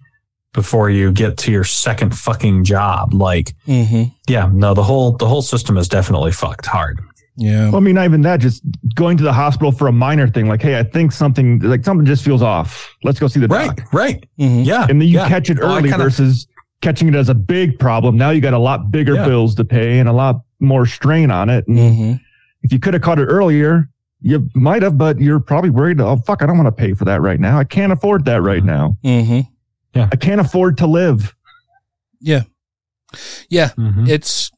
before 0.54 0.90
you 0.90 1.12
get 1.12 1.38
to 1.38 1.52
your 1.52 1.64
second 1.64 2.18
fucking 2.18 2.64
job. 2.64 3.14
Like, 3.14 3.54
Mm-hmm. 3.68 4.04
yeah, 4.28 4.50
no, 4.52 4.74
the 4.74 4.84
whole 4.84 5.12
the 5.18 5.28
whole 5.28 5.42
system 5.42 5.78
is 5.78 5.88
definitely 5.88 6.32
fucked 6.32 6.66
hard. 6.66 7.00
Yeah. 7.40 7.66
Well, 7.68 7.76
I 7.78 7.80
mean, 7.82 7.94
not 7.94 8.06
even 8.06 8.22
that, 8.24 8.40
just 8.40 8.64
going 8.96 9.16
to 9.18 9.24
the 9.24 9.32
hospital 9.34 9.72
for 9.72 9.88
a 9.88 9.92
minor 9.92 10.28
thing, 10.28 10.48
like, 10.48 10.62
hey, 10.64 10.80
I 10.80 10.84
think 10.84 11.12
something, 11.12 11.60
like 11.60 11.86
something 11.86 12.04
just 12.04 12.24
feels 12.26 12.42
off. 12.42 12.92
Let's 13.04 13.20
go 13.20 13.28
see 13.28 13.40
the 13.40 13.48
doctor. 13.48 13.68
Right, 13.70 13.78
doc. 13.78 13.94
right. 13.94 14.30
Mm-hmm. 14.40 14.64
Yeah. 14.64 14.88
And 14.90 15.00
then 15.00 15.08
you 15.08 15.20
yeah. 15.20 15.28
catch 15.28 15.52
it 15.52 15.60
Well, 15.60 15.78
early 15.78 15.90
kinda- 15.90 16.04
versus 16.04 16.48
catching 16.82 17.08
it 17.08 17.14
as 17.14 17.30
a 17.30 17.36
big 17.36 17.78
problem. 17.78 18.18
Now 18.18 18.32
you 18.32 18.42
got 18.42 18.56
a 18.56 18.58
lot 18.60 18.90
bigger 18.90 19.14
Yeah. 19.14 19.26
bills 19.28 19.54
to 19.56 19.66
pay 19.66 20.00
and 20.00 20.10
a 20.10 20.14
lot 20.14 20.38
more 20.60 20.86
strain 20.86 21.32
on 21.32 21.50
it. 21.50 21.68
And 21.68 21.78
Mm-hmm. 21.78 22.14
if 22.64 22.72
you 22.74 22.80
could 22.80 22.94
have 22.94 23.04
caught 23.04 23.20
it 23.20 23.26
earlier, 23.26 23.90
you 24.22 24.50
might 24.56 24.82
have, 24.82 24.98
but 24.98 25.20
you're 25.20 25.40
probably 25.40 25.70
worried, 25.70 26.02
oh, 26.02 26.18
fuck, 26.26 26.42
I 26.42 26.46
don't 26.48 26.58
want 26.58 26.68
to 26.68 26.72
pay 26.84 26.94
for 26.94 27.06
that 27.06 27.22
right 27.22 27.40
now. 27.40 27.60
I 27.60 27.64
can't 27.64 27.92
afford 27.92 28.26
that 28.26 28.42
right 28.42 28.64
now. 28.64 28.98
Mm-hmm. 29.04 30.02
I 30.12 30.16
can't 30.16 30.42
afford 30.42 30.78
to 30.80 30.88
live. 30.88 31.36
Yeah. 32.20 32.44
Yeah. 33.50 33.70
Mm-hmm. 33.78 34.08
It's 34.08 34.52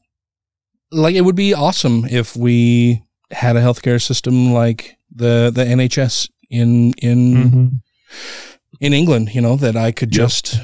like 0.90 1.14
it 1.14 1.20
would 1.22 1.36
be 1.36 1.54
awesome 1.54 2.04
if 2.10 2.36
we 2.36 3.02
had 3.30 3.56
a 3.56 3.60
healthcare 3.60 4.02
system 4.02 4.52
like 4.52 4.96
the 5.14 5.50
the 5.54 5.64
NHS 5.64 6.28
in 6.50 6.92
in 6.94 7.34
Mm-hmm. 7.34 7.66
in 8.80 8.92
England, 8.92 9.34
you 9.34 9.40
know, 9.40 9.56
that 9.56 9.76
I 9.76 9.92
could 9.92 10.10
just 10.10 10.58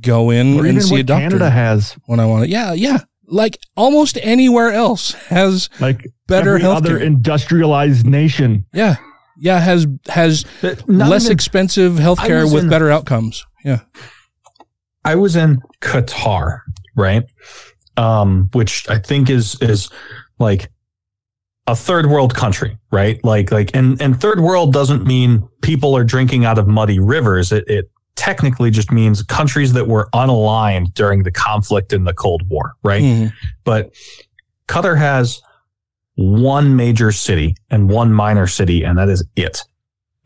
go 0.00 0.30
in 0.30 0.58
Or 0.58 0.66
and 0.66 0.82
see 0.82 1.00
a 1.00 1.02
doctor 1.02 1.22
Canada 1.28 1.50
has. 1.50 1.96
when 2.06 2.20
I 2.20 2.26
want 2.26 2.44
it. 2.44 2.50
Yeah, 2.50 2.72
yeah. 2.72 2.98
Like 3.26 3.58
almost 3.76 4.18
anywhere 4.22 4.70
else 4.72 5.12
has 5.28 5.70
Like 5.80 6.06
better 6.26 6.56
every 6.56 6.66
other 6.66 6.98
industrialized 6.98 8.06
nation. 8.06 8.66
yeah. 8.72 8.96
Yeah, 9.36 9.58
has 9.58 9.86
has 10.08 10.44
less 10.86 11.24
even- 11.24 11.32
expensive 11.32 11.98
I 11.98 12.02
healthcare 12.02 12.52
with 12.52 12.64
in- 12.64 12.70
better 12.70 12.88
outcomes. 12.90 13.44
Yeah. 13.64 13.80
I 15.04 15.16
was 15.16 15.34
in 15.36 15.58
Qatar, 15.80 16.60
right? 16.96 17.24
Um, 17.96 18.48
which 18.52 18.88
I 18.88 18.98
think 18.98 19.28
is 19.30 19.56
is 19.60 19.90
like 20.38 20.70
a 21.66 21.74
third 21.74 22.06
world 22.06 22.34
country, 22.34 22.78
right? 22.92 23.18
Like 23.24 23.50
like 23.50 23.74
and 23.74 24.00
and 24.00 24.20
third 24.20 24.38
world 24.40 24.72
doesn't 24.72 25.04
mean 25.04 25.48
people 25.62 25.96
are 25.96 26.04
drinking 26.04 26.44
out 26.44 26.58
of 26.58 26.68
muddy 26.68 27.00
rivers. 27.00 27.50
It 27.52 27.64
it 27.68 27.90
technically 28.16 28.70
just 28.70 28.90
means 28.92 29.22
countries 29.22 29.72
that 29.72 29.88
were 29.88 30.08
unaligned 30.14 30.94
during 30.94 31.22
the 31.24 31.32
conflict 31.32 31.92
in 31.92 32.04
the 32.04 32.14
Cold 32.14 32.48
War, 32.48 32.74
right? 32.82 33.02
Mhm. 33.02 33.32
But 33.64 33.92
Qatar 34.68 34.96
has 34.98 35.40
one 36.16 36.76
major 36.76 37.10
city 37.12 37.56
and 37.70 37.90
one 37.90 38.12
minor 38.12 38.46
city, 38.46 38.84
and 38.84 38.96
that 38.98 39.08
is 39.08 39.24
it 39.36 39.62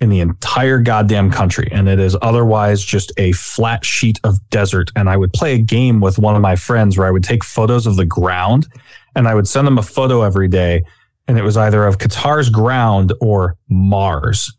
in 0.00 0.10
the 0.10 0.20
entire 0.20 0.78
goddamn 0.78 1.30
country. 1.30 1.68
And 1.72 1.88
it 1.88 1.98
is 1.98 2.16
otherwise 2.22 2.84
just 2.84 3.10
a 3.16 3.32
flat 3.32 3.84
sheet 3.84 4.20
of 4.22 4.38
desert. 4.50 4.90
And 4.94 5.08
I 5.08 5.16
would 5.16 5.32
play 5.32 5.54
a 5.54 5.58
game 5.58 6.00
with 6.00 6.18
one 6.18 6.36
of 6.36 6.42
my 6.42 6.54
friends 6.54 6.96
where 6.96 7.08
I 7.08 7.10
would 7.10 7.24
take 7.24 7.42
photos 7.42 7.84
of 7.84 7.96
the 7.96 8.04
ground 8.04 8.68
and 9.16 9.26
I 9.26 9.34
would 9.34 9.48
send 9.48 9.66
them 9.66 9.76
a 9.76 9.82
photo 9.82 10.22
every 10.22 10.46
day. 10.46 10.84
And 11.26 11.36
it 11.36 11.42
was 11.42 11.56
either 11.56 11.84
of 11.84 11.98
Qatar's 11.98 12.48
ground 12.48 13.12
or 13.20 13.56
Mars. 13.68 14.54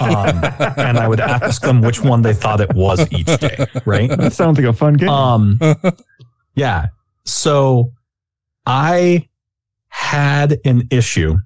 Um, 0.00 0.40
and 0.76 0.98
I 0.98 1.06
would 1.08 1.20
ask 1.20 1.62
them 1.62 1.80
which 1.82 2.00
one 2.02 2.22
they 2.22 2.34
thought 2.34 2.60
it 2.60 2.74
was 2.74 3.06
each 3.12 3.38
day, 3.38 3.66
right? 3.86 4.08
That 4.10 4.32
sounds 4.32 4.58
like 4.58 4.66
a 4.66 4.72
fun 4.72 4.94
game. 4.94 5.08
Um, 5.08 5.58
yeah. 6.54 6.86
So 7.24 7.90
I 8.66 9.28
had 9.88 10.58
an 10.64 10.88
issue 10.90 11.36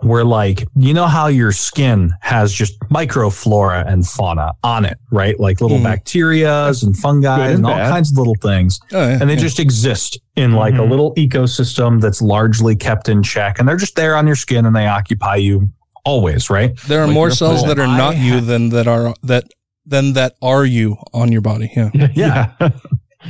where 0.00 0.24
like, 0.24 0.64
you 0.76 0.94
know 0.94 1.06
how 1.08 1.26
your 1.26 1.50
skin 1.50 2.12
has 2.20 2.52
just 2.52 2.78
microflora 2.82 3.84
and 3.86 4.06
fauna 4.06 4.52
on 4.62 4.84
it, 4.84 4.96
right? 5.10 5.38
Like 5.40 5.60
little 5.60 5.78
Mhm. 5.78 5.86
bacterias 5.98 6.84
and 6.84 6.96
fungi 6.96 7.46
and, 7.48 7.56
and 7.56 7.66
all 7.66 7.72
kinds 7.76 8.12
of 8.12 8.16
little 8.18 8.36
things. 8.40 8.78
Oh, 8.92 8.98
yeah, 9.08 9.18
And 9.20 9.28
they 9.28 9.34
yeah. 9.34 9.40
just 9.40 9.58
exist 9.58 10.20
in 10.36 10.52
like 10.52 10.74
a 10.74 10.78
Mhm. 10.78 10.90
little 10.90 11.14
ecosystem 11.16 12.00
that's 12.00 12.22
largely 12.22 12.76
kept 12.76 13.08
in 13.08 13.24
check. 13.24 13.58
And 13.58 13.68
they're 13.68 13.76
just 13.76 13.96
there 13.96 14.14
on 14.14 14.26
your 14.28 14.36
skin 14.36 14.66
and 14.66 14.76
they 14.76 14.86
occupy 14.86 15.34
you 15.36 15.68
always, 16.04 16.50
right? 16.50 16.76
There 16.88 17.00
are 17.02 17.06
Like 17.06 17.14
more 17.14 17.30
cells 17.30 17.64
that 17.66 17.78
are 17.78 17.86
I 17.86 17.96
not 17.96 18.16
you 18.16 18.34
ha- 18.34 18.40
than 18.40 18.68
that 18.70 18.86
are 18.86 19.14
that 19.22 19.44
than 19.86 20.12
that 20.14 20.34
are 20.42 20.64
you 20.64 20.96
on 21.12 21.32
your 21.32 21.40
body. 21.40 21.70
Yeah. 21.94 22.08
Yeah. 22.14 22.70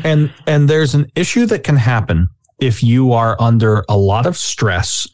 and 0.04 0.32
and 0.46 0.68
there's 0.68 0.94
an 0.94 1.06
issue 1.14 1.46
that 1.46 1.64
can 1.64 1.76
happen 1.76 2.28
if 2.60 2.82
you 2.82 3.12
are 3.12 3.36
under 3.40 3.84
a 3.88 3.96
lot 3.96 4.26
of 4.26 4.36
stress 4.36 5.06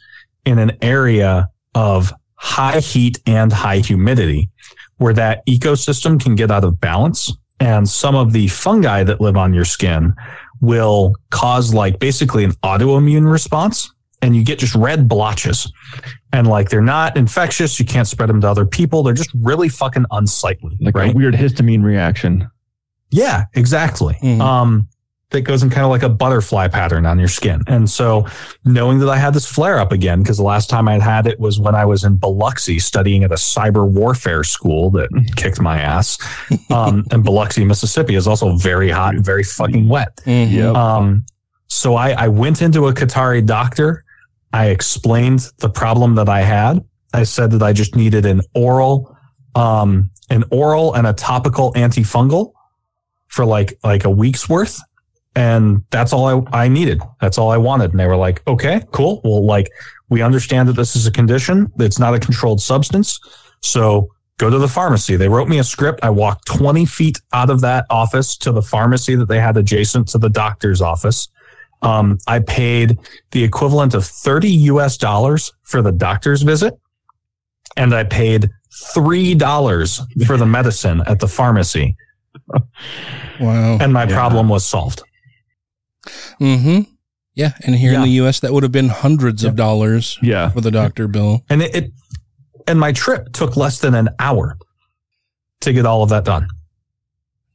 in 0.47 0.59
an 0.59 0.73
area 0.83 1.49
of 1.75 2.13
high 2.37 2.81
heat 2.81 3.19
and 3.27 3.53
high 3.53 3.79
humidity 3.79 4.51
where 4.99 5.13
that 5.15 5.45
ecosystem 5.47 6.21
can 6.21 6.35
get 6.35 6.51
out 6.51 6.65
of 6.65 6.81
balance 6.81 7.33
and 7.61 7.89
some 7.89 8.15
of 8.15 8.33
the 8.33 8.49
fungi 8.49 9.05
that 9.05 9.21
live 9.21 9.37
on 9.37 9.53
your 9.55 9.65
skin 9.65 10.15
will 10.61 11.15
cause 11.31 11.73
like 11.75 11.99
basically 11.99 12.45
an 12.45 12.53
autoimmune 12.65 13.31
response 13.31 13.93
and 14.25 14.35
you 14.35 14.43
get 14.45 14.59
just 14.59 14.75
red 14.75 15.09
blotches 15.09 15.71
and 16.33 16.47
like 16.47 16.71
they're 16.71 16.81
not 16.81 17.17
infectious 17.17 17.79
you 17.79 17.85
can't 17.87 18.09
spread 18.09 18.29
them 18.29 18.41
to 18.41 18.49
other 18.49 18.65
people 18.67 19.03
they're 19.03 19.15
just 19.15 19.31
really 19.35 19.69
fucking 19.69 20.07
unsightly 20.11 20.77
like 20.81 20.97
right 20.97 21.13
a 21.15 21.17
weird 21.17 21.35
histamine 21.35 21.83
reaction. 21.85 22.49
yeah, 23.11 23.45
exactly. 23.55 24.17
Mhm. 24.23 24.41
Um, 24.41 24.89
that 25.31 25.41
goes 25.43 25.65
in 25.65 25.71
kind 25.71 25.85
of 25.85 25.91
like 25.91 26.05
a 26.05 26.09
butterfly 26.09 26.69
pattern 26.69 27.05
on 27.07 27.19
your 27.19 27.27
skin. 27.27 27.61
And 27.67 27.91
so 27.91 28.25
knowing 28.65 29.01
that 29.01 29.09
I 29.09 29.17
had 29.17 29.35
this 29.35 29.47
flare 29.47 29.81
up 29.81 29.91
again, 29.91 30.23
because 30.23 30.37
the 30.37 30.45
last 30.45 30.71
time 30.71 30.87
I'd 30.87 31.03
had 31.03 31.27
it 31.27 31.41
was 31.41 31.59
when 31.59 31.75
I 31.75 31.85
was 31.85 32.05
in 32.05 32.17
Biloxi 32.19 32.79
studying 32.79 33.25
at 33.25 33.33
a 33.33 33.37
cyber 33.37 33.85
warfare 33.91 34.45
school 34.45 34.91
that 34.93 35.09
kicked 35.37 35.61
my 35.61 35.79
ass. 35.81 36.19
Um, 36.71 37.05
and 37.11 37.25
Biloxi, 37.25 37.65
Mississippi 37.65 38.15
is 38.15 38.27
also 38.29 38.57
very 38.57 38.91
hot 38.91 39.17
and 39.17 39.25
very 39.25 39.43
fucking 39.43 39.89
wet. 39.89 40.17
Mhm. 40.25 40.53
Yep. 40.53 40.75
Um, 40.77 41.27
so 41.67 41.97
I, 41.97 42.11
I 42.13 42.29
went 42.29 42.63
into 42.63 42.87
a 42.87 42.95
Qatari 42.95 43.45
doctor. 43.45 44.04
I 44.55 44.67
explained 44.67 45.51
the 45.59 45.69
problem 45.69 46.15
that 46.15 46.29
I 46.29 46.43
had. 46.43 46.79
I 47.13 47.25
said 47.25 47.51
that 47.51 47.63
I 47.63 47.73
just 47.73 47.97
needed 47.97 48.25
an 48.25 48.41
oral, 48.55 49.19
um, 49.57 50.13
an 50.31 50.45
oral 50.53 50.95
and 50.95 51.09
a 51.09 51.13
topical 51.13 51.73
antifungal 51.73 52.53
for 53.27 53.45
like, 53.45 53.77
like 53.83 54.05
a 54.05 54.11
week's 54.11 54.49
worth. 54.49 54.81
And 55.35 55.83
that's 55.91 56.13
all 56.13 56.47
I, 56.53 56.67
I 56.67 56.69
needed. 56.69 57.03
That's 57.21 57.37
all 57.37 57.51
I 57.51 57.57
wanted. 57.57 57.91
And 57.91 57.99
they 57.99 58.07
were 58.07 58.15
like, 58.15 58.47
okay, 58.47 58.83
cool. 58.93 59.21
Well, 59.25 59.45
like 59.45 59.73
we 60.09 60.23
understand 60.23 60.69
that 60.69 60.75
this 60.75 60.95
is 60.95 61.05
a 61.09 61.11
condition. 61.11 61.73
It's 61.81 61.99
not 61.99 62.15
a 62.15 62.21
controlled 62.21 62.63
substance. 62.63 63.19
So 63.61 64.09
go 64.39 64.51
to 64.51 64.59
the 64.59 64.69
pharmacy. 64.69 65.17
They 65.17 65.29
wrote 65.29 65.49
me 65.49 65.59
a 65.59 65.65
script. 65.65 65.99
I 66.05 66.11
walked 66.11 66.47
20 66.47 66.87
feet 66.87 67.21
out 67.33 67.51
of 67.51 67.61
that 67.63 67.87
office 67.91 68.37
to 68.37 68.53
the 68.53 68.63
pharmacy 68.63 69.17
that 69.17 69.27
they 69.27 69.41
had 69.41 69.57
adjacent 69.57 70.07
to 70.11 70.19
the 70.19 70.31
doctor's 70.31 70.81
office. 70.81 71.29
Um, 71.85 72.19
I 72.27 72.39
paid 72.41 72.99
the 73.33 73.45
equivalent 73.45 73.95
of 73.95 74.05
30 74.05 74.49
US 74.73 74.97
dollars 74.97 75.53
for 75.63 75.83
the 75.83 75.93
doctor's 75.93 76.43
visit. 76.43 76.75
And 77.77 77.95
I 77.95 78.05
paid 78.05 78.51
$3 78.97 80.27
for 80.27 80.37
the 80.37 80.47
medicine 80.47 81.03
at 81.07 81.21
the 81.21 81.29
pharmacy. 81.29 81.97
Wow. 83.41 83.79
And 83.81 83.93
my 83.93 84.05
Yeah. 84.05 84.15
problem 84.15 84.49
was 84.49 84.65
solved. 84.65 85.03
Mm-hmm. 86.41 86.83
Yeah. 87.35 87.53
And 87.65 87.75
here 87.75 87.95
in 87.95 88.03
the 88.03 88.11
US 88.23 88.41
that 88.41 88.53
would 88.53 88.63
have 88.63 88.71
been 88.73 88.89
hundreds 88.91 89.43
of 89.45 89.57
dollars 89.57 90.19
Yeah. 90.23 90.51
for 90.51 90.61
the 90.61 90.71
doctor 90.71 91.09
bill. 91.09 91.43
And 91.51 91.63
it, 91.63 91.75
it, 91.75 91.91
and 92.69 92.79
my 92.79 92.93
trip 92.93 93.33
took 93.33 93.57
less 93.57 93.81
than 93.81 93.95
an 93.95 94.11
hour 94.21 94.57
to 95.63 95.73
get 95.73 95.85
all 95.85 96.03
of 96.05 96.11
that 96.11 96.25
done. 96.25 96.47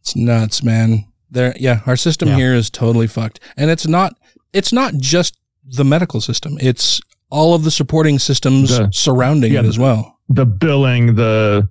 It's 0.01 0.15
nuts, 0.17 0.63
man. 0.63 1.05
There 1.31 1.53
yeah, 1.59 1.81
our 1.85 1.95
system 1.95 2.29
Yeah. 2.29 2.35
here 2.37 2.53
is 2.55 2.69
totally 2.69 3.07
fucked. 3.07 3.39
And 3.57 3.69
it's 3.69 3.87
not 3.87 4.13
it's 4.53 4.73
not 4.73 4.95
just 4.97 5.37
the 5.65 5.83
medical 5.85 6.21
system. 6.21 6.57
It's 6.59 6.99
all 7.29 7.53
of 7.53 7.63
the 7.63 7.71
supporting 7.71 8.17
systems 8.19 8.69
The- 8.77 8.89
surrounding 8.91 9.53
yeah, 9.53 9.59
it 9.59 9.65
as 9.65 9.77
well. 9.77 10.17
The 10.29 10.45
billing, 10.45 11.15
the 11.15 11.67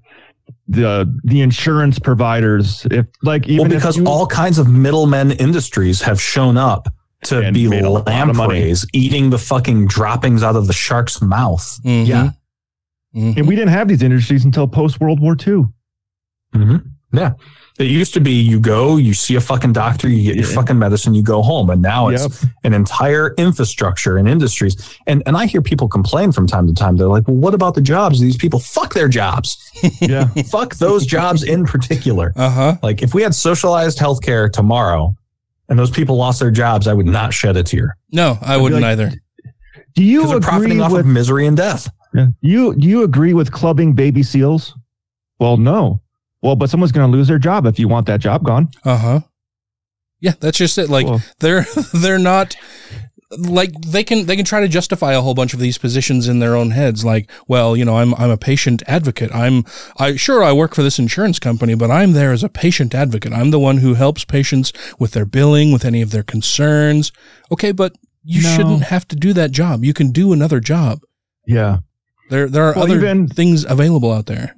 the 0.68 1.12
the 1.24 1.40
insurance 1.40 1.98
providers. 1.98 2.86
If 2.90 3.06
like 3.22 3.46
even 3.48 3.64
well, 3.68 3.72
if 3.72 3.78
because 3.82 3.96
you- 3.96 4.04
all 4.04 4.26
kinds 4.26 4.58
of 4.58 4.68
middlemen 4.68 5.32
industries 5.32 6.02
have 6.02 6.20
shown 6.20 6.56
up 6.56 6.88
to 7.24 7.50
be 7.52 7.66
made 7.68 7.82
a 7.84 7.90
lot 7.90 8.06
of 8.08 8.36
money. 8.36 8.60
lampreys 8.60 8.86
eating 8.92 9.30
the 9.30 9.38
fucking 9.38 9.88
droppings 9.88 10.42
out 10.44 10.54
of 10.54 10.66
the 10.68 10.72
shark's 10.72 11.20
mouth. 11.20 11.80
Mhm. 11.84 12.06
Yeah. 12.06 12.30
and 13.14 13.48
we 13.48 13.56
didn't 13.56 13.70
have 13.70 13.88
these 13.88 14.02
industries 14.02 14.44
until 14.44 14.68
post 14.68 15.00
World 15.00 15.18
War 15.18 15.34
II. 15.44 15.64
hmm 16.54 16.76
Yeah. 17.12 17.32
It 17.78 17.84
used 17.86 18.12
to 18.14 18.20
be 18.20 18.32
you 18.32 18.58
go, 18.58 18.96
you 18.96 19.14
see 19.14 19.36
a 19.36 19.40
fucking 19.40 19.72
doctor, 19.72 20.08
you 20.08 20.24
get 20.24 20.34
your 20.36 20.46
Yeah. 20.48 20.54
fucking 20.54 20.78
medicine, 20.78 21.14
you 21.14 21.22
go 21.22 21.42
home. 21.42 21.70
And 21.70 21.80
now 21.80 22.08
it's 22.08 22.22
Yep. 22.42 22.50
an 22.64 22.74
entire 22.74 23.34
infrastructure 23.38 24.16
and 24.16 24.28
industries. 24.28 24.76
And 25.06 25.22
and 25.26 25.36
I 25.36 25.46
hear 25.46 25.62
people 25.62 25.88
complain 25.88 26.32
from 26.32 26.46
time 26.48 26.66
to 26.66 26.74
time. 26.74 26.96
They're 26.96 27.06
like, 27.08 27.28
well, 27.28 27.36
what 27.36 27.54
about 27.54 27.74
the 27.74 27.80
jobs? 27.80 28.20
These 28.20 28.36
people 28.36 28.58
fuck 28.58 28.94
their 28.94 29.08
jobs. 29.08 29.56
Yeah. 30.00 30.26
fuck 30.50 30.74
those 30.76 31.06
jobs 31.06 31.44
in 31.44 31.64
particular. 31.64 32.32
Uh 32.34 32.50
huh. 32.50 32.76
Like 32.82 33.00
if 33.02 33.14
we 33.14 33.22
had 33.22 33.34
socialized 33.34 33.98
healthcare 33.98 34.50
tomorrow 34.50 35.14
and 35.68 35.78
those 35.78 35.90
people 35.90 36.16
lost 36.16 36.40
their 36.40 36.50
jobs, 36.50 36.88
I 36.88 36.94
would 36.94 37.06
not 37.06 37.32
shed 37.32 37.56
a 37.56 37.62
tear. 37.62 37.96
No, 38.10 38.38
I 38.42 38.56
wouldn't 38.56 38.82
like- 38.82 38.92
either. 38.92 39.12
Do 39.94 40.02
you 40.02 40.18
Because 40.20 40.28
they're 40.30 40.36
agree 40.38 40.48
profiting 40.48 40.80
off 40.80 40.92
with 40.92 41.00
of 41.02 41.06
misery 41.06 41.46
and 41.46 41.56
death. 41.56 41.90
Yeah. 42.14 42.26
You 42.40 42.74
do 42.74 42.88
you 42.88 43.02
agree 43.04 43.34
with 43.34 43.52
clubbing 43.52 43.92
baby 43.94 44.22
seals? 44.22 44.74
Well, 45.38 45.56
no. 45.58 46.00
Well, 46.42 46.56
but 46.56 46.70
someone's 46.70 46.92
going 46.92 47.10
to 47.10 47.16
lose 47.16 47.28
their 47.28 47.38
job 47.38 47.66
if 47.66 47.78
you 47.78 47.88
want 47.88 48.06
that 48.06 48.20
job 48.20 48.44
gone. 48.44 48.68
Uh 48.84 48.96
huh. 48.96 49.20
Yeah, 50.20 50.34
that's 50.40 50.58
just 50.58 50.78
it. 50.78 50.88
Like 50.88 51.06
they're 51.40 51.66
they're 51.92 52.18
not 52.18 52.56
like 53.36 53.72
they 53.86 54.02
can 54.04 54.24
they 54.26 54.36
can 54.36 54.44
try 54.44 54.60
to 54.60 54.68
justify 54.68 55.12
a 55.12 55.20
whole 55.20 55.34
bunch 55.34 55.52
of 55.52 55.60
these 55.60 55.76
positions 55.78 56.28
in 56.28 56.38
their 56.38 56.56
own 56.56 56.70
heads. 56.70 57.04
Like, 57.04 57.30
well, 57.46 57.76
you 57.76 57.84
know, 57.84 57.98
I'm 57.98 58.14
I'm 58.14 58.30
a 58.30 58.36
patient 58.36 58.82
advocate. 58.86 59.34
I'm 59.34 59.64
I 59.98 60.16
sure 60.16 60.42
I 60.42 60.52
work 60.52 60.74
for 60.74 60.82
this 60.82 60.98
insurance 60.98 61.38
company, 61.38 61.74
but 61.74 61.90
I'm 61.90 62.12
there 62.12 62.32
as 62.32 62.42
a 62.42 62.48
patient 62.48 62.94
advocate. 62.94 63.32
I'm 63.32 63.50
the 63.50 63.58
one 63.60 63.78
who 63.78 63.94
helps 63.94 64.24
patients 64.24 64.72
with 64.98 65.12
their 65.12 65.26
billing, 65.26 65.72
with 65.72 65.84
any 65.84 66.02
of 66.02 66.10
their 66.10 66.22
concerns. 66.22 67.12
Okay, 67.52 67.72
but 67.72 67.92
you 68.24 68.42
No. 68.42 68.48
shouldn't 68.56 68.82
have 68.84 69.06
to 69.08 69.16
do 69.16 69.32
that 69.34 69.50
job. 69.50 69.84
You 69.84 69.92
can 69.94 70.10
do 70.10 70.32
another 70.32 70.58
job. 70.60 71.00
Yeah. 71.46 71.78
There 72.30 72.48
there 72.48 72.64
are 72.64 72.74
Well, 72.74 72.84
other 72.84 72.96
even- 72.96 73.28
things 73.28 73.64
available 73.68 74.10
out 74.12 74.26
there. 74.26 74.54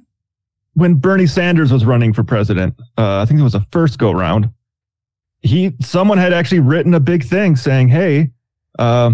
When 0.73 0.95
Bernie 0.95 1.27
Sanders 1.27 1.71
was 1.71 1.83
running 1.85 2.13
for 2.13 2.23
president, 2.23 2.75
uh, 2.97 3.19
I 3.19 3.25
think 3.25 3.39
it 3.39 3.43
was 3.43 3.53
the 3.53 3.65
first 3.71 3.97
go 3.99 4.11
round. 4.11 4.49
He 5.41 5.75
someone 5.81 6.17
had 6.17 6.33
actually 6.33 6.59
written 6.59 6.93
a 6.93 6.99
big 6.99 7.23
thing 7.25 7.55
saying, 7.55 7.89
"Hey, 7.89 8.29
uh, 8.79 9.13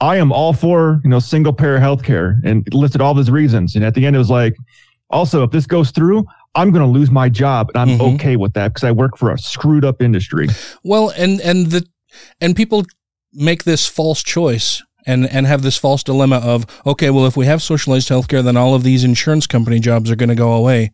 I 0.00 0.16
am 0.16 0.30
all 0.32 0.52
for 0.52 1.00
you 1.04 1.10
know 1.10 1.20
single 1.20 1.52
payer 1.52 1.78
healthcare," 1.78 2.40
and 2.44 2.66
listed 2.74 3.00
all 3.00 3.14
his 3.14 3.30
reasons. 3.30 3.74
And 3.76 3.84
at 3.84 3.94
the 3.94 4.04
end, 4.04 4.14
it 4.16 4.18
was 4.18 4.30
like, 4.30 4.56
also 5.10 5.42
if 5.42 5.52
this 5.52 5.66
goes 5.66 5.90
through, 5.90 6.24
I'm 6.54 6.70
going 6.70 6.84
to 6.84 6.90
lose 6.90 7.10
my 7.10 7.28
job, 7.28 7.70
and 7.74 7.78
I'm 7.90 7.98
Mhm. 7.98 8.14
okay 8.14 8.36
with 8.36 8.52
that 8.54 8.68
because 8.74 8.84
I 8.84 8.90
work 8.90 9.16
for 9.16 9.30
a 9.30 9.38
screwed 9.38 9.84
up 9.84 10.02
industry. 10.02 10.48
Well, 10.82 11.12
and 11.16 11.40
and 11.40 11.70
the 11.70 11.86
and 12.40 12.54
people 12.54 12.84
make 13.32 13.64
this 13.64 13.86
false 13.86 14.22
choice 14.22 14.82
and 15.06 15.26
and 15.28 15.46
have 15.46 15.62
this 15.62 15.76
false 15.76 16.02
dilemma 16.02 16.36
of 16.36 16.66
okay, 16.86 17.10
well, 17.10 17.26
if 17.26 17.36
we 17.36 17.46
have 17.46 17.62
socialized 17.62 18.08
healthcare, 18.08 18.42
then 18.42 18.56
all 18.56 18.74
of 18.74 18.82
these 18.82 19.04
insurance 19.04 19.46
company 19.46 19.78
jobs 19.80 20.10
are 20.10 20.16
going 20.16 20.28
to 20.28 20.34
go 20.34 20.52
away. 20.52 20.92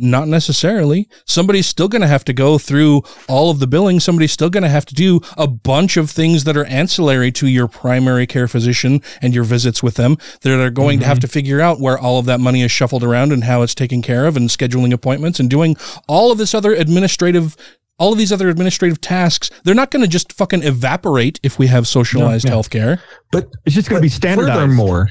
Not 0.00 0.28
necessarily. 0.28 1.08
Somebody's 1.24 1.66
still 1.66 1.88
going 1.88 2.02
to 2.02 2.08
have 2.08 2.24
to 2.26 2.32
go 2.32 2.56
through 2.56 3.02
all 3.28 3.50
of 3.50 3.58
the 3.58 3.66
billing. 3.66 3.98
Somebody's 3.98 4.30
still 4.30 4.48
going 4.48 4.62
to 4.62 4.68
have 4.68 4.86
to 4.86 4.94
do 4.94 5.20
a 5.36 5.48
bunch 5.48 5.96
of 5.96 6.08
things 6.08 6.44
that 6.44 6.56
are 6.56 6.64
ancillary 6.66 7.32
to 7.32 7.48
your 7.48 7.66
primary 7.66 8.24
care 8.24 8.46
physician 8.46 9.02
and 9.20 9.34
your 9.34 9.42
visits 9.42 9.82
with 9.82 9.96
them. 9.96 10.16
That 10.42 10.60
are 10.60 10.70
going 10.70 11.00
to 11.00 11.06
have 11.06 11.16
mm-hmm. 11.16 11.22
to 11.22 11.28
figure 11.28 11.60
out 11.60 11.80
where 11.80 11.98
all 11.98 12.20
of 12.20 12.26
that 12.26 12.38
money 12.38 12.62
is 12.62 12.70
shuffled 12.70 13.02
around 13.02 13.32
and 13.32 13.42
how 13.42 13.62
it's 13.62 13.74
taken 13.74 14.00
care 14.00 14.26
of 14.26 14.36
and 14.36 14.48
scheduling 14.48 14.92
appointments 14.92 15.40
and 15.40 15.50
doing 15.50 15.76
all 16.06 16.30
of 16.30 16.38
this 16.38 16.54
other 16.54 16.74
administrative 16.74 17.56
all 17.98 18.12
of 18.12 18.18
these 18.18 18.32
other 18.32 18.48
administrative 18.48 19.00
tasks, 19.00 19.50
they're 19.64 19.74
not 19.74 19.90
going 19.90 20.02
to 20.02 20.08
just 20.08 20.32
fucking 20.32 20.62
evaporate 20.62 21.40
if 21.42 21.58
we 21.58 21.66
have 21.66 21.86
socialized 21.86 22.46
No, 22.46 22.52
yeah. 22.52 22.56
healthcare. 22.56 23.00
But 23.32 23.52
It's 23.66 23.74
just 23.74 23.88
going 23.90 24.00
to 24.00 24.04
be 24.04 24.08
standardized. 24.08 24.54
Furthermore, 24.58 25.08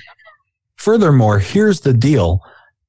furthermore, 0.77 1.39
here's 1.39 1.81
the 1.81 1.93
deal. 1.93 2.41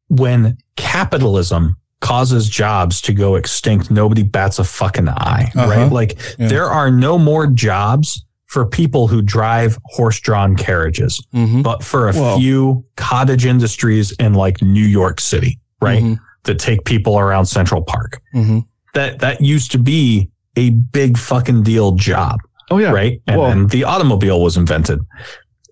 When 0.09 0.57
capitalism 0.76 1.76
causes 2.01 2.49
jobs 2.49 3.01
to 3.03 3.12
go 3.12 3.34
extinct, 3.34 3.90
nobody 3.90 4.22
bats 4.22 4.59
a 4.59 4.64
fucking 4.64 5.09
eye, 5.09 5.51
Uh-huh. 5.55 5.68
right? 5.70 5.92
Like 5.92 6.18
Yeah. 6.38 6.49
there 6.49 6.66
are 6.66 6.90
no 6.90 7.18
more 7.18 7.46
jobs 7.49 8.24
for 8.46 8.64
people 8.66 9.09
who 9.09 9.20
drive 9.20 9.78
horse-drawn 9.84 10.57
carriages, 10.57 11.20
Mhm. 11.34 11.62
but 11.62 11.82
for 11.82 12.09
a 12.09 12.12
Well- 12.12 12.38
few 12.38 12.84
cottage 12.96 13.44
industries 13.44 14.12
in 14.12 14.32
like 14.34 14.62
New 14.62 14.86
York 14.86 15.20
City, 15.20 15.59
right? 15.82 16.03
Mhm. 16.03 16.18
That 16.44 16.59
take 16.59 16.84
people 16.86 17.18
around 17.18 17.44
Central 17.46 17.82
Park. 17.82 18.20
Mhm. 18.34 18.64
That 18.95 19.18
that 19.20 19.41
used 19.41 19.70
to 19.72 19.78
be 19.78 20.30
a 20.57 20.70
big 20.70 21.16
fucking 21.18 21.62
deal 21.62 21.93
job 21.93 22.41
Oh 22.70 22.78
yeah, 22.78 22.91
right? 22.91 23.20
And 23.26 23.39
Well- 23.41 23.49
then 23.51 23.66
the 23.68 23.84
automobile 23.84 24.43
was 24.43 24.57
invented, 24.57 24.99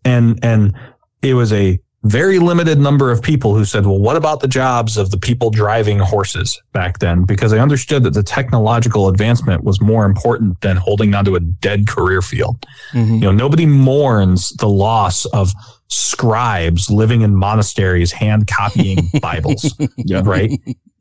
and 0.05 0.39
and 0.43 0.75
it 1.23 1.35
was 1.35 1.53
a 1.53 1.79
very 2.05 2.39
limited 2.39 2.79
number 2.79 3.11
of 3.11 3.21
people 3.21 3.55
who 3.57 3.65
said, 3.65 3.85
"Well, 3.85 3.99
what 3.99 4.17
about 4.17 4.41
the 4.41 4.47
jobs 4.49 4.97
of 4.97 5.11
the 5.11 5.19
people 5.19 5.51
driving 5.51 5.99
horses 5.99 6.59
back 6.73 7.01
then?" 7.01 7.25
Because 7.25 7.53
I 7.53 7.59
understood 7.59 8.05
that 8.05 8.15
the 8.15 8.23
technological 8.23 9.09
advancement 9.09 9.65
was 9.65 9.81
more 9.81 10.05
important 10.07 10.61
than 10.61 10.77
holding 10.77 11.15
onto 11.15 11.35
a 11.35 11.41
dead 11.41 11.87
career 11.89 12.23
field. 12.23 12.65
Mhm. 12.95 13.15
You 13.15 13.21
know, 13.23 13.33
nobody 13.33 13.67
mourns 13.67 14.51
the 14.59 14.69
loss 14.69 15.25
of 15.27 15.53
scribes 15.89 16.91
living 16.91 17.23
in 17.23 17.35
monasteries 17.35 18.13
hand 18.13 18.47
copying 18.47 19.11
Bibles, 19.21 19.75
Yeah. 19.97 20.23
right? 20.25 20.51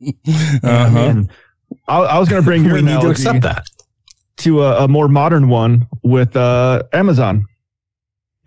Uh-huh. 0.62 0.98
And 0.98 1.30
I, 1.88 1.98
I 1.98 2.18
was 2.18 2.28
going 2.28 2.42
to 2.42 2.44
bring 2.46 2.64
your 2.64 2.74
we 2.76 2.82
need 2.82 3.00
to 3.00 3.10
accept 3.10 3.42
that. 3.42 3.66
to 4.38 4.62
a, 4.62 4.84
a 4.84 4.88
more 4.88 5.08
modern 5.08 5.48
one 5.48 5.86
with 6.02 6.36
uh, 6.36 6.82
Amazon. 6.92 7.46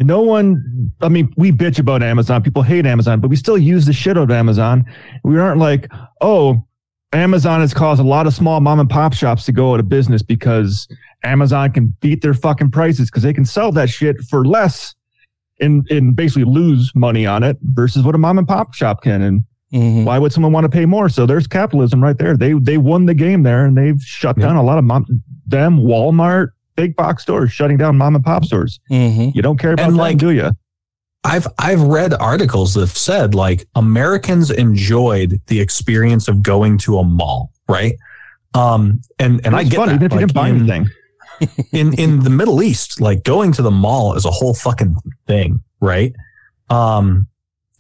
No 0.02 0.22
one, 0.22 0.92
I 1.02 1.10
mean, 1.10 1.34
we 1.36 1.52
bitch 1.52 1.78
about 1.78 2.02
Amazon. 2.02 2.42
People 2.42 2.64
hate 2.64 2.86
Amazon, 2.86 3.20
but 3.20 3.30
we 3.30 3.36
still 3.36 3.58
use 3.58 3.86
the 3.86 3.92
shit 3.92 4.18
out 4.18 4.24
of 4.24 4.32
Amazon. 4.32 4.86
We 5.26 5.38
aren't 5.38 5.60
like, 5.60 5.92
oh, 6.22 6.66
Amazon 7.12 7.60
has 7.60 7.74
caused 7.74 8.00
a 8.00 8.04
lot 8.04 8.28
of 8.28 8.34
small 8.34 8.62
mom 8.62 8.80
and 8.80 8.90
pop 8.90 9.14
shops 9.14 9.46
to 9.46 9.52
go 9.52 9.74
out 9.74 9.80
of 9.80 9.90
business 9.90 10.22
because 10.22 10.88
Amazon 11.24 11.72
can 11.74 11.96
beat 12.00 12.22
their 12.22 12.34
fucking 12.34 12.72
prices 12.72 13.10
because 13.10 13.24
they 13.24 13.34
can 13.34 13.46
sell 13.46 13.72
that 13.74 13.90
shit 13.90 14.22
for 14.30 14.46
less 14.46 14.96
and, 15.60 15.86
and 15.90 16.16
basically 16.16 16.46
lose 16.46 16.94
money 16.96 17.26
on 17.26 17.44
it 17.44 17.58
versus 17.62 18.04
what 18.04 18.16
a 18.16 18.18
mom 18.18 18.38
and 18.38 18.48
pop 18.48 18.74
shop 18.74 19.02
can. 19.02 19.22
And 19.22 19.44
Mhm. 19.74 20.04
why 20.06 20.18
would 20.20 20.34
someone 20.34 20.52
want 20.52 20.64
to 20.66 20.70
pay 20.70 20.86
more? 20.86 21.10
So 21.10 21.26
there's 21.26 21.48
capitalism 21.48 22.02
right 22.02 22.18
there. 22.18 22.36
They 22.36 22.54
they 22.54 22.78
won 22.78 23.06
the 23.06 23.14
game 23.14 23.44
there, 23.44 23.66
and 23.66 23.78
they've 23.78 24.02
shut 24.02 24.38
Yeah. 24.38 24.48
down 24.48 24.56
a 24.56 24.64
lot 24.64 24.78
of 24.78 24.84
mom, 24.84 25.06
them 25.46 25.80
Walmart, 25.80 26.50
big 26.76 26.96
box 26.96 27.24
stores, 27.24 27.52
shutting 27.52 27.78
down 27.78 27.98
mom 27.98 28.16
and 28.16 28.24
pop 28.24 28.46
stores. 28.46 28.80
Mhm. 28.92 29.36
You 29.36 29.42
don't 29.42 29.58
care 29.60 29.74
about 29.74 29.88
And, 29.88 29.96
that, 29.96 30.02
like, 30.02 30.18
do 30.18 30.32
you? 30.32 30.50
I've 31.24 31.48
I've 31.60 31.82
read 31.82 32.14
articles 32.14 32.74
that 32.76 32.80
have 32.80 32.98
said 32.98 33.36
like 33.36 33.68
Americans 33.76 34.50
enjoyed 34.50 35.42
the 35.48 35.60
experience 35.60 36.28
of 36.30 36.42
going 36.42 36.78
to 36.80 36.98
a 36.98 37.04
mall, 37.04 37.52
right? 37.68 37.94
Um, 38.54 39.02
and 39.20 39.42
and 39.46 39.56
I 39.56 39.64
get 39.66 39.76
fun, 39.76 39.90
that. 39.90 39.96
even 39.96 40.06
if 40.08 40.14
you 40.14 40.20
didn't 40.20 40.34
buy 40.34 40.48
in, 40.50 40.56
anything. 40.70 40.90
in 41.74 41.94
in 41.94 42.24
the 42.24 42.30
Middle 42.30 42.64
East, 42.64 43.00
like 43.02 43.24
going 43.24 43.52
to 43.54 43.62
the 43.62 43.72
mall 43.72 44.14
is 44.16 44.26
a 44.26 44.32
whole 44.32 44.54
fucking 44.54 44.96
thing, 45.28 45.60
right? 45.82 46.14
Um, 46.70 47.28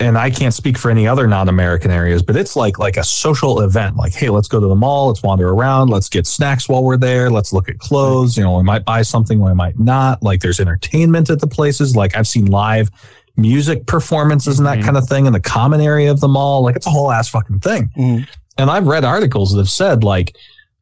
and 0.01 0.17
I 0.17 0.29
can't 0.29 0.53
speak 0.53 0.77
for 0.77 0.89
any 0.89 1.07
other 1.07 1.27
non-American 1.27 1.91
areas, 1.91 2.23
but 2.23 2.35
it's 2.37 2.55
like 2.55 2.79
like 2.79 2.95
a 2.97 3.03
social 3.03 3.61
event. 3.61 3.97
Like, 3.97 4.13
hey, 4.13 4.29
let's 4.29 4.47
go 4.47 4.59
to 4.59 4.67
the 4.67 4.75
mall, 4.75 5.07
let's 5.07 5.21
wander 5.23 5.49
around, 5.49 5.89
let's 5.89 6.07
get 6.09 6.25
snacks 6.25 6.69
while 6.69 6.83
we're 6.83 6.97
there, 6.97 7.29
let's 7.29 7.51
look 7.51 7.67
at 7.69 7.79
clothes. 7.79 8.37
You 8.37 8.43
know, 8.43 8.57
we 8.57 8.63
might 8.63 8.85
buy 8.85 9.01
something, 9.01 9.39
we 9.39 9.53
might 9.53 9.77
not. 9.77 10.23
Like, 10.23 10.41
there's 10.41 10.59
entertainment 10.59 11.29
at 11.29 11.39
the 11.41 11.47
places. 11.47 11.95
Like, 11.95 12.15
I've 12.15 12.27
seen 12.27 12.45
live 12.45 12.89
music 13.35 13.85
performances 13.87 14.57
and 14.59 14.67
that 14.67 14.79
Mhm. 14.79 14.83
kind 14.85 14.97
of 14.97 15.07
thing 15.07 15.25
in 15.25 15.33
the 15.33 15.39
common 15.39 15.81
area 15.81 16.11
of 16.11 16.19
the 16.19 16.27
mall. 16.27 16.61
Like, 16.63 16.75
it's 16.75 16.87
a 16.87 16.91
whole 16.91 17.11
ass 17.11 17.27
fucking 17.29 17.59
thing. 17.59 17.89
Mhm. 17.97 18.27
And 18.57 18.69
I've 18.69 18.87
read 18.87 19.05
articles 19.05 19.51
that 19.53 19.59
have 19.59 19.69
said 19.69 20.03
like 20.03 20.35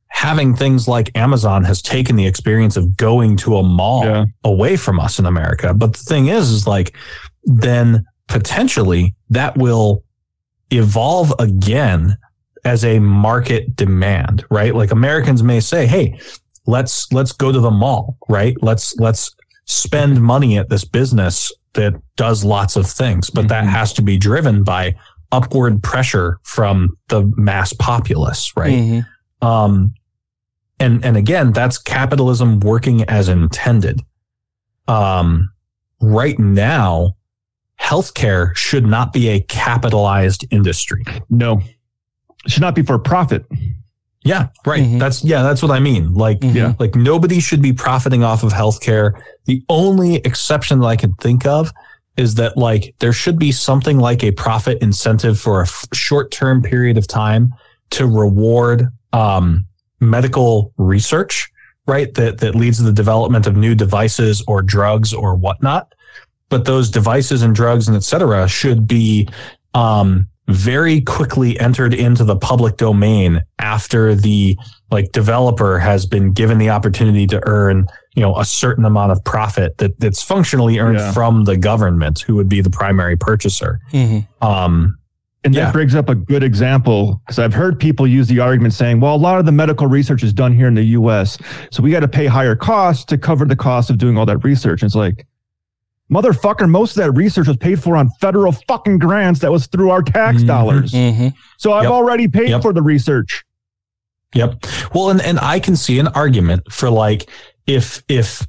having 0.09 0.55
things 0.55 0.87
like 0.87 1.11
Amazon 1.15 1.63
has 1.65 1.81
taken 1.81 2.15
the 2.15 2.25
experience 2.25 2.75
of 2.77 2.97
going 2.97 3.37
to 3.37 3.57
a 3.57 3.63
mall 3.63 4.03
Yeah. 4.05 4.25
away 4.43 4.75
from 4.77 4.99
us 4.99 5.19
in 5.19 5.25
America. 5.27 5.73
But 5.75 5.93
the 5.93 5.99
thing 5.99 6.27
is, 6.27 6.49
is 6.49 6.65
like 6.65 6.95
then 7.43 8.05
potentially 8.27 9.15
that 9.29 9.57
will 9.57 10.03
evolve 10.71 11.33
again 11.39 12.17
as 12.65 12.83
a 12.83 12.99
market 12.99 13.75
demand, 13.75 14.43
right? 14.49 14.75
Like 14.75 14.91
Americans 14.91 15.41
may 15.43 15.59
say, 15.59 15.85
Hey, 15.87 16.19
let's, 16.65 17.11
let's 17.13 17.31
go 17.31 17.51
to 17.51 17.59
the 17.59 17.71
mall, 17.71 18.17
right? 18.27 18.55
Let's, 18.61 18.95
let's 18.97 19.33
spend 19.65 20.21
money 20.21 20.57
at 20.57 20.69
this 20.69 20.83
business 20.83 21.51
that 21.73 21.93
does 22.15 22.43
lots 22.43 22.75
of 22.75 22.85
things, 22.87 23.29
but 23.29 23.47
that 23.49 23.63
Mhm. 23.65 23.69
has 23.69 23.93
to 23.93 24.01
be 24.01 24.17
driven 24.17 24.63
by 24.63 24.95
upward 25.31 25.83
pressure 25.83 26.39
from 26.43 26.95
the 27.09 27.31
mass 27.37 27.71
populace, 27.73 28.51
right? 28.57 28.73
Mhm. 28.73 29.05
Um, 29.41 29.93
and 30.79 31.03
and 31.03 31.17
again, 31.17 31.51
that's 31.53 31.77
capitalism 31.77 32.59
working 32.59 33.03
as 33.09 33.29
intended. 33.29 34.01
Um, 34.87 35.49
right 36.01 36.37
now, 36.39 37.15
healthcare 37.79 38.55
should 38.55 38.85
not 38.85 39.13
be 39.13 39.29
a 39.29 39.39
capitalized 39.41 40.45
industry. 40.51 41.03
No, 41.29 41.61
it 42.45 42.51
should 42.51 42.61
not 42.61 42.75
be 42.75 42.83
for 42.83 42.97
profit. 42.99 43.45
Yeah, 44.23 44.47
right. 44.65 44.99
That's 44.99 45.23
yeah, 45.23 45.43
that's 45.43 45.61
what 45.61 45.71
I 45.71 45.79
mean. 45.79 46.13
Like, 46.13 46.39
Yeah. 46.41 46.73
like 46.79 46.95
nobody 46.95 47.39
should 47.39 47.61
be 47.61 47.71
profiting 47.71 48.23
off 48.23 48.43
of 48.43 48.51
healthcare. 48.51 49.13
The 49.45 49.63
only 49.69 50.15
exception 50.15 50.79
that 50.79 50.85
I 50.87 50.95
can 50.97 51.13
think 51.13 51.45
of 51.45 51.71
is 52.17 52.35
that 52.35 52.57
like 52.57 52.93
there 52.99 53.13
should 53.13 53.39
be 53.39 53.51
something 53.51 53.99
like 53.99 54.23
a 54.23 54.31
profit 54.31 54.79
incentive 54.81 55.39
for 55.39 55.59
a 55.61 55.65
f- 55.65 55.85
short-term 55.93 56.61
period 56.63 56.97
of 56.97 57.07
time 57.07 57.53
to 57.91 58.05
reward 58.07 58.87
um, 59.13 59.65
medical 60.01 60.73
research, 60.77 61.49
right? 61.85 62.13
That 62.15 62.39
that 62.39 62.53
leads 62.55 62.77
to 62.79 62.83
the 62.83 62.91
development 62.91 63.47
of 63.47 63.55
new 63.55 63.75
devices 63.75 64.43
or 64.47 64.61
drugs 64.61 65.13
or 65.13 65.35
whatnot. 65.35 65.93
But 66.49 66.65
those 66.65 66.89
devices 66.89 67.41
and 67.41 67.53
drugs 67.55 67.87
and 67.87 67.97
et 67.97 68.03
cetera 68.03 68.47
should 68.47 68.87
be 68.87 69.27
um, 69.73 70.27
very 70.47 71.01
quickly 71.01 71.59
entered 71.59 71.93
into 71.93 72.23
the 72.23 72.37
public 72.37 72.77
domain 72.77 73.41
after 73.59 74.15
the 74.15 74.57
like 74.89 75.11
developer 75.11 75.77
has 75.77 76.05
been 76.05 76.31
given 76.31 76.57
the 76.57 76.69
opportunity 76.69 77.27
to 77.27 77.41
earn 77.45 77.85
you 78.15 78.21
know 78.21 78.37
a 78.37 78.45
certain 78.45 78.85
amount 78.85 79.11
of 79.11 79.21
profit 79.25 79.77
that 79.79 79.99
that's 79.99 80.23
functionally 80.23 80.79
earned 80.79 80.99
Yeah. 80.99 81.11
from 81.11 81.43
the 81.43 81.57
government 81.57 82.19
who 82.21 82.35
would 82.35 82.47
be 82.47 82.61
the 82.61 82.69
primary 82.69 83.17
purchaser 83.17 83.81
Mm-hmm. 83.91 84.43
um 84.47 84.97
And 85.43 85.53
Yeah. 85.53 85.65
that 85.65 85.73
brings 85.73 85.93
up 85.95 86.07
a 86.09 86.15
good 86.15 86.43
example 86.43 87.21
because 87.25 87.39
I've 87.39 87.53
heard 87.53 87.77
people 87.77 88.07
use 88.07 88.27
the 88.29 88.39
argument 88.39 88.73
saying, 88.73 89.01
well, 89.01 89.15
a 89.15 89.17
lot 89.17 89.39
of 89.39 89.45
the 89.45 89.51
medical 89.51 89.87
research 89.87 90.23
is 90.23 90.31
done 90.33 90.53
here 90.53 90.67
in 90.67 90.75
the 90.75 90.83
US. 90.99 91.37
So 91.71 91.83
we 91.83 91.91
got 91.91 91.99
to 91.99 92.07
pay 92.07 92.25
higher 92.25 92.55
costs 92.55 93.03
to 93.05 93.17
cover 93.17 93.43
the 93.45 93.55
cost 93.57 93.89
of 93.89 93.97
doing 93.97 94.17
all 94.17 94.25
that 94.25 94.43
research. 94.45 94.81
And 94.81 94.87
it's 94.87 94.95
like, 94.95 95.27
motherfucker, 96.11 96.69
most 96.69 96.97
of 96.97 97.03
that 97.03 97.11
research 97.11 97.47
was 97.47 97.57
paid 97.57 97.81
for 97.81 97.97
on 97.97 98.09
federal 98.21 98.51
fucking 98.51 98.99
grants 98.99 99.39
that 99.41 99.51
was 99.51 99.67
through 99.67 99.89
our 99.91 100.01
tax 100.01 100.43
dollars. 100.43 100.91
Mm-hmm. 100.91 101.29
So 101.57 101.73
I've 101.73 101.83
Yep. 101.83 101.91
already 101.91 102.27
paid 102.27 102.49
Yep. 102.49 102.61
for 102.61 102.73
the 102.73 102.81
research. 102.81 103.43
Yep. 104.33 104.65
Well, 104.93 105.09
and, 105.09 105.21
and 105.21 105.39
I 105.39 105.59
can 105.59 105.75
see 105.75 105.99
an 105.99 106.07
argument 106.09 106.71
for 106.71 106.89
like 106.89 107.29
if 107.65 108.03
if 108.07 108.45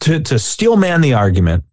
to 0.00 0.20
to 0.20 0.38
steel 0.38 0.76
man 0.76 1.00
the 1.00 1.14
argument, 1.14 1.64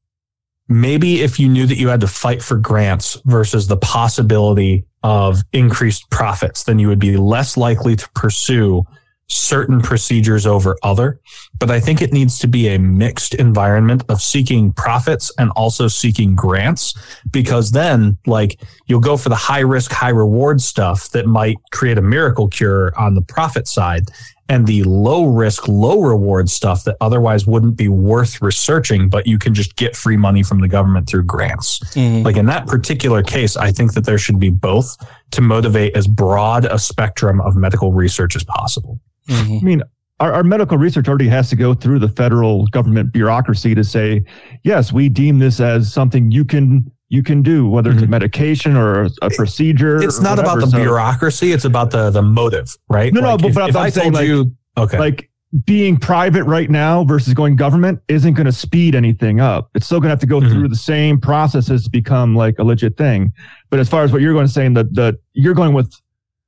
maybe 0.67 1.21
if 1.21 1.39
you 1.39 1.49
knew 1.49 1.65
that 1.65 1.77
you 1.77 1.87
had 1.89 2.01
to 2.01 2.07
fight 2.07 2.41
for 2.43 2.57
grants 2.57 3.17
versus 3.25 3.67
the 3.67 3.77
possibility 3.77 4.85
of 5.03 5.41
increased 5.53 6.09
profits, 6.09 6.63
then 6.63 6.77
you 6.79 6.87
would 6.87 6.99
be 6.99 7.17
less 7.17 7.57
likely 7.57 7.95
to 7.95 8.09
pursue 8.15 8.83
certain 9.29 9.81
procedures 9.81 10.45
over 10.45 10.75
other. 10.83 11.19
But 11.59 11.69
I 11.71 11.79
think 11.79 12.01
it 12.01 12.13
needs 12.13 12.39
to 12.39 12.47
be 12.47 12.67
a 12.69 12.79
mixed 12.79 13.35
environment 13.35 14.03
of 14.09 14.21
seeking 14.21 14.73
profits 14.73 15.31
and 15.37 15.51
also 15.51 15.87
seeking 15.87 16.35
grants 16.35 16.93
because 17.31 17.71
then 17.71 18.17
like 18.25 18.59
you'll 18.87 18.99
go 18.99 19.17
for 19.17 19.29
the 19.29 19.35
high 19.35 19.59
risk, 19.59 19.91
high 19.91 20.09
reward 20.09 20.61
stuff 20.61 21.09
that 21.11 21.25
might 21.25 21.57
create 21.71 21.97
a 21.97 22.01
miracle 22.01 22.47
cure 22.47 22.91
on 22.97 23.15
the 23.15 23.21
profit 23.21 23.67
side 23.67 24.05
and 24.49 24.65
the 24.65 24.83
low 24.83 25.27
risk, 25.27 25.67
low 25.67 26.01
reward 26.01 26.49
stuff 26.49 26.83
that 26.83 26.97
otherwise 26.99 27.45
wouldn't 27.45 27.77
be 27.77 27.87
worth 27.87 28.41
researching, 28.41 29.07
but 29.07 29.27
you 29.27 29.37
can 29.37 29.53
just 29.53 29.75
get 29.75 29.95
free 29.95 30.17
money 30.17 30.41
from 30.41 30.59
the 30.59 30.67
government 30.67 31.07
through 31.07 31.23
grants. 31.23 31.79
Mhm. 31.93 32.25
Like 32.25 32.35
in 32.35 32.47
that 32.47 32.65
particular 32.65 33.21
case, 33.21 33.55
I 33.55 33.71
think 33.71 33.93
that 33.93 34.05
there 34.05 34.17
should 34.17 34.39
be 34.39 34.49
both 34.49 34.97
to 35.31 35.41
motivate 35.41 35.95
as 35.95 36.07
broad 36.07 36.65
a 36.65 36.79
spectrum 36.79 37.39
of 37.41 37.55
medical 37.55 37.93
research 37.93 38.35
as 38.35 38.43
possible. 38.43 38.99
Mm-hmm. 39.29 39.57
I 39.57 39.61
mean, 39.61 39.83
our, 40.19 40.33
our 40.33 40.43
medical 40.43 40.77
research 40.77 41.07
already 41.07 41.29
has 41.29 41.49
to 41.49 41.55
go 41.55 41.75
through 41.75 41.99
the 41.99 42.09
federal 42.09 42.65
government 42.67 43.13
bureaucracy 43.13 43.75
to 43.75 43.83
say, 43.83 44.23
yes, 44.63 44.91
we 44.91 45.09
deem 45.09 45.39
this 45.39 45.59
as 45.59 45.93
something 45.93 46.31
you 46.31 46.43
can 46.43 46.91
you 47.09 47.23
can 47.23 47.41
do, 47.41 47.67
whether 47.67 47.91
it's 47.91 48.01
a 48.03 48.07
medication 48.07 48.77
or 48.77 49.03
a, 49.05 49.09
a 49.23 49.29
procedure. 49.31 49.95
Mm-hmm. 49.97 50.07
It's 50.09 50.19
not 50.21 50.37
about 50.39 50.59
the 50.59 50.67
So- 50.67 50.77
bureaucurity; 50.77 51.53
it's 51.53 51.65
about 51.65 51.91
the 51.91 52.09
the 52.11 52.21
motive, 52.21 52.75
right? 52.89 53.11
No, 53.13 53.21
no, 53.21 53.31
Like, 53.31 53.41
but, 53.41 53.47
if, 53.49 53.55
but 53.55 53.69
if 53.71 53.75
I'm 53.75 53.83
I 53.83 53.89
saying 53.89 54.11
told 54.13 54.21
like, 54.21 54.27
you, 54.27 54.55
okay, 54.77 54.99
like 54.99 55.29
being 55.65 55.97
private 55.97 56.43
right 56.43 56.69
now 56.69 57.03
versus 57.03 57.33
going 57.33 57.55
government 57.55 57.99
isn't 58.07 58.35
going 58.35 58.45
to 58.45 58.51
speed 58.51 58.93
anything 58.93 59.39
up. 59.39 59.71
It's 59.73 59.87
still 59.87 59.99
going 59.99 60.09
to 60.09 60.11
have 60.11 60.19
to 60.19 60.27
go 60.27 60.39
Mm-hmm. 60.39 60.51
through 60.53 60.67
the 60.69 60.75
same 60.75 61.19
processes 61.19 61.85
to 61.85 61.89
become 61.89 62.35
like 62.35 62.59
a 62.59 62.63
legit 62.63 62.95
thing. 62.97 63.33
But 63.71 63.79
as 63.79 63.89
far 63.89 64.03
as 64.03 64.11
what 64.11 64.21
you're 64.21 64.33
going 64.33 64.45
to 64.45 64.53
say, 64.53 64.67
the 64.69 64.83
the 64.83 65.19
you're 65.33 65.55
going 65.55 65.73
with 65.73 65.91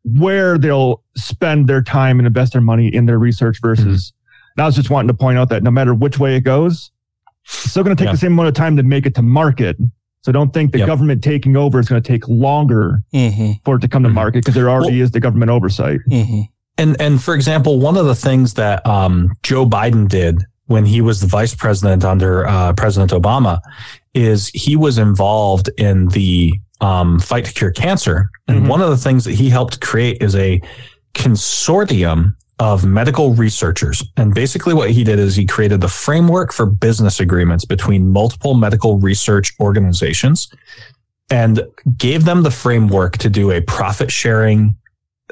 where 0.03 0.57
they'll 0.59 1.03
spend 1.17 1.67
their 1.67 1.81
time 1.81 2.19
and 2.19 2.27
invest 2.27 2.53
their 2.53 2.61
money 2.61 2.87
in 2.93 3.07
their 3.07 3.17
research 3.19 3.57
versus. 3.61 4.11
Mm-hmm. 4.11 4.51
And 4.57 4.63
I 4.63 4.65
was 4.67 4.75
just 4.75 4.89
wanting 4.89 5.07
to 5.07 5.13
point 5.13 5.37
out 5.37 5.49
that 5.49 5.63
no 5.63 5.71
matter 5.71 5.93
which 5.95 6.19
way 6.19 6.35
it 6.35 6.41
goes, 6.41 6.91
it's 7.45 7.71
still 7.71 7.83
going 7.83 7.95
to 7.95 7.99
take 7.99 8.07
Yeah. 8.09 8.11
the 8.13 8.17
same 8.19 8.33
amount 8.33 8.49
of 8.49 8.53
time 8.53 8.77
to 8.77 8.83
make 8.83 9.05
it 9.05 9.15
to 9.15 9.21
market. 9.21 9.77
So 10.23 10.31
don't 10.31 10.53
think 10.53 10.71
the 10.71 10.79
Yep. 10.79 10.87
government 10.87 11.23
taking 11.23 11.57
over 11.57 11.79
is 11.79 11.89
going 11.89 12.01
to 12.01 12.07
take 12.07 12.27
longer 12.27 13.01
Mm-hmm. 13.13 13.53
for 13.65 13.75
it 13.75 13.79
to 13.81 13.87
come 13.87 14.03
to 14.03 14.09
market 14.09 14.39
because 14.45 14.53
there 14.55 14.69
already 14.69 15.01
is 15.01 15.11
the 15.11 15.19
government 15.19 15.49
oversight. 15.51 15.99
Mm-hmm. 16.09 16.41
And 16.77 16.99
and 17.01 17.21
for 17.21 17.33
example, 17.35 17.79
one 17.79 17.97
of 17.97 18.05
the 18.05 18.15
things 18.15 18.53
that 18.55 18.85
um, 18.87 19.31
Joe 19.43 19.65
Biden 19.65 20.07
did 20.07 20.43
when 20.67 20.85
he 20.85 21.01
was 21.01 21.19
the 21.19 21.27
vice 21.27 21.53
president 21.53 22.05
under 22.05 22.47
uh, 22.47 22.73
President 22.73 23.11
Obama 23.11 23.59
is 24.13 24.47
he 24.53 24.75
was 24.75 24.97
involved 24.97 25.69
in 25.77 26.07
the 26.09 26.53
um, 26.79 27.19
fight 27.19 27.45
to 27.45 27.53
cure 27.53 27.71
cancer. 27.71 28.29
And 28.47 28.67
one 28.69 28.81
of 28.81 28.89
the 28.89 28.97
things 28.97 29.25
that 29.25 29.33
he 29.33 29.49
helped 29.49 29.81
create 29.81 30.21
is 30.21 30.35
a 30.35 30.61
consortium 31.13 32.35
of 32.61 32.85
medical 32.85 33.33
researchers. 33.33 34.03
And 34.17 34.35
basically 34.35 34.75
what 34.75 34.91
he 34.91 35.03
did 35.03 35.17
is 35.17 35.35
he 35.35 35.47
created 35.47 35.81
the 35.81 35.87
framework 35.87 36.53
for 36.53 36.67
business 36.67 37.19
agreements 37.19 37.65
between 37.65 38.11
multiple 38.11 38.53
medical 38.53 38.99
research 38.99 39.51
organizations 39.59 40.53
and 41.31 41.63
gave 41.97 42.23
them 42.25 42.43
the 42.43 42.51
framework 42.51 43.17
to 43.17 43.31
do 43.31 43.49
a 43.49 43.61
profit 43.61 44.11
sharing 44.11 44.75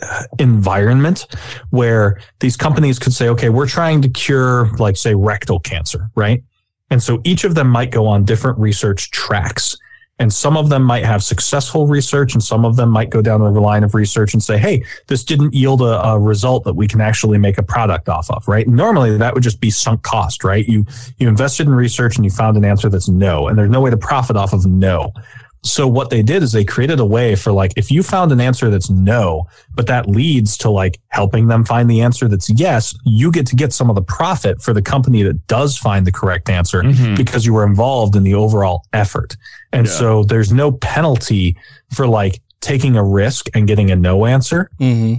uh, 0.02 0.24
environment 0.40 1.28
where 1.70 2.20
these 2.40 2.58
companies 2.58 2.98
could 2.98 3.14
say, 3.14 3.30
okay, 3.30 3.50
we're 3.50 3.68
trying 3.68 4.02
to 4.02 4.10
cure, 4.10 4.72
like, 4.80 4.98
say, 4.98 5.14
rectal 5.14 5.60
cancer, 5.60 6.10
right? 6.16 6.44
And 6.90 7.04
so 7.04 7.22
each 7.24 7.44
of 7.44 7.54
them 7.54 7.68
might 7.68 7.92
go 7.92 8.08
on 8.08 8.26
different 8.26 8.58
research 8.58 9.12
tracks. 9.12 9.78
And 10.20 10.34
some 10.34 10.58
of 10.58 10.70
them 10.70 10.84
might 10.84 11.06
have 11.06 11.24
successful 11.24 11.88
research 11.88 12.34
and 12.34 12.44
some 12.44 12.66
of 12.66 12.76
them 12.76 12.90
might 12.90 13.10
go 13.10 13.22
down 13.22 13.42
the 13.42 13.62
line 13.62 13.84
of 13.84 13.96
research 13.96 14.34
and 14.34 14.44
say, 14.44 14.58
Hey, 14.58 14.84
this 15.08 15.24
didn't 15.24 15.54
yield 15.54 15.82
a, 15.82 16.06
a 16.06 16.20
result 16.20 16.66
that 16.66 16.74
we 16.74 16.88
can 16.88 17.00
actually 17.00 17.38
make 17.38 17.58
a 17.58 17.64
product 17.64 18.10
off 18.10 18.30
of, 18.30 18.48
right? 18.48 18.68
Normally 18.68 19.18
that 19.18 19.34
would 19.34 19.44
just 19.44 19.62
be 19.62 19.70
sunk 19.70 20.04
cost, 20.04 20.44
right? 20.44 20.68
You, 20.68 20.86
you 21.18 21.30
invested 21.30 21.68
in 21.68 21.74
research 21.74 22.18
and 22.18 22.26
you 22.26 22.32
found 22.32 22.58
an 22.58 22.66
answer 22.66 22.90
that's 22.90 23.08
no, 23.08 23.48
and 23.48 23.58
there's 23.58 23.70
no 23.70 23.82
way 23.82 23.90
to 23.90 23.98
profit 23.98 24.36
off 24.36 24.54
of 24.54 24.66
no. 24.66 25.14
So 25.62 25.88
what 25.88 26.10
they 26.10 26.22
did 26.22 26.42
is 26.42 26.54
they 26.54 26.64
created 26.64 27.00
a 27.02 27.06
way 27.06 27.36
for 27.36 27.52
like, 27.52 27.74
if 27.76 27.92
you 27.92 28.02
found 28.02 28.32
an 28.32 28.40
answer 28.40 28.70
that's 28.70 28.90
no, 28.90 29.46
but 29.76 29.88
that 29.88 30.08
leads 30.08 30.58
to 30.60 30.70
like 30.70 31.00
helping 31.10 31.48
them 31.48 31.66
find 31.66 31.90
the 31.90 32.00
answer 32.02 32.28
that's 32.30 32.50
yes, 32.50 32.96
you 33.06 33.30
get 33.32 33.46
to 33.48 33.56
get 33.58 33.74
some 33.74 33.90
of 33.90 33.96
the 33.96 34.02
profit 34.02 34.62
for 34.62 34.74
the 34.74 34.82
company 34.82 35.22
that 35.24 35.46
does 35.48 35.78
find 35.78 36.08
the 36.08 36.12
correct 36.14 36.50
answer 36.50 36.82
Mhm. 36.84 37.18
because 37.18 37.46
you 37.46 37.54
were 37.54 37.66
involved 37.66 38.16
in 38.16 38.24
the 38.24 38.34
overall 38.34 38.86
effort. 38.94 39.36
And 39.74 39.86
Yeah. 39.86 39.92
so 39.94 40.24
there's 40.24 40.54
no 40.54 40.72
penalty 40.72 41.58
for 41.94 42.08
like 42.08 42.40
taking 42.62 42.96
a 42.96 43.04
risk 43.04 43.50
and 43.54 43.68
getting 43.68 43.92
a 43.92 43.96
no 43.98 44.26
answer. 44.26 44.70
Mm-hmm. 44.80 45.16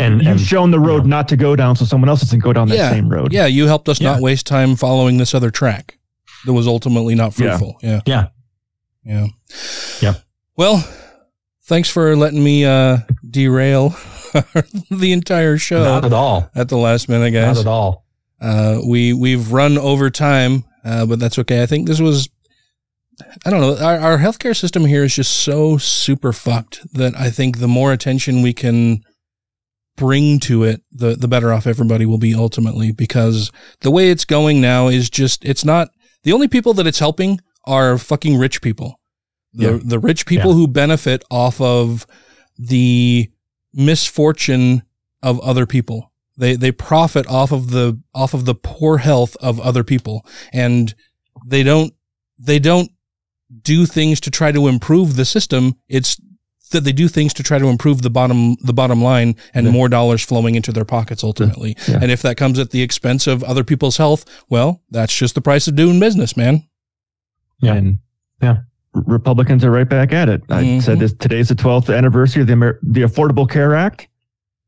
And- 0.00 0.22
You've 0.22 0.26
and, 0.32 0.40
shown 0.40 0.72
the 0.72 0.80
road 0.80 1.06
not 1.06 1.28
to 1.28 1.36
go 1.36 1.54
down, 1.54 1.76
so 1.76 1.84
someone 1.84 2.08
else 2.08 2.20
doesn't 2.20 2.40
go 2.40 2.52
down 2.52 2.68
that 2.70 2.78
yeah. 2.78 2.90
same 2.90 3.08
road. 3.08 3.32
Yeah, 3.32 3.46
you 3.46 3.66
helped 3.68 3.88
us 3.88 4.00
not 4.00 4.20
waste 4.20 4.46
time 4.46 4.74
following 4.74 5.18
this 5.18 5.34
other 5.34 5.50
track 5.52 5.98
that 6.46 6.52
was 6.52 6.66
ultimately 6.66 7.14
not 7.14 7.38
Yeah. 7.38 7.56
fruitful. 7.56 7.78
Yeah. 7.82 8.00
Yeah. 8.06 8.26
Yeah. 9.08 9.28
Yep. 10.02 10.22
Well, 10.56 10.86
thanks 11.64 11.88
for 11.88 12.14
letting 12.14 12.44
me 12.44 12.64
uh 12.64 12.98
derail 13.28 13.88
the 14.90 15.12
entire 15.12 15.56
show 15.56 15.82
Not 15.82 16.04
at 16.04 16.12
all. 16.12 16.50
at 16.54 16.68
the 16.68 16.76
last 16.76 17.08
minute, 17.08 17.30
guys. 17.32 17.56
Not 17.56 17.60
at 17.62 17.66
all. 17.66 18.04
Uh, 18.40 18.80
we 18.86 19.12
we've 19.12 19.50
run 19.50 19.78
over 19.78 20.10
time, 20.10 20.64
uh, 20.84 21.06
but 21.06 21.18
that's 21.18 21.38
okay. 21.38 21.62
I 21.62 21.66
think 21.66 21.88
this 21.88 22.00
was, 22.00 22.28
I 23.44 23.50
don't 23.50 23.60
know, 23.60 23.76
our, 23.84 23.98
our 23.98 24.18
healthcare 24.18 24.56
system 24.56 24.84
here 24.84 25.02
is 25.04 25.14
just 25.16 25.32
so 25.38 25.78
super 25.78 26.32
fucked 26.32 26.80
that 26.92 27.16
I 27.16 27.30
think 27.30 27.58
the 27.58 27.66
more 27.66 27.92
attention 27.92 28.42
we 28.42 28.52
can 28.52 29.00
bring 29.96 30.38
to 30.40 30.62
it, 30.64 30.82
the 30.92 31.16
the 31.16 31.26
better 31.28 31.52
off 31.52 31.66
everybody 31.66 32.06
will 32.06 32.18
be 32.18 32.34
ultimately. 32.34 32.92
Because 32.92 33.50
the 33.80 33.90
way 33.90 34.10
it's 34.10 34.24
going 34.24 34.60
now 34.60 34.88
is 34.88 35.10
just 35.10 35.44
it's 35.44 35.64
not 35.64 35.88
the 36.22 36.32
only 36.32 36.46
people 36.46 36.74
that 36.74 36.86
it's 36.86 37.00
helping 37.00 37.40
are 37.64 37.98
fucking 37.98 38.36
rich 38.36 38.62
people. 38.62 38.97
The 39.52 39.64
Yeah. 39.72 39.78
the 39.82 39.98
rich 39.98 40.26
people 40.26 40.50
Yeah. 40.50 40.56
who 40.56 40.68
benefit 40.68 41.24
off 41.30 41.60
of 41.60 42.06
the 42.58 43.30
misfortune 43.72 44.82
of 45.22 45.40
other 45.40 45.66
people. 45.66 46.12
They 46.36 46.54
they 46.54 46.70
profit 46.72 47.26
off 47.26 47.50
of 47.52 47.70
the 47.70 48.00
off 48.14 48.34
of 48.34 48.44
the 48.44 48.54
poor 48.54 48.98
health 48.98 49.36
of 49.40 49.58
other 49.60 49.82
people 49.84 50.24
and 50.52 50.94
they 51.46 51.62
don't 51.62 51.92
they 52.38 52.58
don't 52.58 52.90
do 53.62 53.86
things 53.86 54.20
to 54.20 54.30
try 54.30 54.52
to 54.52 54.68
improve 54.68 55.16
the 55.16 55.24
system. 55.24 55.74
It's 55.88 56.16
that 56.70 56.84
they 56.84 56.92
do 56.92 57.08
things 57.08 57.32
to 57.32 57.42
try 57.42 57.58
to 57.58 57.68
improve 57.68 58.02
the 58.02 58.10
bottom 58.10 58.56
the 58.62 58.74
bottom 58.74 59.02
line 59.02 59.34
and 59.54 59.66
Yeah. 59.66 59.72
more 59.72 59.88
dollars 59.88 60.22
flowing 60.22 60.54
into 60.54 60.70
their 60.72 60.84
pockets 60.84 61.24
ultimately. 61.24 61.76
Yeah. 61.88 61.98
And 62.02 62.10
if 62.10 62.20
that 62.22 62.36
comes 62.36 62.58
at 62.58 62.70
the 62.70 62.82
expense 62.82 63.26
of 63.26 63.42
other 63.42 63.64
people's 63.64 63.96
health, 63.96 64.24
well, 64.48 64.82
that's 64.90 65.16
just 65.16 65.34
the 65.34 65.40
price 65.40 65.66
of 65.66 65.74
doing 65.76 65.98
business, 65.98 66.36
man. 66.36 66.64
Yeah. 67.60 67.74
And 67.74 67.98
Yeah. 68.42 68.58
Republicans 69.06 69.64
are 69.64 69.70
right 69.70 69.88
back 69.88 70.12
at 70.12 70.28
it. 70.28 70.42
I 70.48 70.62
Mhm. 70.62 70.82
said 70.82 70.98
this 70.98 71.12
today's 71.12 71.48
the 71.48 71.54
12th 71.54 71.94
anniversary 71.94 72.42
of 72.42 72.46
the 72.48 72.52
Amer- 72.54 72.78
the 72.82 73.02
Affordable 73.02 73.48
Care 73.48 73.74
Act. 73.74 74.08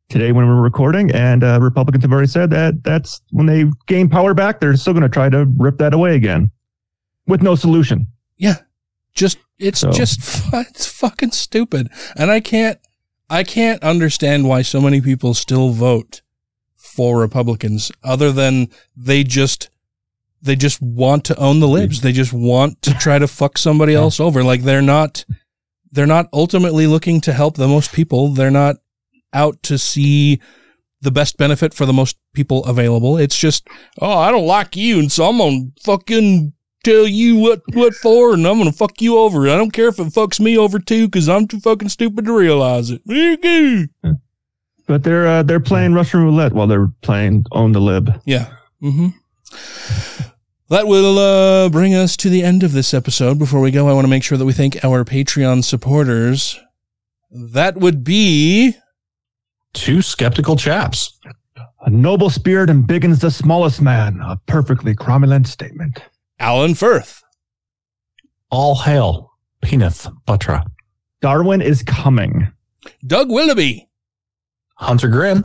Today, 0.08 0.32
when 0.32 0.46
we're 0.48 0.60
recording, 0.60 1.10
and 1.12 1.44
uh, 1.44 1.58
Republicans 1.62 2.02
have 2.02 2.12
already 2.12 2.26
said 2.26 2.50
that 2.50 2.82
that's 2.82 3.20
when 3.30 3.46
they 3.46 3.66
gain 3.86 4.08
power 4.08 4.34
back, 4.34 4.58
they're 4.58 4.76
still 4.76 4.92
going 4.92 5.02
to 5.04 5.08
try 5.08 5.28
to 5.28 5.46
rip 5.56 5.78
that 5.78 5.94
away 5.94 6.16
again, 6.16 6.50
with 7.28 7.42
no 7.42 7.54
solution. 7.54 8.08
Yeah. 8.36 8.56
Just 9.14 9.38
it's 9.58 9.80
So- 9.80 9.92
just 9.92 10.20
it's 10.52 10.86
fucking 10.86 11.30
stupid. 11.30 11.88
And 12.16 12.30
I 12.30 12.40
can't 12.40 12.78
I 13.28 13.44
can't 13.44 13.80
understand 13.84 14.48
why 14.48 14.62
so 14.62 14.80
many 14.80 15.00
people 15.00 15.34
still 15.34 15.70
vote 15.70 16.22
for 16.74 17.20
Republicans 17.20 17.92
other 18.02 18.32
than 18.32 18.66
they 18.96 19.22
just 19.22 19.70
they 20.42 20.56
just 20.56 20.80
want 20.80 21.24
to 21.26 21.36
own 21.36 21.60
the 21.60 21.68
libs. 21.68 22.00
They 22.00 22.12
just 22.12 22.32
want 22.32 22.80
to 22.82 22.94
try 22.94 23.18
to 23.18 23.28
fuck 23.28 23.58
somebody 23.58 23.94
else 23.94 24.20
over. 24.20 24.42
Like 24.42 24.62
they're 24.62 24.82
not 24.82 25.24
they're 25.92 26.06
not 26.06 26.28
ultimately 26.32 26.86
looking 26.86 27.20
to 27.22 27.32
help 27.32 27.56
the 27.56 27.68
most 27.68 27.92
people. 27.92 28.28
They're 28.28 28.50
not 28.50 28.76
out 29.32 29.62
to 29.64 29.78
see 29.78 30.40
the 31.02 31.10
best 31.10 31.36
benefit 31.36 31.74
for 31.74 31.86
the 31.86 31.92
most 31.92 32.16
people 32.34 32.64
available. 32.64 33.16
It's 33.16 33.38
just, 33.38 33.66
oh, 34.00 34.18
I 34.18 34.30
don't 34.30 34.46
like 34.46 34.76
you, 34.76 34.98
and 34.98 35.10
so 35.10 35.24
I'm 35.26 35.38
gonna 35.38 35.68
fucking 35.82 36.52
tell 36.84 37.06
you 37.06 37.36
what 37.36 37.62
what 37.72 37.94
for, 37.94 38.34
and 38.34 38.46
I'm 38.46 38.58
gonna 38.58 38.72
fuck 38.72 39.00
you 39.00 39.18
over. 39.18 39.48
I 39.48 39.56
don't 39.56 39.72
care 39.72 39.88
if 39.88 39.98
it 39.98 40.08
fucks 40.08 40.40
me 40.40 40.56
over 40.56 40.78
too, 40.78 41.06
because 41.06 41.28
I'm 41.28 41.46
too 41.48 41.60
fucking 41.60 41.88
stupid 41.88 42.24
to 42.26 42.32
realize 42.32 42.90
it. 42.90 43.02
There 43.04 43.16
you 43.16 43.88
go. 44.02 44.16
But 44.86 45.04
they're 45.04 45.26
uh, 45.26 45.42
they're 45.42 45.60
playing 45.60 45.94
Russian 45.94 46.22
roulette 46.22 46.52
while 46.52 46.66
they're 46.66 46.92
playing 47.02 47.46
own 47.52 47.72
the 47.72 47.80
lib. 47.80 48.20
Yeah. 48.24 48.52
Mm-hmm. 48.82 49.08
That 50.70 50.86
will 50.86 51.18
uh, 51.18 51.68
bring 51.68 51.94
us 51.94 52.16
to 52.18 52.30
the 52.30 52.42
end 52.42 52.62
of 52.62 52.72
this 52.72 52.94
episode. 52.94 53.38
Before 53.38 53.60
we 53.60 53.70
go, 53.70 53.88
I 53.88 53.92
want 53.92 54.04
to 54.04 54.10
make 54.10 54.22
sure 54.22 54.38
that 54.38 54.44
we 54.44 54.52
thank 54.52 54.82
our 54.84 55.04
Patreon 55.04 55.64
supporters. 55.64 56.58
That 57.30 57.76
would 57.76 58.02
be 58.04 58.76
Two 59.72 60.02
skeptical 60.02 60.56
chaps. 60.56 61.18
A 61.82 61.90
noble 61.90 62.28
spirit 62.28 62.68
embiggens 62.70 63.20
the 63.20 63.30
smallest 63.30 63.80
man. 63.80 64.20
A 64.20 64.36
perfectly 64.46 64.94
cromulent 64.94 65.46
statement. 65.46 66.02
Alan 66.38 66.74
Firth, 66.74 67.22
All 68.50 68.74
hail, 68.76 69.30
Peneth 69.62 70.12
Buttra. 70.26 70.66
Darwin 71.20 71.60
is 71.62 71.82
coming. 71.82 72.52
Doug 73.06 73.30
Willoughby, 73.30 73.88
Hunter 74.76 75.08
Grin. 75.08 75.44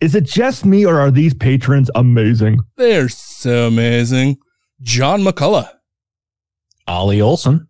Is 0.00 0.14
it 0.14 0.24
just 0.24 0.64
me, 0.64 0.84
or 0.86 1.00
are 1.00 1.10
these 1.10 1.34
patrons 1.34 1.90
amazing? 1.94 2.60
they're 2.76 3.08
so 3.08 3.66
amazing. 3.68 4.38
John 4.82 5.22
McCullough, 5.22 5.68
Ollie 6.86 7.20
Olson. 7.20 7.68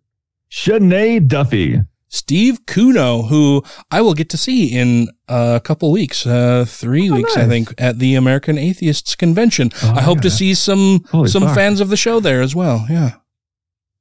Shanae 0.51 1.27
Duffy. 1.27 1.81
Steve 2.11 2.65
Kuno, 2.65 3.21
who 3.23 3.63
I 3.91 4.01
will 4.01 4.15
get 4.15 4.29
to 4.29 4.37
see 4.37 4.75
in 4.75 5.07
a 5.27 5.61
couple 5.63 5.91
weeks, 5.91 6.25
uh, 6.25 6.65
three 6.67 7.07
Oh, 7.11 7.15
weeks, 7.17 7.37
I 7.37 7.47
think, 7.47 7.71
at 7.77 7.99
the 7.99 8.15
American 8.15 8.57
Atheists 8.57 9.13
Convention. 9.15 9.69
Oh, 9.83 9.93
I 9.95 10.01
hope 10.01 10.21
to 10.21 10.31
see 10.31 10.55
some 10.55 11.03
Holy 11.11 11.29
some 11.29 11.43
fuck. 11.43 11.53
fans 11.55 11.79
of 11.79 11.89
the 11.89 11.97
show 11.97 12.19
there 12.19 12.41
as 12.41 12.55
well. 12.55 12.87
Yeah. 12.89 13.17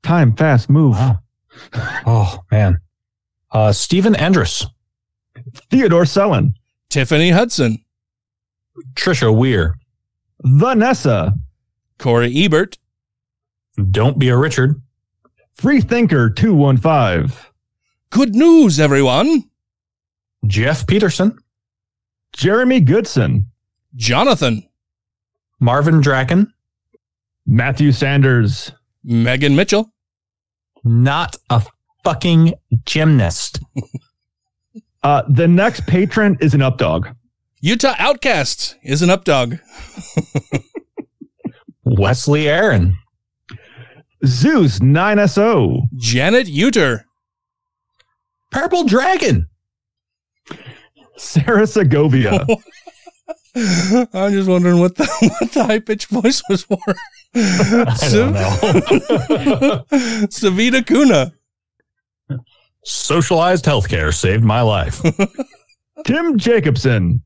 Time, 0.02 0.34
fast, 0.34 0.70
move. 0.70 0.96
Oh, 2.06 2.38
man. 2.50 2.78
Uh, 3.50 3.72
Stephen 3.72 4.14
Andrus. 4.16 4.64
Theodore 5.70 6.04
Sellon. 6.04 6.54
Tiffany 6.88 7.28
Hudson, 7.30 7.84
Trisha 8.94 9.34
Weir. 9.36 9.76
Vanessa. 10.42 11.34
Corey 11.98 12.32
Ebert, 12.44 12.78
Don't 13.90 14.18
be 14.18 14.28
a 14.28 14.36
Richard. 14.36 14.80
Freethinker 15.52 16.30
215. 16.30 17.36
Good 18.10 18.34
news, 18.34 18.78
everyone. 18.78 19.44
Jeff 20.46 20.86
Peterson. 20.86 21.36
Jeremy 22.32 22.80
Goodson. 22.80 23.46
Jonathan, 23.96 24.62
Marvin 25.58 26.00
Draken. 26.00 26.52
Matthew 27.46 27.90
Sanders. 27.92 28.70
Megan 29.02 29.56
Mitchell, 29.56 29.90
Not 30.84 31.36
a 31.50 31.62
fucking 32.04 32.54
gymnast. 32.84 33.60
Uh, 35.04 35.22
the 35.28 35.46
next 35.46 35.86
patron 35.86 36.36
is 36.40 36.54
an 36.54 36.60
updog. 36.60 37.14
Utah 37.60 37.94
Outcasts 37.98 38.76
is 38.82 39.02
an 39.02 39.08
updog. 39.08 39.60
Wesley 41.84 42.48
Aaron. 42.48 42.96
Zeus 44.24 44.78
9SO. 44.78 45.82
Janet 45.96 46.46
Uter, 46.46 47.04
Purple 48.50 48.84
Dragon. 48.84 49.48
Sarah 51.16 51.66
Segovia. 51.66 52.46
I'm 53.56 54.32
just 54.32 54.48
wondering 54.48 54.78
what 54.78 54.94
the 54.96 55.06
what 55.40 55.52
the 55.52 55.64
high 55.64 55.80
pitched 55.80 56.08
voice 56.08 56.42
was 56.48 56.62
for. 56.64 56.78
I 57.34 58.08
don't 58.12 58.32
know. 58.32 59.84
Savita 60.28 60.86
Kuna, 60.86 61.32
Socialized 62.84 63.64
healthcare 63.64 64.14
saved 64.14 64.44
my 64.44 64.60
life. 64.60 65.02
Tim 66.06 66.38
Jacobson. 66.38 67.22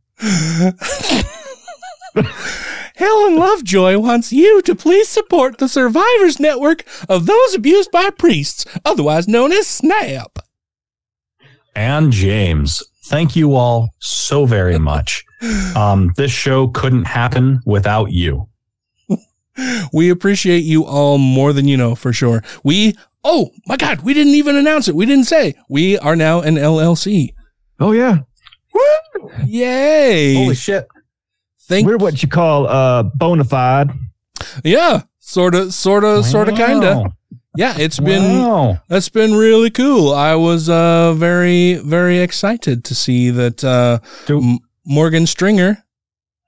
Helen 2.94 3.36
Lovejoy 3.36 3.98
wants 3.98 4.32
you 4.32 4.62
to 4.62 4.74
please 4.74 5.08
support 5.08 5.58
the 5.58 5.68
Survivors 5.68 6.38
Network 6.38 6.84
of 7.08 7.26
those 7.26 7.54
abused 7.54 7.90
by 7.90 8.10
priests, 8.10 8.64
otherwise 8.84 9.26
known 9.26 9.52
as 9.52 9.66
SNAP. 9.66 10.38
and 11.74 12.12
James. 12.12 12.82
Thank 13.06 13.34
you 13.34 13.54
all 13.54 13.90
so 13.98 14.44
very 14.46 14.78
much. 14.78 15.24
Um, 15.74 16.12
this 16.16 16.30
show 16.30 16.68
couldn't 16.68 17.04
happen 17.06 17.60
without 17.66 18.12
you. 18.12 18.48
We 19.92 20.08
appreciate 20.08 20.64
you 20.64 20.84
all 20.86 21.18
more 21.18 21.52
than 21.52 21.66
you 21.68 21.76
know 21.76 21.94
for 21.94 22.12
sure. 22.12 22.42
We, 22.62 22.96
oh 23.24 23.50
my 23.66 23.76
God, 23.76 24.00
we 24.02 24.14
didn't 24.14 24.34
even 24.34 24.56
announce 24.56 24.86
it. 24.88 24.94
We 24.94 25.04
didn't 25.04 25.24
say 25.26 25.54
we 25.68 25.98
are 25.98 26.16
now 26.16 26.40
an 26.40 26.54
LLC. 26.54 27.34
Oh, 27.80 27.92
yeah. 27.92 28.18
Yay. 29.46 30.34
Holy 30.34 30.54
shit. 30.54 30.88
Thank 31.62 31.86
We're 31.86 31.96
what 31.96 32.22
you 32.22 32.28
call 32.28 32.66
uh, 32.66 33.02
bona 33.02 33.44
fide. 33.44 33.90
Yeah, 34.64 35.02
sort 35.20 35.54
of, 35.54 35.72
sort 35.72 36.04
of, 36.04 36.26
sort 36.26 36.48
of, 36.48 36.56
kind 36.56 36.84
of. 36.84 37.12
Yeah, 37.56 37.74
it's 37.78 38.00
been 38.00 38.40
Wow. 38.40 38.80
that's 38.88 39.08
been 39.10 39.34
really 39.34 39.70
cool. 39.70 40.12
I 40.14 40.34
was 40.36 40.68
uh 40.70 41.12
very 41.12 41.74
very 41.74 42.18
excited 42.18 42.82
to 42.84 42.94
see 42.94 43.28
that 43.30 43.62
uh 43.62 43.98
M- 44.28 44.58
Morgan 44.86 45.26
Stringer 45.26 45.84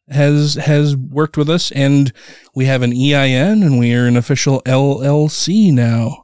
has 0.09 0.55
has 0.55 0.97
worked 0.97 1.37
with 1.37 1.51
us 1.51 1.71
and 1.73 2.11
we 2.55 2.65
have 2.65 2.81
an 2.83 2.93
EIN 2.93 3.63
and 3.63 3.79
we 3.79 3.95
are 3.95 4.07
an 4.07 4.17
official 4.17 4.63
LLC 4.63 5.71
now. 5.73 6.24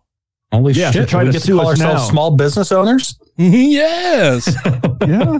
Holy 0.52 0.72
Yeah, 0.72 0.90
shit. 0.90 1.08
try 1.08 1.22
we 1.22 1.28
to 1.30 1.32
get 1.32 1.42
to 1.42 1.56
call 1.56 1.68
ourselves 1.68 2.02
now. 2.02 2.08
small 2.08 2.30
business 2.32 2.72
owners? 2.72 3.18
yes. 3.36 4.54
Yeah. 5.06 5.38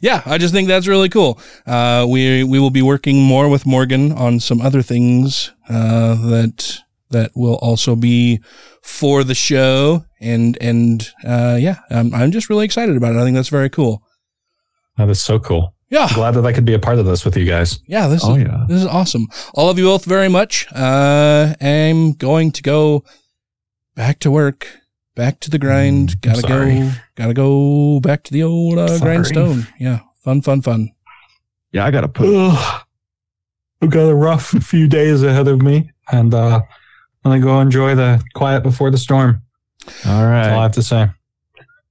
yeah, 0.00 0.22
I 0.26 0.38
just 0.38 0.54
think 0.54 0.68
that's 0.68 0.86
really 0.86 1.08
cool. 1.08 1.40
Uh, 1.66 2.06
we 2.08 2.44
we 2.44 2.60
will 2.60 2.70
be 2.70 2.80
working 2.82 3.20
more 3.20 3.48
with 3.48 3.66
Morgan 3.66 4.12
on 4.12 4.38
some 4.40 4.60
other 4.60 4.80
things 4.80 5.50
uh, 5.68 6.14
that 6.30 6.78
that 7.10 7.32
will 7.34 7.56
also 7.56 7.96
be 7.96 8.40
for 8.82 9.24
the 9.24 9.34
show, 9.34 10.04
and 10.20 10.56
and 10.60 11.10
uh, 11.26 11.56
yeah, 11.60 11.78
I'm 11.90 12.14
I'm 12.14 12.30
just 12.30 12.48
really 12.48 12.64
excited 12.64 12.96
about 12.96 13.14
it. 13.14 13.18
I 13.18 13.24
think 13.24 13.34
that's 13.34 13.48
very 13.48 13.68
cool. 13.70 14.02
That 14.98 15.08
is 15.08 15.20
so 15.20 15.38
cool. 15.40 15.74
Yeah. 15.90 16.04
I'm 16.08 16.14
glad 16.14 16.30
that 16.34 16.46
I 16.46 16.52
could 16.52 16.64
be 16.64 16.74
a 16.74 16.78
part 16.78 16.98
of 16.98 17.04
this 17.06 17.24
with 17.24 17.36
you 17.36 17.44
guys. 17.44 17.80
Yeah, 17.86 18.06
this 18.08 18.22
Oh, 18.24 18.34
is 18.36 18.42
yeah. 18.44 18.64
this 18.68 18.80
is 18.80 18.86
awesome. 18.86 19.26
All 19.54 19.68
of 19.68 19.78
you 19.78 19.84
both 19.86 20.04
very 20.04 20.28
much. 20.28 20.66
Uh, 20.72 21.54
I'm 21.60 22.12
going 22.12 22.52
to 22.52 22.62
go 22.62 23.04
back 23.94 24.18
to 24.20 24.30
work, 24.30 24.80
back 25.14 25.40
to 25.40 25.50
the 25.50 25.58
grind. 25.58 26.20
gotta 26.20 26.42
go, 26.42 26.90
gotta 27.14 27.34
go 27.34 28.00
back 28.00 28.22
to 28.24 28.32
the 28.32 28.42
old 28.42 28.78
uh, 28.78 28.98
grindstone. 28.98 29.66
Yeah, 29.78 30.00
fun, 30.16 30.42
fun, 30.42 30.62
fun. 30.62 30.92
Yeah, 31.72 31.86
I 31.86 31.90
got 31.90 32.02
to 32.02 32.08
put. 32.08 32.28
Ugh. 32.28 32.82
I've 33.80 33.90
got 33.90 34.08
a 34.08 34.14
rough 34.14 34.46
few 34.62 34.86
days 34.86 35.22
ahead 35.22 35.48
of 35.48 35.62
me, 35.62 35.90
and 36.10 36.32
uh, 36.34 36.60
I'm 37.24 37.30
gonna 37.30 37.40
go 37.42 37.60
enjoy 37.60 37.94
the 37.94 38.22
quiet 38.34 38.62
before 38.62 38.90
the 38.90 38.98
storm. 38.98 39.42
All 40.06 40.24
right, 40.24 40.44
That's 40.44 40.52
all 40.52 40.58
I 40.60 40.62
have 40.62 40.72
to 40.72 40.82
say. 40.82 41.08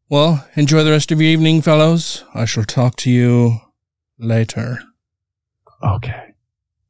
Well, 0.09 0.45
enjoy 0.55 0.83
the 0.83 0.91
rest 0.91 1.11
of 1.11 1.21
your 1.21 1.29
evening, 1.29 1.61
fellows. 1.61 2.23
I 2.33 2.45
shall 2.45 2.63
talk 2.63 2.95
to 2.97 3.11
you 3.11 3.59
later. 4.19 4.79
Okay. 5.83 6.33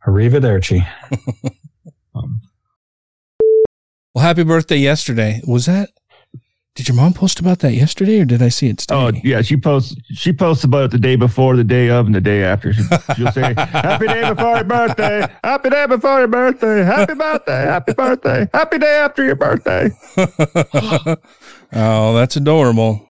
Arrivederci. 0.06 0.88
Well, 4.14 4.26
happy 4.26 4.44
birthday 4.44 4.78
yesterday. 4.78 5.42
Was 5.48 5.68
that 5.68 5.90
Did 6.76 6.88
your 6.90 6.96
mom 6.96 7.14
post 7.14 7.40
about 7.40 7.60
that 7.60 7.74
yesterday, 7.74 8.22
or 8.22 8.26
did 8.26 8.42
I 8.42 8.50
see 8.50 8.68
it 8.68 8.86
oh, 8.90 9.08
today? 9.08 9.20
Oh 9.20 9.22
yeah, 9.24 9.42
she 9.42 9.56
posts 9.58 9.96
she 10.14 10.34
posts 10.34 10.64
about 10.64 10.86
it 10.86 10.92
the 10.92 11.00
day 11.00 11.16
before, 11.16 11.56
the 11.56 11.64
day 11.64 11.90
of, 11.90 12.08
and 12.08 12.16
the 12.16 12.22
day 12.22 12.44
after. 12.44 12.74
She, 12.74 12.84
she'll 13.16 13.32
say, 13.32 13.54
"Happy 13.58 14.08
day 14.08 14.30
before 14.30 14.56
your 14.56 14.64
birthday, 14.66 15.28
happy 15.44 15.70
day 15.70 15.86
before 15.86 16.20
your 16.20 16.28
birthday, 16.28 16.84
happy 16.84 17.14
birthday, 17.14 17.64
happy 17.64 17.94
birthday, 17.94 18.50
happy 18.54 18.78
day 18.80 18.96
after 18.98 19.24
your 19.24 19.36
birthday." 19.36 19.92
oh, 21.74 22.14
that's 22.16 22.36
adorable. 22.36 23.11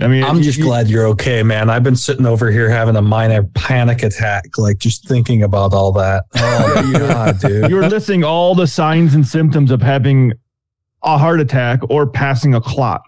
I 0.00 0.08
mean, 0.08 0.24
I'm 0.24 0.42
just 0.42 0.60
glad 0.60 0.88
you're 0.88 1.06
okay, 1.08 1.44
man. 1.44 1.70
I've 1.70 1.84
been 1.84 1.94
sitting 1.94 2.26
over 2.26 2.50
here 2.50 2.68
having 2.68 2.96
a 2.96 3.02
minor 3.02 3.44
panic 3.54 4.02
attack, 4.02 4.58
like 4.58 4.78
just 4.78 5.06
thinking 5.06 5.42
about 5.42 5.72
all 5.72 5.92
that. 5.92 6.24
Oh 6.36 6.82
my 6.92 6.98
god, 6.98 7.38
dude! 7.40 7.70
You're 7.70 7.88
listing 7.88 8.24
all 8.24 8.54
the 8.54 8.66
signs 8.66 9.14
and 9.14 9.26
symptoms 9.26 9.70
of 9.70 9.82
having 9.82 10.32
a 11.02 11.18
heart 11.18 11.40
attack 11.40 11.80
or 11.88 12.06
passing 12.06 12.54
a 12.54 12.60
clot. 12.60 13.02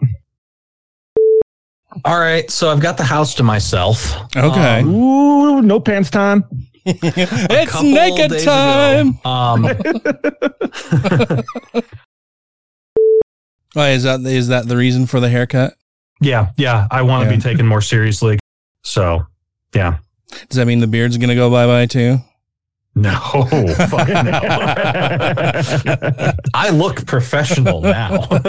All 2.05 2.19
right, 2.19 2.49
so 2.49 2.71
I've 2.71 2.79
got 2.79 2.97
the 2.97 3.03
house 3.03 3.33
to 3.35 3.43
myself. 3.43 4.15
Okay. 4.35 4.79
Um, 4.79 4.93
ooh, 4.93 5.61
no 5.61 5.79
pants 5.79 6.09
time. 6.09 6.43
it's 6.85 7.81
naked 7.81 8.39
time. 8.43 9.09
ago, 9.09 9.29
um, 9.29 9.63
Why 13.73 13.91
is 13.91 14.03
that? 14.03 14.21
Is 14.21 14.47
that 14.47 14.67
the 14.67 14.77
reason 14.77 15.05
for 15.05 15.19
the 15.19 15.29
haircut? 15.29 15.73
Yeah, 16.21 16.51
yeah, 16.57 16.87
I 16.91 17.01
want 17.03 17.23
to 17.23 17.29
Yeah. 17.29 17.35
be 17.37 17.41
taken 17.41 17.65
more 17.67 17.81
seriously. 17.81 18.39
So, 18.83 19.25
yeah. 19.73 19.97
Does 20.49 20.57
that 20.57 20.65
mean 20.67 20.79
the 20.79 20.87
beard's 20.87 21.17
gonna 21.17 21.35
go 21.35 21.49
bye 21.49 21.65
bye 21.67 21.85
too? 21.85 22.17
No, 22.95 23.11
fuck 23.89 24.07
no. 24.09 24.39
I 26.53 26.69
look 26.71 27.05
professional 27.05 27.81
now. 27.81 28.27